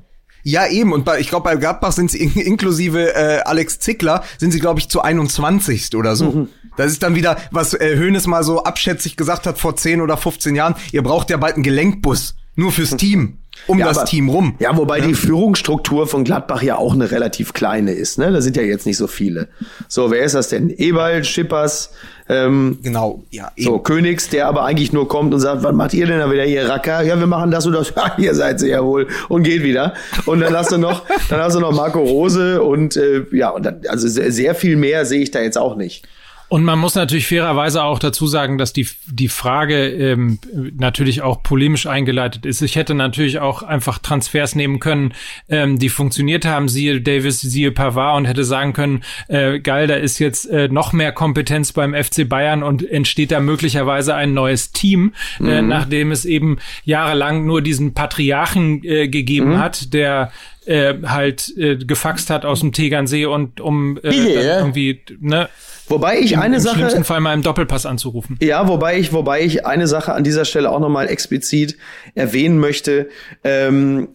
Ja, 0.47 0.67
eben. 0.67 0.93
Und 0.93 1.05
bei, 1.05 1.19
ich 1.19 1.29
glaube, 1.29 1.45
bei 1.45 1.55
Gladbach 1.55 1.91
sind 1.91 2.11
sie 2.11 2.19
in, 2.19 2.33
inklusive 2.33 3.15
äh, 3.15 3.39
Alex 3.45 3.79
Zickler, 3.79 4.23
sind 4.37 4.51
sie, 4.51 4.59
glaube 4.59 4.79
ich, 4.79 4.89
zu 4.89 5.01
21. 5.01 5.95
oder 5.95 6.15
so. 6.15 6.31
Mhm. 6.31 6.49
Das 6.77 6.91
ist 6.91 7.01
dann 7.01 7.15
wieder, 7.15 7.37
was 7.49 7.73
äh, 7.73 7.97
Hoeneß 7.97 8.27
mal 8.27 8.43
so 8.43 8.63
abschätzig 8.63 9.17
gesagt 9.17 9.47
hat 9.47 9.57
vor 9.57 9.75
10 9.75 10.01
oder 10.01 10.17
15 10.17 10.53
Jahren. 10.53 10.75
Ihr 10.91 11.01
braucht 11.01 11.31
ja 11.31 11.37
bald 11.37 11.55
einen 11.55 11.63
Gelenkbus. 11.63 12.35
Nur 12.55 12.71
fürs 12.71 12.95
Team 12.95 13.39
um 13.67 13.79
ja, 13.79 13.87
das 13.87 13.97
aber, 13.99 14.07
Team 14.07 14.29
rum. 14.29 14.55
Ja, 14.59 14.77
wobei 14.77 14.99
ja. 14.99 15.07
die 15.07 15.13
Führungsstruktur 15.13 16.07
von 16.07 16.23
Gladbach 16.23 16.61
ja 16.61 16.77
auch 16.77 16.93
eine 16.93 17.11
relativ 17.11 17.53
kleine 17.53 17.93
ist. 17.93 18.17
Ne? 18.17 18.31
Da 18.31 18.41
sind 18.41 18.55
ja 18.57 18.63
jetzt 18.63 18.85
nicht 18.85 18.97
so 18.97 19.07
viele. 19.07 19.47
So, 19.87 20.11
wer 20.11 20.23
ist 20.23 20.35
das 20.35 20.49
denn? 20.49 20.69
Ewald, 20.69 21.25
Schippers, 21.25 21.91
ähm, 22.27 22.79
genau, 22.81 23.23
ja. 23.29 23.51
Eben. 23.55 23.65
So, 23.65 23.79
Königs, 23.79 24.29
der 24.29 24.47
aber 24.47 24.63
eigentlich 24.63 24.91
nur 24.91 25.07
kommt 25.07 25.33
und 25.33 25.39
sagt, 25.39 25.63
was 25.63 25.73
macht 25.73 25.93
ihr 25.93 26.07
denn 26.07 26.19
da 26.19 26.31
wieder 26.31 26.43
hier, 26.43 26.67
Racker? 26.67 27.03
Ja, 27.03 27.19
wir 27.19 27.27
machen 27.27 27.51
das 27.51 27.65
und 27.65 27.73
das. 27.73 27.93
Ja, 27.95 28.13
ihr 28.17 28.35
seid 28.35 28.59
sie 28.59 28.69
ja 28.69 28.83
wohl. 28.83 29.07
Und 29.29 29.43
geht 29.43 29.63
wieder. 29.63 29.93
Und 30.25 30.41
dann 30.41 30.55
hast 30.55 30.71
du 30.71 30.77
noch, 30.77 31.03
dann 31.29 31.39
hast 31.39 31.55
du 31.55 31.59
noch 31.59 31.71
Marco 31.71 31.99
Rose 31.99 32.61
und 32.61 32.97
äh, 32.97 33.23
ja, 33.31 33.49
und 33.49 33.65
dann, 33.65 33.81
also 33.87 34.07
sehr, 34.07 34.31
sehr 34.31 34.55
viel 34.55 34.75
mehr 34.75 35.05
sehe 35.05 35.21
ich 35.21 35.31
da 35.31 35.41
jetzt 35.41 35.57
auch 35.57 35.75
nicht. 35.75 36.07
Und 36.47 36.63
man 36.63 36.77
muss 36.77 36.95
natürlich 36.95 37.27
fairerweise 37.27 37.83
auch 37.83 37.97
dazu 37.97 38.27
sagen, 38.27 38.57
dass 38.57 38.71
die, 38.71 38.87
die 39.07 39.29
Frage 39.29 39.87
ähm, 39.87 40.39
natürlich 40.77 41.21
auch 41.21 41.41
polemisch 41.41 41.87
eingeleitet 41.87 42.45
ist. 42.45 42.61
Ich 42.61 42.75
hätte 42.75 42.93
natürlich 42.93 43.39
auch 43.39 43.63
einfach 43.63 43.97
Transfers 43.97 44.53
nehmen 44.53 44.79
können, 44.79 45.13
ähm, 45.49 45.79
die 45.79 45.89
funktioniert 45.89 46.45
haben, 46.45 46.69
siehe 46.69 47.01
Davis, 47.01 47.41
siehe 47.41 47.71
Pavard 47.71 48.17
und 48.17 48.25
hätte 48.25 48.43
sagen 48.43 48.73
können, 48.73 49.03
äh, 49.27 49.59
geil, 49.59 49.87
da 49.87 49.95
ist 49.95 50.19
jetzt 50.19 50.45
äh, 50.45 50.67
noch 50.67 50.93
mehr 50.93 51.11
Kompetenz 51.11 51.73
beim 51.73 51.95
FC 51.95 52.29
Bayern 52.29 52.61
und 52.61 52.87
entsteht 52.87 53.31
da 53.31 53.39
möglicherweise 53.39 54.13
ein 54.13 54.33
neues 54.33 54.71
Team, 54.71 55.13
äh, 55.39 55.43
mhm. 55.43 55.49
äh, 55.49 55.61
nachdem 55.63 56.11
es 56.11 56.25
eben 56.25 56.57
jahrelang 56.83 57.45
nur 57.45 57.63
diesen 57.63 57.93
Patriarchen 57.95 58.83
äh, 58.83 59.07
gegeben 59.07 59.53
mhm. 59.53 59.59
hat, 59.59 59.93
der 59.93 60.31
äh, 60.65 60.93
halt 61.05 61.55
äh, 61.57 61.75
gefaxt 61.77 62.29
hat 62.29 62.45
aus 62.45 62.59
dem 62.59 62.71
Tegernsee 62.71 63.25
und 63.25 63.61
um 63.61 63.97
äh, 64.03 64.09
yeah. 64.09 64.59
irgendwie 64.59 65.01
ne 65.19 65.49
Wobei 65.87 66.19
ich 66.19 66.37
eine 66.37 66.55
Im 66.55 66.61
Sache. 66.61 66.75
Im 66.75 66.79
schlimmsten 66.79 67.03
Fall 67.03 67.19
mal 67.19 67.33
im 67.33 67.43
Doppelpass 67.43 67.85
anzurufen. 67.85 68.37
Ja, 68.41 68.67
wobei 68.67 68.97
ich, 68.97 69.13
wobei 69.13 69.43
ich 69.43 69.65
eine 69.65 69.87
Sache 69.87 70.13
an 70.13 70.23
dieser 70.23 70.45
Stelle 70.45 70.71
auch 70.71 70.79
nochmal 70.79 71.07
explizit 71.07 71.77
erwähnen 72.15 72.59
möchte. 72.59 73.09
Ähm, 73.43 74.07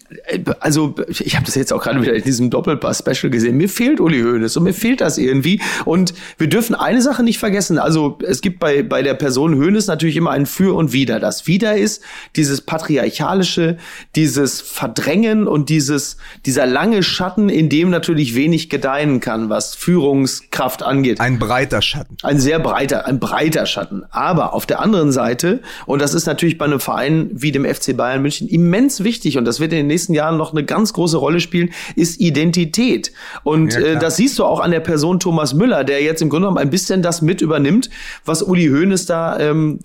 also, 0.59 0.95
ich 1.09 1.37
habe 1.37 1.47
das 1.47 1.55
jetzt 1.55 1.73
auch 1.73 1.83
gerade 1.83 2.03
wieder 2.03 2.15
in 2.15 2.25
diesem 2.25 2.51
Doppelpass-Special 2.51 3.31
gesehen. 3.31 3.57
Mir 3.57 3.69
fehlt 3.69 4.01
Uli 4.01 4.21
Hoeneß 4.21 4.57
und 4.57 4.65
mir 4.65 4.75
fehlt 4.75 5.01
das 5.01 5.17
irgendwie. 5.17 5.61
Und 5.85 6.13
wir 6.39 6.49
dürfen 6.49 6.75
eine 6.75 7.03
Sache 7.03 7.23
nicht 7.23 7.39
vergessen. 7.39 7.79
Also, 7.79 8.19
es 8.27 8.41
gibt 8.41 8.59
bei, 8.59 8.83
bei 8.83 9.03
der 9.03 9.15
Person 9.15 9.55
Hoeneß 9.55 9.87
natürlich 9.87 10.17
immer 10.17 10.31
ein 10.31 10.47
Für 10.47 10.75
und 10.75 10.93
Wider. 10.93 11.21
Das 11.21 11.47
Wider 11.47 11.77
ist 11.77 12.03
dieses 12.35 12.63
patriarchalische, 12.63 13.77
dieses 14.17 14.61
Verdrängen 14.61 15.47
und 15.47 15.69
dieses, 15.69 16.17
dieser 16.47 16.67
lange 16.67 17.05
Schatten, 17.05 17.49
in 17.49 17.69
dem 17.69 17.91
natürlich 17.91 18.35
wenig 18.35 18.71
gedeihen 18.71 19.21
kann, 19.21 19.51
was 19.51 19.77
Führungskraft 19.77 20.83
angeht. 20.83 21.21
Ein 21.21 21.39
Brei 21.39 21.60
breiter 21.61 21.83
Schatten. 21.83 22.17
Ein 22.23 22.41
sehr 22.41 22.59
breiter, 22.59 23.07
ein 23.07 23.21
breiter 23.21 23.67
Schatten. 23.67 24.05
Aber 24.11 24.55
auf 24.55 24.65
der 24.65 24.81
anderen 24.81 25.13
Seite, 25.13 25.61
und 25.85 26.01
das 26.01 26.15
ist 26.15 26.27
natürlich 26.27 26.57
bei 26.57 26.65
einem 26.65 26.81
Verein 26.81 27.29
wie 27.33 27.53
dem 27.53 27.67
FC 27.67 27.95
Bayern 27.95 28.23
München 28.23 28.49
immens 28.49 29.05
wichtig, 29.05 29.37
und 29.37 29.45
das 29.45 29.61
wird 29.61 29.73
in 29.73 29.79
den 29.79 29.87
nächsten 29.87 30.15
Jahren 30.15 30.39
noch 30.39 30.53
eine 30.53 30.65
ganz 30.65 30.95
große 30.95 31.19
Rolle 31.19 31.41
spielen, 31.41 31.71
ist 31.97 32.19
Identität. 32.19 33.13
Und 33.43 33.75
ja, 33.75 33.81
äh, 33.81 33.99
das 33.99 34.17
siehst 34.17 34.39
du 34.39 34.45
auch 34.45 34.61
an 34.61 34.71
der 34.71 34.81
Person 34.81 35.21
Thomas 35.21 35.53
Müller, 35.53 35.85
der 35.85 36.03
jetzt 36.03 36.23
im 36.23 36.31
Grunde 36.31 36.47
genommen 36.47 36.59
ein 36.59 36.71
bisschen 36.71 37.03
das 37.03 37.21
mit 37.21 37.43
übernimmt, 37.43 37.91
was 38.25 38.43
Uli 38.43 38.69
Hoeneß 38.69 39.05
da 39.05 39.39
ähm, 39.39 39.81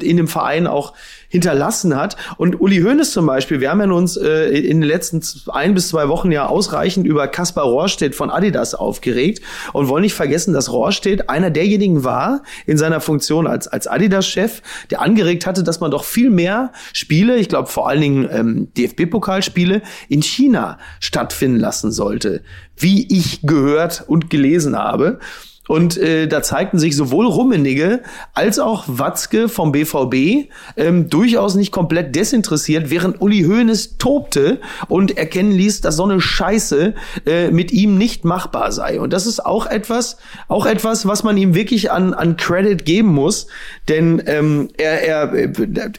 in 0.00 0.16
dem 0.16 0.28
Verein 0.28 0.68
auch 0.68 0.94
hinterlassen 1.30 1.96
hat. 1.96 2.16
Und 2.36 2.60
Uli 2.60 2.82
Hoeneß 2.82 3.12
zum 3.12 3.24
Beispiel, 3.24 3.60
wir 3.60 3.70
haben 3.70 3.80
ja 3.80 3.90
uns 3.90 4.16
äh, 4.16 4.48
in 4.48 4.80
den 4.80 4.88
letzten 4.88 5.22
ein 5.48 5.74
bis 5.74 5.88
zwei 5.88 6.08
Wochen 6.08 6.30
ja 6.30 6.46
ausreichend 6.46 7.06
über 7.06 7.28
Kaspar 7.28 7.64
Rohrstedt 7.64 8.14
von 8.14 8.30
Adidas 8.30 8.74
aufgeregt 8.74 9.40
und 9.72 9.88
wollen 9.88 10.02
nicht 10.02 10.14
vergessen, 10.14 10.52
dass 10.52 10.70
Rohrstedt 10.70 11.30
einer 11.30 11.50
derjenigen 11.50 12.04
war 12.04 12.42
in 12.66 12.76
seiner 12.76 13.00
Funktion 13.00 13.46
als, 13.46 13.68
als 13.68 13.86
Adidas-Chef, 13.86 14.60
der 14.90 15.00
angeregt 15.00 15.46
hatte, 15.46 15.62
dass 15.62 15.80
man 15.80 15.90
doch 15.90 16.04
viel 16.04 16.30
mehr 16.30 16.72
Spiele, 16.92 17.36
ich 17.36 17.48
glaube 17.48 17.68
vor 17.68 17.88
allen 17.88 18.00
Dingen 18.00 18.28
ähm, 18.30 18.68
DFB-Pokalspiele, 18.76 19.82
in 20.08 20.22
China 20.22 20.78
stattfinden 20.98 21.60
lassen 21.60 21.92
sollte, 21.92 22.42
wie 22.76 23.06
ich 23.16 23.42
gehört 23.42 24.04
und 24.06 24.30
gelesen 24.30 24.76
habe. 24.76 25.20
Und 25.70 25.98
äh, 25.98 26.26
da 26.26 26.42
zeigten 26.42 26.80
sich 26.80 26.96
sowohl 26.96 27.26
Rummenigge 27.26 28.00
als 28.34 28.58
auch 28.58 28.86
Watzke 28.88 29.48
vom 29.48 29.70
BVB 29.70 30.50
ähm, 30.76 31.08
durchaus 31.08 31.54
nicht 31.54 31.70
komplett 31.70 32.16
desinteressiert, 32.16 32.90
während 32.90 33.20
Uli 33.20 33.44
Hoeneß 33.44 33.96
tobte 33.96 34.58
und 34.88 35.16
erkennen 35.16 35.52
ließ, 35.52 35.80
dass 35.80 35.94
so 35.94 36.02
eine 36.02 36.20
Scheiße 36.20 36.94
äh, 37.24 37.52
mit 37.52 37.70
ihm 37.70 37.96
nicht 37.96 38.24
machbar 38.24 38.72
sei. 38.72 39.00
Und 39.00 39.12
das 39.12 39.28
ist 39.28 39.46
auch 39.46 39.64
etwas, 39.64 40.16
auch 40.48 40.66
etwas, 40.66 41.06
was 41.06 41.22
man 41.22 41.36
ihm 41.36 41.54
wirklich 41.54 41.92
an, 41.92 42.14
an 42.14 42.36
Credit 42.36 42.84
geben 42.84 43.10
muss. 43.10 43.46
Denn 43.88 44.20
ähm, 44.26 44.70
er, 44.76 45.04
er, 45.04 45.52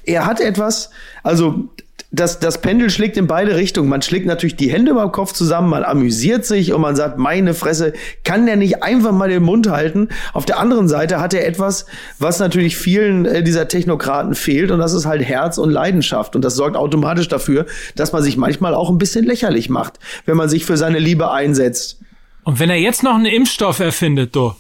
er 0.04 0.26
hat 0.26 0.42
etwas, 0.42 0.90
also 1.24 1.70
das, 2.14 2.40
das 2.40 2.60
Pendel 2.60 2.90
schlägt 2.90 3.16
in 3.16 3.26
beide 3.26 3.56
Richtungen. 3.56 3.88
Man 3.88 4.02
schlägt 4.02 4.26
natürlich 4.26 4.58
die 4.58 4.70
Hände 4.70 4.92
über 4.92 5.02
dem 5.02 5.14
Kopf 5.14 5.32
zusammen, 5.32 5.70
man 5.70 5.84
amüsiert 5.84 6.46
sich 6.46 6.74
und 6.74 6.82
man 6.82 6.98
sagt, 6.98 7.18
meine 7.18 7.54
Fresse, 7.54 7.94
kann 8.26 8.46
der 8.46 8.58
nicht 8.58 8.84
einfach 8.84 9.14
mal 9.14 9.30
den 9.30 9.44
Mund 9.44 9.70
halten? 9.70 10.10
Auf 10.34 10.46
der 10.46 10.60
anderen 10.60 10.90
Seite 10.90 11.22
hat 11.22 11.34
er 11.34 11.48
etwas, 11.48 11.86
was 12.20 12.40
natürlich 12.40 12.76
vielen 12.76 13.26
äh, 13.26 13.44
dieser 13.44 13.70
Technokraten 13.70 14.36
fehlt 14.36 14.72
und 14.72 14.80
das 14.80 14.94
ist 14.94 15.06
halt 15.06 15.24
Herz 15.24 15.58
und 15.58 15.70
Leidenschaft. 15.70 16.36
Und 16.36 16.44
das 16.44 16.56
sorgt 16.56 16.76
automatisch 16.76 17.30
dafür, 17.30 17.66
dass 17.96 18.12
man 18.12 18.22
sich 18.22 18.36
manchmal 18.36 18.76
auch 18.76 18.90
ein 18.90 18.98
bisschen 18.98 19.24
lächerlich 19.24 19.70
macht, 19.70 19.98
wenn 20.26 20.36
man 20.36 20.50
sich 20.50 20.66
für 20.66 20.76
seine 20.76 21.00
Liebe 21.00 21.32
einsetzt. 21.32 22.00
Und 22.44 22.60
wenn 22.60 22.70
er 22.70 22.78
jetzt 22.78 23.04
noch 23.04 23.16
einen 23.16 23.26
Impfstoff 23.26 23.80
erfindet, 23.80 24.36
du. 24.36 24.54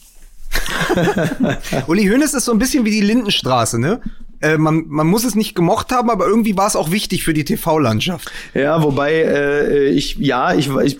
Uli 1.87 2.07
Hoeneß 2.07 2.33
ist 2.33 2.45
so 2.45 2.51
ein 2.51 2.59
bisschen 2.59 2.85
wie 2.85 2.91
die 2.91 3.01
Lindenstraße, 3.01 3.79
ne? 3.79 4.01
Äh, 4.41 4.57
man, 4.57 4.85
man 4.87 5.07
muss 5.07 5.23
es 5.23 5.35
nicht 5.35 5.55
gemocht 5.55 5.91
haben, 5.91 6.09
aber 6.09 6.25
irgendwie 6.25 6.57
war 6.57 6.67
es 6.67 6.75
auch 6.75 6.91
wichtig 6.91 7.23
für 7.23 7.33
die 7.33 7.45
TV-Landschaft. 7.45 8.31
Ja, 8.53 8.81
wobei 8.83 9.13
äh, 9.13 9.89
ich, 9.89 10.17
ja, 10.17 10.53
ich, 10.53 10.69
ich, 10.83 10.97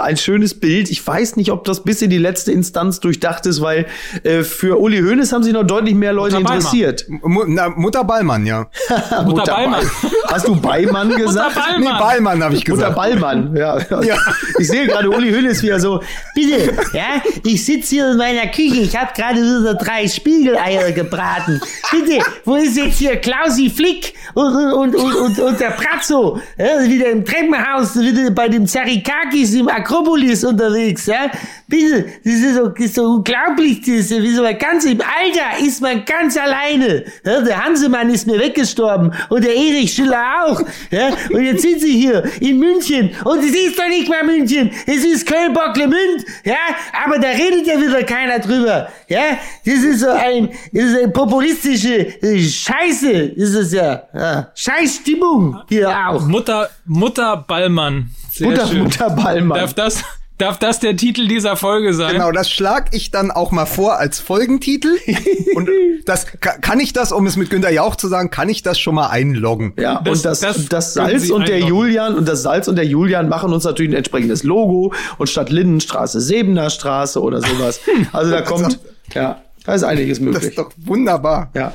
ein 0.00 0.16
schönes 0.16 0.54
Bild. 0.58 0.90
Ich 0.90 1.06
weiß 1.06 1.36
nicht, 1.36 1.50
ob 1.50 1.64
das 1.64 1.84
bis 1.84 2.02
in 2.02 2.10
die 2.10 2.18
letzte 2.18 2.52
Instanz 2.52 3.00
durchdacht 3.00 3.46
ist, 3.46 3.60
weil 3.60 3.86
äh, 4.22 4.42
für 4.42 4.80
Uli 4.80 5.00
Hoeneß 5.00 5.32
haben 5.32 5.42
sich 5.42 5.52
noch 5.52 5.64
deutlich 5.64 5.94
mehr 5.94 6.12
Leute 6.12 6.38
Mutter 6.38 6.54
interessiert. 6.54 7.06
Mu 7.08 7.44
na, 7.46 7.68
Mutter 7.70 8.04
Ballmann, 8.04 8.46
ja. 8.46 8.68
Mutter 9.24 9.44
Ballmann. 9.44 9.86
Hast 10.28 10.48
du 10.48 10.56
Ballmann 10.56 11.10
gesagt? 11.16 11.56
Mutter 11.56 11.78
Nee, 11.78 11.84
Ballmann. 11.84 11.98
Ballmann 11.98 12.44
habe 12.44 12.54
ich 12.54 12.66
Mutter 12.66 12.90
gesagt. 12.90 12.96
Ballmann, 12.96 13.56
ja. 13.56 13.78
Ja. 14.02 14.16
Ich 14.58 14.66
sehe 14.66 14.86
gerade 14.86 15.08
Uli 15.08 15.32
Hoeneß 15.32 15.62
wieder 15.62 15.78
so, 15.78 16.02
Bitte, 16.34 16.72
ja, 16.92 17.22
ich 17.44 17.64
sitze 17.64 17.90
hier 17.94 18.10
in 18.12 18.16
meiner 18.16 18.46
Küche, 18.48 18.80
ich 18.80 18.96
habe 18.96 19.12
gerade 19.14 19.36
wieder 19.36 19.74
drei 19.74 20.08
Spiegeleier 20.08 20.92
gebraten. 20.92 21.60
Bitte, 21.90 22.24
wo 22.44 22.56
ist 22.56 22.76
jetzt 22.84 22.98
hier 22.98 23.16
Klausi 23.16 23.70
Flick 23.70 24.14
und, 24.34 24.54
und, 24.54 24.94
und, 24.94 25.14
und, 25.14 25.38
und 25.38 25.60
der 25.60 25.70
Pratzo? 25.70 26.40
Ja, 26.58 26.88
wieder 26.88 27.10
im 27.10 27.24
Treppenhaus, 27.24 27.98
wieder 27.98 28.30
bei 28.30 28.48
dem 28.48 28.66
Zarikakis 28.66 29.54
im 29.54 29.68
Akropolis 29.68 30.44
unterwegs, 30.44 31.06
ja? 31.06 31.30
Bitte, 31.68 32.06
das 32.24 32.34
ist 32.34 32.54
so, 32.54 32.72
so 32.86 33.10
unglaublich, 33.14 33.80
das 33.80 34.10
ist, 34.10 34.36
so 34.36 34.42
ganz 34.58 34.84
im 34.84 35.00
Alter 35.00 35.64
ist 35.64 35.80
man 35.80 36.04
ganz 36.04 36.36
alleine. 36.36 37.04
Ja, 37.24 37.40
der 37.40 37.64
Hansemann 37.64 38.10
ist 38.10 38.26
mir 38.26 38.38
weggestorben 38.38 39.12
und 39.30 39.44
der 39.44 39.54
Erich 39.54 39.92
Schiller 39.92 40.44
auch. 40.44 40.62
Ja? 40.90 41.10
Und 41.30 41.42
jetzt 41.42 41.62
sind 41.62 41.80
sie 41.80 41.98
hier 41.98 42.22
in 42.40 42.58
München 42.58 43.10
und 43.24 43.38
es 43.40 43.54
ist 43.54 43.78
doch 43.78 43.88
nicht 43.88 44.08
mal 44.08 44.24
München, 44.24 44.70
es 44.86 45.04
ist 45.04 45.26
Köln-Bocklemünd, 45.26 46.24
ja, 46.44 46.56
aber 47.04 47.18
da 47.18 47.28
redet 47.28 47.66
ja 47.66 47.80
wieder 47.80 48.02
keiner 48.02 48.38
drüber, 48.38 48.88
ja, 49.08 49.38
das 49.64 49.74
ist 49.74 50.00
so 50.00 50.10
ein, 50.10 50.48
das 50.72 50.84
ist 50.84 50.98
eine 50.98 51.08
populistische 51.08 52.22
äh, 52.22 52.42
Scheiße, 52.72 53.10
ist 53.10 53.54
es 53.54 53.72
ja, 53.72 54.02
ja. 54.14 54.48
Scheißstimmung 54.54 55.58
hier 55.68 55.90
auch. 56.08 56.26
Mutter, 56.26 56.68
Mutter 56.86 57.44
Ballmann. 57.46 58.10
Sehr 58.32 58.48
Mutter, 58.48 58.66
schön. 58.66 58.84
Mutter 58.84 59.10
Ballmann. 59.10 59.58
Darf 59.58 59.74
das, 59.74 60.02
darf 60.38 60.58
das 60.58 60.80
der 60.80 60.96
Titel 60.96 61.28
dieser 61.28 61.56
Folge 61.56 61.92
sein? 61.92 62.14
Genau, 62.14 62.32
das 62.32 62.50
schlag 62.50 62.88
ich 62.92 63.10
dann 63.10 63.30
auch 63.30 63.50
mal 63.50 63.66
vor 63.66 63.98
als 63.98 64.18
Folgentitel. 64.20 64.96
Und 65.54 65.68
das 66.06 66.26
ka- 66.40 66.56
kann 66.60 66.80
ich 66.80 66.92
das, 66.92 67.12
um 67.12 67.26
es 67.26 67.36
mit 67.36 67.50
Günter 67.50 67.70
Jauch 67.70 67.94
zu 67.96 68.08
sagen, 68.08 68.30
kann 68.30 68.48
ich 68.48 68.62
das 68.62 68.78
schon 68.78 68.94
mal 68.94 69.08
einloggen. 69.08 69.74
Ja, 69.78 70.00
Das- 70.02 70.18
und 70.18 70.24
das, 70.24 70.40
das 70.40 70.66
das, 70.68 70.94
Salz 70.94 71.30
und 71.30 71.48
der. 71.48 71.60
Julian 71.60 72.14
und 72.14 72.26
das 72.26 72.42
Salz 72.42 72.68
und 72.68 72.76
der 72.76 72.86
Julian 72.86 73.28
machen 73.28 73.52
uns 73.52 73.64
natürlich 73.64 73.92
ein 73.92 73.96
entsprechendes 73.98 74.42
Logo 74.44 74.92
und 75.18 75.28
statt 75.28 75.50
Lindenstraße 75.50 76.20
Sebener 76.20 76.70
Straße 76.70 77.20
oder 77.20 77.40
sowas. 77.40 77.80
Also 78.12 78.30
da 78.30 78.40
kommt, 78.42 78.78
ja, 79.14 79.42
da 79.64 79.74
ist 79.74 79.84
einiges 79.84 80.18
Das 80.18 80.24
möglich. 80.24 80.44
ist 80.44 80.58
doch 80.58 80.70
wunderbar. 80.78 81.50
Ja. 81.54 81.74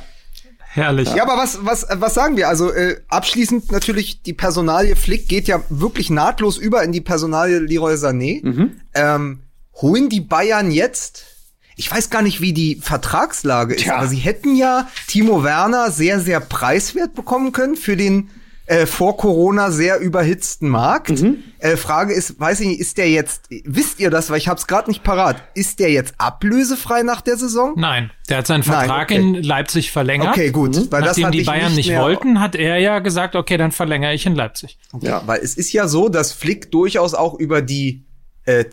Herrlich. 0.70 1.12
Ja, 1.14 1.22
aber 1.22 1.36
was, 1.36 1.64
was, 1.64 1.86
was 1.90 2.14
sagen 2.14 2.36
wir? 2.36 2.48
Also 2.48 2.72
äh, 2.72 3.00
abschließend 3.08 3.72
natürlich 3.72 4.22
die 4.22 4.34
Personalie 4.34 4.96
Flick 4.96 5.28
geht 5.28 5.48
ja 5.48 5.62
wirklich 5.70 6.10
nahtlos 6.10 6.58
über 6.58 6.82
in 6.82 6.92
die 6.92 7.00
Personalie 7.00 7.58
Leroy 7.58 7.94
Sané. 7.94 8.70
Ähm, 8.94 9.40
holen 9.80 10.08
die 10.08 10.20
Bayern 10.20 10.70
jetzt? 10.70 11.24
Ich 11.76 11.90
weiß 11.90 12.10
gar 12.10 12.22
nicht, 12.22 12.40
wie 12.40 12.52
die 12.52 12.76
Vertragslage 12.82 13.74
ist, 13.74 13.84
Tja. 13.84 13.96
aber 13.96 14.08
sie 14.08 14.16
hätten 14.16 14.56
ja 14.56 14.88
Timo 15.06 15.42
Werner 15.44 15.90
sehr, 15.90 16.20
sehr 16.20 16.40
preiswert 16.40 17.14
bekommen 17.14 17.52
können 17.52 17.76
für 17.76 17.96
den 17.96 18.30
äh, 18.68 18.86
vor 18.86 19.16
Corona 19.16 19.70
sehr 19.70 19.98
überhitzten 19.98 20.68
Markt. 20.68 21.10
Äh, 21.58 21.76
Frage 21.76 22.12
ist, 22.12 22.38
weiß 22.38 22.60
ich 22.60 22.68
nicht, 22.68 22.80
ist 22.80 22.98
der 22.98 23.08
jetzt, 23.10 23.48
wisst 23.64 23.98
ihr 23.98 24.10
das, 24.10 24.30
weil 24.30 24.38
ich 24.38 24.48
hab's 24.48 24.66
gerade 24.66 24.90
nicht 24.90 25.02
parat, 25.02 25.42
ist 25.54 25.80
der 25.80 25.90
jetzt 25.90 26.14
ablösefrei 26.18 27.02
nach 27.02 27.20
der 27.20 27.36
Saison? 27.36 27.72
Nein, 27.76 28.10
der 28.28 28.38
hat 28.38 28.46
seinen 28.46 28.60
Nein, 28.66 28.78
Vertrag 28.86 29.10
okay. 29.10 29.16
in 29.16 29.34
Leipzig 29.42 29.90
verlängert. 29.90 30.28
Okay, 30.28 30.50
gut, 30.50 30.76
weil 30.92 31.00
das 31.00 31.16
Nachdem 31.16 31.26
hatte 31.26 31.38
die 31.38 31.44
Bayern 31.44 31.74
nicht, 31.74 31.88
mehr- 31.88 32.02
wollten, 32.02 32.40
hat 32.40 32.54
er 32.54 32.78
ja 32.78 32.98
gesagt, 32.98 33.34
okay, 33.36 33.56
dann 33.56 33.72
verlängere 33.72 34.12
ich 34.14 34.26
in 34.26 34.34
Leipzig. 34.34 34.78
Ja. 35.00 35.22
Weil 35.26 35.40
es 35.40 35.56
ist 35.56 35.72
ja 35.72 35.88
so, 35.88 36.08
dass 36.08 36.32
Flick 36.32 36.70
durchaus 36.70 37.14
auch 37.14 37.34
über 37.34 37.62
die 37.62 38.04
äh, 38.48 38.64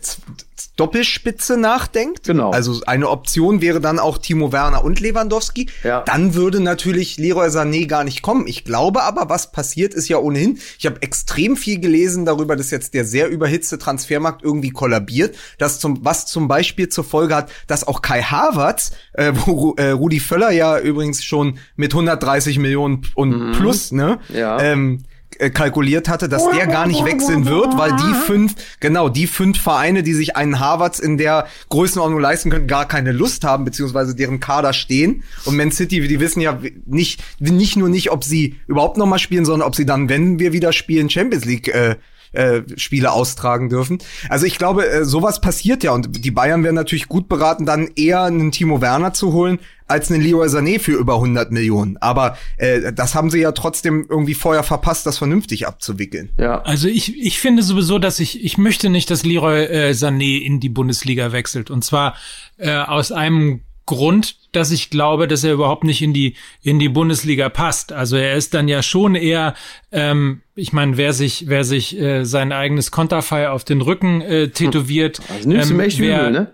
Doppelspitze 0.76 1.58
nachdenkt. 1.58 2.24
Genau. 2.24 2.50
Also 2.50 2.80
eine 2.86 3.08
Option 3.08 3.60
wäre 3.60 3.80
dann 3.80 3.98
auch 3.98 4.18
Timo 4.18 4.52
Werner 4.52 4.84
und 4.84 5.00
Lewandowski. 5.00 5.68
Ja. 5.84 6.02
Dann 6.02 6.34
würde 6.34 6.60
natürlich 6.60 7.18
Leroy 7.18 7.48
Sané 7.48 7.86
gar 7.86 8.04
nicht 8.04 8.22
kommen. 8.22 8.46
Ich 8.46 8.64
glaube 8.64 9.02
aber, 9.02 9.28
was 9.28 9.52
passiert 9.52 9.92
ist 9.94 10.08
ja 10.08 10.18
ohnehin. 10.18 10.58
Ich 10.78 10.86
habe 10.86 11.02
extrem 11.02 11.56
viel 11.56 11.78
gelesen 11.78 12.24
darüber, 12.24 12.56
dass 12.56 12.70
jetzt 12.70 12.94
der 12.94 13.04
sehr 13.04 13.28
überhitzte 13.28 13.78
Transfermarkt 13.78 14.42
irgendwie 14.42 14.70
kollabiert. 14.70 15.36
Das 15.58 15.78
zum, 15.78 16.04
was 16.04 16.26
zum 16.26 16.48
Beispiel 16.48 16.88
zur 16.88 17.04
Folge 17.04 17.34
hat, 17.34 17.50
dass 17.66 17.86
auch 17.86 18.00
Kai 18.00 18.22
Havertz, 18.22 18.92
äh, 19.12 19.32
wo 19.46 19.74
äh, 19.76 19.90
Rudi 19.90 20.20
Völler 20.20 20.50
ja 20.50 20.78
übrigens 20.78 21.22
schon 21.22 21.58
mit 21.76 21.92
130 21.92 22.58
Millionen 22.58 23.06
und 23.14 23.52
plus, 23.52 23.92
ne? 23.92 24.18
Ja. 24.28 24.60
Ähm, 24.60 25.00
äh, 25.00 25.15
kalkuliert 25.50 26.08
hatte, 26.08 26.28
dass 26.28 26.48
der 26.50 26.66
gar 26.66 26.86
nicht 26.86 27.04
wechseln 27.04 27.46
wird, 27.46 27.76
weil 27.76 27.92
die 27.92 28.14
fünf, 28.26 28.54
genau, 28.80 29.08
die 29.08 29.26
fünf 29.26 29.60
Vereine, 29.60 30.02
die 30.02 30.14
sich 30.14 30.36
einen 30.36 30.60
Harvards 30.60 30.98
in 30.98 31.18
der 31.18 31.46
Größenordnung 31.68 32.20
leisten 32.20 32.50
können, 32.50 32.66
gar 32.66 32.86
keine 32.88 33.12
Lust 33.12 33.44
haben, 33.44 33.64
beziehungsweise 33.64 34.14
deren 34.14 34.40
Kader 34.40 34.72
stehen. 34.72 35.22
Und 35.44 35.56
Man 35.56 35.72
City, 35.72 36.06
die 36.06 36.20
wissen 36.20 36.40
ja 36.40 36.58
nicht, 36.86 37.22
nicht 37.38 37.76
nur 37.76 37.88
nicht, 37.88 38.10
ob 38.10 38.24
sie 38.24 38.56
überhaupt 38.66 38.96
noch 38.96 39.06
mal 39.06 39.18
spielen, 39.18 39.44
sondern 39.44 39.66
ob 39.66 39.74
sie 39.74 39.86
dann, 39.86 40.08
wenn 40.08 40.38
wir 40.38 40.52
wieder 40.52 40.72
spielen, 40.72 41.10
Champions 41.10 41.44
League 41.44 41.68
äh, 41.68 41.96
äh, 42.36 42.62
Spiele 42.76 43.12
austragen 43.12 43.68
dürfen. 43.68 43.98
Also 44.28 44.46
ich 44.46 44.58
glaube, 44.58 44.88
äh, 44.88 45.04
sowas 45.04 45.40
passiert 45.40 45.82
ja 45.82 45.92
und 45.92 46.24
die 46.24 46.30
Bayern 46.30 46.62
wären 46.62 46.74
natürlich 46.74 47.08
gut 47.08 47.28
beraten, 47.28 47.66
dann 47.66 47.88
eher 47.96 48.22
einen 48.22 48.52
Timo 48.52 48.80
Werner 48.80 49.12
zu 49.12 49.32
holen, 49.32 49.58
als 49.88 50.10
einen 50.10 50.22
Leroy 50.22 50.48
Sané 50.48 50.80
für 50.80 50.92
über 50.92 51.14
100 51.14 51.52
Millionen. 51.52 51.96
Aber 51.98 52.36
äh, 52.56 52.92
das 52.92 53.14
haben 53.14 53.30
sie 53.30 53.40
ja 53.40 53.52
trotzdem 53.52 54.06
irgendwie 54.08 54.34
vorher 54.34 54.62
verpasst, 54.62 55.06
das 55.06 55.18
vernünftig 55.18 55.66
abzuwickeln. 55.66 56.30
Ja. 56.38 56.60
Also 56.62 56.88
ich, 56.88 57.18
ich 57.20 57.38
finde 57.40 57.62
sowieso, 57.62 57.98
dass 57.98 58.18
ich, 58.18 58.44
ich 58.44 58.58
möchte 58.58 58.90
nicht, 58.90 59.10
dass 59.10 59.24
Leroy 59.24 59.64
äh, 59.64 59.90
Sané 59.92 60.40
in 60.40 60.60
die 60.60 60.68
Bundesliga 60.68 61.32
wechselt. 61.32 61.70
Und 61.70 61.84
zwar 61.84 62.14
äh, 62.58 62.76
aus 62.76 63.12
einem 63.12 63.60
Grund, 63.86 64.36
dass 64.56 64.70
ich 64.72 64.90
glaube, 64.90 65.28
dass 65.28 65.44
er 65.44 65.52
überhaupt 65.52 65.84
nicht 65.84 66.02
in 66.02 66.12
die 66.12 66.34
in 66.62 66.78
die 66.78 66.88
Bundesliga 66.88 67.48
passt. 67.48 67.92
Also 67.92 68.16
er 68.16 68.34
ist 68.34 68.54
dann 68.54 68.66
ja 68.66 68.82
schon 68.82 69.14
eher, 69.14 69.54
ähm, 69.92 70.40
ich 70.54 70.72
meine, 70.72 70.96
wer 70.96 71.12
sich 71.12 71.44
wer 71.46 71.62
sich 71.64 71.96
äh, 72.00 72.24
sein 72.24 72.50
eigenes 72.52 72.90
Konterfei 72.90 73.50
auf 73.50 73.62
den 73.64 73.80
Rücken 73.82 74.20
äh, 74.22 74.48
tätowiert, 74.48 75.20
Also 75.32 75.48
nimmst 75.48 75.68
du 75.68 75.74
ähm, 75.74 75.76
mir 75.78 75.84
echt 75.84 75.98
wer- 76.00 76.20
übel, 76.22 76.30
ne? 76.32 76.46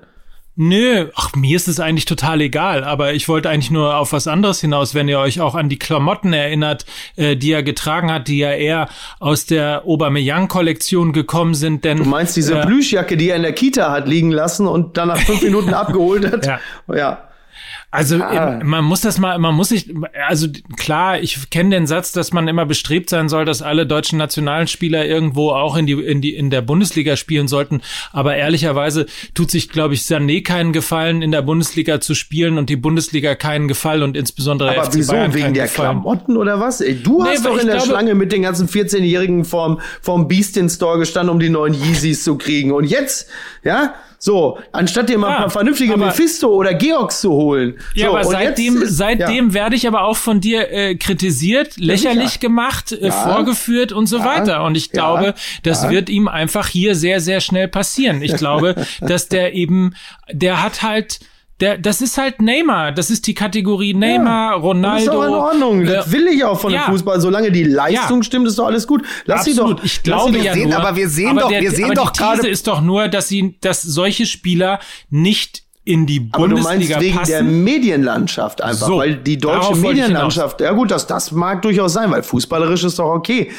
Nö, 0.55 1.07
ach, 1.15 1.35
mir 1.35 1.57
ist 1.57 1.67
es 1.67 1.81
eigentlich 1.81 2.05
total 2.05 2.43
egal, 2.43 2.85
aber 2.85 3.15
ich 3.15 3.27
wollte 3.27 3.49
eigentlich 3.49 3.71
nur 3.71 3.97
auf 3.97 4.13
was 4.13 4.27
anderes 4.29 4.61
hinaus, 4.61 4.95
wenn 4.95 5.09
ihr 5.09 5.19
euch 5.19 5.41
auch 5.41 5.55
an 5.55 5.71
die 5.71 5.79
Klamotten 5.79 6.35
erinnert, 6.35 6.85
äh, 7.17 7.37
die 7.37 7.53
er 7.53 7.63
getragen 7.63 8.13
hat, 8.13 8.29
die 8.29 8.37
ja 8.37 8.51
eher 8.53 8.91
aus 9.19 9.47
der 9.47 9.85
Aubameyang-Kollektion 9.87 11.13
gekommen 11.15 11.55
sind, 11.55 11.85
denn 11.87 11.97
Du 11.99 12.05
meinst 12.05 12.37
diese 12.37 12.59
äh, 12.59 12.67
Plüschjacke, 12.67 13.17
die 13.17 13.31
er 13.31 13.37
in 13.37 13.43
der 13.43 13.55
Kita 13.55 13.91
hat 13.91 14.07
liegen 14.09 14.31
lassen 14.31 14.67
und 14.67 14.99
dann 14.99 15.09
nach 15.09 15.17
fünf 15.19 15.41
Minuten 15.43 15.73
abgeholt 15.73 16.31
hat? 16.31 16.45
Ja. 16.45 16.61
ja. 16.95 17.29
Also 17.95 18.17
Ah. 18.23 18.59
ähm, 18.61 18.67
man 18.69 18.85
muss 18.87 19.03
das 19.03 19.19
mal, 19.19 19.39
man 19.39 19.55
muss 19.55 19.69
sich, 19.69 19.93
also 20.27 20.49
klar, 20.79 21.21
ich 21.21 21.51
kenne 21.51 21.71
den 21.77 21.87
Satz, 21.87 22.11
dass 22.13 22.33
man 22.33 22.49
immer 22.49 22.65
bestrebt 22.65 23.11
sein 23.11 23.29
soll, 23.29 23.45
dass 23.45 23.61
alle 23.61 23.87
deutschen 23.87 24.19
Nationalspieler 24.19 25.05
irgendwo 25.05 25.51
auch 25.51 25.77
in 25.77 25.87
die 25.87 25.93
in 25.93 26.23
die 26.23 26.35
in 26.35 26.49
der 26.49 26.63
Bundesliga 26.63 27.17
spielen 27.17 27.49
sollten. 27.49 27.83
Aber 28.11 28.35
ehrlicherweise 28.35 29.05
tut 29.35 29.51
sich, 29.51 29.69
glaube 29.69 29.93
ich, 29.93 30.01
Sané 30.01 30.43
keinen 30.43 30.73
Gefallen, 30.73 31.21
in 31.21 31.33
der 31.33 31.43
Bundesliga 31.43 32.01
zu 32.01 32.15
spielen 32.15 32.57
und 32.57 32.71
die 32.71 32.77
Bundesliga 32.77 33.35
keinen 33.35 33.69
Gefallen 33.69 34.03
und 34.03 34.17
insbesondere 34.17 34.71
der 34.71 34.79
Aber 34.81 34.91
FC 34.91 34.97
wieso? 34.97 35.13
Bayern 35.13 35.35
wegen 35.35 35.53
der 35.53 35.65
Gefallen. 35.65 35.91
Klamotten 35.91 36.37
oder 36.39 36.61
was? 36.61 36.81
Ey, 36.81 36.95
du 37.03 37.23
hast 37.23 37.45
doch 37.45 37.59
in 37.59 37.67
der 37.67 37.77
glaube- 37.77 37.89
Schlange 37.91 38.15
mit 38.15 38.33
den 38.33 38.41
ganzen 38.41 38.69
14-Jährigen 38.69 39.45
vorm, 39.45 39.81
vorm 40.01 40.29
Beast 40.29 40.57
in 40.57 40.71
Store 40.71 40.99
gestanden, 40.99 41.29
um 41.35 41.41
die 41.41 41.51
neuen 41.51 41.75
Yeezys 41.75 42.25
zu 42.25 42.39
kriegen. 42.39 42.73
Und 42.73 42.85
jetzt, 42.85 43.29
ja, 43.65 43.93
so, 44.25 44.57
anstatt 44.71 45.09
dir 45.09 45.19
mal 45.19 45.31
Ja, 45.31 45.35
ein 45.35 45.41
paar 45.43 45.51
vernünftige 45.51 45.95
aber- 45.95 46.07
Mephisto 46.07 46.47
oder 46.55 46.75
Georgs 46.75 47.21
zu 47.23 47.33
holen. 47.33 47.75
Ja, 47.95 48.07
so, 48.07 48.13
aber 48.17 48.27
und 48.29 48.31
seitdem, 48.33 48.81
ist- 48.83 48.97
seitdem 48.97 49.53
werde 49.53 49.75
ich 49.75 49.89
aber 49.89 50.03
auch 50.05 50.17
von 50.17 50.41
dir 50.41 50.71
äh, 50.71 50.95
kritisiert, 50.95 51.77
lächerlich 51.77 52.29
sicher. 52.29 52.39
gemacht, 52.39 52.93
äh, 52.93 53.07
Ja. 53.07 53.11
vorgeführt 53.11 53.91
und 53.91 54.07
so 54.07 54.19
Ja. 54.19 54.25
weiter. 54.25 54.63
Und 54.63 54.77
ich 54.77 54.87
Ja. 54.87 54.93
glaube, 54.93 55.35
das 55.65 55.83
Ja. 55.83 55.91
wird 55.91 56.09
ihm 56.09 56.29
einfach 56.29 56.69
hier 56.69 56.95
sehr, 56.95 57.19
sehr 57.21 57.41
schnell 57.41 57.67
passieren. 57.67 58.23
Ich 58.23 58.37
glaube, 58.37 58.77
dass 59.01 59.27
der 59.29 59.55
eben, 59.55 59.95
der 60.31 60.63
hat 60.63 60.83
halt, 60.85 61.19
der, 61.63 61.79
das 61.79 62.03
ist 62.03 62.19
halt 62.19 62.43
Neymar. 62.43 62.93
Das 62.93 63.09
ist 63.09 63.27
die 63.27 63.33
Kategorie 63.35 63.95
Neymar, 63.95 64.57
Das 64.57 64.63
Ronaldo. 64.63 64.99
ist 64.99 65.09
doch 65.15 65.25
in 65.25 65.31
Ordnung. 65.33 65.85
Das 65.87 66.13
will 66.13 66.27
ich 66.27 66.45
auch 66.45 66.61
von 66.61 66.73
ja. 66.73 66.85
dem 66.85 66.93
Fußball. 66.93 67.21
Solange 67.21 67.51
die 67.51 67.65
Leistung 67.65 68.19
Ja. 68.19 68.23
stimmt, 68.25 68.47
ist 68.49 68.59
doch 68.59 68.67
alles 68.67 68.87
gut. 68.87 69.03
Lass 69.25 69.45
sie 69.45 69.53
Absolut. 69.53 69.79
doch. 69.79 69.85
ich 69.85 70.03
glaube 70.03 70.33
sie 70.39 70.45
ja 70.45 70.53
sehen- 70.53 70.69
nur, 70.69 70.79
aber 70.79 70.95
wir 70.97 71.09
sehen 71.09 71.31
aber 71.31 71.41
doch- 71.43 71.49
der, 71.49 71.61
wir 71.63 71.71
sehen 71.71 71.85
aber 71.87 71.95
doch 71.95 72.11
die 72.11 72.19
These 72.19 72.35
gerade- 72.37 72.49
ist 72.49 72.67
doch 72.67 72.81
nur, 72.83 73.09
dass 73.09 73.29
sie, 73.29 73.55
dass 73.63 73.81
solche 73.83 74.27
Spieler 74.27 74.81
nicht 75.09 75.63
in 75.85 76.07
die 76.07 76.29
Aber 76.33 76.47
du 76.49 76.55
meinst 76.55 76.69
Bundesliga 76.69 77.01
wegen 77.01 77.17
passen. 77.17 77.31
der 77.31 77.43
Medienlandschaft 77.43 78.63
einfach, 78.63 78.87
So, 78.87 78.99
weil 78.99 79.17
die 79.17 79.37
deutsche 79.39 79.75
Medienlandschaft, 79.77 80.61
ja 80.61 80.73
gut, 80.73 80.91
das, 80.91 81.07
das 81.07 81.33
mag 81.33 81.63
durchaus 81.63 81.93
sein, 81.93 82.11
weil 82.11 82.23
fußballerisch 82.23 82.85
ist 82.85 82.99
doch 82.99 83.07
okay. 83.13 83.51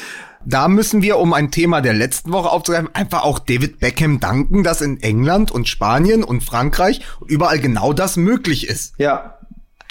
Da 0.46 0.68
müssen 0.68 1.02
wir, 1.02 1.18
um 1.18 1.32
ein 1.32 1.50
Thema 1.50 1.80
der 1.80 1.94
letzten 1.94 2.32
Woche 2.32 2.50
aufzugreifen, 2.50 2.94
einfach 2.94 3.22
auch 3.22 3.38
David 3.38 3.80
Beckham 3.80 4.20
danken, 4.20 4.62
dass 4.62 4.80
in 4.80 5.00
England 5.02 5.50
und 5.50 5.68
Spanien 5.68 6.22
und 6.22 6.42
Frankreich 6.42 7.00
überall 7.26 7.58
genau 7.58 7.92
das 7.92 8.16
möglich 8.16 8.68
ist. 8.68 8.94
Ja. 8.98 9.38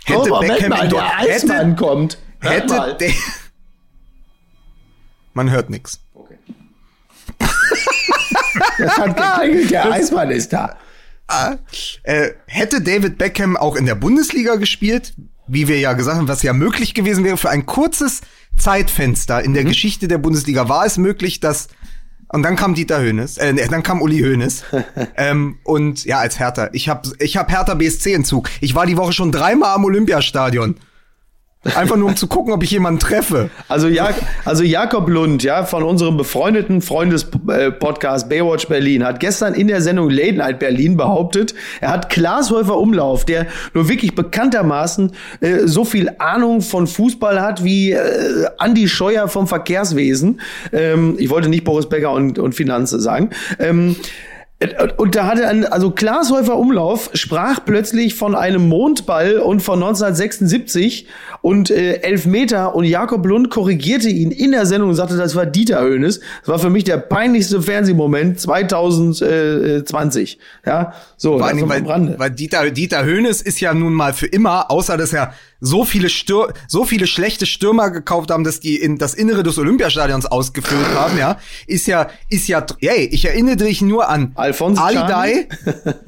Hätte 0.06 0.32
oh, 0.32 0.40
Beckham 0.40 0.70
mal, 0.70 0.84
in 0.84 0.90
der 0.90 1.18
Eismann 1.20 1.70
hätte- 1.72 1.76
kommt. 1.84 2.18
Hört 2.40 2.54
Hätte 2.54 2.76
mal. 2.76 2.98
der 2.98 3.12
Man 5.34 5.50
hört 5.50 5.70
nix. 5.70 6.00
Das 8.78 8.98
hat 8.98 9.18
geklingelt, 9.18 9.72
der 9.72 9.92
Eismann 9.92 10.30
ist 10.32 10.54
da. 10.54 10.78
Äh, 12.04 12.32
hätte 12.48 12.82
David 12.82 13.18
Beckham 13.18 13.58
auch 13.58 13.76
in 13.76 13.86
der 13.86 13.96
Bundesliga 13.96 14.56
gespielt, 14.56 15.14
wie 15.48 15.68
wir 15.68 15.80
ja 15.80 15.94
gesagt 15.94 16.18
haben, 16.18 16.28
was 16.28 16.44
ja 16.44 16.54
möglich 16.54 16.94
gewesen 16.94 17.24
wäre, 17.24 17.38
für 17.38 17.50
ein 17.50 17.66
kurzes 17.66 18.22
Zeitfenster 18.58 19.42
in 19.44 19.52
Mhm. 19.52 19.56
der 19.56 19.64
Geschichte 19.66 20.08
der 20.08 20.18
Bundesliga 20.18 20.70
war 20.70 20.86
es 20.86 20.98
möglich, 20.98 21.40
dass 21.40 21.68
und 22.30 22.42
dann 22.42 22.56
kam 22.56 22.74
Dieter 22.74 23.00
Höhnes, 23.00 23.38
äh, 23.38 23.54
dann 23.70 23.84
kam 23.84 24.02
Uli 24.02 24.20
Hoeneß. 24.22 24.64
ähm, 25.18 25.60
und 25.64 26.04
ja, 26.06 26.18
als 26.18 26.40
Hertha. 26.40 26.70
Ich 26.74 26.90
hab, 26.90 27.06
ich 27.20 27.38
hab 27.38 27.52
Hertha 27.52 27.76
BSC 27.76 28.12
in 28.14 28.26
Zug. 28.26 28.50
Ich 28.60 28.74
war 28.74 28.88
die 28.88 28.98
Woche 28.98 29.14
schon 29.14 29.32
dreimal 29.32 29.76
am 29.76 29.86
Olympiastadion. 29.86 30.78
Einfach 31.76 31.96
nur 31.96 32.10
um 32.10 32.16
zu 32.18 32.28
gucken, 32.28 32.54
ob 32.54 32.62
ich 32.62 32.72
jemanden 32.72 33.00
treffe. 33.00 33.50
Also, 33.70 33.88
Jak 33.88 34.16
also 34.44 34.64
Jakob 34.64 35.08
Lund, 35.08 35.44
ja, 35.44 35.64
von 35.64 35.84
unserem 35.84 36.18
befreundeten 36.18 36.82
Freundes-Podcast 36.82 38.28
Baywatch 38.28 38.68
Berlin, 38.68 39.06
hat 39.06 39.22
gestern 39.22 39.54
in 39.54 39.70
der 39.70 39.82
Sendung 39.82 40.10
Late 40.10 40.34
Night 40.34 40.60
Berlin 40.60 40.98
behauptet, 40.98 41.56
er 41.80 41.90
hat 41.90 42.10
Klaas 42.10 42.52
Häufer 42.52 42.78
Umlauf, 42.78 43.24
der 43.24 43.48
nur 43.74 43.88
wirklich 43.88 44.14
bekanntermaßen 44.14 45.12
äh, 45.40 45.60
so 45.66 45.86
viel 45.86 46.12
Ahnung 46.20 46.62
von 46.62 46.86
Fußball 46.86 47.42
hat 47.42 47.64
wie 47.64 47.92
äh, 47.92 48.46
Andi 48.58 48.90
Scheuer 48.90 49.30
vom 49.30 49.48
Verkehrswesen. 49.48 50.42
Ähm, 50.74 51.16
ich 51.18 51.30
wollte 51.30 51.48
nicht 51.48 51.64
Boris 51.64 51.88
Becker 51.88 52.12
und, 52.12 52.40
und 52.40 52.56
Finanze 52.56 53.00
sagen. 53.00 53.30
Ähm, 53.60 53.96
und 54.98 55.16
da 55.16 55.26
hatte 55.26 55.48
ein, 55.48 55.66
also 55.66 55.92
Klaas 55.92 56.32
Häufer 56.32 56.58
Umlauf 56.58 57.10
sprach 57.14 57.60
plötzlich 57.66 58.16
von 58.16 58.36
einem 58.36 58.68
Mondball 58.70 59.38
und 59.38 59.62
von 59.62 59.76
1976 59.76 61.08
und 61.42 61.70
äh, 61.70 62.02
Elfmeter 62.02 62.76
und 62.76 62.86
Jakob 62.86 63.26
Lund 63.26 63.50
korrigierte 63.50 64.10
ihn 64.10 64.32
in 64.32 64.52
der 64.52 64.66
Sendung 64.66 64.90
und 64.90 64.96
sagte, 64.96 65.18
das 65.18 65.36
war 65.36 65.46
Dieter 65.46 65.82
Höhnes. 65.82 66.20
Das 66.42 66.50
war 66.50 66.60
für 66.60 66.70
mich 66.70 66.84
der 66.84 66.98
peinlichste 66.98 67.62
Fernsehmoment 67.62 68.40
2020. 68.40 70.40
Ja, 70.66 70.94
so, 71.18 71.40
Vor 71.40 71.50
am 71.50 71.70
weil, 71.70 72.16
weil 72.18 72.32
Dieter, 72.32 72.70
Dieter 72.72 73.04
Höhnes 73.04 73.42
ist 73.42 73.60
ja 73.60 73.74
nun 73.74 73.94
mal 73.94 74.14
für 74.14 74.28
immer, 74.28 74.72
außer 74.72 74.98
dass 74.98 75.14
er 75.14 75.34
so 75.66 75.86
viele 75.86 76.10
Stür 76.10 76.52
so 76.68 76.84
viele 76.84 77.08
schlechte 77.08 77.46
Stürmer 77.46 77.90
gekauft 77.90 78.30
haben, 78.32 78.44
dass 78.44 78.60
die 78.60 78.76
in 78.76 78.98
das 78.98 79.14
Innere 79.14 79.44
des 79.44 79.58
Olympiastadions 79.58 80.26
ausgefüllt 80.26 80.94
haben, 80.94 81.18
ja, 81.18 81.38
ist 81.68 81.88
ja, 81.88 82.08
ist 82.30 82.48
ja, 82.50 82.66
hey, 82.82 83.06
ich 83.12 83.24
erinnere 83.26 83.56
dich 83.56 83.82
nur 83.82 84.10
an 84.10 84.34
Alphonse 84.36 84.82
Ali. 84.82 84.96
Dai, 84.96 85.48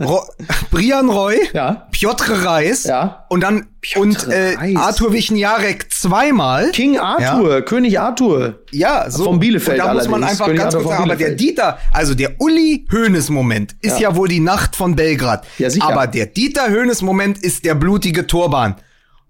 Brian 0.71 1.09
Roy, 1.09 1.37
Ja. 1.53 1.87
Piotr 1.91 2.43
Reis 2.45 2.83
Ja. 2.83 3.25
und 3.29 3.41
dann 3.41 3.67
und 3.95 4.27
äh, 4.27 4.55
Reis. 4.55 4.75
Arthur 4.75 5.13
Wichniarek 5.13 5.93
zweimal. 5.93 6.71
King 6.71 6.97
Arthur, 6.97 7.61
König 7.61 7.99
Arthur. 7.99 8.59
Ja, 8.71 9.09
so. 9.11 9.23
Vom 9.25 9.39
Bielefeld 9.39 9.79
Und 9.79 9.85
da 9.87 9.93
muss 9.93 10.05
man 10.07 10.23
allerdings. 10.23 10.31
einfach 10.31 10.45
König 10.47 10.61
ganz 10.61 10.73
Arthur 10.75 10.87
kurz 10.89 10.97
sagen, 10.97 11.11
aber 11.11 11.17
der. 11.19 11.35
Dieter, 11.35 11.77
also 11.93 12.15
der 12.15 12.41
Uli 12.41 12.85
Hoeneß 12.91 13.29
Moment 13.29 13.75
ist 13.81 13.99
ja. 13.99 14.09
Ja. 14.09 14.15
wohl 14.15 14.27
die 14.27 14.39
Nacht 14.39 14.75
von 14.75 14.95
Belgrad. 14.95 15.45
Ja, 15.59 15.69
sicher. 15.69 15.87
Aber 15.87 16.07
der 16.07 16.25
Dieter 16.25 16.69
Hoeneß 16.71 17.03
Moment 17.03 17.37
ist 17.37 17.63
der 17.63 17.75
blutige 17.75 18.25
Turban. 18.27 18.75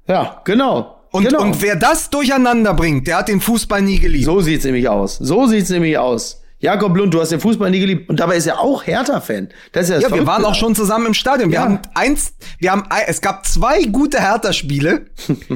Ja, 0.07 0.41
genau. 0.43 1.01
Und, 1.11 1.23
genau. 1.25 1.41
und 1.41 1.61
wer 1.61 1.75
das 1.75 2.09
durcheinander 2.09 2.73
bringt, 2.73 3.07
der 3.07 3.17
hat 3.19 3.29
den 3.29 3.39
Fußball 3.41 3.81
nie 3.81 3.99
geliebt. 3.99 4.25
So 4.25 4.41
sieht's 4.41 4.65
nämlich 4.65 4.89
aus. 4.89 5.17
So 5.17 5.47
sieht's 5.47 5.69
nämlich 5.69 5.97
aus. 5.97 6.41
Jakob 6.59 6.95
Lund, 6.97 7.13
du 7.13 7.21
hast 7.21 7.31
den 7.31 7.39
Fußball 7.39 7.69
nie 7.69 7.79
geliebt 7.79 8.09
und 8.09 8.19
dabei 8.19 8.37
ist 8.37 8.47
er 8.47 8.59
auch 8.59 8.85
Hertha-Fan. 8.87 9.49
Das 9.71 9.83
ist 9.83 9.89
ja, 9.89 9.99
das 9.99 10.09
ja, 10.09 10.15
wir 10.15 10.25
waren 10.25 10.43
auch 10.45 10.55
schon 10.55 10.73
zusammen 10.73 11.07
im 11.07 11.13
Stadion. 11.13 11.49
Wir 11.51 11.55
Ja. 11.55 11.61
haben 11.63 11.79
eins, 11.93 12.33
wir 12.59 12.71
haben, 12.71 12.83
es 13.07 13.21
gab 13.21 13.45
zwei 13.45 13.83
gute 13.83 14.19
Hertha-Spiele 14.19 15.05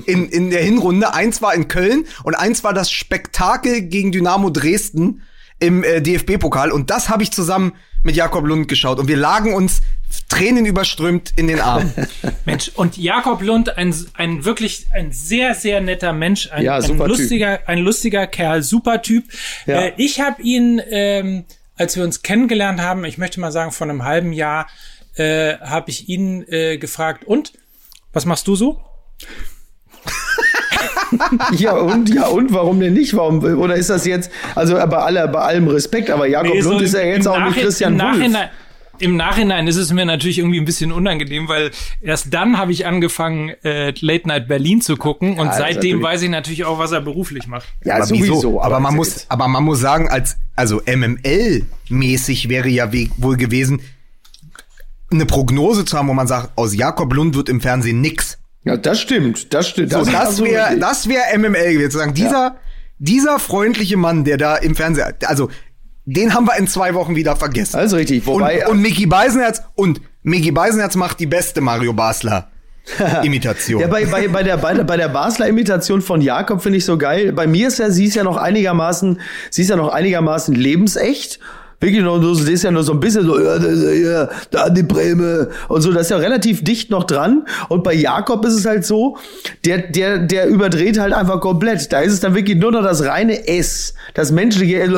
in, 0.06 0.28
in 0.30 0.50
der 0.50 0.62
Hinrunde. 0.64 1.14
Eins 1.14 1.42
war 1.42 1.54
in 1.56 1.68
Köln 1.68 2.06
und 2.24 2.36
eins 2.36 2.64
war 2.64 2.74
das 2.74 2.92
Spektakel 2.92 3.82
gegen 3.82 4.12
Dynamo 4.12 4.50
Dresden 4.50 5.24
im 5.60 5.84
äh, 5.84 6.02
DFB-Pokal. 6.02 6.72
Und 6.72 6.90
das 6.90 7.10
habe 7.10 7.24
ich 7.24 7.32
zusammen 7.32 7.74
mit 8.04 8.16
Jakob 8.16 8.46
Lund 8.46 8.68
geschaut. 8.68 9.00
Und 9.00 9.08
wir 9.08 9.18
lagen 9.18 9.54
uns 9.54 9.82
Tränen 10.28 10.66
überströmt 10.66 11.34
in 11.36 11.48
den 11.48 11.60
Armen. 11.60 11.94
Mensch, 12.46 12.72
und 12.76 12.98
Jakob 12.98 13.42
Lund, 13.42 13.78
ein, 13.78 13.94
ein 14.14 14.46
wirklich 14.46 14.88
ein 14.92 15.12
sehr, 15.12 15.54
sehr 15.54 15.82
netter 15.82 16.14
Mensch, 16.14 16.50
ein, 16.52 16.64
Ja, 16.64 16.76
ein 16.76 16.82
super 16.82 17.06
Typ. 17.06 17.18
lustiger, 17.18 17.60
ein 17.68 17.80
lustiger 17.80 18.28
Kerl, 18.28 18.64
super 18.64 19.02
Typ. 19.02 19.26
Ja. 19.66 19.82
Äh, 19.82 19.94
ich 19.98 20.20
habe 20.20 20.42
ihn, 20.42 20.82
ähm, 20.90 21.46
als 21.76 21.96
wir 21.96 22.04
uns 22.04 22.22
kennengelernt 22.24 22.82
haben, 22.82 23.06
ich 23.06 23.18
möchte 23.18 23.40
mal 23.40 23.52
sagen, 23.52 23.72
vor 23.72 23.88
einem 23.88 24.04
halben 24.04 24.34
Jahr, 24.34 24.68
äh, 25.16 25.58
habe 25.60 25.90
ich 25.90 26.10
ihn 26.10 26.44
äh, 26.48 26.78
gefragt, 26.78 27.26
und 27.26 27.54
was 28.14 28.26
machst 28.26 28.48
du 28.48 28.56
so? 28.56 28.82
Ja 31.52 31.74
und 31.74 32.14
ja 32.14 32.28
und 32.28 32.54
warum 32.54 32.80
denn 32.80 32.94
nicht? 32.94 33.16
Warum 33.16 33.40
oder 33.44 33.76
ist 33.76 33.90
das 33.90 34.06
jetzt 34.06 34.32
also 34.56 34.76
bei 34.76 34.98
aller 34.98 35.28
bei 35.28 35.40
allem 35.40 35.68
Respekt, 35.68 36.10
aber 36.10 36.28
Jakob 36.28 36.54
Nee, 36.54 36.62
so 36.62 36.72
Lund 36.72 36.82
ist 36.84 36.94
ja 36.94 37.02
jetzt 37.02 37.28
auch 37.28 37.40
nicht 37.40 37.58
Nachhi- 37.58 37.62
Christian 37.62 37.94
im 37.94 38.00
Wulff. 38.00 38.18
Nachhinein, 38.18 38.50
Im 39.00 39.16
Nachhinein 39.16 39.68
ist 39.68 39.78
es 39.78 39.94
mir 39.94 40.06
natürlich 40.06 40.40
irgendwie 40.40 40.60
ein 40.60 40.66
bisschen 40.66 40.92
unangenehm, 40.92 41.48
weil 41.48 41.72
erst 42.02 42.34
dann 42.34 42.58
habe 42.58 42.74
ich 42.74 42.86
angefangen, 42.86 43.50
äh, 43.64 43.94
Late 44.02 44.28
Night 44.28 44.48
Berlin 44.50 44.82
zu 44.82 44.98
gucken 44.98 45.40
und 45.40 45.48
ist 45.48 45.58
seitdem 45.58 46.02
weiß 46.04 46.22
ich 46.22 46.30
natürlich 46.30 46.66
auch, 46.66 46.80
was 46.80 46.92
er 46.92 47.00
beruflich 47.02 47.48
macht. 47.48 47.66
Ja, 47.86 47.96
aber 47.96 48.06
sowieso. 48.06 48.36
wieso? 48.36 48.62
Aber 48.62 48.80
man 48.82 48.96
muss, 48.96 49.26
aber 49.30 49.48
man 49.48 49.64
muss 49.64 49.80
sagen, 49.80 50.10
als, 50.10 50.36
also 50.56 50.82
MML-mäßig 50.82 52.50
wäre 52.50 52.68
ja 52.70 52.92
wohl 53.18 53.38
gewesen, 53.38 53.82
eine 55.12 55.26
Prognose 55.26 55.86
zu 55.86 55.98
haben, 55.98 56.08
wo 56.10 56.14
man 56.14 56.28
sagt, 56.28 56.52
aus 56.58 56.76
Jakob 56.76 57.14
Lund 57.14 57.36
wird 57.36 57.50
im 57.50 57.62
Fernsehen 57.62 58.02
nix. 58.02 58.38
Ja, 58.70 58.78
das 58.78 59.00
stimmt, 59.00 59.54
das 59.54 59.70
stimmt. 59.70 59.92
So, 59.92 60.00
ist 60.00 60.14
das 60.14 60.16
absolut 60.16 60.52
wäre, 60.52 60.66
richtig. 60.66 60.82
das 60.82 61.10
wäre 61.10 61.38
MML 61.38 61.74
gewesen, 61.74 61.92
zu 61.92 61.98
sagen, 61.98 62.14
dieser, 62.14 62.58
dieser 62.98 63.40
freundliche 63.40 63.98
Mann, 63.98 64.24
der 64.24 64.38
da 64.38 64.56
im 64.56 64.76
Fernsehen, 64.76 65.14
also, 65.26 65.50
den 66.06 66.34
haben 66.34 66.46
wir 66.46 66.58
in 66.58 66.68
zwei 66.68 66.94
Wochen 66.94 67.16
wieder 67.16 67.36
vergessen. 67.36 67.78
Also 67.78 67.96
richtig, 67.98 68.26
und, 68.28 68.42
wobei 68.42 68.68
und 68.68 68.82
Mickey 68.82 69.06
Beisenherz, 69.06 69.62
und 69.76 70.02
Mickey 70.24 70.52
Beisenherz 70.52 70.96
macht 70.96 71.20
die 71.20 71.28
beste 71.28 71.62
Mario 71.62 71.94
Basler 71.94 72.50
Imitation. 73.24 73.82
Ja, 73.82 73.88
bei, 73.88 74.06
bei, 74.06 74.28
bei, 74.28 74.44
der, 74.44 74.58
bei, 74.58 74.74
der, 74.74 74.84
bei 74.84 74.98
der 74.98 75.10
Basler 75.10 75.48
Imitation 75.48 76.02
von 76.02 76.22
Jakob 76.22 76.62
finde 76.62 76.78
ich 76.78 76.86
so 76.86 76.98
geil. 76.98 77.32
Bei 77.32 77.48
mir 77.48 77.68
ist 77.68 77.80
ja, 77.80 77.92
sie 77.92 78.06
ist 78.06 78.16
ja 78.16 78.24
noch 78.24 78.38
einigermaßen, 78.38 79.20
sie 79.50 79.62
ist 79.62 79.70
ja 79.70 79.76
noch 79.76 79.90
einigermaßen 79.90 80.56
lebensecht. 80.56 81.40
Wirklich 81.80 82.04
nur 82.04 82.22
so, 82.22 82.36
das 82.36 82.50
ist 82.50 82.64
ja 82.64 82.72
nur 82.72 82.84
so 82.84 82.92
ein 82.92 83.00
bisschen 83.00 83.26
so, 83.26 83.40
ja, 83.40 83.54
ist 83.54 84.04
ja, 84.04 84.30
da 84.52 84.70
die 84.70 84.84
Breme 84.84 85.48
und 85.70 85.82
so, 85.82 85.94
das 85.94 86.04
ist 86.04 86.10
ja 86.10 86.18
relativ 86.18 86.62
dicht 86.64 86.90
noch 86.90 87.06
dran. 87.06 87.46
Und 87.70 87.84
bei 87.84 87.94
Jakob 87.94 88.46
ist 88.46 88.56
es 88.56 88.66
halt 88.66 88.86
so, 88.86 89.16
der, 89.66 89.78
der, 89.78 90.20
der 90.20 90.48
überdreht 90.48 91.00
halt 91.00 91.14
einfach 91.14 91.40
komplett. 91.40 91.92
Da 91.94 92.02
ist 92.02 92.12
es 92.12 92.20
dann 92.20 92.36
wirklich 92.36 92.58
nur 92.58 92.74
noch 92.74 92.84
das 92.84 93.06
reine 93.06 93.48
S, 93.48 93.94
das 94.14 94.32
menschliche, 94.32 94.92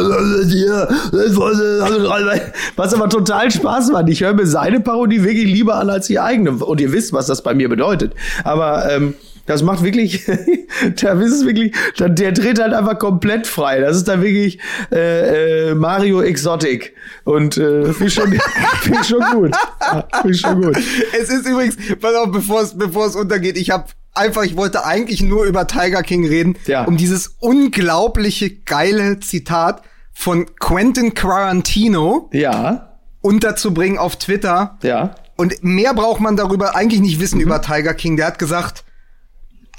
was 2.76 2.94
aber 2.96 3.10
total 3.10 3.52
Spaß 3.52 3.92
macht. 3.92 4.10
Ich 4.10 4.22
höre 4.22 4.34
mir 4.34 4.48
seine 4.48 4.80
Parodie 4.80 5.24
wirklich 5.24 5.46
lieber 5.46 5.76
an 5.76 5.92
als 5.92 6.08
die 6.08 6.20
eigene. 6.20 6.52
Und 6.52 6.82
ihr 6.82 6.92
wisst, 6.92 7.14
was 7.14 7.28
das 7.28 7.44
bei 7.44 7.54
mir 7.54 7.70
bedeutet. 7.70 8.14
Aber 8.44 8.90
ähm, 8.90 9.14
das 9.46 9.64
macht 9.64 9.84
wirklich, 9.84 10.26
da 11.02 11.14
ist 11.20 11.32
es 11.34 11.46
wirklich, 11.46 11.74
der, 12.00 12.10
der 12.10 12.32
dreht 12.32 12.60
halt 12.60 12.74
einfach 12.74 12.98
komplett 13.00 13.48
frei. 13.48 13.80
Das 13.80 13.98
ist 13.98 14.08
dann 14.08 14.22
wirklich 14.22 14.60
äh, 14.92 15.70
äh, 15.72 15.76
Mario 15.76 16.22
Exotic. 16.22 16.94
Und 17.24 17.58
äh, 17.58 17.86
finde 17.94 18.06
ich, 18.08 18.14
schon- 18.14 18.34
find 18.82 19.06
schon 19.06 19.22
gut. 19.32 19.52
Ja, 19.82 20.08
Finde 20.22 20.36
ich 20.36 20.42
schon 20.42 20.62
gut. 20.62 20.78
Es 21.20 21.30
ist 21.30 21.48
übrigens, 21.48 21.76
pass 22.00 22.16
auf, 22.16 22.32
bevor 22.32 22.62
es, 22.62 22.78
bevor 22.78 23.06
es 23.08 23.16
untergeht, 23.16 23.58
ich 23.58 23.70
habe 23.72 23.86
einfach, 24.14 24.44
ich 24.44 24.58
wollte 24.58 24.86
eigentlich 24.86 25.22
nur 25.22 25.46
über 25.46 25.68
Tiger 25.68 26.04
King 26.04 26.28
reden, 26.28 26.58
Ja. 26.66 26.84
um 26.86 26.98
dieses 26.98 27.36
unglaubliche 27.40 28.50
geile 28.50 29.20
Zitat 29.20 29.82
von 30.14 30.46
Quentin 30.60 31.14
Quarantino 31.14 32.30
Ja, 32.34 32.98
unterzubringen 33.22 33.98
auf 33.98 34.18
Twitter. 34.18 34.78
ja. 34.84 35.16
Und 35.38 35.64
mehr 35.64 35.96
braucht 35.96 36.20
man 36.22 36.36
darüber 36.38 36.76
eigentlich 36.76 37.02
nicht 37.02 37.20
wissen 37.20 37.40
über 37.40 37.64
Tiger 37.64 37.96
King. 37.96 38.16
Der 38.16 38.28
hat 38.28 38.38
gesagt, 38.38 38.84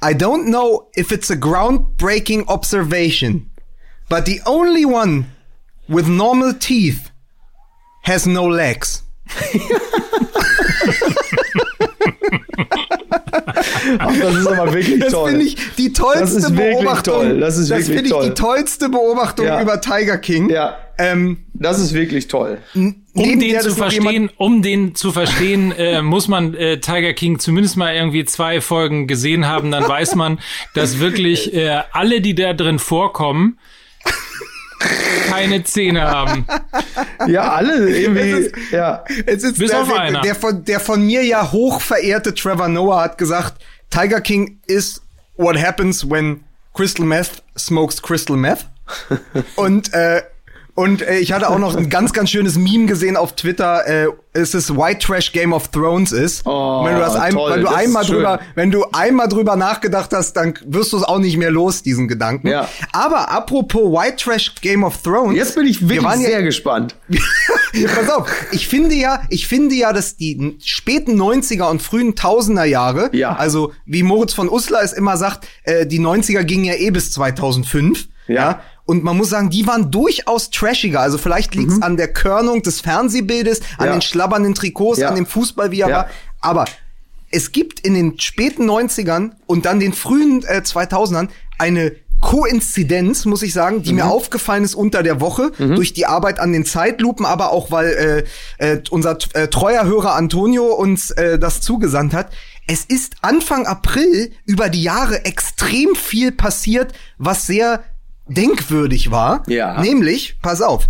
I 0.03 0.15
don't 0.15 0.47
know 0.51 0.89
if 0.97 1.13
it's 1.13 1.31
a 1.31 1.37
groundbreaking 1.37 2.49
observation, 2.49 3.51
but 4.09 4.25
the 4.27 4.41
only 4.47 4.85
one 4.85 5.27
with 5.89 6.09
normal 6.09 6.53
teeth 6.55 7.11
has 8.03 8.27
no 8.27 8.45
legs. 8.49 9.03
Ach, 13.99 14.17
das 14.21 14.35
ist 14.37 14.47
aber 14.47 14.73
wirklich 14.75 15.01
Das 15.01 15.13
toll. 15.13 15.31
finde 15.31 15.45
ich 15.47 15.57
die 15.77 15.93
tollste 15.93 16.21
Das 16.41 16.45
ist 16.51 16.55
Beobachtung. 16.57 17.15
toll. 17.15 17.41
Das 17.41 17.57
ist 17.59 17.71
wirklich 17.71 17.87
finde 17.89 18.05
ich 18.05 18.11
toll. 18.11 18.25
die 18.29 18.35
tollste 18.35 18.89
Beobachtung 18.89 19.47
Ja. 19.47 19.61
über 19.63 19.81
Tiger 19.81 20.19
King. 20.19 20.51
Ja. 20.51 20.77
Ähm, 20.99 21.45
das 21.55 21.79
ist 21.81 21.95
wirklich 21.95 22.29
toll. 22.29 22.59
Um 22.75 23.03
neben 23.15 23.41
den 23.41 23.51
der 23.53 23.61
zu 23.61 23.75
verstehen, 23.75 24.31
um 24.37 24.63
den 24.63 24.95
zu 24.95 25.13
verstehen, 25.13 25.73
äh, 25.73 26.03
muss 26.03 26.29
man 26.29 26.55
äh, 26.55 26.81
Tiger 26.81 27.13
King 27.13 27.39
zumindest 27.39 27.77
mal 27.77 27.95
irgendwie 27.95 28.25
zwei 28.25 28.61
Folgen 28.61 29.07
gesehen 29.07 29.47
haben, 29.47 29.71
dann 29.71 29.87
weiß 29.87 30.15
man, 30.15 30.39
dass 30.75 30.99
wirklich 30.99 31.55
äh, 31.55 31.83
alle, 31.93 32.21
die 32.21 32.35
da 32.35 32.53
drin 32.53 32.79
vorkommen, 32.79 33.59
keine 35.29 35.65
Zähne 35.65 36.03
haben. 36.03 36.47
Ja, 37.27 37.53
alle 37.53 37.89
irgendwie. 37.89 38.51
Ja. 38.73 39.05
Es 39.27 39.43
ist 39.43 39.59
Bis 39.59 39.71
der, 39.71 39.83
auf 39.83 39.89
der, 39.89 40.01
einer. 40.01 40.21
der, 40.23 40.35
von, 40.35 40.65
der 40.65 40.81
von 40.81 41.05
mir 41.07 41.25
ja 41.25 41.53
hoch 41.53 41.81
verehrte 41.81 42.35
Trevor 42.35 42.69
Noah 42.69 43.03
hat 43.03 43.19
gesagt, 43.19 43.63
Tiger 43.91 44.21
King 44.21 44.59
is 44.67 45.01
what 45.37 45.57
happens 45.57 46.09
when 46.09 46.45
Crystal 46.75 47.05
Meth 47.05 47.43
smokes 47.57 48.01
Crystal 48.03 48.37
Meth. 48.37 48.67
und 49.57 49.93
äh, 49.95 50.23
und 50.75 51.03
äh, 51.03 51.19
ich 51.19 51.33
hatte 51.33 51.51
auch 51.51 51.59
noch 51.59 51.77
ein 51.77 51.91
ganz, 51.91 52.13
ganz 52.13 52.31
schönes 52.31 52.57
Meme 52.57 52.87
gesehen 52.87 53.17
auf 53.17 53.35
Twitter, 53.37 53.87
äh, 53.87 54.07
es 54.35 54.55
ist 54.55 54.75
White 54.75 55.01
Trash 55.07 55.33
Game 55.33 55.53
of 55.53 55.69
Thrones 55.69 56.11
ist. 56.11 56.47
Oh, 56.47 56.83
wenn 56.87 56.95
du 56.95 57.01
das, 57.01 57.15
ein, 57.17 57.35
toll, 57.35 57.51
wenn 57.53 57.61
du 57.61 57.67
das 57.67 57.75
einmal 57.75 58.05
drüber, 58.07 58.41
wenn 58.55 58.71
du 58.71 58.85
einmal 58.93 59.29
drüber 59.29 59.57
nachgedacht 59.57 60.11
hast, 60.15 60.33
dann 60.35 60.55
wirst 60.65 60.95
du 60.95 60.97
es 60.97 61.03
auch 61.03 61.19
nicht 61.19 61.37
mehr 61.37 61.51
los, 61.51 61.83
diesen 61.83 62.09
Gedanken. 62.09 62.49
Ja. 62.49 62.67
Aber 62.93 63.31
apropos 63.31 63.93
White 63.93 64.17
Trash 64.25 64.55
Game 64.63 64.85
of 64.85 65.03
Thrones. 65.03 65.37
Jetzt 65.37 65.55
bin 65.55 65.67
ich 65.67 65.83
wir 65.83 66.03
wirklich 66.03 66.23
ja- 66.23 66.29
sehr 66.31 66.43
gespannt. 66.43 66.97
Pass 67.95 68.09
auf, 68.11 68.31
ich 68.53 68.69
finde 68.69 68.95
ja, 68.95 69.21
ich 69.29 69.47
finde 69.47 69.75
ja, 69.75 69.93
dass 69.93 70.17
die 70.17 70.57
späten 70.65 71.21
90er 71.21 71.69
und 71.71 71.83
frühen 71.83 72.15
1000er 72.15 72.65
Jahre, 72.65 73.11
Ja. 73.13 73.35
also 73.37 73.73
wie 73.85 74.03
Moritz 74.03 74.33
von 74.33 74.49
Uslar 74.49 74.83
es 74.83 74.93
immer 74.95 75.19
sagt, 75.19 75.47
äh, 75.65 75.87
die 75.87 76.01
90er 76.01 76.45
gingen 76.45 76.65
ja 76.65 76.75
eh 76.75 76.91
bis 76.91 77.13
2005, 77.13 78.09
Ja. 78.29 78.61
Und 78.85 79.05
man 79.05 79.17
muss 79.17 79.31
sagen, 79.31 79.49
die 79.51 79.67
waren 79.67 79.91
durchaus 79.91 80.51
trashiger. 80.51 81.01
Also 81.01 81.17
vielleicht 81.19 81.55
liegt 81.55 81.71
es 81.71 81.83
an 81.83 81.97
der 81.97 82.09
Körnung 82.13 82.63
des 82.63 82.81
Fernsehbildes, 82.81 83.61
an 83.61 83.67
Mhm. 83.79 83.85
Ja. 83.87 83.93
den 83.93 84.03
schlabbernden 84.03 84.55
Trikots, 84.55 84.99
Ja. 84.99 85.09
an 85.09 85.15
dem 85.17 85.27
Fußball, 85.27 85.71
wie 85.71 85.81
er 85.81 85.89
Ja. 85.89 85.97
war. 85.97 86.07
Aber 86.41 86.65
es 87.31 87.53
gibt 87.53 87.81
in 87.81 87.95
den 87.95 88.19
späten 88.19 88.65
90ern 88.67 89.37
und 89.47 89.65
dann 89.67 89.79
den 89.81 89.93
frühen 89.93 90.43
äh, 90.45 90.63
2000ern 90.65 91.29
eine 91.59 91.93
Koinzidenz, 92.21 93.25
muss 93.25 93.43
ich 93.43 93.53
sagen, 93.53 93.83
die 93.83 93.93
mir 93.93 94.07
aufgefallen 94.07 94.63
ist 94.65 94.75
unter 94.75 95.03
der 95.03 95.21
Woche 95.21 95.51
durch 95.59 95.93
die 95.93 96.07
Arbeit 96.07 96.39
an 96.41 96.53
den 96.53 96.65
Zeitlupen, 96.65 97.27
aber 97.27 97.51
auch 97.51 97.71
weil 97.71 98.25
äh, 98.59 98.73
äh, 98.75 98.83
unser 98.91 99.17
äh, 99.35 99.49
treuer 99.49 99.85
Hörer 99.85 100.15
Antonio 100.15 100.67
uns 100.73 101.11
äh, 101.13 101.39
das 101.39 101.61
zugesandt 101.61 102.15
hat. 102.15 102.33
Es 102.69 102.85
ist 102.85 103.15
Anfang 103.23 103.67
April 103.67 104.33
über 104.45 104.69
die 104.69 104.83
Jahre 104.85 105.25
extrem 105.25 105.95
viel 105.97 106.31
passiert, 106.33 106.93
was 107.19 107.47
sehr 107.47 107.83
denkwürdig 108.29 109.11
war. 109.11 109.43
Ja. 109.47 109.81
Nämlich, 109.81 110.39
pass 110.43 110.61
auf, 110.63 110.89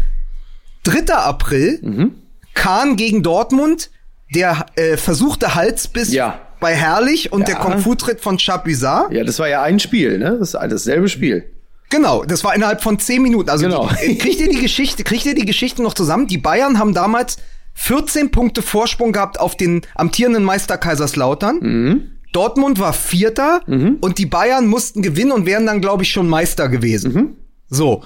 3. 0.84 1.14
April, 1.14 2.10
Kahn 2.54 2.96
gegen 2.96 3.22
Dortmund, 3.22 3.90
der 4.34 4.66
äh, 4.76 4.96
versuchte 4.96 5.54
Halsbiss 5.54 6.12
Ja. 6.12 6.40
bei 6.60 6.74
Herrlich 6.74 7.32
und 7.32 7.40
Ja. 7.40 7.46
der 7.46 7.54
Kung-Fu-Tritt 7.56 8.20
von 8.20 8.38
Chapuisat. 8.38 9.12
Ja, 9.12 9.24
das 9.24 9.38
war 9.38 9.48
ja 9.48 9.62
ein 9.62 9.78
Spiel, 9.78 10.18
ne? 10.18 10.36
Das 10.38 10.54
ist 10.54 10.54
dasselbe 10.54 11.08
Spiel. 11.08 11.44
Genau, 11.90 12.24
das 12.24 12.42
war 12.42 12.54
innerhalb 12.54 12.82
von 12.82 12.98
10 12.98 13.20
Minuten. 13.22 13.50
Also 13.50 13.64
Genau. 13.66 13.88
die, 14.02 14.12
äh, 14.12 14.14
kriegt 14.16 14.40
ihr 14.40 14.48
die 14.48 14.60
Geschichte, 14.60 15.04
kriegt 15.04 15.26
ihr 15.26 15.34
die 15.34 15.44
Geschichte 15.44 15.82
noch 15.82 15.92
zusammen? 15.94 16.26
Die 16.26 16.38
Bayern 16.38 16.78
haben 16.78 16.94
damals 16.94 17.36
14 17.74 18.30
Punkte 18.30 18.62
Vorsprung 18.62 19.12
gehabt 19.12 19.38
auf 19.38 19.56
den 19.56 19.82
amtierenden 19.94 20.42
Meister 20.44 20.78
Kaiserslautern. 20.78 21.58
Mhm. 21.60 22.02
Dortmund 22.32 22.78
war 22.78 22.92
Vierter 22.92 23.60
und 23.66 24.18
die 24.18 24.26
Bayern 24.26 24.66
mussten 24.66 25.02
gewinnen 25.02 25.32
und 25.32 25.46
wären 25.46 25.66
dann, 25.66 25.80
glaube 25.80 26.02
ich, 26.02 26.10
schon 26.10 26.28
Meister 26.28 26.68
gewesen. 26.68 27.12
Mhm. 27.12 27.36
So. 27.68 28.02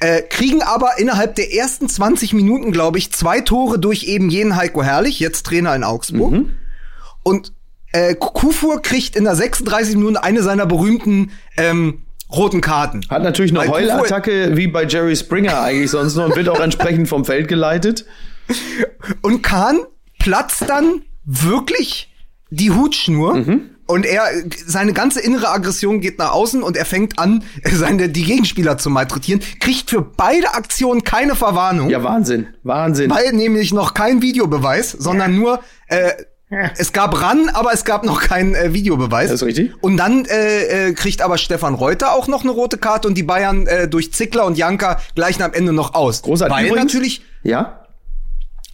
Äh, 0.00 0.22
kriegen 0.22 0.62
aber 0.62 0.98
innerhalb 0.98 1.36
der 1.36 1.54
ersten 1.54 1.88
20 1.88 2.34
Minuten, 2.34 2.70
glaube 2.72 2.98
ich, 2.98 3.12
zwei 3.12 3.40
Tore 3.40 3.78
durch 3.78 4.04
eben 4.04 4.28
jenen 4.28 4.56
Heiko 4.56 4.82
Herrlich, 4.82 5.20
jetzt 5.20 5.46
Trainer 5.46 5.74
in 5.74 5.84
Augsburg. 5.84 6.32
Mhm. 6.32 6.50
Und 7.22 7.52
äh, 7.92 8.14
Kufur 8.14 8.82
kriegt 8.82 9.16
in 9.16 9.24
der 9.24 9.34
36 9.36 9.96
Minuten 9.96 10.16
eine 10.18 10.42
seiner 10.42 10.66
berühmten 10.66 11.30
ähm, 11.56 12.02
roten 12.30 12.60
Karten. 12.60 13.02
Hat 13.08 13.22
natürlich 13.22 13.52
eine 13.52 13.60
Weil 13.60 13.68
Kufur- 13.68 13.94
Heulattacke 13.94 14.56
wie 14.56 14.66
bei 14.66 14.84
Jerry 14.84 15.16
Springer 15.16 15.60
eigentlich 15.62 15.90
sonst 15.90 16.14
nur 16.16 16.26
und 16.26 16.36
wird 16.36 16.48
auch 16.50 16.60
entsprechend 16.60 17.08
vom 17.08 17.24
Feld 17.24 17.48
geleitet. 17.48 18.04
Und 19.22 19.42
Kahn 19.42 19.78
platzt 20.18 20.68
dann 20.68 21.02
wirklich 21.24 22.12
die 22.50 22.70
Hutschnur. 22.70 23.44
Und 23.88 24.04
er, 24.04 24.22
seine 24.66 24.92
ganze 24.92 25.20
innere 25.20 25.48
Aggression 25.48 26.00
geht 26.00 26.18
nach 26.18 26.32
außen 26.32 26.62
und 26.64 26.76
er 26.76 26.84
fängt 26.84 27.20
an, 27.20 27.44
seine, 27.72 28.08
die 28.08 28.24
Gegenspieler 28.24 28.78
zu 28.78 28.90
malträtieren, 28.90 29.40
kriegt 29.60 29.90
für 29.90 30.02
beide 30.02 30.54
Aktionen 30.54 31.04
keine 31.04 31.36
Verwarnung. 31.36 31.88
Ja, 31.88 32.02
Wahnsinn. 32.02 32.48
Wahnsinn. 32.64 33.10
Weil 33.10 33.32
nämlich 33.32 33.72
noch 33.72 33.94
kein 33.94 34.22
Videobeweis, 34.22 34.90
sondern 34.90 35.36
nur, 35.36 35.60
äh, 35.86 36.10
es 36.78 36.92
gab 36.92 37.20
ran, 37.22 37.48
aber 37.48 37.72
es 37.72 37.84
gab 37.84 38.04
noch 38.04 38.20
keinen 38.22 38.54
äh, 38.56 38.72
Videobeweis. 38.72 39.30
Das 39.30 39.42
ist 39.42 39.46
richtig. 39.46 39.72
Und 39.80 39.96
dann 39.98 40.24
äh, 40.26 40.88
äh, 40.88 40.92
kriegt 40.94 41.20
aber 41.22 41.38
Stefan 41.38 41.74
Reuter 41.74 42.12
auch 42.12 42.26
noch 42.28 42.42
eine 42.42 42.52
rote 42.52 42.78
Karte 42.78 43.06
und 43.08 43.14
die 43.16 43.24
Bayern 43.24 43.66
äh, 43.68 43.88
durch 43.88 44.12
Zickler 44.12 44.46
und 44.46 44.56
Janka 44.58 45.00
gleichen 45.16 45.42
am 45.42 45.52
Ende 45.52 45.72
noch 45.72 45.94
aus. 45.94 46.22
Großartig. 46.22 46.56
Weil 46.56 46.66
Übrigens- 46.66 46.92
natürlich 46.92 47.22
Ja? 47.44 47.84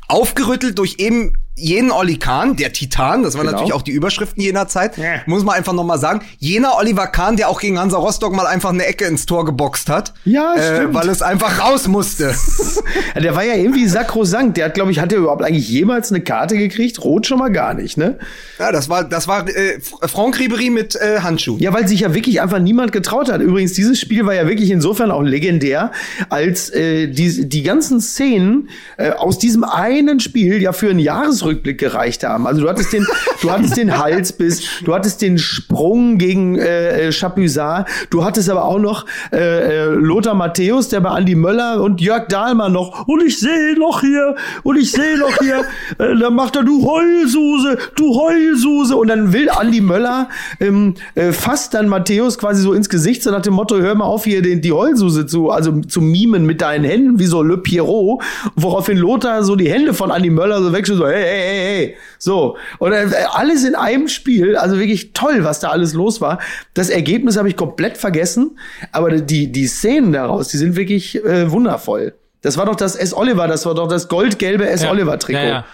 aufgerüttelt 0.09 0.79
durch 0.79 0.97
eben 0.99 1.35
jenen 1.55 1.91
Olli 1.91 2.17
Kahn, 2.17 2.57
der 2.57 2.73
Titan, 2.73 3.23
das 3.23 3.35
waren 3.35 3.43
Genau. 3.43 3.53
natürlich 3.53 3.75
auch 3.75 3.83
die 3.83 3.91
Überschriften 3.91 4.43
jener 4.43 4.69
Zeit, 4.69 4.97
Ja. 4.97 5.21
muss 5.27 5.45
man 5.45 5.55
einfach 5.55 5.75
nochmal 5.75 5.99
sagen, 5.99 6.23
jener 6.39 6.77
Oliver 6.79 7.07
Kahn, 7.09 7.37
der 7.37 7.49
auch 7.51 7.61
gegen 7.61 7.79
Hansa 7.79 7.99
Rostock 7.99 8.35
mal 8.35 8.47
einfach 8.47 8.71
eine 8.71 8.87
Ecke 8.87 9.05
ins 9.05 9.27
Tor 9.27 9.45
geboxt 9.45 9.91
hat, 9.91 10.15
Ja, 10.25 10.55
äh, 10.55 10.77
stimmt. 10.77 10.95
weil 10.95 11.09
es 11.11 11.21
einfach 11.21 11.61
raus 11.63 11.89
musste. 11.89 12.35
Der 13.23 13.37
war 13.37 13.45
ja 13.45 13.55
irgendwie 13.55 13.87
sakrosankt. 13.87 14.57
Der 14.57 14.67
hat, 14.67 14.75
glaube 14.75 14.91
ich, 14.91 14.99
hat 14.99 15.13
der 15.13 15.19
überhaupt 15.19 15.43
eigentlich 15.45 15.69
jemals 15.69 16.11
eine 16.11 16.23
Karte 16.23 16.57
gekriegt? 16.57 17.05
Rot 17.05 17.27
schon 17.27 17.39
mal 17.39 17.51
gar 17.53 17.75
nicht, 17.75 17.97
ne? 17.99 18.19
ja, 18.59 18.73
das 18.73 18.89
war, 18.89 19.05
das 19.05 19.29
war 19.29 19.47
äh, 19.49 19.79
Franck 20.07 20.39
Ribery 20.39 20.71
mit 20.71 20.97
äh, 20.97 21.21
Handschuhen. 21.21 21.61
Ja, 21.61 21.73
weil 21.73 21.87
sich 21.87 22.01
ja 22.01 22.15
wirklich 22.15 22.41
einfach 22.41 22.59
niemand 22.59 22.93
getraut 22.93 23.31
hat. 23.31 23.41
Übrigens, 23.41 23.75
dieses 23.75 24.01
Spiel 24.01 24.25
war 24.27 24.35
ja 24.35 24.49
wirklich 24.49 24.71
insofern 24.71 25.11
auch 25.11 25.23
legendär, 25.23 25.93
als 26.31 26.71
äh, 26.71 27.09
die, 27.09 27.49
die 27.49 27.63
ganzen 27.63 28.01
Szenen 28.01 28.71
äh, 28.97 29.11
aus 29.11 29.39
diesem 29.39 29.65
einen 29.65 30.19
Spiel 30.21 30.61
ja 30.63 30.73
für 30.73 30.91
einen 30.91 30.99
Leistungsrückblick 31.43 31.79
gereicht 31.79 32.25
haben. 32.25 32.47
Also 32.47 32.63
du 32.63 32.69
hattest 32.69 32.93
den, 32.93 33.07
du 33.41 33.51
hattest 33.51 33.77
den 33.77 33.99
Halsbiss, 33.99 34.63
du 34.85 34.95
hattest 34.95 35.23
den 35.23 35.39
Sprung 35.39 36.19
gegen 36.19 36.59
äh, 36.59 37.11
Chapuisat, 37.13 37.89
du 38.11 38.25
hattest 38.25 38.49
aber 38.49 38.65
auch 38.65 38.79
noch 38.79 39.07
äh, 39.33 39.39
äh, 39.39 39.85
Lothar 39.87 40.35
Matthäus, 40.35 40.89
der 40.89 41.01
bei 41.01 41.11
Andi 41.11 41.35
Möller 41.35 41.83
und 41.83 42.01
Jörg 42.01 42.29
Dahlmann 42.29 42.73
noch, 42.73 43.07
und 43.07 43.23
ich 43.23 43.41
sehe 43.41 43.79
noch 43.79 44.01
hier, 44.01 44.37
und 44.63 44.77
ich 44.77 44.93
sehe 44.93 45.19
noch 45.19 45.37
hier, 45.39 45.65
äh, 45.99 46.17
dann 46.17 46.35
macht 46.35 46.57
er, 46.57 46.63
du 46.63 46.87
Heulsuse, 46.87 47.79
du 47.97 48.15
Heulsuse, 48.15 48.97
und 48.97 49.09
dann 49.09 49.33
will 49.33 49.51
Andi 49.51 49.81
Möller 49.81 50.29
ähm, 50.61 50.95
äh, 51.15 51.33
fast 51.33 51.75
dann 51.75 51.89
Matthäus 51.89 52.39
quasi 52.39 52.63
so 52.63 52.73
ins 52.73 52.89
Gesicht, 52.89 53.23
so 53.23 53.31
nach 53.31 53.43
dem 53.43 53.55
Motto, 53.55 53.77
hör 53.77 53.95
mal 53.95 54.05
auf 54.05 54.25
hier 54.25 54.43
den, 54.43 54.61
die 54.61 54.73
Heulsuse 54.73 55.27
zu, 55.27 55.51
also 55.51 55.81
zu 55.81 56.01
mimen 56.01 56.47
mit 56.47 56.61
deinen 56.61 56.85
Händen, 56.85 57.19
wie 57.19 57.27
so 57.27 57.43
Le 57.43 57.59
Pierrot, 57.59 58.23
woraufhin 58.55 58.99
Lothar 58.99 59.43
so 59.43 59.57
die 59.57 59.71
Hände 59.71 59.95
von 59.95 60.11
Andi 60.11 60.31
Möller 60.31 60.63
so 60.63 60.73
wegschüttelt, 60.73 61.03
so, 61.03 61.09
hey, 61.09 61.32
hey, 61.33 61.57
hey, 61.57 61.87
hey, 61.87 61.97
so. 62.19 62.57
Und 62.79 62.93
äh, 62.93 63.07
alles 63.33 63.65
in 63.65 63.75
einem 63.75 64.09
Spiel, 64.09 64.57
also 64.57 64.79
wirklich 64.79 65.13
toll, 65.13 65.45
was 65.45 65.61
da 65.61 65.71
alles 65.71 65.95
los 65.95 66.21
war. 66.21 66.39
Das 66.75 66.91
Ergebnis 66.91 67.37
habe 67.37 67.49
ich 67.49 67.57
komplett 67.57 67.99
vergessen, 67.99 68.59
aber 68.93 69.11
die, 69.21 69.51
die 69.51 69.67
Szenen 69.67 70.13
daraus, 70.13 70.49
die 70.49 70.57
sind 70.57 70.77
wirklich 70.77 71.25
äh, 71.25 71.51
wundervoll. 71.51 72.15
Das 72.43 72.57
war 72.57 72.67
doch 72.67 72.77
das 72.77 72.97
S. 72.97 73.15
Oliver, 73.15 73.47
das 73.47 73.65
war 73.67 73.75
doch 73.75 73.89
das 73.89 74.09
goldgelbe 74.09 74.69
S. 74.69 74.85
Oliver 74.85 75.19
Trikot. 75.19 75.39
Ja, 75.39 75.49
ja. 75.49 75.65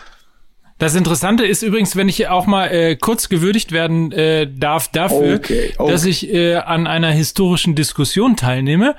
Das 0.78 0.94
Interessante 0.94 1.44
ist 1.44 1.62
übrigens, 1.62 1.96
wenn 1.96 2.08
ich 2.08 2.28
auch 2.28 2.46
mal 2.46 2.66
äh, 2.66 2.94
kurz 2.94 3.28
gewürdigt 3.28 3.72
werden 3.72 4.12
äh, 4.12 4.46
darf 4.48 4.88
dafür, 4.88 5.36
Okay, 5.36 5.72
okay. 5.76 5.90
dass 5.90 6.04
ich 6.04 6.32
äh, 6.32 6.54
an 6.54 6.86
einer 6.86 7.10
historischen 7.10 7.74
Diskussion 7.74 8.36
teilnehme. 8.36 8.94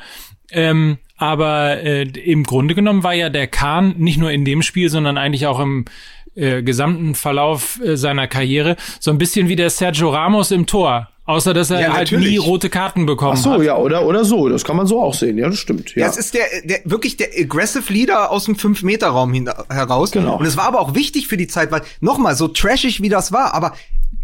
Ähm, 0.52 0.98
aber 1.16 1.82
äh, 1.82 2.04
im 2.04 2.44
Grunde 2.44 2.76
genommen 2.76 3.04
war 3.04 3.14
ja 3.14 3.30
der 3.30 3.48
Kahn 3.48 3.96
nicht 3.98 4.18
nur 4.18 4.32
in 4.32 4.46
dem 4.46 4.62
Spiel, 4.62 4.90
sondern 4.90 5.18
eigentlich 5.18 5.48
auch 5.48 5.60
im 5.60 5.86
äh, 6.36 6.62
gesamten 6.64 7.16
Verlauf 7.16 7.80
äh, 7.84 7.96
seiner 7.98 8.28
Karriere 8.28 8.76
so 9.00 9.12
ein 9.12 9.18
bisschen 9.18 9.48
wie 9.48 9.56
der 9.56 9.70
Sergio 9.70 10.10
Ramos 10.10 10.52
im 10.52 10.66
Tor. 10.66 11.10
Außer 11.26 11.54
dass 11.54 11.70
er 11.70 11.80
Ja, 11.80 11.88
halt 11.94 12.12
natürlich. 12.12 12.32
nie 12.32 12.38
rote 12.38 12.72
Karten 12.72 13.06
bekommen 13.06 13.34
Ach 13.38 13.44
so, 13.44 13.52
hat. 13.54 13.62
ja, 13.62 13.78
oder, 13.78 14.04
oder 14.08 14.26
so. 14.26 14.50
Das 14.50 14.64
kann 14.64 14.76
man 14.76 14.88
so 14.88 15.00
auch 15.00 15.14
sehen. 15.14 15.38
Ja, 15.38 15.48
das 15.48 15.60
stimmt. 15.60 15.94
Ja. 15.96 16.08
Es 16.08 16.18
ist 16.18 16.34
der, 16.34 16.46
der 16.64 16.80
wirklich 16.86 17.18
der 17.18 17.28
aggressive 17.38 17.94
Leader 17.94 18.32
aus 18.32 18.46
dem 18.46 18.56
5-Meter-Raum 18.56 19.32
hin- 19.32 19.52
heraus. 19.70 20.10
Genau. 20.10 20.38
Und 20.40 20.46
es 20.48 20.58
war 20.58 20.64
aber 20.66 20.80
auch 20.80 20.96
wichtig 20.96 21.28
für 21.28 21.38
die 21.38 21.46
Zeit, 21.46 21.72
weil, 21.72 21.84
nochmal, 22.00 22.36
so 22.36 22.48
trashig 22.48 23.04
wie 23.04 23.10
das 23.10 23.32
war, 23.32 23.54
aber 23.54 23.74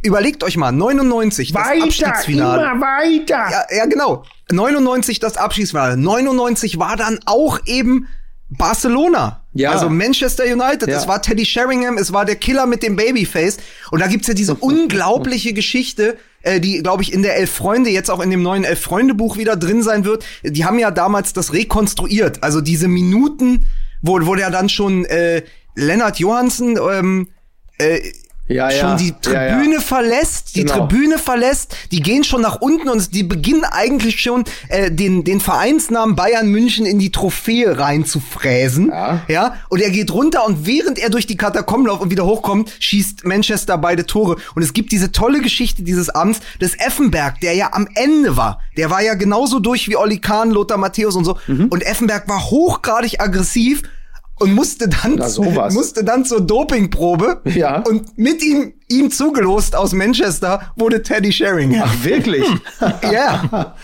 überlegt 0.01 0.43
euch 0.43 0.57
mal, 0.57 0.71
99, 0.71 1.51
das 1.51 1.61
Weiter, 1.63 1.83
Abstiegsfinale. 1.83 2.63
immer 2.71 2.81
weiter. 2.81 3.51
Ja, 3.51 3.77
ja, 3.77 3.85
genau. 3.85 4.23
99 4.51 5.19
das 5.19 5.37
Abschiedsfinale. 5.37 5.97
99 5.97 6.79
war 6.79 6.95
dann 6.95 7.19
auch 7.27 7.59
eben 7.67 8.07
Barcelona. 8.49 9.41
Ja. 9.53 9.71
Also 9.71 9.89
Manchester 9.89 10.43
United. 10.43 10.87
Ja. 10.89 10.97
Es 10.97 11.07
war 11.07 11.21
Teddy 11.21 11.45
Sheringham, 11.45 11.97
es 11.97 12.13
war 12.13 12.25
der 12.25 12.35
Killer 12.35 12.65
mit 12.65 12.83
dem 12.83 12.95
Babyface. 12.95 13.57
Und 13.91 14.01
da 14.01 14.07
gibt's 14.07 14.27
ja 14.27 14.33
diese 14.33 14.55
unglaubliche 14.59 15.53
Geschichte, 15.53 16.17
äh, 16.43 16.59
die, 16.59 16.83
glaube 16.83 17.03
ich, 17.03 17.13
in 17.13 17.23
der 17.23 17.37
Elf 17.37 17.51
Freunde, 17.51 17.89
jetzt 17.89 18.11
auch 18.11 18.19
in 18.19 18.29
dem 18.29 18.43
neuen 18.43 18.63
Elf 18.63 18.81
Freunde 18.81 19.13
Buch 19.13 19.37
wieder 19.37 19.55
drin 19.55 19.81
sein 19.81 20.05
wird. 20.05 20.25
Die 20.43 20.65
haben 20.65 20.79
ja 20.79 20.91
damals 20.91 21.33
das 21.33 21.53
rekonstruiert. 21.53 22.43
Also 22.43 22.61
diese 22.61 22.87
Minuten, 22.87 23.65
wo, 24.01 24.19
wo 24.25 24.35
der 24.35 24.51
dann 24.51 24.69
schon 24.69 25.05
äh, 25.05 25.43
Lennart 25.75 26.19
Johansen 26.19 26.77
ähm, 26.77 27.29
äh, 27.77 27.99
Ja, 28.47 28.69
ja. 28.69 28.79
schon 28.89 28.97
die 28.97 29.13
Ja, 29.31 29.43
ja. 29.47 29.55
Tribüne 29.57 29.81
verlässt, 29.81 30.55
die 30.55 30.65
Genau. 30.65 30.87
Tribüne 30.87 31.17
verlässt, 31.17 31.75
die 31.91 31.99
gehen 32.01 32.23
schon 32.23 32.41
nach 32.41 32.61
unten 32.61 32.89
und 32.89 33.13
die 33.15 33.23
beginnen 33.23 33.63
eigentlich 33.63 34.21
schon 34.21 34.43
äh, 34.69 34.91
den 34.91 35.23
den 35.23 35.39
Vereinsnamen 35.39 36.15
Bayern 36.15 36.47
München 36.49 36.85
in 36.85 36.99
die 36.99 37.11
Trophäe 37.11 37.77
reinzufräsen. 37.79 38.89
Ja. 38.89 39.21
ja, 39.27 39.55
und 39.69 39.81
er 39.81 39.89
geht 39.89 40.11
runter 40.11 40.45
und 40.45 40.65
während 40.67 40.99
er 40.99 41.09
durch 41.09 41.27
die 41.27 41.37
Katakomben 41.37 41.87
läuft 41.87 42.01
und 42.01 42.11
wieder 42.11 42.25
hochkommt, 42.25 42.71
schießt 42.79 43.25
Manchester 43.25 43.77
beide 43.77 44.05
Tore 44.05 44.37
und 44.55 44.61
es 44.63 44.73
gibt 44.73 44.91
diese 44.91 45.11
tolle 45.11 45.41
Geschichte 45.41 45.83
dieses 45.83 46.09
Abends 46.09 46.39
des 46.61 46.75
Effenberg, 46.79 47.39
der 47.41 47.53
ja 47.55 47.73
am 47.73 47.87
Ende 47.95 48.37
war. 48.37 48.59
Der 48.77 48.89
war 48.89 49.01
ja 49.01 49.15
genauso 49.15 49.59
durch 49.59 49.87
wie 49.89 49.95
Olli 49.97 50.19
Kahn, 50.19 50.51
Lothar 50.51 50.77
Matthäus 50.77 51.15
und 51.15 51.25
so 51.25 51.37
Mhm. 51.47 51.67
und 51.69 51.83
Effenberg 51.85 52.27
war 52.29 52.43
hochgradig 52.49 53.19
aggressiv 53.21 53.81
und 54.39 54.53
musste 54.53 54.87
dann 54.89 55.15
Na, 55.17 55.29
sowas. 55.29 55.73
musste 55.73 56.03
dann 56.03 56.25
zur 56.25 56.41
Dopingprobe 56.41 57.41
Ja. 57.45 57.81
und 57.81 58.17
mit 58.17 58.43
ihm, 58.43 58.73
ihm 58.89 59.11
zugelost 59.11 59.75
aus 59.75 59.93
Manchester 59.93 60.71
wurde 60.75 61.01
Teddy 61.01 61.31
Sheringham. 61.31 61.83
Ach, 61.85 62.03
wirklich? 62.03 62.45
Ja. 63.11 63.75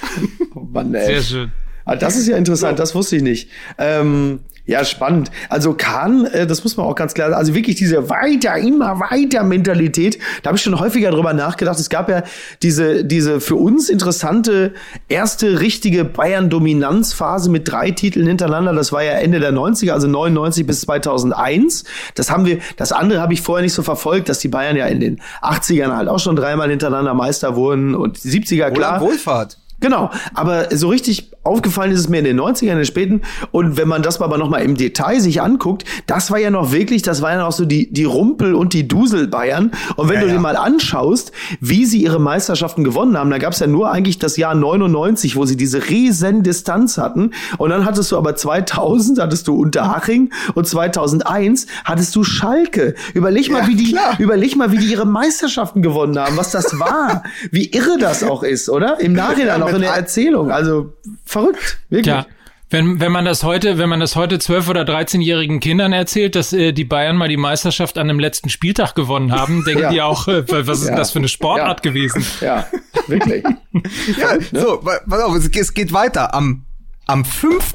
Oh 0.55 0.59
Mann, 0.71 0.93
ey. 0.93 1.05
Sehr 1.05 1.21
schön. 1.21 1.51
Ah, 1.85 1.95
das 1.95 2.15
ist 2.15 2.27
ja 2.27 2.37
interessant, 2.37 2.77
das 2.79 2.93
wusste 2.93 3.15
ich 3.15 3.23
nicht. 3.23 3.49
Ähm, 3.77 4.39
ja, 4.65 4.85
spannend. 4.85 5.31
Also 5.49 5.73
Kahn, 5.73 6.25
äh, 6.25 6.45
das 6.45 6.63
muss 6.63 6.77
man 6.77 6.85
auch 6.85 6.95
ganz 6.95 7.13
klar 7.13 7.29
sagen, 7.29 7.39
also 7.39 7.55
wirklich 7.55 7.77
diese 7.77 8.09
weiter, 8.09 8.55
immer 8.57 8.99
weiter 8.99 9.43
Mentalität, 9.43 10.19
da 10.43 10.49
habe 10.49 10.57
ich 10.57 10.63
schon 10.63 10.79
häufiger 10.79 11.09
drüber 11.09 11.33
nachgedacht. 11.33 11.79
Es 11.79 11.89
gab 11.89 12.09
ja 12.09 12.23
diese, 12.61 13.03
diese 13.03 13.41
für 13.41 13.55
uns 13.55 13.89
interessante 13.89 14.73
erste 15.09 15.59
richtige 15.59 16.05
Bayern-Dominanzphase 16.05 17.49
mit 17.49 17.71
drei 17.71 17.91
Titeln 17.91 18.27
hintereinander. 18.27 18.73
Das 18.73 18.91
war 18.91 19.03
ja 19.03 19.13
Ende 19.13 19.39
der 19.39 19.51
90er, 19.51 19.91
also 19.91 20.07
99 20.07 20.67
bis 20.67 20.81
2001. 20.81 21.83
Das 22.13 22.29
haben 22.29 22.45
wir, 22.45 22.59
das 22.77 22.91
andere 22.91 23.19
habe 23.19 23.33
ich 23.33 23.41
vorher 23.41 23.63
nicht 23.63 23.73
so 23.73 23.81
verfolgt, 23.81 24.29
dass 24.29 24.39
die 24.39 24.47
Bayern 24.47 24.75
ja 24.75 24.85
in 24.85 24.99
den 24.99 25.21
80ern 25.41 25.95
halt 25.95 26.07
auch 26.07 26.19
schon 26.19 26.35
dreimal 26.35 26.69
hintereinander 26.69 27.15
Meister 27.15 27.55
wurden 27.55 27.95
und 27.95 28.23
die 28.23 28.29
70er 28.29 28.69
klar. 28.69 28.99
Roland 28.99 29.01
Wohlfahrt. 29.01 29.57
Genau, 29.81 30.11
aber 30.35 30.67
so 30.75 30.89
richtig 30.89 31.31
aufgefallen 31.43 31.91
ist 31.91 31.99
es 32.01 32.09
mir 32.09 32.19
in 32.19 32.25
den 32.25 32.39
90ern, 32.39 32.71
in 32.71 32.75
den 32.77 32.85
späten. 32.85 33.21
Und 33.51 33.77
wenn 33.77 33.87
man 33.87 34.03
das 34.03 34.21
aber 34.21 34.37
noch 34.37 34.49
mal 34.49 34.59
im 34.59 34.75
Detail 34.77 35.19
sich 35.19 35.41
anguckt, 35.41 35.85
das 36.07 36.29
war 36.31 36.37
ja 36.39 36.51
noch 36.51 36.71
wirklich, 36.71 37.01
das 37.01 37.21
waren 37.21 37.39
ja 37.39 37.43
noch 37.45 37.51
so 37.51 37.65
die, 37.65 37.91
die 37.91 38.03
Rumpel- 38.03 38.53
und 38.55 38.73
die 38.73 38.87
Dusel-Bayern. 38.87 39.71
Und 39.95 40.07
wenn 40.09 40.15
Ja, 40.15 40.21
du 40.21 40.27
dir 40.27 40.33
ja. 40.35 40.39
mal 40.39 40.55
anschaust, 40.55 41.31
wie 41.59 41.85
sie 41.85 42.03
ihre 42.03 42.19
Meisterschaften 42.19 42.83
gewonnen 42.83 43.17
haben, 43.17 43.29
da 43.31 43.37
gab 43.39 43.53
es 43.53 43.59
ja 43.59 43.67
nur 43.67 43.91
eigentlich 43.91 44.19
das 44.19 44.37
Jahr 44.37 44.53
99, 44.55 45.35
wo 45.35 45.45
sie 45.45 45.57
diese 45.57 45.89
riesen 45.89 46.43
Distanz 46.43 46.97
hatten. 46.97 47.31
Und 47.57 47.71
dann 47.71 47.85
hattest 47.85 48.11
du 48.11 48.17
aber 48.17 48.35
2000, 48.35 49.19
hattest 49.19 49.47
du 49.47 49.55
Unterhaching 49.55 50.31
und 50.53 50.67
2001 50.67 51.67
hattest 51.85 52.15
du 52.15 52.23
Schalke. 52.23 52.93
Überleg 53.13 53.51
mal, 53.51 53.61
Ja, 53.63 53.67
wie 53.67 53.75
die, 53.75 53.91
klar. 53.91 54.15
überleg 54.19 54.55
mal, 54.55 54.71
wie 54.71 54.77
die 54.77 54.91
ihre 54.91 55.05
Meisterschaften 55.05 55.81
gewonnen 55.81 56.17
haben, 56.19 56.37
was 56.37 56.51
das 56.51 56.79
war, 56.79 57.23
wie 57.51 57.65
irre 57.71 57.97
das 57.99 58.23
auch 58.23 58.43
ist, 58.43 58.69
oder? 58.69 58.99
Im 58.99 59.13
Nachhinein 59.13 59.61
auch 59.63 59.73
in 59.73 59.81
der 59.81 59.93
Erzählung. 59.93 60.51
Also 60.51 60.93
verrückt, 61.31 61.79
wirklich. 61.89 62.07
Ja. 62.13 62.25
Wenn, 62.69 63.01
wenn 63.01 63.11
man 63.11 63.25
das 63.25 63.43
heute, 63.43 63.77
wenn 63.77 63.89
man 63.89 63.99
das 63.99 64.15
heute 64.15 64.37
12- 64.37 64.69
oder 64.69 64.83
13-jährigen 64.83 65.59
Kindern 65.59 65.91
erzählt, 65.91 66.35
dass 66.35 66.53
äh, 66.53 66.71
die 66.71 66.85
Bayern 66.85 67.17
mal 67.17 67.27
die 67.27 67.35
Meisterschaft 67.35 67.97
an 67.97 68.07
dem 68.07 68.17
letzten 68.17 68.47
Spieltag 68.49 68.95
gewonnen 68.95 69.33
haben, 69.33 69.63
denken 69.65 69.81
Ja. 69.83 69.89
die 69.89 70.01
auch, 70.01 70.29
äh, 70.29 70.45
was 70.67 70.79
ist 70.81 70.87
Ja. 70.87 70.95
das 70.95 71.11
für 71.11 71.19
eine 71.19 71.27
Sportart 71.27 71.83
Ja. 71.83 71.91
gewesen? 71.91 72.25
Ja, 72.39 72.65
wirklich. 73.07 73.43
Ja, 74.17 74.35
ne? 74.35 74.61
so, 74.61 74.77
pass 74.77 75.21
auf, 75.21 75.35
es, 75.35 75.51
geht- 75.51 75.63
es 75.63 75.73
geht 75.73 75.91
weiter. 75.91 76.33
Am, 76.33 76.63
am 77.07 77.25
5. 77.25 77.73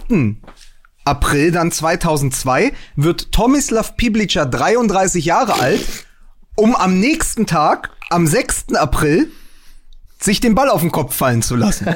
April 1.04 1.52
dann 1.52 1.70
2002 1.70 2.72
wird 2.96 3.32
Tomislav 3.32 3.96
Piblica 3.96 4.44
33 4.44 5.24
Jahre 5.26 5.54
alt, 5.60 5.80
um 6.56 6.74
am 6.74 6.98
nächsten 6.98 7.46
Tag, 7.46 7.90
am 8.10 8.26
6. 8.26 8.74
April, 8.76 9.30
sich 10.18 10.40
den 10.40 10.54
Ball 10.54 10.68
auf 10.70 10.80
den 10.80 10.92
Kopf 10.92 11.14
fallen 11.14 11.42
zu 11.42 11.56
lassen. 11.56 11.86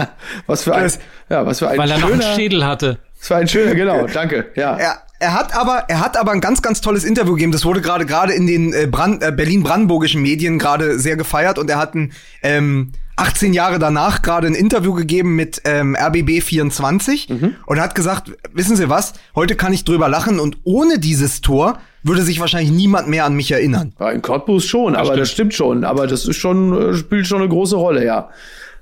Was 0.46 0.62
für 0.64 0.74
ein, 0.74 0.84
Das- 0.84 0.98
ja, 1.28 1.46
was 1.46 1.58
für 1.60 1.68
ein 1.68 1.78
Weil 1.78 1.90
er 1.90 1.98
noch 1.98 2.10
einen 2.12 2.22
Schädel 2.22 2.66
hatte. 2.66 2.98
was 3.18 3.28
für 3.28 3.36
ein 3.36 3.46
schöner, 3.48 3.74
genau, 3.74 4.06
danke, 4.06 4.46
ja. 4.56 4.76
Er, 4.78 5.02
er 5.20 5.34
hat 5.34 5.54
aber, 5.54 5.84
er 5.88 6.00
hat 6.00 6.16
aber 6.16 6.32
ein 6.32 6.40
ganz, 6.40 6.62
ganz 6.62 6.80
tolles 6.80 7.04
Interview 7.04 7.34
gegeben. 7.34 7.52
Das 7.52 7.64
wurde 7.66 7.80
gerade 7.82 8.06
gerade 8.06 8.32
in 8.32 8.46
den 8.46 8.72
äh, 8.72 8.86
Brand, 8.90 9.22
äh, 9.22 9.30
Berlin-Brandenburgischen 9.30 10.22
Medien 10.22 10.58
gerade 10.58 10.98
sehr 10.98 11.16
gefeiert 11.16 11.58
und 11.58 11.68
er 11.70 11.76
hat 11.78 11.94
ein, 11.94 12.12
ähm, 12.42 12.92
18 13.20 13.52
Jahre 13.52 13.78
danach 13.78 14.22
gerade 14.22 14.46
ein 14.46 14.54
Interview 14.54 14.94
gegeben 14.94 15.36
mit 15.36 15.62
ähm, 15.64 15.94
RBB 15.94 16.42
24 16.42 17.28
und 17.66 17.80
hat 17.80 17.94
gesagt, 17.94 18.32
wissen 18.52 18.76
Sie 18.76 18.88
was, 18.88 19.12
heute 19.34 19.56
kann 19.56 19.72
ich 19.72 19.84
drüber 19.84 20.08
lachen 20.08 20.40
und 20.40 20.58
ohne 20.64 20.98
dieses 20.98 21.40
Tor 21.40 21.78
würde 22.02 22.22
sich 22.22 22.40
wahrscheinlich 22.40 22.72
niemand 22.72 23.08
mehr 23.08 23.24
an 23.26 23.34
mich 23.34 23.52
erinnern. 23.52 23.92
Ja, 24.00 24.10
in 24.10 24.22
Cottbus 24.22 24.64
schon, 24.64 24.96
aber 24.96 25.16
das 25.16 25.30
stimmt 25.30 25.54
schon. 25.54 25.84
Aber 25.84 26.06
das 26.06 26.26
ist 26.26 26.36
schon, 26.36 26.92
äh, 26.92 26.94
spielt 26.94 27.26
schon 27.26 27.40
eine 27.40 27.48
große 27.48 27.76
Rolle, 27.76 28.04
ja. 28.04 28.30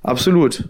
Absolut. 0.02 0.68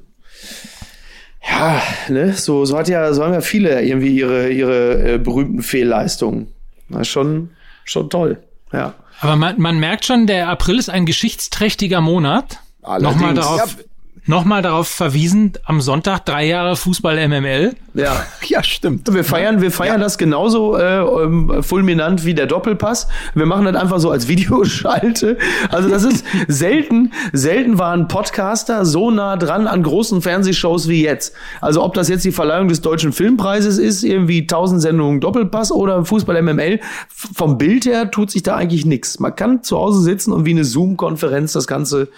Ja, 1.46 1.82
ne, 2.08 2.32
so, 2.32 2.64
so 2.64 2.76
hat 2.78 2.88
ja, 2.88 3.12
so 3.12 3.22
haben 3.22 3.34
ja 3.34 3.40
viele 3.40 3.82
irgendwie 3.82 4.16
ihre, 4.16 4.50
ihre 4.50 5.14
äh, 5.14 5.18
berühmten 5.18 5.62
Fehlleistungen. 5.62 6.48
Das 6.88 7.02
ist 7.02 7.08
schon, 7.08 7.50
schon 7.84 8.08
toll. 8.08 8.38
Ja. 8.72 8.94
Aber 9.20 9.36
man, 9.36 9.60
man 9.60 9.78
merkt 9.78 10.04
schon, 10.04 10.26
der 10.26 10.48
April 10.48 10.78
ist 10.78 10.90
ein 10.90 11.06
geschichtsträchtiger 11.06 12.00
Monat. 12.00 12.60
Allerdings. 12.88 13.14
Nochmal 13.14 13.34
darauf. 13.34 13.58
Ja, 13.58 13.84
nochmal 14.28 14.62
darauf 14.62 14.88
verwiesen, 14.88 15.52
am 15.64 15.80
Sonntag 15.80 16.24
drei 16.26 16.46
Jahre 16.46 16.76
Fußball 16.76 17.28
MML. 17.28 17.74
Ja. 17.94 18.26
Ja, 18.48 18.62
stimmt. 18.62 19.12
Wir 19.12 19.24
feiern, 19.24 19.60
wir 19.60 19.70
feiern 19.70 20.00
das 20.00 20.16
genauso 20.16 20.74
äh, 20.74 21.00
ähm, 21.00 21.62
fulminant 21.62 22.24
wie 22.24 22.32
der 22.32 22.46
Doppelpass. 22.46 23.08
Wir 23.34 23.44
machen 23.44 23.66
das 23.66 23.76
einfach 23.76 24.00
so 24.00 24.10
als 24.10 24.26
Videoschalte. 24.28 25.36
Also 25.70 25.90
das 25.90 26.04
ist 26.04 26.24
selten, 26.48 27.12
selten 27.34 27.78
waren 27.78 28.08
Podcaster 28.08 28.86
so 28.86 29.10
nah 29.10 29.36
dran 29.36 29.66
an 29.66 29.82
großen 29.82 30.22
Fernsehshows 30.22 30.88
wie 30.88 31.02
jetzt. 31.02 31.34
Also 31.60 31.84
ob 31.84 31.92
das 31.92 32.08
jetzt 32.08 32.24
die 32.24 32.32
Verleihung 32.32 32.68
des 32.68 32.80
Deutschen 32.80 33.12
Filmpreises 33.12 33.76
ist, 33.76 34.02
irgendwie 34.02 34.40
1000 34.40 34.80
Sendungen 34.80 35.20
Doppelpass 35.20 35.72
oder 35.72 36.06
Fußball 36.06 36.40
MML, 36.40 36.80
vom 37.08 37.58
Bild 37.58 37.84
her 37.84 38.10
tut 38.10 38.30
sich 38.30 38.42
da 38.42 38.56
eigentlich 38.56 38.86
nichts. 38.86 39.18
Man 39.18 39.36
kann 39.36 39.62
zu 39.62 39.76
Hause 39.76 40.00
sitzen 40.00 40.32
und 40.32 40.46
wie 40.46 40.52
eine 40.52 40.64
Zoom-Konferenz 40.64 41.52
das 41.52 41.66
Ganze 41.66 42.08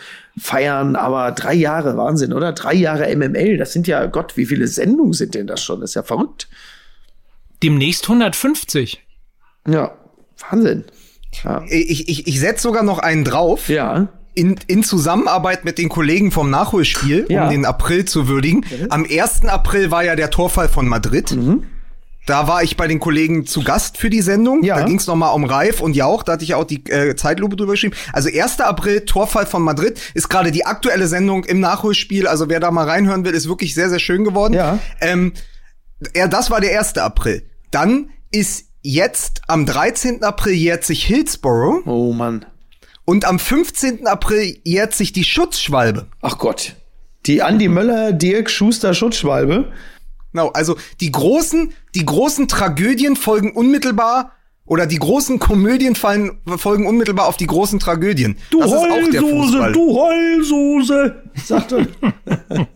feiern, 0.41 0.97
aber 0.97 1.33
drei 1.33 1.55
Jahre, 1.55 1.97
Wahnsinn, 1.97 2.33
oder? 2.33 2.53
Drei 2.53 2.75
Jahre 2.75 3.15
MML, 3.15 3.59
das 3.59 3.73
sind 3.73 3.87
ja, 3.87 4.07
Gott, 4.07 4.37
wie 4.37 4.47
viele 4.47 4.67
Sendungen 4.67 5.13
sind 5.13 5.35
denn 5.35 5.47
das 5.47 5.63
schon? 5.63 5.81
Das 5.81 5.91
ist 5.91 5.95
ja 5.95 6.03
verrückt. 6.03 6.49
Demnächst 7.63 8.05
150. 8.05 9.05
Ja, 9.69 9.93
Wahnsinn. 10.51 10.85
Ja. 11.45 11.63
Ich, 11.69 12.09
ich, 12.09 12.27
ich 12.27 12.41
setze 12.41 12.63
sogar 12.63 12.83
noch 12.83 12.99
einen 12.99 13.25
drauf. 13.25 13.69
ja. 13.69 14.09
In, 14.33 14.57
in 14.69 14.85
Zusammenarbeit 14.85 15.65
mit 15.65 15.77
den 15.77 15.89
Kollegen 15.89 16.31
vom 16.31 16.51
Nachholspiel, 16.51 17.27
Ja. 17.29 17.45
um 17.45 17.51
den 17.51 17.65
April 17.67 18.05
zu 18.05 18.29
würdigen. 18.29 18.65
Am 18.89 19.05
1. 19.05 19.45
April 19.47 19.91
war 19.91 20.05
ja 20.05 20.15
der 20.15 20.31
Torfall 20.31 20.69
von 20.69 20.87
Madrid. 20.87 21.37
Da 22.27 22.47
war 22.47 22.63
ich 22.63 22.77
bei 22.77 22.87
den 22.87 23.01
Kollegen 23.01 23.47
zu 23.47 23.63
Gast 23.65 23.97
für 23.97 24.11
die 24.11 24.21
Sendung. 24.21 24.63
Ja. 24.63 24.77
Da 24.79 24.85
ging 24.85 24.99
es 24.99 25.07
nochmal 25.07 25.35
um 25.35 25.45
Reif 25.45 25.81
und 25.81 25.97
Jauch. 25.97 26.23
Da 26.23 26.33
hatte 26.33 26.45
ich 26.45 26.51
ja 26.51 26.57
auch 26.57 26.65
die 26.65 26.85
äh, 26.91 27.17
Zeitlupe 27.17 27.57
drüber 27.57 27.73
geschrieben. 27.73 27.95
Also 28.13 28.29
1. 28.29 28.61
April, 28.61 29.01
Torfall 29.07 29.47
von 29.47 29.63
Madrid, 29.63 29.99
ist 30.15 30.29
gerade 30.29 30.53
die 30.53 30.65
aktuelle 30.67 31.09
Sendung 31.09 31.45
im 31.45 31.61
Nachholspiel. 31.61 32.27
Also 32.27 32.49
wer 32.49 32.61
da 32.61 32.71
mal 32.71 32.87
reinhören 32.89 33.25
will, 33.25 33.33
ist 33.33 33.49
wirklich 33.49 33.75
sehr, 33.75 33.89
sehr 33.91 33.99
schön 33.99 34.23
geworden. 34.25 34.55
Ja. 34.55 34.79
Ähm, 35.01 35.33
ja, 36.15 36.29
das 36.29 36.51
war 36.51 36.61
der 36.61 36.79
1. 36.79 36.99
April. 36.99 37.43
Dann 37.71 38.11
ist 38.31 38.67
jetzt 38.83 39.43
am 39.49 39.67
13. 39.67 40.23
April 40.23 40.53
jährt 40.55 40.85
sich 40.85 41.05
Hillsborough 41.05 41.83
Oh 41.87 42.13
Mann. 42.13 42.47
und 43.05 43.25
am 43.25 43.39
15. 43.39 44.07
April 44.07 44.59
jährt 44.65 44.95
sich 44.95 45.13
die 45.13 45.25
Schutzschwalbe. 45.25 46.07
Ach 46.23 46.39
Gott. 46.39 46.77
Die 47.27 47.43
Andi 47.43 47.69
Möller, 47.69 48.13
Dirk 48.13 48.51
Schuster 48.51 48.95
Schutzschwalbe. 48.95 49.73
Genau, 50.33 50.49
also 50.51 50.77
die 51.01 51.11
großen, 51.11 51.73
die 51.95 52.05
großen 52.05 52.49
Tragödien 52.49 53.17
folgen 53.17 53.53
unmittelbar 53.53 54.33
oder 54.67 54.87
die 54.87 54.99
großen 54.99 55.39
Komödien 55.41 55.97
fallen, 55.97 56.39
folgen 56.57 56.87
unmittelbar 56.87 57.27
auf 57.27 57.37
die 57.37 57.47
großen 57.47 57.81
Tragödien. 57.81 58.37
das 58.53 58.73
auch 58.73 59.11
der 59.13 59.21
Fußball. 59.23 59.73
du 59.73 59.99
Heulsuse, 59.99 61.23
sagte. 61.45 61.89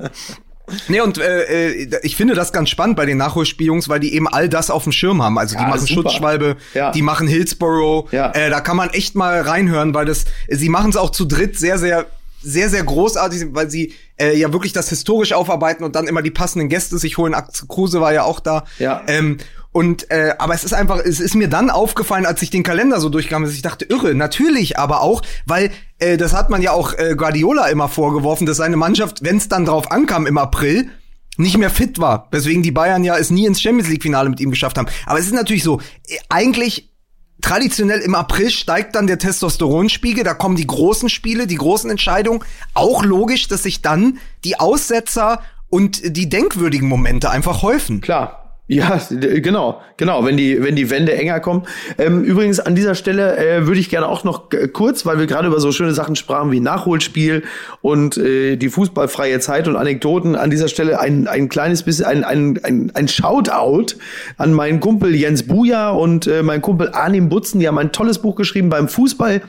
Nee, 0.89 1.03
und 1.03 1.19
äh, 1.19 1.43
äh, 1.83 2.01
ich 2.03 2.17
finde 2.17 2.33
das 2.35 2.51
ganz 2.51 2.71
spannend 2.71 2.97
bei 2.97 3.05
den 3.05 3.19
Nachholspielungs, 3.19 3.91
weil 3.91 4.01
die 4.01 4.15
eben 4.15 4.27
all 4.27 4.49
das 4.49 4.71
auf 4.71 4.85
dem 4.85 4.93
Schirm 4.93 5.23
haben. 5.23 5.39
Also 5.39 5.57
die 5.57 5.63
Ja, 5.63 5.69
machen. 5.69 5.87
Schutzschwalbe, 5.87 6.57
Ja. 6.73 6.91
die 6.91 7.03
machen 7.03 7.29
Hillsborough. 7.29 8.11
Ja. 8.13 8.31
Äh, 8.31 8.49
da 8.49 8.61
kann 8.61 8.79
man 8.79 8.89
echt 8.89 9.15
mal 9.15 9.43
reinhören, 9.43 9.93
weil 9.93 10.07
das, 10.07 10.25
sie 10.49 10.71
machen 10.71 10.89
es 10.89 10.97
auch 10.97 11.11
zu 11.11 11.27
dritt 11.27 11.59
sehr, 11.59 11.77
sehr, 11.79 12.07
sehr, 12.45 12.69
sehr 12.69 12.85
großartig, 12.85 13.49
weil 13.53 13.71
sie 13.71 13.95
äh, 14.17 14.37
ja 14.37 14.53
wirklich 14.53 14.73
das 14.73 14.89
historisch 14.89 15.33
aufarbeiten 15.33 15.85
und 15.85 15.97
dann 15.97 16.07
immer 16.07 16.23
die 16.23 16.31
passenden 16.31 16.69
Gäste 16.69 16.99
sich 16.99 17.19
holen. 17.19 17.35
Axel 17.35 17.67
Kruse 17.69 18.01
war 18.01 18.13
ja 18.13 18.23
auch 18.25 18.41
da. 18.41 18.65
Ja. 18.79 19.03
Ähm, 19.07 19.39
und 19.73 20.09
äh, 20.13 20.35
aber 20.39 20.55
es 20.55 20.63
ist 20.63 20.73
einfach, 20.73 21.01
es 21.01 21.19
ist 21.19 21.35
mir 21.35 21.49
dann 21.49 21.69
aufgefallen, 21.69 22.27
als 22.27 22.41
ich 22.43 22.51
den 22.51 22.63
Kalender 22.63 23.01
so 23.01 23.09
durchkam, 23.09 23.43
dass 23.43 23.55
ich 23.55 23.63
dachte, 23.63 23.85
irre, 23.85 24.15
natürlich, 24.15 24.79
aber 24.79 25.01
auch, 25.01 25.23
weil 25.47 25.73
äh, 25.99 26.17
das 26.17 26.33
hat 26.33 26.49
man 26.49 26.63
ja 26.63 26.71
auch 26.71 26.93
äh, 26.97 27.17
Guardiola 27.17 27.67
immer 27.67 27.89
vorgeworfen, 27.89 28.47
dass 28.47 28.59
seine 28.59 28.77
Mannschaft, 28.77 29.25
wenn 29.25 29.39
es 29.39 29.49
dann 29.49 29.65
drauf 29.65 29.91
ankam 29.91 30.27
im 30.27 30.39
April, 30.39 30.91
nicht 31.37 31.59
mehr 31.59 31.71
fit 31.71 31.99
war. 31.99 32.29
Weswegen 32.31 32.63
die 32.63 32.71
Bayern 32.71 33.03
ja 33.03 33.17
es 33.17 33.31
nie 33.31 33.47
ins 33.47 33.61
Champions 33.61 33.89
League 33.89 34.03
Finale 34.03 34.29
mit 34.31 34.41
ihm 34.41 34.51
geschafft 34.51 34.79
haben. 34.79 34.87
Aber 35.07 35.19
es 35.19 35.27
ist 35.27 35.35
natürlich 35.35 35.65
so, 35.65 35.81
äh, 36.07 36.19
eigentlich 36.29 36.94
traditionell 37.43 38.01
im 38.01 38.15
April 38.15 38.51
steigt 38.51 38.95
dann 38.95 39.07
der 39.07 39.19
Testosteronspiegel, 39.19 40.25
da 40.25 40.35
kommen 40.35 40.57
die 40.57 40.67
großen 40.67 41.09
Spiele, 41.09 41.47
die 41.47 41.57
großen 41.57 41.91
Entscheidungen. 41.91 42.45
Auch 42.75 43.05
logisch, 43.05 43.49
dass 43.49 43.63
sich 43.63 43.83
dann 43.83 44.19
die 44.45 44.59
Aussetzer 44.59 45.41
und 45.69 46.17
die 46.17 46.29
denkwürdigen 46.29 46.89
Momente 46.89 47.31
einfach 47.31 47.63
häufen. 47.63 48.01
Klar. 48.01 48.44
Ja, 48.67 48.99
genau, 49.11 49.83
genau, 49.99 50.25
wenn 50.25 50.39
die, 50.39 50.63
wenn 50.63 50.75
die 50.75 50.89
Wände 50.89 51.13
enger 51.13 51.39
kommen. 51.41 51.65
Ähm, 51.99 52.25
übrigens, 52.25 52.61
an 52.61 52.75
dieser 52.75 52.95
Stelle 52.95 53.37
äh, 53.37 53.67
würde 53.67 53.79
ich 53.79 53.91
gerne 53.91 54.09
auch 54.09 54.25
noch 54.25 54.49
kurz, 54.73 55.05
weil 55.05 55.19
wir 55.19 55.27
gerade 55.27 55.49
über 55.49 55.61
so 55.61 55.71
schöne 55.71 55.93
Sachen 55.93 56.17
sprachen 56.17 56.51
wie 56.51 56.61
Nachholspiel 56.61 57.43
und 57.83 58.17
äh, 58.17 58.57
die 58.57 58.71
fußballfreie 58.71 59.39
Zeit 59.41 59.69
und 59.69 59.77
Anekdoten, 59.77 60.35
an 60.35 60.49
dieser 60.49 60.69
Stelle 60.69 60.99
ein, 60.99 61.29
ein 61.29 61.51
kleines 61.51 61.83
bisschen, 61.83 62.07
ein, 62.07 62.25
ein, 62.25 62.59
ein, 62.63 62.91
ein 62.95 63.07
Shoutout 63.07 63.97
an 64.39 64.55
meinen 64.55 64.81
Kumpel 64.81 65.15
Jens 65.15 65.43
Buja 65.43 65.91
und 65.91 66.27
äh, 66.27 66.43
meinen 66.43 66.63
Kumpel 66.63 66.89
Arnim 66.93 67.29
Butzen, 67.29 67.61
die 67.61 67.69
haben 67.69 67.77
ein 67.77 67.93
tolles 67.93 68.19
Buch 68.19 68.35
geschrieben 68.35 68.71
beim 68.71 68.89
Fußball 68.89 69.43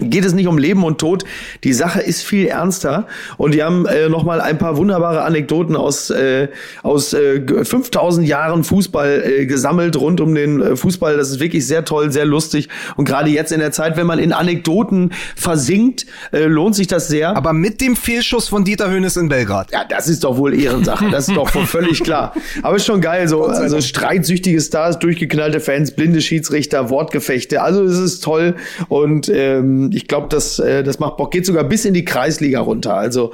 geht 0.00 0.24
es 0.24 0.32
nicht 0.34 0.48
um 0.48 0.58
Leben 0.58 0.82
und 0.82 0.98
Tod. 0.98 1.24
Die 1.62 1.72
Sache 1.72 2.00
ist 2.00 2.22
viel 2.22 2.46
ernster. 2.46 3.06
Und 3.36 3.54
die 3.54 3.62
haben 3.62 3.86
äh, 3.86 4.08
noch 4.08 4.24
mal 4.24 4.40
ein 4.40 4.58
paar 4.58 4.76
wunderbare 4.76 5.22
Anekdoten 5.22 5.76
aus, 5.76 6.10
äh, 6.10 6.48
aus 6.82 7.12
äh, 7.12 7.40
g- 7.40 7.64
5000 7.64 8.26
Jahren 8.26 8.64
Fußball 8.64 9.22
äh, 9.24 9.46
gesammelt 9.46 9.96
rund 9.96 10.20
um 10.20 10.34
den 10.34 10.60
äh, 10.60 10.76
Fußball. 10.76 11.16
Das 11.16 11.30
ist 11.30 11.38
wirklich 11.38 11.66
sehr 11.66 11.84
toll, 11.84 12.10
sehr 12.10 12.24
lustig. 12.24 12.68
Und 12.96 13.04
gerade 13.04 13.30
jetzt 13.30 13.52
in 13.52 13.60
der 13.60 13.70
Zeit, 13.70 13.96
wenn 13.96 14.06
man 14.06 14.18
in 14.18 14.32
Anekdoten 14.32 15.12
versinkt, 15.36 16.06
äh, 16.32 16.44
lohnt 16.46 16.74
sich 16.74 16.88
das 16.88 17.06
sehr. 17.08 17.36
Aber 17.36 17.52
mit 17.52 17.80
dem 17.80 17.94
Fehlschuss 17.94 18.48
von 18.48 18.64
Dieter 18.64 18.90
Hönes 18.90 19.16
in 19.16 19.28
Belgrad. 19.28 19.70
Ja, 19.72 19.84
das 19.88 20.08
ist 20.08 20.24
doch 20.24 20.36
wohl 20.38 20.58
Ehrensache. 20.60 21.08
Das 21.10 21.28
ist 21.28 21.36
doch 21.36 21.48
völlig 21.48 22.02
klar. 22.02 22.34
Aber 22.62 22.76
ist 22.76 22.86
schon 22.86 23.00
geil. 23.00 23.28
So, 23.28 23.44
also 23.44 23.80
streitsüchtige 23.80 24.60
Stars, 24.60 24.98
durchgeknallte 24.98 25.60
Fans, 25.60 25.92
blinde 25.92 26.20
Schiedsrichter, 26.20 26.90
Wortgefechte. 26.90 27.62
Also 27.62 27.84
es 27.84 27.98
ist 27.98 28.24
toll. 28.24 28.56
Und 28.88 29.28
ähm, 29.28 29.83
ich 29.92 30.08
glaube, 30.08 30.28
das, 30.28 30.58
äh, 30.58 30.82
das 30.82 30.98
macht 30.98 31.16
Bock. 31.16 31.30
Geht 31.30 31.46
sogar 31.46 31.64
bis 31.64 31.84
in 31.84 31.94
die 31.94 32.04
Kreisliga 32.04 32.60
runter. 32.60 32.94
Also 32.94 33.32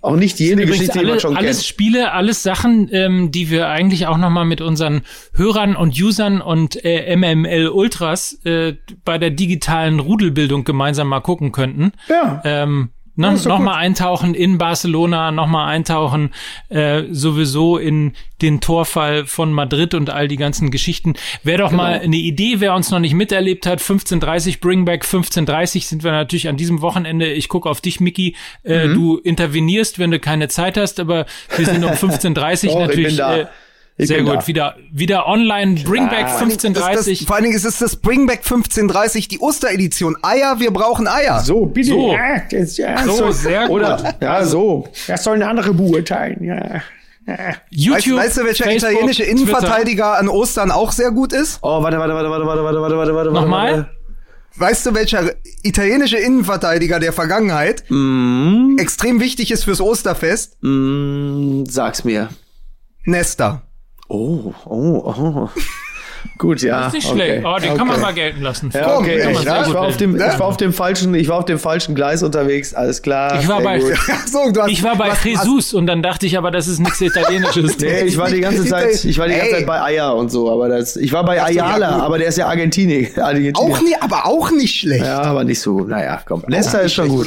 auch 0.00 0.16
nicht 0.16 0.38
Übrigens 0.62 0.78
Geschichte, 0.78 0.98
die 0.98 1.04
alle, 1.04 1.10
man 1.10 1.20
schon 1.20 1.36
alles 1.36 1.58
kennt. 1.58 1.66
Spiele, 1.66 2.12
alles 2.12 2.42
Sachen, 2.42 2.88
ähm, 2.92 3.30
die 3.30 3.50
wir 3.50 3.68
eigentlich 3.68 4.06
auch 4.06 4.16
noch 4.16 4.30
mal 4.30 4.44
mit 4.44 4.60
unseren 4.60 5.02
Hörern 5.34 5.76
und 5.76 6.00
Usern 6.00 6.40
und 6.40 6.84
äh, 6.84 7.16
MML 7.16 7.68
Ultras 7.68 8.38
äh, 8.44 8.74
bei 9.04 9.18
der 9.18 9.30
digitalen 9.30 10.00
Rudelbildung 10.00 10.64
gemeinsam 10.64 11.08
mal 11.08 11.20
gucken 11.20 11.52
könnten. 11.52 11.92
Ja. 12.08 12.42
Ähm, 12.44 12.90
noch, 13.14 13.28
Ja, 13.28 13.34
ist 13.34 13.44
doch 13.44 13.50
noch 13.50 13.56
gut. 13.58 13.66
mal 13.66 13.76
eintauchen 13.76 14.34
in 14.34 14.58
Barcelona, 14.58 15.30
noch 15.32 15.46
mal 15.46 15.66
eintauchen 15.66 16.30
äh, 16.70 17.02
sowieso 17.10 17.76
in 17.78 18.12
den 18.40 18.60
Torfall 18.60 19.26
von 19.26 19.52
Madrid 19.52 19.94
und 19.94 20.10
all 20.10 20.26
die 20.28 20.36
ganzen 20.36 20.70
Geschichten. 20.70 21.14
Wäre 21.44 21.58
doch 21.62 21.70
Genau. 21.70 21.82
mal 21.82 22.00
eine 22.00 22.16
Idee, 22.16 22.56
wer 22.58 22.74
uns 22.74 22.90
noch 22.90 22.98
nicht 22.98 23.14
miterlebt 23.14 23.66
hat, 23.66 23.80
15.30 23.80 24.60
Bringback 24.60 25.04
15.30 25.04 25.84
sind 25.84 26.02
wir 26.04 26.10
natürlich 26.12 26.48
an 26.48 26.56
diesem 26.56 26.80
Wochenende. 26.82 27.30
Ich 27.32 27.48
gucke 27.48 27.68
auf 27.70 27.80
dich, 27.80 28.00
Mickey. 28.00 28.34
Äh, 28.64 28.88
Mhm. 28.88 28.94
Du 28.94 29.16
intervenierst, 29.18 29.98
wenn 29.98 30.10
du 30.10 30.18
keine 30.18 30.48
Zeit 30.48 30.76
hast, 30.76 30.98
aber 30.98 31.26
wir 31.56 31.66
sind 31.66 31.84
um 31.84 31.90
15.30 31.92 32.66
Doch, 32.66 32.72
ich 32.72 32.74
natürlich. 32.74 33.18
Äh, 33.20 33.46
Ich 33.96 34.08
sehr 34.08 34.22
gut. 34.22 34.34
da. 34.34 34.46
Wieder, 34.46 34.76
wieder 34.90 35.26
online 35.28 35.80
Bringback 35.84 36.26
Das, 36.26 36.38
das, 36.38 36.48
15.30 36.48 37.26
vor 37.26 37.36
allen 37.36 37.44
Dingen 37.44 37.56
ist 37.56 37.64
es 37.64 37.78
das 37.78 37.96
Bringback 37.96 38.38
1530, 38.38 39.28
die 39.28 39.38
Osteredition. 39.38 40.16
Eier, 40.22 40.60
wir 40.60 40.70
brauchen 40.70 41.06
Eier. 41.06 41.40
So, 41.40 41.66
bitte. 41.66 41.90
So. 41.90 42.12
Ja, 42.12 42.42
das, 42.50 42.76
ja, 42.76 43.04
So, 43.04 43.30
sehr 43.30 43.62
gut. 43.62 43.76
Oder, 43.76 44.14
ja, 44.20 44.44
so. 44.44 44.88
Das 45.06 45.24
sollen 45.24 45.42
andere 45.42 45.74
beurteilen, 45.74 46.42
ja. 46.42 46.82
Weißt, 47.24 47.60
YouTube, 47.70 48.18
weißt 48.18 48.38
du, 48.38 48.44
welcher 48.44 48.64
Facebook, 48.64 48.90
italienische 48.90 49.22
Twitter. 49.22 49.36
Innenverteidiger 49.38 50.18
an 50.18 50.28
Ostern 50.28 50.70
auch 50.72 50.90
sehr 50.90 51.12
gut 51.12 51.32
ist? 51.32 51.60
Oh, 51.62 51.82
warte, 51.82 51.98
warte, 51.98 52.14
warte, 52.14 52.30
warte, 52.30 52.46
warte, 52.46 52.64
warte, 52.64 52.80
warte, 52.80 52.96
warte, 52.96 53.14
warte. 53.14 53.32
Nochmal? 53.32 53.72
warte. 53.72 53.90
Weißt 54.56 54.84
du, 54.84 54.94
welcher 54.94 55.32
italienische 55.62 56.18
Innenverteidiger 56.18 57.00
der 57.00 57.12
Vergangenheit 57.12 57.84
extrem 58.78 59.20
wichtig 59.20 59.50
ist 59.50 59.64
fürs 59.64 59.80
Osterfest? 59.80 60.58
Mm, 60.62 61.64
sag's 61.66 62.04
mir. 62.04 62.28
Nesta. 63.04 63.62
Oh, 64.08 64.52
oh, 64.66 65.14
oh. 65.16 65.48
Gut, 66.38 66.62
ja. 66.62 66.84
Das 66.84 66.86
ist 66.88 66.92
nicht 66.94 67.06
okay. 67.06 67.14
schlecht. 67.14 67.44
Oh, 67.44 67.56
den 67.58 67.68
okay. 67.70 67.78
kann 67.78 67.88
man 67.88 68.00
mal 68.00 68.14
gelten 68.14 68.42
lassen. 68.42 68.70
Ja, 68.72 68.96
okay. 68.96 69.30
Ich, 69.30 69.40
ich, 69.40 69.46
war 69.46 69.82
auf 69.82 69.96
dem, 69.96 70.16
ich 70.16 70.38
war 70.38 70.46
auf 70.46 70.56
dem 70.56 70.72
falschen, 70.72 71.14
ich 71.14 71.28
war 71.28 71.38
auf 71.38 71.44
dem 71.44 71.58
falschen 71.58 71.94
Gleis 71.94 72.22
unterwegs. 72.22 72.74
Alles 72.74 73.02
klar. 73.02 73.38
Ich 73.40 73.48
war 73.48 73.60
bei- 73.60 73.80
so, 74.26 74.50
du 74.52 74.62
hast, 74.62 74.70
Ich 74.70 74.82
war 74.82 74.96
bei 74.96 75.10
was- 75.10 75.24
Jesus 75.24 75.74
und 75.74 75.86
dann 75.86 76.02
dachte 76.02 76.26
ich 76.26 76.38
aber, 76.38 76.50
das 76.50 76.68
ist 76.68 76.78
nichts 76.78 77.00
Italienisches. 77.00 77.76
Nee, 77.82 78.02
ich 78.02 78.16
war 78.16 78.30
die 78.30 78.40
ganze 78.40 78.64
Zeit, 78.64 79.04
ich 79.04 79.18
war 79.18 79.26
die 79.26 79.34
ganze. 79.34 79.50
Zeit 79.50 79.66
bei 79.66 79.82
Eier 79.82 80.14
und 80.14 80.30
so, 80.30 80.50
aber 80.50 80.68
das, 80.68 80.96
ich 80.96 81.12
war 81.12 81.24
bei 81.24 81.42
Ayala, 81.42 82.00
aber 82.00 82.18
der 82.18 82.28
ist 82.28 82.38
ja 82.38 82.46
Argentinier. 82.46 83.08
Argentinier. 83.16 83.56
Auch 83.56 83.80
nie, 83.80 83.94
aber 84.00 84.26
auch 84.26 84.50
nicht 84.52 84.80
schlecht. 84.80 85.04
Ja, 85.04 85.22
aber 85.22 85.44
nicht 85.44 85.60
so 85.60 85.74
gut. 85.74 85.88
Naja, 85.88 86.22
komm. 86.24 86.44
Leicester 86.46 86.82
ist 86.82 86.94
schon 86.94 87.08
gut. 87.08 87.26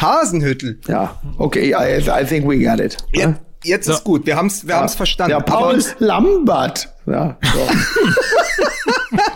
Hasenhüttel. 0.00 0.78
Ja, 0.88 1.20
okay, 1.38 1.74
I, 1.74 1.98
I 1.98 2.24
think 2.24 2.48
we 2.48 2.58
got 2.58 2.80
it. 2.80 2.96
Ja, 3.12 3.34
jetzt 3.66 3.88
ist 3.88 4.04
gut. 4.04 4.26
Wir 4.26 4.36
haben's, 4.36 4.66
wir 4.66 4.76
haben's 4.76 4.94
verstanden. 4.94 5.32
Ja, 5.32 5.40
Paul 5.40 5.74
Aber- 5.74 6.04
Lambert. 6.04 6.88
Ja, 7.06 7.36
so. 7.42 7.68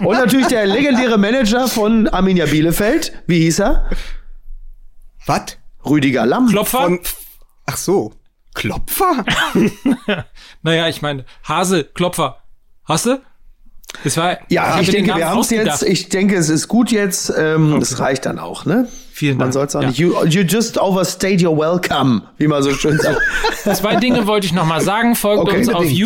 Und 0.06 0.16
natürlich 0.16 0.48
der 0.48 0.66
legendäre 0.66 1.18
Manager 1.18 1.68
von 1.68 2.08
Arminia 2.08 2.46
Bielefeld. 2.46 3.12
Wie 3.26 3.40
hieß 3.40 3.60
er? 3.60 3.88
Was? 5.26 5.56
Rüdiger 5.84 6.26
Lamm. 6.26 6.48
Klopfer? 6.48 6.80
Von 6.82 7.00
Ach 7.66 7.76
so. 7.76 8.12
Klopfer? 8.54 9.24
Naja, 10.62 10.88
ich 10.88 11.00
meine, 11.02 11.24
Hase, 11.44 11.84
Klopfer. 11.84 12.38
Hast 12.84 13.06
du? 13.06 13.20
Es 14.04 14.16
war, 14.16 14.38
Ja, 14.48 14.80
ich 14.80 14.90
denke, 14.90 15.14
wir 15.16 15.28
haben 15.28 15.40
es 15.40 15.50
jetzt. 15.50 15.82
Ich 15.84 16.08
denke, 16.08 16.36
es 16.36 16.48
ist 16.48 16.68
gut 16.68 16.90
jetzt. 16.90 17.32
Ähm, 17.36 17.76
Das 17.80 17.98
reicht 18.00 18.26
dann 18.26 18.38
auch, 18.38 18.64
ne? 18.66 18.88
Vielen 19.20 19.36
Man 19.36 19.48
Dank. 19.50 19.52
soll 19.52 19.66
es 19.66 19.76
auch 19.76 19.82
Ja. 19.82 19.88
nicht. 19.88 19.98
You, 19.98 20.24
you 20.24 20.40
just 20.44 20.78
overstayed 20.80 21.42
your 21.44 21.54
welcome, 21.54 22.22
wie 22.38 22.46
man 22.48 22.62
so 22.62 22.72
schön 22.72 22.96
sagt. 22.98 23.20
Zwei 23.76 23.96
Dinge 23.96 24.26
wollte 24.26 24.46
ich 24.46 24.54
noch 24.54 24.64
mal 24.64 24.80
sagen. 24.80 25.14
Folgt 25.14 25.42
Okay, 25.42 25.58
uns 25.58 25.68
auf 25.68 25.74
unbedingt. 25.82 25.98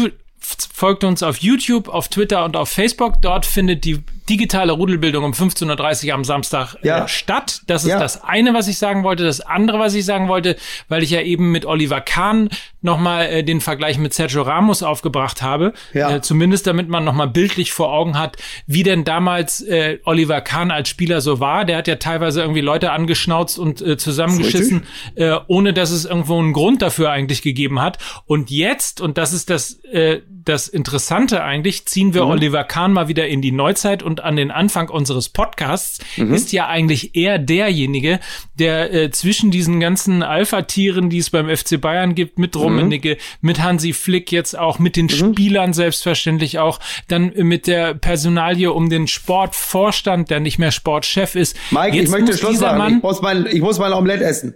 Folgt 0.76 1.04
uns 1.04 1.22
auf 1.22 1.36
YouTube, 1.36 1.86
auf 1.88 2.08
Twitter 2.08 2.44
und 2.44 2.56
auf 2.56 2.68
Facebook. 2.68 3.22
Dort 3.22 3.46
findet 3.46 3.84
die 3.84 4.02
digitale 4.28 4.72
Rudelbildung 4.72 5.22
um 5.22 5.30
15.30 5.32 6.08
Uhr 6.08 6.14
am 6.14 6.24
Samstag 6.24 6.74
Ja. 6.82 7.04
äh, 7.04 7.08
statt. 7.08 7.60
Das 7.68 7.84
ist 7.84 7.90
Ja. 7.90 8.00
das 8.00 8.24
eine, 8.24 8.54
was 8.54 8.66
ich 8.66 8.76
sagen 8.78 9.04
wollte. 9.04 9.22
Das 9.22 9.40
andere, 9.40 9.78
was 9.78 9.94
ich 9.94 10.04
sagen 10.04 10.26
wollte, 10.26 10.56
weil 10.88 11.04
ich 11.04 11.10
ja 11.10 11.20
eben 11.20 11.52
mit 11.52 11.64
Oliver 11.64 12.00
Kahn 12.00 12.48
nochmal 12.82 13.26
äh, 13.26 13.44
den 13.44 13.60
Vergleich 13.60 13.98
mit 13.98 14.14
Sergio 14.14 14.42
Ramos 14.42 14.82
aufgebracht 14.82 15.42
habe. 15.42 15.74
Ja. 15.92 16.10
Äh, 16.16 16.22
zumindest 16.22 16.66
damit 16.66 16.88
man 16.88 17.04
nochmal 17.04 17.28
bildlich 17.28 17.72
vor 17.72 17.92
Augen 17.92 18.18
hat, 18.18 18.36
wie 18.66 18.82
denn 18.82 19.04
damals 19.04 19.60
äh, 19.60 19.98
Oliver 20.04 20.40
Kahn 20.40 20.72
als 20.72 20.88
Spieler 20.88 21.20
so 21.20 21.38
war. 21.38 21.64
Der 21.66 21.76
hat 21.76 21.86
ja 21.86 21.96
teilweise 21.96 22.40
irgendwie 22.40 22.62
Leute 22.62 22.90
angeschnauzt 22.90 23.60
und 23.60 23.80
äh, 23.80 23.96
zusammengeschissen, 23.96 24.86
äh, 25.14 25.36
ohne 25.46 25.72
dass 25.72 25.92
es 25.92 26.04
irgendwo 26.04 26.36
einen 26.40 26.52
Grund 26.52 26.82
dafür 26.82 27.10
eigentlich 27.12 27.42
gegeben 27.42 27.80
hat. 27.80 27.98
Und 28.26 28.50
jetzt, 28.50 29.00
und 29.00 29.18
das 29.18 29.32
ist 29.32 29.50
das, 29.50 29.74
äh, 29.92 30.20
das 30.44 30.68
Interessante 30.68 31.42
eigentlich, 31.42 31.86
ziehen 31.86 32.12
wir 32.14 32.26
Oliver 32.26 32.64
Kahn 32.64 32.92
mal 32.92 33.08
wieder 33.08 33.26
in 33.28 33.40
die 33.42 33.52
Neuzeit 33.52 34.02
und 34.02 34.22
an 34.22 34.36
den 34.36 34.50
Anfang 34.50 34.88
unseres 34.88 35.28
Podcasts, 35.28 36.00
ist 36.16 36.52
ja 36.52 36.66
eigentlich 36.68 37.14
eher 37.16 37.38
derjenige, 37.38 38.20
der 38.58 38.92
äh, 38.92 39.10
zwischen 39.10 39.50
diesen 39.50 39.80
ganzen 39.80 40.22
Alpha-Tieren, 40.22 41.10
die 41.10 41.18
es 41.18 41.30
beim 41.30 41.48
FC 41.54 41.80
Bayern 41.80 42.14
gibt, 42.14 42.38
mit 42.38 42.56
Rummenigge, 42.56 43.16
mit 43.40 43.62
Hansi 43.62 43.92
Flick 43.92 44.30
jetzt 44.32 44.58
auch, 44.58 44.78
mit 44.78 44.96
den 44.96 45.08
Spielern 45.08 45.72
selbstverständlich 45.72 46.58
auch, 46.58 46.80
dann 47.08 47.32
äh, 47.32 47.44
mit 47.44 47.66
der 47.66 47.94
Personalie 47.94 48.72
um 48.72 48.90
den 48.90 49.06
Sportvorstand, 49.06 50.30
der 50.30 50.40
nicht 50.40 50.58
mehr 50.58 50.70
Sportchef 50.72 51.34
ist. 51.34 51.56
Mike, 51.70 51.96
jetzt 51.96 52.04
ich 52.04 52.10
möchte 52.10 52.36
Schluss 52.36 52.60
machen. 52.60 52.78
Mann, 52.78 52.96
ich, 52.98 53.02
muss 53.02 53.22
mein, 53.22 53.46
ich 53.46 53.60
muss 53.60 53.78
mein 53.78 53.92
Omelett 53.92 54.20
essen. 54.20 54.54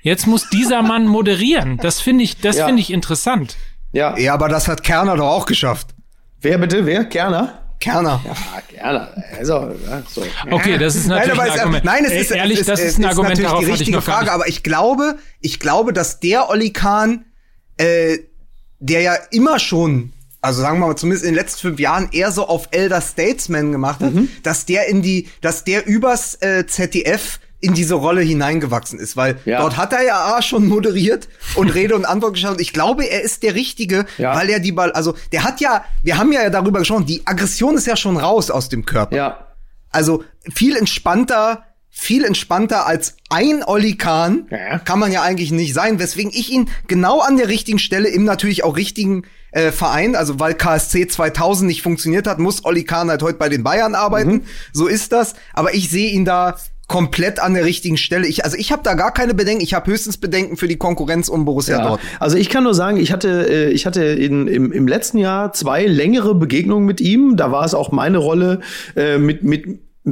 Jetzt 0.00 0.26
muss 0.26 0.48
dieser 0.48 0.82
Mann 0.82 1.06
moderieren. 1.06 1.78
Das 1.82 2.00
finde 2.00 2.24
ich, 2.24 2.38
das 2.38 2.56
Ja. 2.56 2.66
finde 2.66 2.80
ich 2.80 2.92
interessant. 2.92 3.56
Ja. 3.92 4.16
Ja, 4.18 4.34
aber 4.34 4.48
das 4.48 4.68
hat 4.68 4.82
Kerner 4.82 5.16
doch 5.16 5.28
auch 5.28 5.46
geschafft. 5.46 5.88
Wer 6.40 6.58
bitte? 6.58 6.84
Wer? 6.86 7.04
Kerner? 7.06 7.62
Kerner. 7.80 8.20
Ah, 8.28 8.60
Kerner. 8.68 9.08
Also, 9.38 9.54
ja, 9.88 10.02
so. 10.08 10.24
Okay, 10.50 10.78
das 10.78 10.96
ist 10.96 11.06
Nein, 11.06 11.18
natürlich 11.28 11.40
aber 11.40 11.42
ein 11.44 11.54
es, 11.54 11.60
Argument. 11.60 11.84
nein, 11.84 12.04
es 12.04 12.12
ist 12.12 12.30
ehrlich, 12.32 12.64
das 12.64 12.80
ist 12.80 12.98
ein 12.98 13.04
Argument, 13.04 13.30
natürlich 13.30 13.50
darauf 13.50 13.64
die 13.64 13.70
richtige 13.70 14.02
Frage. 14.02 14.24
nicht. 14.24 14.32
Aber 14.32 14.48
ich 14.48 14.62
glaube, 14.64 15.18
ich 15.40 15.60
glaube, 15.60 15.92
dass 15.92 16.18
der 16.20 16.48
Olli 16.50 16.72
Kahn, 16.72 17.24
äh, 17.76 18.18
der 18.80 19.00
ja 19.02 19.14
immer 19.30 19.58
schon, 19.60 20.12
also 20.40 20.60
sagen 20.60 20.80
wir 20.80 20.88
mal 20.88 20.96
zumindest 20.96 21.24
in 21.24 21.30
den 21.32 21.36
letzten 21.36 21.60
fünf 21.60 21.80
Jahren 21.80 22.08
eher 22.12 22.32
so 22.32 22.46
auf 22.48 22.68
Elder 22.72 23.00
Statesman 23.00 23.70
gemacht 23.72 24.00
hat, 24.00 24.12
Mhm. 24.12 24.28
dass 24.42 24.66
der 24.66 24.88
in 24.88 25.02
die, 25.02 25.28
dass 25.40 25.62
der 25.64 25.86
übers 25.86 26.34
äh, 26.42 26.66
ZDF 26.66 27.38
in 27.60 27.74
diese 27.74 27.94
Rolle 27.94 28.20
hineingewachsen 28.22 28.98
ist, 29.00 29.16
weil 29.16 29.38
Ja. 29.44 29.60
dort 29.60 29.76
hat 29.76 29.92
er 29.92 30.02
ja 30.04 30.36
A 30.36 30.42
schon 30.42 30.66
moderiert 30.68 31.28
und 31.56 31.70
Rede 31.74 31.96
und 31.96 32.04
Antwort 32.04 32.34
geschaut. 32.34 32.60
Ich 32.60 32.72
glaube, 32.72 33.04
er 33.04 33.22
ist 33.22 33.42
der 33.42 33.54
Richtige, 33.54 34.04
Ja. 34.16 34.36
weil 34.36 34.48
er 34.48 34.60
die 34.60 34.72
Ball, 34.72 34.92
also 34.92 35.14
der 35.32 35.42
hat 35.44 35.60
ja, 35.60 35.84
wir 36.02 36.18
haben 36.18 36.32
ja 36.32 36.48
darüber 36.50 36.78
gesprochen, 36.78 37.06
die 37.06 37.22
Aggression 37.26 37.76
ist 37.76 37.86
ja 37.86 37.96
schon 37.96 38.16
raus 38.16 38.50
aus 38.50 38.68
dem 38.68 38.84
Körper. 38.84 39.16
Ja. 39.16 39.46
Also 39.90 40.22
viel 40.54 40.76
entspannter, 40.76 41.64
viel 41.90 42.24
entspannter 42.24 42.86
als 42.86 43.16
ein 43.30 43.64
Olli 43.64 43.96
Kahn 43.96 44.46
Ja. 44.50 44.78
kann 44.78 45.00
man 45.00 45.10
ja 45.10 45.22
eigentlich 45.22 45.50
nicht 45.50 45.74
sein, 45.74 45.98
weswegen 45.98 46.30
ich 46.32 46.50
ihn 46.52 46.68
genau 46.86 47.20
an 47.20 47.36
der 47.38 47.48
richtigen 47.48 47.78
Stelle 47.80 48.08
im 48.08 48.24
natürlich 48.24 48.62
auch 48.62 48.76
richtigen 48.76 49.24
äh, 49.50 49.72
Verein, 49.72 50.14
also 50.14 50.38
weil 50.38 50.52
KSC 50.54 51.08
2000 51.08 51.66
nicht 51.66 51.82
funktioniert 51.82 52.26
hat, 52.26 52.38
muss 52.38 52.64
Olli 52.66 52.84
Kahn 52.84 53.08
halt 53.08 53.22
heute 53.22 53.38
bei 53.38 53.48
den 53.48 53.62
Bayern 53.64 53.94
arbeiten. 53.94 54.30
Mhm. 54.32 54.42
So 54.74 54.86
ist 54.86 55.10
das. 55.10 55.34
Aber 55.54 55.72
ich 55.74 55.88
sehe 55.88 56.10
ihn 56.10 56.26
da 56.26 56.56
komplett 56.88 57.38
an 57.38 57.54
der 57.54 57.64
richtigen 57.64 57.98
Stelle. 57.98 58.26
Ich, 58.26 58.44
also 58.44 58.56
ich 58.56 58.72
habe 58.72 58.82
da 58.82 58.94
gar 58.94 59.12
keine 59.12 59.34
Bedenken. 59.34 59.62
Ich 59.62 59.74
habe 59.74 59.90
höchstens 59.90 60.16
Bedenken 60.16 60.56
für 60.56 60.68
die 60.68 60.76
Konkurrenz 60.76 61.28
um 61.28 61.44
Borussia 61.44 61.76
Ja. 61.76 61.82
Dortmund. 61.86 62.10
Also 62.18 62.38
ich 62.38 62.48
kann 62.48 62.64
nur 62.64 62.74
sagen, 62.74 62.96
ich 62.96 63.12
hatte, 63.12 63.46
äh, 63.48 63.70
ich 63.70 63.84
hatte 63.86 64.02
in, 64.04 64.48
im, 64.48 64.72
im 64.72 64.88
letzten 64.88 65.18
Jahr 65.18 65.52
zwei 65.52 65.84
längere 65.84 66.34
Begegnungen 66.34 66.86
mit 66.86 67.00
ihm. 67.02 67.36
Da 67.36 67.52
war 67.52 67.64
es 67.64 67.74
auch 67.74 67.92
meine 67.92 68.18
Rolle, 68.18 68.60
äh, 68.96 69.18
mit, 69.18 69.42
mit 69.44 69.66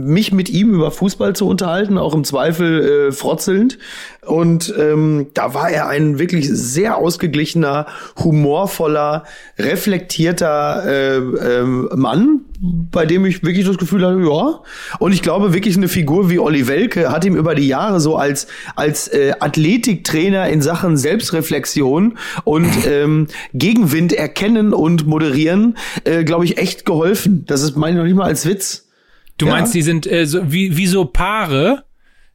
mich 0.05 0.33
mit 0.33 0.49
ihm 0.49 0.75
über 0.75 0.91
Fußball 0.91 1.35
zu 1.35 1.47
unterhalten, 1.47 1.99
auch 1.99 2.15
im 2.15 2.25
Zweifel 2.25 3.09
äh, 3.09 3.13
frotzelnd. 3.13 3.79
Und 4.27 4.75
ähm, 4.77 5.29
da 5.35 5.55
war 5.55 5.71
er 5.71 5.89
ein 5.89 6.19
wirklich 6.19 6.49
sehr 6.51 6.99
ausgeglichener, 6.99 7.87
humorvoller, 8.23 9.25
reflektierter 9.59 10.85
äh, 10.85 11.17
ähm, 11.17 11.89
Mann, 11.95 12.41
bei 12.61 13.07
dem 13.07 13.25
ich 13.25 13.45
wirklich 13.45 13.67
das 13.67 13.79
Gefühl 13.79 14.05
hatte, 14.05 14.21
ja. 14.21 14.61
Und 14.99 15.13
ich 15.13 15.23
glaube 15.23 15.55
wirklich 15.55 15.77
eine 15.77 15.89
Figur 15.89 16.29
wie 16.29 16.39
Olli 16.39 16.67
Welke 16.67 17.11
hat 17.11 17.25
ihm 17.25 17.37
über 17.37 17.55
die 17.55 17.69
Jahre 17.69 18.01
so 18.01 18.17
als 18.17 18.49
als 18.75 19.09
äh, 19.09 19.33
Athletiktrainer 19.39 20.49
in 20.49 20.61
Sachen 20.61 20.97
Selbstreflexion 20.97 22.19
und 22.45 22.69
ähm, 22.87 23.29
Gegenwind 23.55 24.13
erkennen 24.13 24.73
und 24.73 25.07
moderieren, 25.07 25.77
äh, 26.05 26.25
glaube 26.25 26.45
ich 26.45 26.59
echt 26.59 26.85
geholfen. 26.85 27.45
Das 27.47 27.63
ist 27.63 27.77
meine 27.77 27.93
ich 27.93 27.99
noch 27.99 28.05
nicht 28.05 28.17
mal 28.17 28.27
als 28.27 28.47
Witz. 28.47 28.86
Du 29.39 29.47
Ja. 29.47 29.53
meinst, 29.53 29.75
die 29.75 29.83
sind 29.83 30.07
äh, 30.11 30.27
so, 30.27 30.51
wie, 30.53 30.77
wie 30.77 30.87
so 30.87 31.05
Paare, 31.05 31.85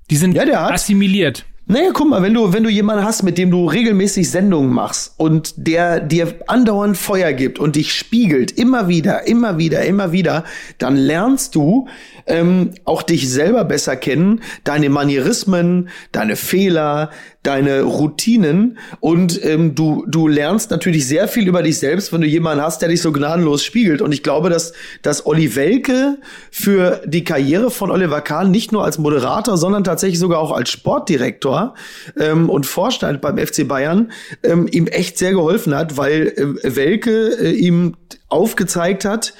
die 0.09 0.15
sind 0.17 0.35
Ja, 0.35 0.45
der 0.45 0.61
hat- 0.63 0.73
assimiliert. 0.73 1.45
Naja, 1.67 1.91
guck 1.93 2.09
mal, 2.09 2.21
wenn 2.21 2.33
du, 2.33 2.51
wenn 2.51 2.63
du 2.63 2.69
jemanden 2.69 3.05
hast, 3.05 3.23
mit 3.23 3.37
dem 3.37 3.49
du 3.49 3.65
regelmäßig 3.67 4.29
Sendungen 4.29 4.73
machst 4.73 5.13
und 5.17 5.53
der 5.55 6.01
dir 6.01 6.33
andauernd 6.47 6.97
Feuer 6.97 7.31
gibt 7.31 7.59
und 7.59 7.77
dich 7.77 7.93
spiegelt, 7.93 8.51
immer 8.51 8.89
wieder, 8.89 9.25
immer 9.27 9.57
wieder, 9.57 9.85
immer 9.85 10.11
wieder, 10.11 10.43
dann 10.79 10.97
lernst 10.97 11.55
du 11.55 11.87
ähm, 12.25 12.71
auch 12.83 13.03
dich 13.03 13.29
selber 13.29 13.63
besser 13.63 13.95
kennen, 13.95 14.41
deine 14.65 14.89
Manierismen, 14.89 15.89
deine 16.11 16.35
Fehler, 16.35 17.11
deine 17.43 17.81
Routinen 17.81 18.77
und 18.99 19.43
ähm, 19.43 19.73
du, 19.73 20.05
du 20.07 20.27
lernst 20.27 20.69
natürlich 20.69 21.07
sehr 21.07 21.27
viel 21.27 21.47
über 21.47 21.63
dich 21.63 21.79
selbst, 21.79 22.13
wenn 22.13 22.21
du 22.21 22.27
jemanden 22.27 22.63
hast, 22.63 22.81
der 22.81 22.89
dich 22.89 23.01
so 23.01 23.11
gnadenlos 23.11 23.63
spiegelt. 23.63 24.01
Und 24.01 24.11
ich 24.11 24.21
glaube, 24.21 24.49
dass, 24.49 24.73
dass 25.01 25.25
Olli 25.25 25.55
Welke 25.55 26.19
für 26.51 27.01
die 27.05 27.23
Karriere 27.23 27.71
von 27.71 27.89
Oliver 27.89 28.21
Kahn 28.21 28.51
nicht 28.51 28.71
nur 28.71 28.83
als 28.83 28.99
Moderator, 28.99 29.57
sondern 29.57 29.83
tatsächlich 29.83 30.19
sogar 30.19 30.39
auch 30.39 30.51
als 30.51 30.69
Sportdirektor 30.69 31.73
ähm, 32.19 32.47
und 32.49 32.67
Vorstand 32.67 33.21
beim 33.21 33.39
FC 33.39 33.67
Bayern 33.67 34.11
ähm, 34.43 34.67
ihm 34.71 34.85
echt 34.85 35.17
sehr 35.17 35.31
geholfen 35.31 35.73
hat, 35.73 35.97
weil 35.97 36.33
ähm, 36.37 36.59
Welke 36.61 37.39
äh, 37.39 37.51
ihm 37.51 37.95
aufgezeigt 38.27 39.03
hat, 39.03 39.33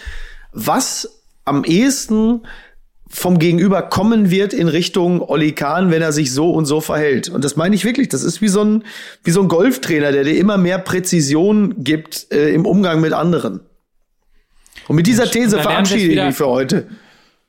was 0.53 1.21
am 1.45 1.63
ehesten 1.63 2.41
vom 3.11 3.39
Gegenüber 3.39 3.81
kommen 3.81 4.31
wird 4.31 4.53
in 4.53 4.67
Richtung 4.67 5.21
Olli 5.21 5.51
Kahn, 5.51 5.91
wenn 5.91 6.01
er 6.01 6.11
sich 6.11 6.33
so 6.33 6.51
und 6.51 6.65
so 6.65 6.81
verhält. 6.81 7.29
Und 7.29 7.43
das 7.43 7.55
meine 7.55 7.75
ich 7.75 7.83
wirklich. 7.83 8.09
Das 8.09 8.23
ist 8.23 8.41
wie 8.41 8.47
so 8.47 8.63
ein, 8.63 8.83
wie 9.23 9.31
so 9.31 9.41
ein 9.41 9.47
Golftrainer, 9.47 10.11
der 10.11 10.23
dir 10.23 10.37
immer 10.37 10.57
mehr 10.57 10.79
Präzision 10.79 11.83
gibt 11.83 12.27
äh, 12.31 12.53
im 12.53 12.65
Umgang 12.65 13.01
mit 13.01 13.13
anderen. 13.13 13.61
Und 14.87 14.95
mit 14.95 15.07
dieser 15.07 15.29
These 15.29 15.59
verabschiede 15.59 16.13
ich 16.13 16.25
mich 16.25 16.35
für 16.35 16.47
heute. 16.47 16.87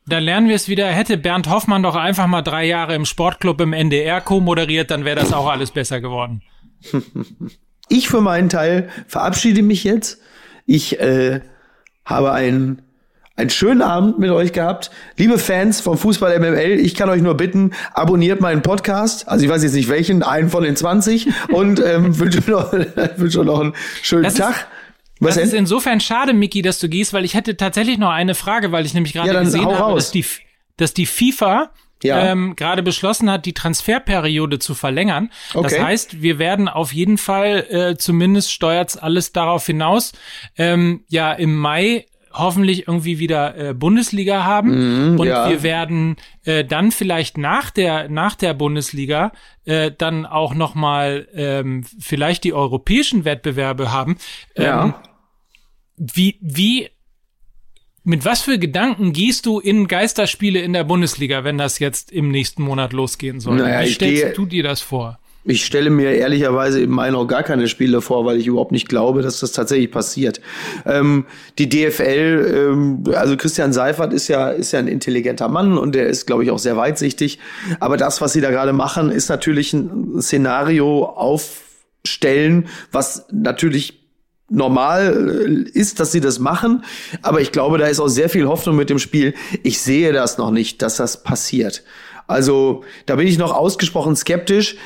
Da 0.07 0.19
lernen 0.19 0.49
wir 0.49 0.57
es 0.57 0.69
wieder. 0.69 0.89
Hätte 0.89 1.17
Bernd 1.17 1.49
Hoffmann 1.49 1.83
doch 1.83 1.95
einfach 1.95 2.27
mal 2.27 2.43
drei 2.43 2.67
Jahre 2.67 2.95
im 2.95 3.05
Sportclub 3.05 3.61
im 3.61 3.73
NDR 3.73 4.21
co-moderiert, 4.21 4.91
dann 4.91 5.05
wäre 5.05 5.21
das 5.21 5.33
auch 5.33 5.49
alles 5.49 5.71
besser 5.71 6.01
geworden. 6.01 6.43
Ich 7.89 8.09
für 8.09 8.21
meinen 8.21 8.49
Teil 8.49 8.89
verabschiede 9.07 9.63
mich 9.63 9.85
jetzt. 9.85 10.19
Ich 10.67 10.99
äh, 10.99 11.41
habe 12.05 12.33
einen, 12.33 12.83
einen 13.37 13.51
schönen 13.51 13.83
Abend 13.83 14.19
mit 14.19 14.31
euch 14.31 14.53
gehabt. 14.53 14.91
Liebe 15.17 15.39
Fans 15.39 15.81
vom 15.81 15.97
Fußball 15.97 16.39
MML, 16.39 16.79
ich 16.81 16.95
kann 16.95 17.09
euch 17.09 17.23
nur 17.23 17.35
bitten, 17.37 17.73
abonniert 17.95 18.41
meinen 18.41 18.63
Podcast. 18.63 19.27
Also 19.29 19.45
ich 19.45 19.51
weiß 19.51 19.63
jetzt 19.63 19.73
nicht 19.75 19.89
welchen, 19.89 20.23
einen 20.23 20.51
von 20.51 20.63
den 20.63 20.77
20 20.77 21.29
und 21.51 21.81
ähm, 21.81 22.19
wünsche 22.19 22.51
noch, 22.51 22.73
wünsche 23.17 23.45
noch 23.45 23.61
einen 23.61 23.75
schönen 24.03 24.25
Das 24.25 24.35
ist- 24.35 24.41
Tag. 24.41 24.67
Was 25.21 25.37
das 25.37 25.45
ist 25.45 25.51
denn? 25.53 25.61
insofern 25.61 26.01
schade, 26.01 26.33
Mickey, 26.33 26.63
dass 26.63 26.81
du 26.81 26.89
gehst, 26.89 27.13
weil 27.13 27.25
ich 27.25 27.35
hätte 27.35 27.57
tatsächlich 27.57 27.97
noch 27.97 28.11
eine 28.11 28.35
Frage, 28.35 28.73
weil 28.73 28.85
ich 28.85 28.93
nämlich 28.93 29.13
gerade 29.13 29.33
Ja, 29.33 29.41
gesehen 29.41 29.67
habe, 29.67 29.95
dass 29.95 30.11
die, 30.11 30.27
dass 30.79 30.95
die 30.95 31.07
FIFA 31.07 31.71
Ja. 32.03 32.27
ähm, 32.33 32.57
gerade 32.57 32.83
beschlossen 32.83 33.31
hat, 33.31 33.47
die 33.47 33.53
Transferperiode 33.53 34.59
zu 34.59 34.75
verlängern. 34.75 35.31
Das 35.55 35.67
Okay. 35.73 35.81
heißt, 35.81 36.23
wir 36.23 36.41
werden 36.41 36.67
auf 36.69 36.93
jeden 36.93 37.19
Fall, 37.19 37.67
äh, 37.71 37.97
zumindest 37.97 38.51
steuert's 38.51 38.97
alles 38.97 39.31
darauf 39.31 39.65
hinaus, 39.65 40.11
ähm, 40.59 41.05
ja 41.09 41.33
im 41.33 41.55
Mai 41.57 42.07
hoffentlich 42.35 42.87
irgendwie 42.89 43.19
wieder 43.19 43.57
äh, 43.57 43.75
Bundesliga 43.75 44.45
haben 44.45 44.71
und 45.19 45.19
Mhm, 45.19 45.25
ja. 45.25 45.49
wir 45.51 45.63
werden 45.63 46.17
äh, 46.45 46.65
dann 46.65 46.91
vielleicht 46.93 47.39
nach 47.39 47.71
der 47.71 48.09
nach 48.09 48.35
der 48.35 48.55
Bundesliga 48.55 49.33
äh, 49.65 49.91
dann 49.97 50.27
auch 50.27 50.55
noch 50.55 50.75
mal 50.75 51.29
ähm, 51.35 51.85
vielleicht 51.99 52.45
die 52.45 52.53
europäischen 52.55 53.25
Wettbewerbe 53.25 53.93
haben. 53.93 54.17
Ähm, 54.57 54.65
Ja. 54.65 55.03
wie, 55.97 56.39
wie, 56.41 56.89
mit 58.05 58.25
was 58.25 58.43
für 58.43 58.59
Gedanken 58.59 59.13
gehst 59.13 59.47
du 59.47 59.61
in 59.61 59.87
Geisterspiele 59.87 60.61
in 60.61 60.73
der 60.73 60.85
Bundesliga, 60.85 61.45
wenn 61.45 61.59
das 61.59 61.79
jetzt 61.79 62.11
im 62.11 62.31
nächsten 62.31 62.63
Monat 62.63 62.93
losgehen 62.93 63.39
soll? 63.41 63.59
Naja, 63.59 63.87
wie 63.87 63.93
stellst 63.93 64.23
gehe- 64.25 64.33
du 64.33 64.47
dir 64.47 64.63
das 64.65 64.81
vor? 64.81 65.19
Ich 65.45 65.65
stelle 65.65 65.91
mir 65.91 66.13
ehrlicherweise 66.13 66.81
im 66.81 66.91
Mai 66.91 67.11
noch 67.11 67.27
gar 67.27 67.43
keine 67.43 67.67
Spiele 67.67 68.01
vor, 68.01 68.25
weil 68.25 68.39
ich 68.39 68.47
überhaupt 68.47 68.71
nicht 68.71 68.89
glaube, 68.89 69.23
dass 69.23 69.41
das 69.41 69.51
tatsächlich 69.51 69.91
passiert. 69.91 70.41
Ähm, 70.87 71.27
die 71.59 71.69
DFL, 71.69 72.55
ähm, 72.55 73.05
also 73.13 73.37
Christian 73.37 73.73
Seifert 73.73 74.13
ist 74.13 74.29
ja, 74.29 74.51
ist 74.51 74.71
ja 74.71 74.79
ein 74.79 74.87
intelligenter 74.87 75.49
Mann 75.49 75.79
und 75.79 75.97
der 75.97 76.07
ist, 76.07 76.27
glaube 76.27 76.45
ich, 76.45 76.53
auch 76.53 76.61
sehr 76.61 76.77
weitsichtig. 76.77 77.41
Aber 77.81 77.97
das, 77.97 78.21
was 78.21 78.33
sie 78.33 78.41
da 78.41 78.51
gerade 78.51 78.73
machen, 78.73 79.11
ist 79.11 79.29
natürlich 79.31 79.73
ein 79.73 80.23
Szenario 80.23 81.07
aufstellen, 81.07 82.69
was 82.93 83.27
natürlich 83.33 84.03
normal 84.49 85.67
äh, 85.67 85.71
ist, 85.77 85.99
dass 85.99 86.13
sie 86.13 86.21
das 86.21 86.39
machen. 86.39 86.85
Aber 87.23 87.41
ich 87.41 87.51
glaube, 87.51 87.79
da 87.79 87.87
ist 87.87 87.99
auch 87.99 88.09
sehr 88.09 88.29
viel 88.29 88.47
Hoffnung 88.47 88.77
mit 88.77 88.91
dem 88.91 89.01
Spiel. 89.01 89.35
Ich 89.65 89.81
sehe 89.81 90.13
das 90.13 90.39
noch 90.39 90.53
nicht, 90.53 90.83
dass 90.83 90.97
das 90.97 91.25
passiert. 91.25 91.83
Also 92.29 92.85
da 93.07 93.17
bin 93.17 93.27
ich 93.27 93.39
noch 93.39 93.53
ausgesprochen 93.53 94.15
skeptisch. 94.15 94.77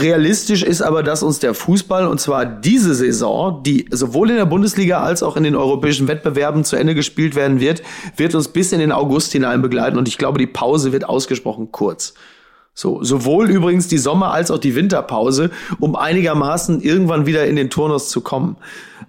Realistisch 0.00 0.62
ist 0.62 0.82
aber, 0.82 1.02
dass 1.02 1.22
uns 1.22 1.38
der 1.38 1.54
Fußball, 1.54 2.06
und 2.06 2.20
zwar 2.20 2.44
diese 2.46 2.94
Saison, 2.94 3.62
die 3.62 3.86
sowohl 3.90 4.30
in 4.30 4.36
der 4.36 4.46
Bundesliga 4.46 5.00
als 5.00 5.22
auch 5.22 5.36
in 5.36 5.44
den 5.44 5.56
europäischen 5.56 6.08
Wettbewerben 6.08 6.64
zu 6.64 6.76
Ende 6.76 6.94
gespielt 6.94 7.34
werden 7.34 7.60
wird, 7.60 7.82
wird 8.16 8.34
uns 8.34 8.48
bis 8.48 8.72
in 8.72 8.80
den 8.80 8.92
August 8.92 9.32
hinein 9.32 9.62
begleiten. 9.62 9.98
Und 9.98 10.08
ich 10.08 10.18
glaube, 10.18 10.38
die 10.38 10.46
Pause 10.46 10.92
wird 10.92 11.08
ausgesprochen 11.08 11.72
kurz. 11.72 12.14
So, 12.74 13.02
sowohl 13.02 13.50
übrigens 13.50 13.88
die 13.88 13.98
Sommer- 13.98 14.30
als 14.32 14.50
auch 14.52 14.58
die 14.58 14.76
Winterpause, 14.76 15.50
um 15.80 15.96
einigermaßen 15.96 16.80
irgendwann 16.80 17.26
wieder 17.26 17.46
in 17.46 17.56
den 17.56 17.70
Turnus 17.70 18.08
zu 18.08 18.20
kommen. 18.20 18.56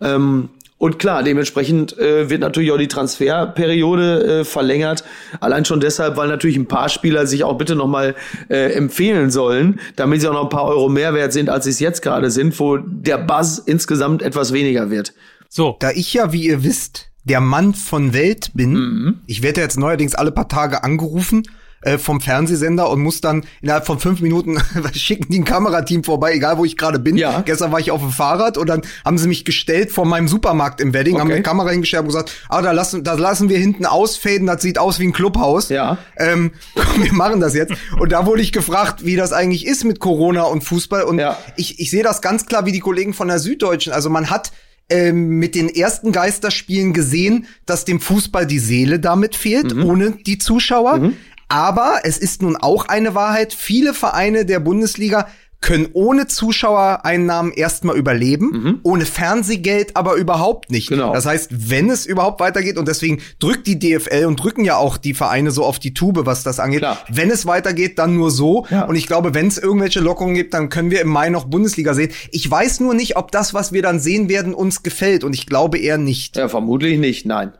Ähm, 0.01 0.49
und 0.79 0.97
klar, 0.97 1.23
dementsprechend 1.23 1.97
äh, 1.99 2.29
wird 2.29 2.39
natürlich 2.39 2.71
auch 2.71 2.77
die 2.77 2.87
Transferperiode 2.87 4.39
äh, 4.39 4.45
verlängert. 4.45 5.03
Allein 5.41 5.65
schon 5.65 5.81
deshalb, 5.81 6.15
weil 6.15 6.29
natürlich 6.29 6.55
ein 6.55 6.69
paar 6.69 6.87
Spieler 6.87 7.27
sich 7.27 7.43
auch 7.43 7.57
bitte 7.57 7.75
nochmal 7.75 8.15
äh, 8.47 8.71
empfehlen 8.71 9.29
sollen, 9.29 9.81
damit 9.97 10.21
sie 10.21 10.29
auch 10.29 10.33
noch 10.33 10.43
ein 10.43 10.49
paar 10.49 10.63
Euro 10.63 10.87
mehr 10.87 11.13
wert 11.13 11.33
sind, 11.33 11.49
als 11.49 11.65
sie 11.65 11.71
es 11.71 11.81
jetzt 11.81 12.01
gerade 12.01 12.31
sind, 12.31 12.57
wo 12.61 12.77
der 12.77 13.17
Buzz 13.17 13.61
insgesamt 13.63 14.21
etwas 14.21 14.53
weniger 14.53 14.89
wird. 14.89 15.13
So. 15.49 15.75
Da 15.81 15.91
ich 15.91 16.13
ja, 16.13 16.31
wie 16.31 16.45
ihr 16.45 16.63
wisst, 16.63 17.09
der 17.25 17.41
Mann 17.41 17.73
von 17.73 18.13
Welt 18.13 18.51
bin, 18.53 18.73
mhm. 18.73 19.19
ich 19.27 19.43
werde 19.43 19.59
jetzt 19.59 19.77
neuerdings 19.77 20.15
alle 20.15 20.31
paar 20.31 20.47
Tage 20.47 20.85
angerufen 20.85 21.43
äh, 21.81 21.97
vom 21.97 22.21
Fernsehsender 22.21 22.89
und 22.89 23.01
muss 23.01 23.21
dann 23.21 23.43
innerhalb 23.61 23.85
von 23.85 23.99
fünf 23.99 24.21
Minuten 24.21 24.57
schicken 24.93 25.31
die 25.31 25.39
ein 25.39 25.45
Kamerateam 25.45 26.03
vorbei, 26.03 26.33
egal 26.33 26.57
wo 26.57 26.65
ich 26.65 26.77
gerade 26.77 26.99
bin. 26.99 27.17
Ja. 27.17 27.41
Gestern 27.41 27.71
war 27.71 27.79
ich 27.79 27.91
auf 27.91 28.01
dem 28.01 28.11
Fahrrad 28.11 28.57
und 28.57 28.67
dann 28.67 28.81
haben 29.05 29.17
sie 29.17 29.27
mich 29.27 29.45
gestellt 29.45 29.91
vor 29.91 30.05
meinem 30.05 30.27
Supermarkt 30.27 30.81
im 30.81 30.93
Wedding, 30.93 31.15
okay. 31.15 31.21
haben 31.21 31.31
eine 31.31 31.41
Kamera 31.41 31.69
hingestellt 31.69 32.01
und 32.01 32.07
gesagt, 32.07 32.31
ah, 32.49 32.61
da 32.61 32.71
lassen, 32.71 33.03
da 33.03 33.13
lassen 33.13 33.49
wir 33.49 33.57
hinten 33.57 33.85
ausfaden, 33.85 34.47
das 34.47 34.61
sieht 34.61 34.77
aus 34.77 34.99
wie 34.99 35.07
ein 35.07 35.13
Clubhaus. 35.13 35.69
Ja. 35.69 35.97
Ähm, 36.17 36.51
wir 36.97 37.13
machen 37.13 37.39
das 37.39 37.53
jetzt. 37.53 37.73
Und 37.99 38.11
da 38.11 38.25
wurde 38.25 38.41
ich 38.41 38.51
gefragt, 38.51 39.05
wie 39.05 39.15
das 39.15 39.31
eigentlich 39.31 39.65
ist 39.65 39.83
mit 39.83 39.99
Corona 39.99 40.43
und 40.43 40.63
Fußball. 40.63 41.03
Und 41.03 41.19
ja. 41.19 41.37
ich, 41.55 41.79
ich 41.79 41.89
sehe 41.89 42.03
das 42.03 42.21
ganz 42.21 42.45
klar 42.45 42.65
wie 42.65 42.71
die 42.71 42.79
Kollegen 42.79 43.13
von 43.13 43.27
der 43.27 43.39
Süddeutschen. 43.39 43.93
Also 43.93 44.09
man 44.09 44.29
hat 44.29 44.51
ähm, 44.89 45.37
mit 45.37 45.53
den 45.55 45.69
ersten 45.69 46.11
Geisterspielen 46.11 46.93
gesehen, 46.93 47.45
dass 47.65 47.85
dem 47.85 47.99
Fußball 47.99 48.47
die 48.47 48.59
Seele 48.59 48.99
damit 48.99 49.35
fehlt, 49.35 49.75
mhm. 49.75 49.85
ohne 49.85 50.11
die 50.11 50.39
Zuschauer. 50.39 50.97
Mhm. 50.97 51.17
Aber 51.49 52.01
es 52.03 52.17
ist 52.17 52.41
nun 52.41 52.55
auch 52.55 52.87
eine 52.87 53.15
Wahrheit, 53.15 53.53
viele 53.53 53.93
Vereine 53.93 54.45
der 54.45 54.59
Bundesliga 54.59 55.27
können 55.61 55.89
ohne 55.91 56.27
Zuschauereinnahmen 56.27 57.51
erstmal 57.51 57.97
überleben, 57.97 58.49
mhm. 58.51 58.79
ohne 58.83 59.05
Fernsehgeld 59.05 59.97
aber 59.97 60.15
überhaupt 60.15 60.71
nicht. 60.71 60.87
Genau. 60.87 61.13
Das 61.13 61.25
heißt, 61.25 61.49
wenn 61.69 61.89
es 61.89 62.05
überhaupt 62.05 62.39
weitergeht, 62.39 62.77
und 62.77 62.87
deswegen 62.87 63.21
drückt 63.39 63.67
die 63.67 63.77
DFL 63.77 64.25
und 64.25 64.41
drücken 64.41 64.63
ja 64.63 64.77
auch 64.77 64.97
die 64.97 65.13
Vereine 65.13 65.51
so 65.51 65.65
auf 65.65 65.79
die 65.79 65.93
Tube, 65.93 66.25
was 66.25 66.43
das 66.43 66.59
angeht, 66.59 66.79
Klar. 66.79 66.99
wenn 67.09 67.29
es 67.29 67.45
weitergeht, 67.45 67.99
dann 67.99 68.15
nur 68.15 68.31
so. 68.31 68.67
Ja. 68.69 68.85
Und 68.85 68.95
ich 68.95 69.07
glaube, 69.07 69.33
wenn 69.33 69.47
es 69.47 69.57
irgendwelche 69.57 69.99
Lockerungen 69.99 70.35
gibt, 70.35 70.53
dann 70.53 70.69
können 70.69 70.91
wir 70.91 71.01
im 71.01 71.09
Mai 71.09 71.29
noch 71.29 71.45
Bundesliga 71.45 71.93
sehen. 71.93 72.11
Ich 72.31 72.49
weiß 72.49 72.79
nur 72.79 72.93
nicht, 72.93 73.17
ob 73.17 73.31
das, 73.31 73.53
was 73.53 73.73
wir 73.73 73.81
dann 73.81 73.99
sehen 73.99 74.29
werden, 74.29 74.53
uns 74.53 74.81
gefällt. 74.81 75.25
Und 75.25 75.33
ich 75.33 75.45
glaube 75.45 75.77
eher 75.77 75.97
nicht. 75.97 76.37
Ja, 76.37 76.47
vermutlich 76.47 76.99
nicht, 76.99 77.25
nein. 77.25 77.51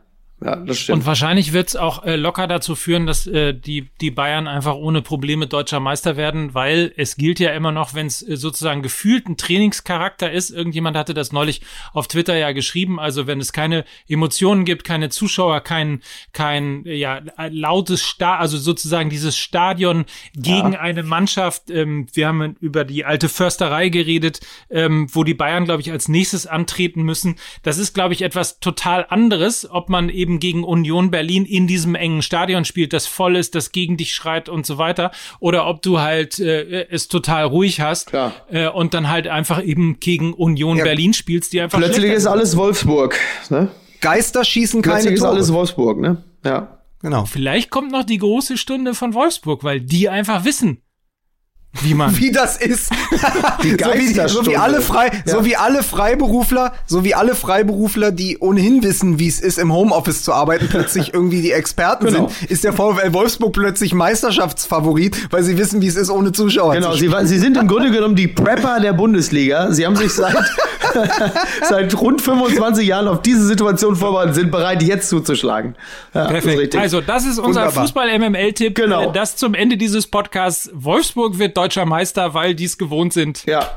Ja, 0.42 0.56
das 0.56 0.78
stimmt. 0.78 1.00
Und 1.00 1.06
wahrscheinlich 1.06 1.52
wird 1.52 1.68
es 1.68 1.76
auch 1.76 2.04
äh, 2.04 2.16
locker 2.16 2.46
dazu 2.46 2.74
führen, 2.74 3.06
dass 3.06 3.26
äh, 3.26 3.52
die, 3.52 3.90
die 4.00 4.10
Bayern 4.10 4.48
einfach 4.48 4.74
ohne 4.74 5.02
Probleme 5.02 5.46
deutscher 5.46 5.80
Meister 5.80 6.16
werden, 6.16 6.54
weil 6.54 6.92
es 6.96 7.16
gilt 7.16 7.40
ja 7.40 7.52
immer 7.52 7.72
noch, 7.72 7.94
wenn 7.94 8.06
es 8.06 8.26
äh, 8.26 8.36
sozusagen 8.36 8.82
gefühlt 8.82 9.28
ein 9.28 9.36
Trainingscharakter 9.36 10.30
ist. 10.30 10.50
Irgendjemand 10.50 10.96
hatte 10.96 11.12
das 11.12 11.32
neulich 11.32 11.60
auf 11.92 12.08
Twitter 12.08 12.36
ja 12.36 12.52
geschrieben. 12.52 12.98
Also 12.98 13.26
wenn 13.26 13.40
es 13.40 13.52
keine 13.52 13.84
Emotionen 14.08 14.64
gibt, 14.64 14.84
keine 14.84 15.10
Zuschauer, 15.10 15.60
kein, 15.60 16.00
kein 16.32 16.84
ja, 16.86 17.20
lautes 17.50 18.02
Sta 18.02 18.38
also 18.38 18.56
sozusagen 18.56 19.10
dieses 19.10 19.36
Stadion 19.36 20.06
gegen 20.34 20.72
ja. 20.72 20.80
eine 20.80 21.02
Mannschaft. 21.02 21.70
Ähm, 21.70 22.06
wir 22.14 22.28
haben 22.28 22.56
über 22.60 22.84
die 22.84 23.04
alte 23.04 23.28
Försterei 23.28 23.90
geredet, 23.90 24.40
ähm, 24.70 25.08
wo 25.12 25.24
die 25.24 25.34
Bayern, 25.34 25.66
glaube 25.66 25.82
ich, 25.82 25.90
als 25.92 26.08
nächstes 26.08 26.46
antreten 26.46 27.02
müssen. 27.02 27.36
Das 27.62 27.76
ist, 27.76 27.92
glaube 27.92 28.14
ich, 28.14 28.22
etwas 28.22 28.60
total 28.60 29.06
anderes, 29.08 29.68
ob 29.70 29.90
man 29.90 30.08
eben 30.08 30.29
eben 30.30 30.38
gegen 30.38 30.64
Union 30.64 31.10
Berlin 31.10 31.44
in 31.44 31.66
diesem 31.66 31.94
engen 31.94 32.22
Stadion 32.22 32.64
spielt, 32.64 32.92
das 32.92 33.06
voll 33.06 33.36
ist, 33.36 33.54
das 33.54 33.72
gegen 33.72 33.96
dich 33.96 34.12
schreit 34.12 34.48
und 34.48 34.64
so 34.64 34.78
weiter, 34.78 35.10
oder 35.40 35.66
ob 35.66 35.82
du 35.82 36.00
halt 36.00 36.38
äh, 36.38 36.86
es 36.88 37.08
total 37.08 37.44
ruhig 37.44 37.80
hast 37.80 38.12
äh, 38.50 38.68
und 38.68 38.94
dann 38.94 39.08
halt 39.08 39.26
einfach 39.26 39.62
eben 39.62 39.98
gegen 39.98 40.32
Union 40.32 40.76
ja. 40.76 40.84
Berlin 40.84 41.12
spielst, 41.12 41.52
die 41.52 41.60
einfach 41.60 41.78
plötzlich 41.78 42.12
ist 42.12 42.26
alles 42.26 42.56
Wolfsburg, 42.56 43.16
ne? 43.48 43.68
Geister 44.00 44.44
schießen 44.44 44.82
plötzlich 44.82 45.04
keine 45.04 45.14
ist 45.16 45.22
alles 45.22 45.52
Wolfsburg, 45.52 45.98
ne? 46.00 46.22
Ja. 46.44 46.76
Genau. 47.02 47.24
Vielleicht 47.24 47.70
kommt 47.70 47.92
noch 47.92 48.04
die 48.04 48.18
große 48.18 48.58
Stunde 48.58 48.92
von 48.94 49.14
Wolfsburg, 49.14 49.64
weil 49.64 49.80
die 49.80 50.10
einfach 50.10 50.44
wissen, 50.44 50.82
wie 51.82 51.94
man 51.94 52.16
wie 52.18 52.32
das 52.32 52.56
ist. 52.56 52.90
Die 53.62 53.70
so, 53.82 53.92
wie, 53.94 54.28
so 54.28 54.46
wie 54.46 54.56
alle 54.56 54.80
frei 54.80 55.10
ja. 55.24 55.32
so 55.32 55.44
wie 55.44 55.56
alle 55.56 55.82
Freiberufler 55.82 56.72
so 56.86 57.04
wie 57.04 57.14
alle 57.14 57.34
Freiberufler 57.34 58.10
die 58.10 58.38
ohnehin 58.38 58.82
wissen 58.82 59.18
wie 59.18 59.28
es 59.28 59.40
ist 59.40 59.58
im 59.58 59.72
Homeoffice 59.72 60.24
zu 60.24 60.32
arbeiten 60.32 60.66
plötzlich 60.68 61.14
irgendwie 61.14 61.42
die 61.42 61.52
Experten 61.52 62.06
genau. 62.06 62.28
sind 62.28 62.50
ist 62.50 62.64
der 62.64 62.72
VfL 62.72 63.12
Wolfsburg 63.12 63.52
plötzlich 63.52 63.94
Meisterschaftsfavorit 63.94 65.32
weil 65.32 65.44
sie 65.44 65.58
wissen 65.58 65.80
wie 65.80 65.86
es 65.86 65.96
ist 65.96 66.10
ohne 66.10 66.32
Zuschauer 66.32 66.74
genau 66.74 66.92
sie, 66.92 67.08
sie 67.24 67.38
sind 67.38 67.56
im 67.56 67.68
Grunde 67.68 67.90
genommen 68.00 68.16
die 68.16 68.28
Prepper 68.28 68.80
der 68.80 68.92
Bundesliga. 68.92 69.72
Sie 69.72 69.86
haben 69.86 69.96
sich 69.96 70.12
seit 70.12 70.34
seit 71.62 72.00
rund 72.00 72.20
25 72.20 72.86
Jahren 72.86 73.06
auf 73.08 73.22
diese 73.22 73.44
Situation 73.44 73.96
vorbereitet 73.96 74.34
sind 74.34 74.50
bereit 74.50 74.82
jetzt 74.82 75.08
zuzuschlagen. 75.08 75.76
Ja, 76.14 76.26
Perfekt. 76.26 76.74
Das 76.74 76.82
also 76.82 77.00
das 77.00 77.26
ist 77.26 77.38
unser 77.38 77.70
Fußball 77.70 78.18
MML 78.18 78.52
Tipp 78.52 78.74
genau. 78.74 79.12
das 79.12 79.36
zum 79.36 79.54
Ende 79.54 79.76
dieses 79.76 80.06
Podcasts. 80.06 80.70
Wolfsburg 80.72 81.38
wird 81.38 81.56
deutscher 81.60 81.84
Meister, 81.84 82.34
weil 82.34 82.54
die 82.54 82.64
es 82.64 82.78
gewohnt 82.78 83.12
sind. 83.12 83.44
Ja. 83.46 83.70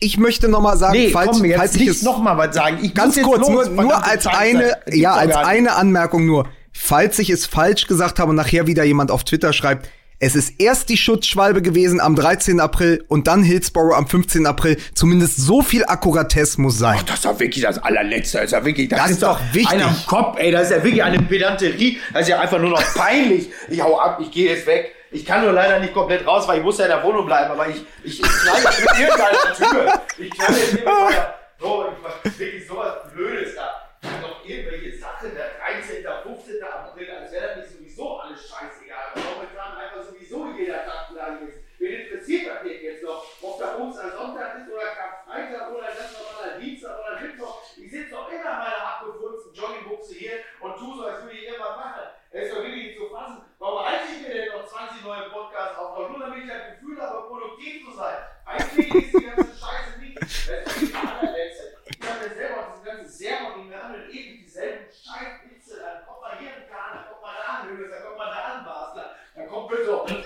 Ich 0.00 0.18
möchte 0.18 0.48
noch 0.48 0.60
mal 0.60 0.76
sagen, 0.76 0.98
nee, 0.98 1.10
falls, 1.10 1.38
komm, 1.38 1.44
jetzt 1.44 1.58
falls 1.58 1.74
ich 1.76 1.88
es 1.88 2.02
noch 2.02 2.18
mal 2.18 2.36
was 2.36 2.54
sagen. 2.54 2.78
Ich 2.82 2.94
ganz 2.94 3.20
kurz, 3.20 3.48
nur, 3.48 3.68
nur 3.68 4.04
als 4.04 4.26
eine, 4.26 4.76
ja, 4.90 5.14
als 5.14 5.34
eine 5.34 5.74
Anmerkung 5.74 6.26
nur. 6.26 6.48
Falls 6.72 7.18
ich 7.18 7.30
es 7.30 7.46
falsch 7.46 7.86
gesagt 7.86 8.18
habe 8.20 8.30
und 8.30 8.36
nachher 8.36 8.66
wieder 8.66 8.84
jemand 8.84 9.10
auf 9.10 9.24
Twitter 9.24 9.52
schreibt, 9.52 9.88
es 10.20 10.34
ist 10.34 10.60
erst 10.60 10.88
die 10.88 10.96
Schutzschwalbe 10.96 11.62
gewesen 11.62 12.00
am 12.00 12.16
13. 12.16 12.58
April 12.58 13.04
und 13.06 13.28
dann 13.28 13.44
Hillsborough 13.44 13.96
am 13.96 14.08
15. 14.08 14.46
April. 14.46 14.76
Zumindest 14.94 15.36
so 15.36 15.62
viel 15.62 15.84
Akkuratesse 15.84 16.60
muss 16.60 16.76
sein. 16.76 16.96
Ach, 16.98 17.04
das 17.04 17.16
ist 17.16 17.24
doch 17.24 17.38
wirklich 17.38 17.62
das 17.62 17.78
allerletzte. 17.78 18.38
Das 18.38 18.46
ist 18.46 18.52
ja 18.52 18.64
wirklich, 18.64 18.88
das, 18.88 18.98
das 18.98 19.10
ist 19.12 19.22
doch 19.22 19.40
wichtig. 19.52 19.70
Einer 19.70 19.86
am 19.86 19.96
Kopf, 20.06 20.38
ey. 20.40 20.50
Das 20.50 20.64
ist 20.64 20.70
ja 20.70 20.82
wirklich 20.82 21.04
eine 21.04 21.22
Pedanterie. 21.22 21.98
Das 22.12 22.22
ist 22.22 22.28
ja 22.28 22.40
einfach 22.40 22.58
nur 22.58 22.70
noch 22.70 22.82
peinlich. 22.94 23.48
Ich 23.68 23.80
hau 23.80 23.98
ab, 24.00 24.18
ich 24.20 24.32
gehe 24.32 24.50
jetzt 24.50 24.66
weg. 24.66 24.92
Ich 25.10 25.24
kann 25.24 25.42
nur 25.42 25.52
leider 25.52 25.78
nicht 25.80 25.94
komplett 25.94 26.26
raus, 26.26 26.46
weil 26.46 26.58
ich 26.58 26.64
muss 26.64 26.78
ja 26.78 26.84
in 26.84 26.90
der 26.90 27.02
Wohnung 27.02 27.24
bleiben, 27.24 27.50
aber 27.50 27.68
ich, 27.68 27.82
ich, 28.04 28.20
ich 28.20 28.22
mit 28.22 28.98
irgendeiner 28.98 29.54
Tür. 29.54 30.00
Ich 30.18 30.30
knall 30.30 30.56
jetzt 30.56 30.72
mit 30.74 30.84
irgendeiner, 30.84 31.34
so, 31.58 31.86
ich, 32.24 32.38
wirklich 32.38 32.66
sowas 32.66 33.12
Blödes 33.14 33.54
da. 33.54 33.88
Ich 34.02 34.08
hab 34.08 34.20
doch 34.20 34.44
irgendwelche 34.44 34.98
Sachen, 34.98 35.34
der 35.34 35.50
13., 35.58 36.04
15. 36.04 36.62
April, 36.62 37.10
als 37.10 37.32
wäre 37.32 37.48
das 37.48 37.56
nicht 37.56 37.70
sowieso 37.72 38.18
alles 38.18 38.40
scheißegal. 38.40 39.16
Momentan 39.16 39.78
einfach 39.78 40.02
sowieso 40.02 40.52
jeder 40.58 40.84
Tag 40.84 41.08
gleich 41.10 41.48
ist. 41.48 41.58
Wen 41.78 42.00
interessiert 42.00 42.46
das 42.48 42.62
denn 42.62 42.82
jetzt 42.82 43.02
noch? 43.02 43.24
Ob 43.40 43.58
da 43.58 43.78
Ostersonntag 43.78 44.58
ist 44.60 44.68
oder 44.70 44.92
Karfreitag 44.92 45.70
oder 45.70 45.88
das 45.88 46.12
nochmal 46.12 46.60
Dienstag 46.60 46.98
oder 47.00 47.20
Mittwoch. 47.20 47.62
Ich 47.76 47.90
sitze 47.90 48.10
doch 48.10 48.28
immer 48.28 48.50
in 48.50 48.58
meiner 48.58 48.78
abgefurzen 49.88 49.98
Joggingbuchse 50.08 50.14
hier 50.14 50.38
und 50.60 50.76
tu 50.76 50.96
so, 50.96 51.06
als 51.06 51.22
würde 51.22 51.36
ich 51.36 51.44
irgendwas 51.44 51.76
machen. 51.76 52.02
Es 52.30 52.44
ist 52.44 52.54
doch 52.54 52.62
wirklich 52.62 52.84
nicht 52.84 52.98
zu 52.98 53.08
fassen. 53.08 53.42
Warum 53.58 53.84
halte 53.84 54.04
ich 54.12 54.28
mir 54.28 54.34
denn 54.34 54.48
noch 54.48 54.66
20 54.66 55.02
neue 55.02 55.30
Podcasts 55.30 55.78
auf? 55.78 56.10
Nur 56.10 56.20
damit 56.20 56.44
ich 56.44 56.50
das 56.50 56.78
Gefühl 56.78 57.00
habe, 57.00 57.28
produktiv 57.28 57.84
zu 57.86 57.96
sein. 57.96 58.16
Eigentlich 58.44 58.94
ist 58.94 59.14
die 59.14 59.24
ganze 59.24 59.56
Scheiße 59.56 60.00
nicht. 60.00 60.16
Das 60.20 60.76
ist 60.76 60.92
die 60.92 60.94
allerletzte. 60.94 61.76
Ich 61.86 62.08
habe 62.08 62.28
mir 62.28 62.34
selber 62.34 62.60
auch 62.60 62.72
diese 62.74 62.84
ganze 62.84 63.10
Sermon, 63.10 63.52
die 63.56 63.68
mir 63.68 63.82
handelt 63.82 64.10
ewig 64.10 64.44
dieselben 64.44 64.84
Scheißwitze. 64.92 65.80
Dann 65.80 66.06
kommt 66.06 66.20
mal 66.20 66.38
hier 66.38 66.48
ein 66.48 66.68
Kahn, 66.68 66.96
dann 66.96 67.08
kommt 67.08 67.22
mal 67.22 67.34
da 67.34 67.62
ein 67.62 67.68
Höhes, 67.68 67.90
dann 67.90 68.02
kommt 68.04 68.18
mal 68.18 68.30
da 68.30 68.58
ein 68.58 68.64
Basler. 68.64 69.14
Dann 69.34 69.48
kommt 69.48 69.68
bitte 69.68 69.96
auch 69.96 70.08
ein 70.08 70.24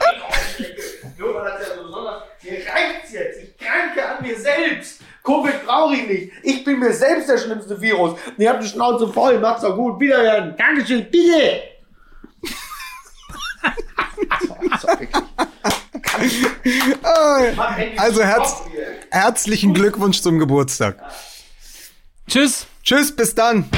Nur 1.18 1.34
weil 1.34 1.44
das 1.44 1.68
ja 1.68 1.74
so 1.76 1.82
besonders. 1.84 2.22
Mir 2.42 2.66
reicht's 2.66 3.12
jetzt. 3.12 3.42
Ich 3.42 3.56
kranke 3.56 4.04
an 4.04 4.22
mir 4.22 4.38
selbst. 4.38 5.02
Covid 5.22 5.64
brauche 5.66 5.94
ich 5.94 6.06
nicht. 6.08 6.32
Ich 6.42 6.64
bin 6.64 6.80
mir 6.80 6.92
selbst 6.92 7.28
der 7.28 7.38
schlimmste 7.38 7.80
Virus. 7.80 8.18
ihr 8.38 8.50
habt 8.50 8.62
die 8.62 8.68
Schnauze 8.68 9.08
voll. 9.08 9.38
Macht's 9.38 9.62
doch 9.62 9.76
gut. 9.76 10.00
Wiederhören. 10.00 10.56
Dankeschön. 10.56 11.06
Bitte. 11.10 11.62
Also 17.96 18.22
herz, 18.22 18.62
herzlichen 19.10 19.74
Glückwunsch 19.74 20.20
zum 20.20 20.38
Geburtstag. 20.38 20.96
Tschüss. 22.28 22.66
Tschüss, 22.82 23.14
bis 23.14 23.34
dann. 23.34 23.68